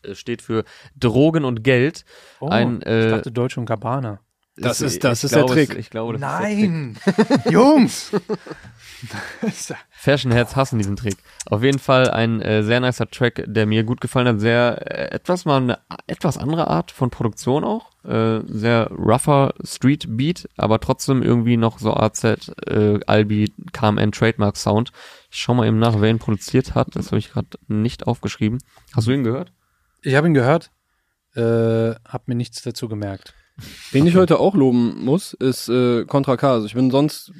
äh, 0.02 0.14
steht 0.14 0.40
für 0.40 0.64
Drogen 0.96 1.44
und 1.44 1.62
Geld. 1.64 2.04
Oh, 2.40 2.48
Ein, 2.48 2.78
ich 2.80 2.86
äh, 2.86 3.08
dachte 3.10 3.30
Deutsch 3.30 3.58
und 3.58 3.66
Gabbana. 3.66 4.20
Das 4.56 4.80
Ist- 4.80 4.94
ist- 4.94 5.04
das 5.04 5.18
ich 5.20 5.24
ist 5.24 5.34
der 5.34 5.40
glaube, 5.44 5.54
Trick. 5.54 5.70
Es, 5.70 5.76
ich 5.76 5.90
glaube, 5.90 6.18
das 6.18 6.22
ist 6.22 6.40
der 6.40 6.48
Trick. 6.56 6.70
Nein! 6.70 6.98
Jungs! 7.50 8.10
Fashion 9.90 10.32
Heads 10.32 10.56
hassen 10.56 10.78
diesen 10.78 10.96
Trick. 10.96 11.16
Auf 11.46 11.62
jeden 11.62 11.78
Fall 11.78 12.10
ein 12.10 12.40
äh, 12.40 12.62
sehr 12.62 12.80
nicer 12.80 13.08
Track, 13.10 13.44
der 13.46 13.66
mir 13.66 13.84
gut 13.84 14.00
gefallen 14.00 14.28
hat. 14.28 14.40
Sehr, 14.40 14.78
äh, 14.90 15.14
etwas 15.14 15.44
mal 15.44 15.62
eine 15.62 15.78
etwas 16.06 16.38
andere 16.38 16.68
Art 16.68 16.90
von 16.90 17.10
Produktion 17.10 17.64
auch. 17.64 17.90
Äh, 18.04 18.40
sehr 18.46 18.90
rougher 18.90 19.54
Street 19.64 20.06
Beat, 20.16 20.48
aber 20.56 20.80
trotzdem 20.80 21.22
irgendwie 21.22 21.56
noch 21.56 21.78
so 21.78 21.94
AZ, 21.94 22.24
äh, 22.24 23.00
Albi, 23.06 23.52
KMN 23.72 24.12
Trademark 24.12 24.56
Sound. 24.56 24.92
Ich 25.30 25.38
schau 25.38 25.54
mal 25.54 25.66
eben 25.66 25.78
nach, 25.78 26.00
wer 26.00 26.10
ihn 26.10 26.18
produziert 26.18 26.74
hat. 26.74 26.94
Das 26.96 27.06
habe 27.06 27.18
ich 27.18 27.30
gerade 27.30 27.58
nicht 27.66 28.06
aufgeschrieben. 28.06 28.58
Hast 28.94 29.06
du 29.06 29.12
ihn 29.12 29.24
gehört? 29.24 29.52
Ich 30.02 30.14
habe 30.14 30.26
ihn 30.26 30.34
gehört, 30.34 30.70
äh, 31.34 31.40
habe 31.40 32.24
mir 32.26 32.34
nichts 32.34 32.62
dazu 32.62 32.88
gemerkt. 32.88 33.34
Wen 33.90 34.06
ich 34.06 34.16
heute 34.16 34.38
auch 34.38 34.54
loben 34.54 35.04
muss, 35.04 35.32
ist 35.34 35.68
äh, 35.68 36.04
Contra 36.04 36.36
K. 36.36 36.52
Also 36.52 36.66
ich 36.66 36.74
bin 36.74 36.90
sonst, 36.90 37.32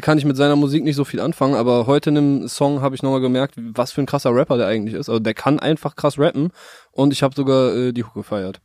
kann 0.00 0.18
ich 0.18 0.24
mit 0.24 0.36
seiner 0.36 0.56
Musik 0.56 0.82
nicht 0.82 0.96
so 0.96 1.04
viel 1.04 1.20
anfangen, 1.20 1.54
aber 1.54 1.86
heute 1.86 2.10
in 2.10 2.16
einem 2.18 2.48
Song 2.48 2.80
habe 2.80 2.94
ich 2.94 3.02
nochmal 3.02 3.20
gemerkt, 3.20 3.54
was 3.56 3.92
für 3.92 4.00
ein 4.02 4.06
krasser 4.06 4.34
Rapper 4.34 4.56
der 4.56 4.66
eigentlich 4.66 4.94
ist. 4.94 5.08
Also 5.08 5.20
der 5.20 5.34
kann 5.34 5.60
einfach 5.60 5.94
krass 5.96 6.18
rappen 6.18 6.50
und 6.92 7.12
ich 7.12 7.22
habe 7.22 7.34
sogar 7.34 7.74
äh, 7.74 7.92
die 7.92 8.02
Hook 8.04 8.14
gefeiert. 8.14 8.60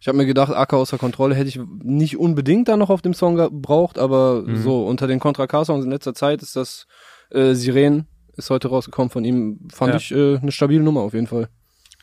Ich 0.00 0.08
habe 0.08 0.18
mir 0.18 0.26
gedacht, 0.26 0.52
Acker 0.52 0.76
außer 0.76 0.98
Kontrolle 0.98 1.34
hätte 1.34 1.48
ich 1.48 1.58
nicht 1.82 2.18
unbedingt 2.18 2.68
da 2.68 2.76
noch 2.76 2.90
auf 2.90 3.02
dem 3.02 3.14
Song 3.14 3.36
gebraucht, 3.36 3.98
aber 3.98 4.42
Mhm. 4.42 4.62
so 4.62 4.86
unter 4.86 5.06
den 5.06 5.20
Contra 5.20 5.46
K-Songs 5.46 5.84
in 5.84 5.90
letzter 5.90 6.14
Zeit 6.14 6.42
ist 6.42 6.54
das 6.56 6.86
äh, 7.30 7.54
Siren 7.54 8.06
ist 8.36 8.50
heute 8.50 8.68
rausgekommen 8.68 9.08
von 9.10 9.24
ihm. 9.24 9.66
Fand 9.72 9.92
Ja. 9.92 9.96
ich 9.96 10.12
äh, 10.12 10.36
eine 10.36 10.52
stabile 10.52 10.82
Nummer 10.82 11.00
auf 11.00 11.14
jeden 11.14 11.26
Fall. 11.26 11.48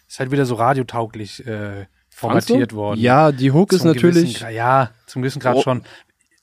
Ist 0.07 0.19
halt 0.19 0.31
wieder 0.31 0.45
so 0.45 0.55
radiotauglich 0.55 1.45
äh? 1.45 1.85
Formatiert 2.29 2.73
worden. 2.73 2.99
Ja, 2.99 3.31
die 3.31 3.51
Hook 3.51 3.71
ist 3.73 3.81
Zum 3.81 3.89
natürlich. 3.91 4.39
gewissen 4.39 4.55
ja, 4.55 4.91
zum 5.05 5.21
gewissen 5.21 5.39
Grad 5.39 5.55
Oh. 5.57 5.61
schon. 5.61 5.83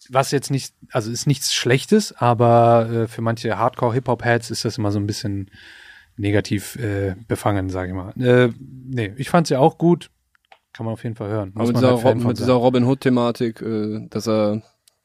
Was 0.08 0.30
jetzt 0.32 0.50
nicht, 0.50 0.74
also 0.90 1.10
ist 1.10 1.26
nichts 1.26 1.54
Schlechtes, 1.54 2.12
aber 2.16 2.88
äh, 2.90 3.06
für 3.08 3.22
manche 3.22 3.56
Hardcore-Hip-Hop-Heads 3.58 4.50
ist 4.50 4.64
das 4.64 4.76
immer 4.78 4.90
so 4.90 4.98
ein 4.98 5.06
bisschen 5.06 5.50
negativ 6.16 6.76
äh, 6.76 7.14
befangen, 7.28 7.70
sage 7.70 7.90
ich 7.90 7.94
mal. 7.94 8.12
Äh, 8.20 8.52
nee, 8.58 9.12
ich 9.16 9.30
fand's 9.30 9.50
ja 9.50 9.58
auch 9.60 9.78
gut. 9.78 10.10
Kann 10.72 10.86
man 10.86 10.94
auf 10.94 11.02
jeden 11.04 11.16
Fall 11.16 11.28
hören. 11.28 11.50
Aber 11.54 11.60
Muss 11.64 11.68
mit 11.68 11.76
dieser, 11.78 11.94
halt 11.96 12.04
Rob, 12.04 12.24
mit 12.24 12.38
dieser 12.38 12.52
Robin 12.54 12.84
Hood-Thematik, 12.84 13.60
äh, 13.62 14.06
dass 14.08 14.26
er 14.28 14.62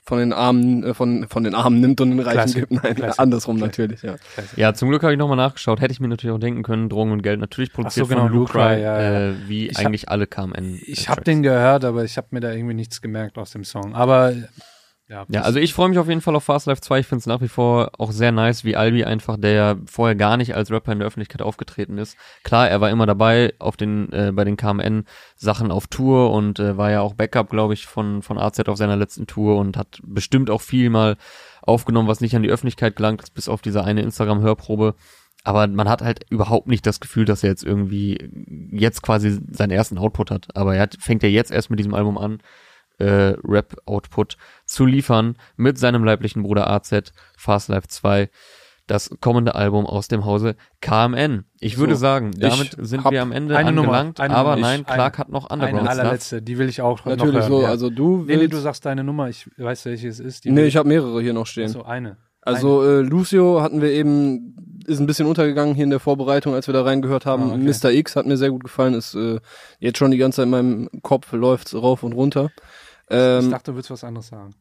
von 0.07 0.19
den 0.19 0.33
Armen, 0.33 0.83
äh, 0.83 0.93
von, 0.93 1.27
von 1.27 1.43
den 1.43 1.55
Armen 1.55 1.79
nimmt 1.79 1.99
und 1.99 2.11
den 2.11 2.19
Reichen 2.19 2.33
Klassik, 2.37 2.69
gibt. 2.69 2.83
Nein, 2.83 2.95
Klassik, 2.95 3.19
andersrum 3.19 3.57
Klassik. 3.57 3.79
natürlich, 3.79 4.01
ja. 4.03 4.15
Ja, 4.55 4.73
zum 4.73 4.89
Glück 4.89 5.01
habe 5.01 5.13
ich 5.13 5.19
nochmal 5.19 5.37
nachgeschaut. 5.37 5.81
Hätte 5.81 5.91
ich 5.93 5.99
mir 5.99 6.07
natürlich 6.07 6.35
auch 6.35 6.39
denken 6.39 6.61
können, 6.63 6.89
Drogen 6.89 7.11
und 7.11 7.23
Geld 7.23 7.39
natürlich 7.39 7.73
produziert 7.73 8.05
Ach 8.05 8.09
so, 8.09 8.15
genau, 8.15 8.27
von 8.27 8.31
Luke 8.37 8.51
Luke 8.51 8.51
Cry, 8.51 8.75
Cry, 8.75 8.81
ja, 8.83 9.01
ja. 9.01 9.29
Äh, 9.29 9.33
wie 9.47 9.67
Ich 9.67 9.77
hab- 9.77 9.85
eigentlich 9.87 10.09
alle 10.09 10.27
KMN. 10.27 10.79
Ich 10.85 11.09
habe 11.09 11.23
den 11.23 11.41
gehört, 11.43 11.83
aber 11.85 12.03
ich 12.03 12.17
habe 12.17 12.27
mir 12.31 12.39
da 12.39 12.51
irgendwie 12.51 12.75
nichts 12.75 13.01
gemerkt 13.01 13.37
aus 13.39 13.51
dem 13.51 13.63
Song. 13.63 13.95
Aber 13.95 14.33
ja, 15.07 15.25
Ja, 15.29 15.41
also 15.41 15.59
ich 15.59 15.73
freue 15.73 15.89
mich 15.89 15.99
auf 15.99 16.07
jeden 16.07 16.21
Fall 16.21 16.35
auf 16.35 16.45
Fast 16.45 16.65
Life 16.65 16.81
2. 16.81 16.99
Ich 16.99 17.07
finde 17.07 17.19
es 17.19 17.25
nach 17.27 17.41
wie 17.41 17.47
vor 17.47 17.91
auch 17.97 18.11
sehr 18.11 18.31
nice, 18.31 18.63
wie 18.63 18.75
Albi 18.75 19.03
einfach, 19.03 19.37
der 19.37 19.51
ja 19.51 19.75
vorher 19.85 20.15
gar 20.15 20.35
nicht 20.37 20.55
als 20.55 20.71
Rapper 20.71 20.91
in 20.91 20.99
der 20.99 21.07
Öffentlichkeit 21.07 21.41
aufgetreten 21.43 21.97
ist. 21.97 22.17
Klar, 22.43 22.69
er 22.69 22.81
war 22.81 22.89
immer 22.89 23.05
dabei 23.05 23.53
auf 23.59 23.77
den 23.77 24.11
äh, 24.11 24.31
bei 24.33 24.43
den 24.43 24.57
KMN-Sachen 24.57 25.71
auf 25.71 25.87
Tour 25.87 26.31
und 26.31 26.59
äh, 26.59 26.75
war 26.77 26.89
ja 26.89 27.01
auch 27.01 27.13
Backup, 27.13 27.49
glaube 27.49 27.75
ich, 27.75 27.85
von 27.85 28.23
von 28.23 28.39
AZ 28.39 28.59
auf 28.67 28.77
seiner 28.77 28.95
letzten 28.95 29.27
Tour 29.27 29.57
und 29.57 29.77
hat 29.77 29.99
bestimmt 30.03 30.49
auch 30.49 30.61
viel 30.61 30.89
mal 30.89 31.17
aufgenommen, 31.61 32.07
was 32.07 32.21
nicht 32.21 32.35
an 32.35 32.43
die 32.43 32.49
Öffentlichkeit 32.49 32.95
gelangt 32.95 33.21
ist, 33.21 33.33
bis 33.33 33.47
auf 33.47 33.61
diese 33.61 33.83
eine 33.83 34.01
Instagram-Hörprobe. 34.01 34.95
Aber 35.43 35.67
man 35.67 35.87
hat 35.87 36.01
halt 36.01 36.25
überhaupt 36.31 36.67
nicht 36.67 36.87
das 36.87 36.99
Gefühl, 36.99 37.25
dass 37.25 37.43
er 37.43 37.51
jetzt 37.51 37.63
irgendwie 37.63 38.31
jetzt 38.71 39.03
quasi 39.03 39.39
seinen 39.51 39.69
ersten 39.69 39.99
Output 39.99 40.31
hat. 40.31 40.47
Aber 40.55 40.75
er 40.75 40.81
hat, 40.81 40.97
fängt 40.99 41.21
ja 41.21 41.29
jetzt 41.29 41.51
erst 41.51 41.69
mit 41.69 41.77
diesem 41.77 41.93
Album 41.93 42.17
an, 42.17 42.39
äh, 42.99 43.33
Rap-Output 43.43 44.37
zu 44.65 44.85
liefern 44.85 45.35
mit 45.57 45.77
seinem 45.77 46.03
leiblichen 46.03 46.43
Bruder 46.43 46.69
AZ, 46.69 47.11
Fast 47.37 47.69
Life 47.69 47.87
2, 47.87 48.29
das 48.87 49.09
kommende 49.19 49.55
Album 49.55 49.85
aus 49.87 50.07
dem 50.07 50.25
Hause 50.25 50.55
KMN. 50.79 51.45
Ich 51.59 51.77
würde 51.79 51.95
So, 51.95 52.01
sagen, 52.01 52.31
damit 52.37 52.75
sind 52.79 53.03
wir 53.09 53.21
am 53.21 53.31
Ende 53.31 53.57
eine 53.57 53.71
Nummer, 53.71 53.87
angelangt, 53.93 54.19
eine 54.19 54.35
aber 54.35 54.55
Nummer. 54.55 54.67
nein, 54.67 54.81
Ich- 54.81 54.85
Clark 54.87 55.15
eine- 55.15 55.17
hat 55.17 55.29
noch 55.29 55.47
eine 55.49 55.63
Underground 55.63 55.87
Stuff. 55.91 55.99
allerletzte, 55.99 56.41
die 56.43 56.57
will 56.59 56.69
ich 56.69 56.81
auch 56.81 56.99
noch 56.99 57.05
Natürlich 57.07 57.39
hören. 57.39 57.47
so, 57.51 57.61
ja. 57.63 57.69
also 57.69 57.89
du 57.89 58.17
Nee, 58.17 58.35
nee, 58.35 58.41
willst, 58.41 58.53
du 58.53 58.57
sagst 58.59 58.85
deine 58.85 59.03
Nummer, 59.03 59.27
ich 59.29 59.49
weiß, 59.57 59.85
welche 59.85 60.07
es 60.07 60.19
ist. 60.19 60.45
Die 60.45 60.51
nee, 60.51 60.65
ich 60.65 60.77
habe 60.77 60.87
mehrere 60.87 61.19
hier 61.21 61.33
noch 61.33 61.47
stehen. 61.47 61.69
so 61.69 61.83
eine. 61.83 62.17
Also 62.41 62.83
äh, 62.83 63.01
Lucio 63.01 63.59
hatten 63.63 63.81
wir 63.81 63.89
eben, 63.89 64.55
ist 64.85 64.99
ein 64.99 65.07
bisschen 65.07 65.25
untergegangen 65.25 65.73
hier 65.73 65.83
in 65.85 65.89
der 65.89 65.99
Vorbereitung, 65.99 66.53
als 66.53 66.67
wir 66.67 66.73
da 66.75 66.83
reingehört 66.83 67.25
haben. 67.25 67.49
Ah, 67.49 67.55
okay. 67.55 67.87
Mr. 67.87 67.91
X 67.91 68.15
hat 68.15 68.27
mir 68.27 68.37
sehr 68.37 68.51
gut 68.51 68.63
gefallen, 68.63 68.93
ist 68.93 69.15
äh, 69.15 69.39
jetzt 69.79 69.97
schon 69.97 70.11
die 70.11 70.17
ganze 70.19 70.35
Zeit 70.35 70.43
in 70.45 70.51
meinem 70.51 70.89
Kopf, 71.01 71.31
läuft's 71.33 71.73
rauf 71.73 72.03
und 72.03 72.13
runter. 72.13 72.51
Ich 73.09 73.15
Ähm, 73.17 73.51
dachte, 73.51 73.71
du 73.71 73.75
würdest 73.77 73.91
was 73.91 74.03
anderes 74.03 74.27
sagen. 74.27 74.53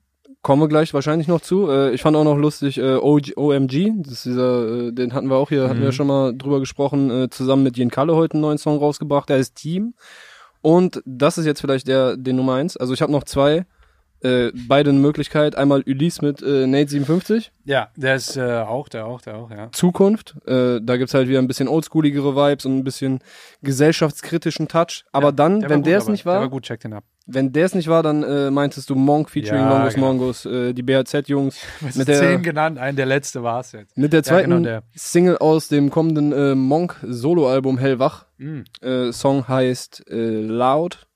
kommen 0.43 0.61
wir 0.63 0.69
gleich 0.69 0.93
wahrscheinlich 0.95 1.29
noch 1.29 1.41
zu. 1.41 1.69
Äh, 1.71 1.93
ich 1.95 2.03
fand 2.03 2.17
auch 2.17 2.25
noch 2.25 2.37
lustig 2.37 2.79
äh, 2.79 2.97
OMG, 2.97 3.93
das 4.03 4.13
ist 4.13 4.25
dieser, 4.27 4.89
äh, 4.89 4.93
den 4.93 5.13
hatten 5.15 5.29
wir 5.29 5.37
auch 5.37 5.49
hier, 5.49 5.69
hatten 5.69 5.79
Mhm. 5.81 5.85
wir 5.85 5.93
schon 5.93 6.07
mal 6.07 6.37
drüber 6.37 6.61
gesprochen, 6.61 7.11
äh, 7.11 7.31
zusammen 7.31 7.63
mit 7.63 7.77
Jen 7.77 7.91
Kalle 7.91 8.15
heute 8.15 8.35
einen 8.35 8.43
neuen 8.43 8.59
Song 8.59 8.79
rausgebracht, 8.79 9.29
der 9.29 9.39
ist 9.39 9.55
Team. 9.57 9.95
Und 10.61 11.03
das 11.05 11.37
ist 11.39 11.45
jetzt 11.47 11.61
vielleicht 11.61 11.89
der, 11.89 12.17
den 12.17 12.37
Nummer 12.37 12.55
eins. 12.55 12.77
Also 12.77 12.95
ich 12.95 13.03
habe 13.03 13.13
noch 13.13 13.25
zwei, 13.25 13.67
äh, 14.25 14.51
beide 14.69 14.91
eine 14.91 14.99
Möglichkeit. 14.99 15.55
Einmal 15.57 15.83
Ulysse 15.87 16.25
mit 16.25 16.43
äh, 16.43 16.67
Nate 16.67 16.89
57, 16.91 17.53
Ja, 17.65 17.89
der 17.97 18.17
ist 18.17 18.37
äh, 18.37 18.43
auch, 18.61 18.89
der 18.89 19.07
auch, 19.07 19.21
der 19.21 19.37
auch, 19.37 19.51
ja. 19.51 19.71
Zukunft. 19.73 20.35
Äh, 20.47 20.81
da 20.83 20.97
gibt's 20.97 21.15
halt 21.15 21.29
wieder 21.29 21.39
ein 21.39 21.47
bisschen 21.47 21.69
oldschooligere 21.69 22.35
Vibes 22.35 22.65
und 22.65 22.79
ein 22.79 22.85
bisschen 22.85 23.21
gesellschaftskritischen 23.63 24.69
Touch. 24.69 25.05
Aber 25.13 25.27
ja, 25.29 25.33
dann, 25.33 25.61
der 25.61 25.71
wenn 25.71 25.83
der 25.83 25.99
es 25.99 26.09
nicht 26.09 26.25
Der 26.25 26.33
war, 26.33 26.41
war 26.41 26.49
gut, 26.49 26.63
check 26.65 26.81
den 26.81 26.93
ab. 26.95 27.05
wenn 27.27 27.53
der 27.53 27.67
es 27.67 27.75
nicht 27.75 27.89
war, 27.89 28.03
dann 28.03 28.23
äh, 28.23 28.51
meintest 28.51 28.89
du 28.91 28.95
Monk 28.95 29.31
featuring 29.31 29.61
Ja, 29.63 29.69
Longos 29.79 29.95
genau. 29.95 30.07
Mongos, 30.09 30.47
äh, 30.47 30.73
die 30.73 30.83
BHZ-Jungs. 30.83 31.57
Mit 31.95 32.09
der, 32.09 32.19
zehn 32.19 32.43
genannt, 32.43 32.79
ein 32.79 32.97
der 32.97 33.07
letzte 33.07 33.43
war 33.43 33.61
es 33.61 33.73
jetzt. 33.73 33.97
Mit 33.97 34.13
der 34.13 34.21
Ja, 34.21 34.25
zweiten 34.25 34.51
genau, 34.51 34.63
der. 34.63 34.83
Single 34.95 35.39
aus 35.39 35.69
dem 35.69 35.91
kommenden 35.91 36.33
äh, 36.33 36.55
Monk 36.55 36.97
Solo-Album 37.03 37.79
Hellwach. 37.79 38.27
Mhm. 38.39 38.65
Äh, 38.81 39.13
Song 39.13 39.47
heißt 39.49 40.05
äh, 40.11 40.41
Loud. 40.41 41.07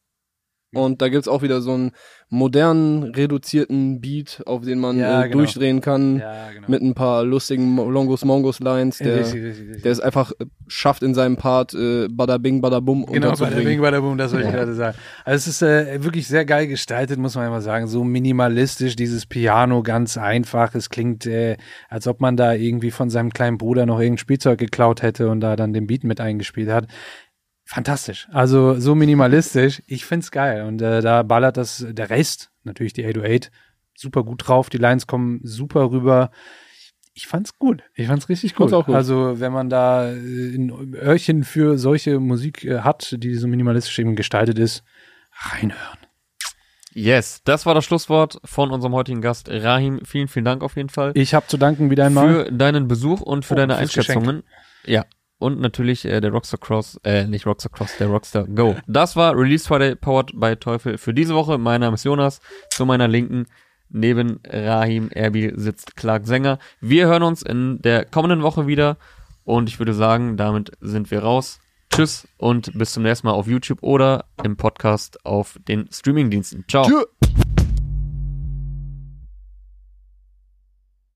Und 0.74 1.00
da 1.00 1.08
gibt's 1.08 1.28
auch 1.28 1.40
wieder 1.42 1.62
so 1.62 1.72
einen 1.72 1.92
modernen, 2.28 3.04
reduzierten 3.14 4.02
Beat, 4.02 4.42
auf 4.44 4.60
den 4.62 4.78
man 4.80 4.98
Ja, 4.98 5.20
äh, 5.22 5.24
genau. 5.28 5.38
durchdrehen 5.38 5.80
kann. 5.80 6.18
Ja, 6.18 6.50
genau. 6.52 6.68
Mit 6.68 6.82
ein 6.82 6.92
paar 6.92 7.24
lustigen 7.24 7.64
Mo- 7.70 7.88
Longos 7.88 8.22
Mongos 8.24 8.60
Lines. 8.60 8.98
Der, 8.98 9.16
richtig, 9.20 9.42
richtig, 9.44 9.66
richtig. 9.68 9.82
der 9.82 9.92
es 9.92 10.00
einfach 10.00 10.32
äh, 10.32 10.44
schafft 10.66 11.02
in 11.02 11.14
seinem 11.14 11.38
Part 11.38 11.72
äh, 11.72 12.08
Bada 12.10 12.36
Bing 12.36 12.60
Bada 12.60 12.80
Bum 12.80 13.06
Genau, 13.06 13.30
unterzubringen. 13.30 13.80
Bing, 13.80 13.80
der 13.90 14.00
Boom, 14.02 14.18
das 14.18 14.32
wollte 14.32 14.46
ich 14.46 14.52
Ja. 14.52 14.58
gerade 14.58 14.74
sagen. 14.74 14.98
Also 15.24 15.36
es 15.36 15.46
ist 15.46 15.62
äh, 15.62 16.04
wirklich 16.04 16.26
sehr 16.28 16.44
geil 16.44 16.66
gestaltet, 16.66 17.18
muss 17.18 17.34
man 17.34 17.46
immer 17.46 17.62
sagen. 17.62 17.86
So 17.86 18.04
minimalistisch, 18.04 18.94
dieses 18.94 19.24
Piano 19.24 19.82
ganz 19.82 20.18
einfach. 20.18 20.74
Es 20.74 20.90
klingt, 20.90 21.24
äh, 21.24 21.56
als 21.88 22.06
ob 22.06 22.20
man 22.20 22.36
da 22.36 22.52
irgendwie 22.52 22.90
von 22.90 23.08
seinem 23.08 23.32
kleinen 23.32 23.56
Bruder 23.56 23.86
noch 23.86 24.00
irgendein 24.00 24.18
Spielzeug 24.18 24.58
geklaut 24.58 25.00
hätte 25.00 25.30
und 25.30 25.40
da 25.40 25.56
dann 25.56 25.72
den 25.72 25.86
Beat 25.86 26.04
mit 26.04 26.20
eingespielt 26.20 26.68
hat. 26.70 26.88
Fantastisch. 27.70 28.26
Also 28.32 28.80
so 28.80 28.94
minimalistisch. 28.94 29.82
Ich 29.86 30.06
find's 30.06 30.30
geil. 30.30 30.62
Und 30.64 30.80
äh, 30.80 31.02
da 31.02 31.22
ballert 31.22 31.58
das, 31.58 31.84
der 31.86 32.08
Rest, 32.08 32.50
natürlich 32.64 32.94
die 32.94 33.04
808, 33.04 33.50
super 33.94 34.24
gut 34.24 34.48
drauf. 34.48 34.70
Die 34.70 34.78
Lines 34.78 35.06
kommen 35.06 35.40
super 35.42 35.90
rüber. 35.90 36.30
Ich 37.12 37.26
fand's 37.26 37.58
gut. 37.58 37.82
Ich 37.94 38.06
fand's 38.06 38.30
richtig 38.30 38.54
gut. 38.54 38.70
fand's 38.70 38.72
auch 38.72 38.86
gut. 38.86 38.94
Also, 38.94 39.38
wenn 39.38 39.52
man 39.52 39.68
da 39.68 40.08
äh, 40.10 40.14
ein 40.14 40.94
Öhrchen 40.94 41.44
für 41.44 41.76
solche 41.76 42.20
Musik 42.20 42.64
äh, 42.64 42.78
hat, 42.80 43.14
die 43.18 43.34
so 43.34 43.46
minimalistisch 43.48 43.98
eben 43.98 44.16
gestaltet 44.16 44.58
ist, 44.58 44.82
reinhören. 45.32 45.98
Yes, 46.94 47.42
das 47.44 47.66
war 47.66 47.74
das 47.74 47.84
Schlusswort 47.84 48.40
von 48.46 48.70
unserem 48.70 48.94
heutigen 48.94 49.20
Gast 49.20 49.50
Rahim. 49.50 50.00
Vielen, 50.06 50.28
vielen 50.28 50.46
Dank 50.46 50.62
auf 50.62 50.74
jeden 50.76 50.88
Fall 50.88 51.12
Ich 51.14 51.34
habe 51.34 51.46
zu 51.46 51.58
danken 51.58 51.90
wieder 51.90 52.06
einmal. 52.06 52.46
für 52.46 52.50
deinen 52.52 52.88
Besuch 52.88 53.20
und 53.20 53.44
für 53.44 53.54
Oh, 53.54 53.56
deine 53.58 53.76
Einschätzungen. 53.76 54.42
Ja. 54.86 55.04
Und 55.38 55.60
natürlich 55.60 56.04
äh, 56.04 56.20
der 56.20 56.32
Rockstar 56.32 56.58
Cross, 56.58 57.00
äh, 57.04 57.24
nicht 57.26 57.46
Rockstar 57.46 57.70
Cross, 57.70 57.96
der 57.98 58.08
Rockstar 58.08 58.44
Go. 58.44 58.76
Das 58.86 59.14
war 59.14 59.36
Release 59.36 59.66
Friday 59.66 59.94
powered 59.94 60.32
by 60.34 60.56
Teufel 60.56 60.98
für 60.98 61.14
diese 61.14 61.34
Woche. 61.34 61.58
Mein 61.58 61.80
Name 61.80 61.94
ist 61.94 62.04
Jonas. 62.04 62.40
Zu 62.70 62.86
meiner 62.86 63.06
Linken 63.06 63.46
neben 63.88 64.40
Rahim 64.44 65.10
Erbil 65.10 65.58
sitzt 65.58 65.96
Clark 65.96 66.26
Sänger. 66.26 66.58
Wir 66.80 67.06
hören 67.06 67.22
uns 67.22 67.42
in 67.42 67.80
der 67.82 68.04
kommenden 68.04 68.42
Woche 68.42 68.66
wieder. 68.66 68.96
Und 69.44 69.68
ich 69.68 69.78
würde 69.78 69.94
sagen, 69.94 70.36
damit 70.36 70.72
sind 70.80 71.10
wir 71.10 71.20
raus. 71.20 71.60
Tschüss 71.90 72.28
und 72.36 72.76
bis 72.76 72.92
zum 72.92 73.02
nächsten 73.02 73.26
Mal 73.26 73.32
auf 73.32 73.46
YouTube 73.46 73.82
oder 73.82 74.26
im 74.44 74.56
Podcast 74.56 75.24
auf 75.24 75.58
den 75.66 75.88
Streamingdiensten. 75.90 76.64
Ciao. 76.68 76.86
Tschö. 76.86 77.04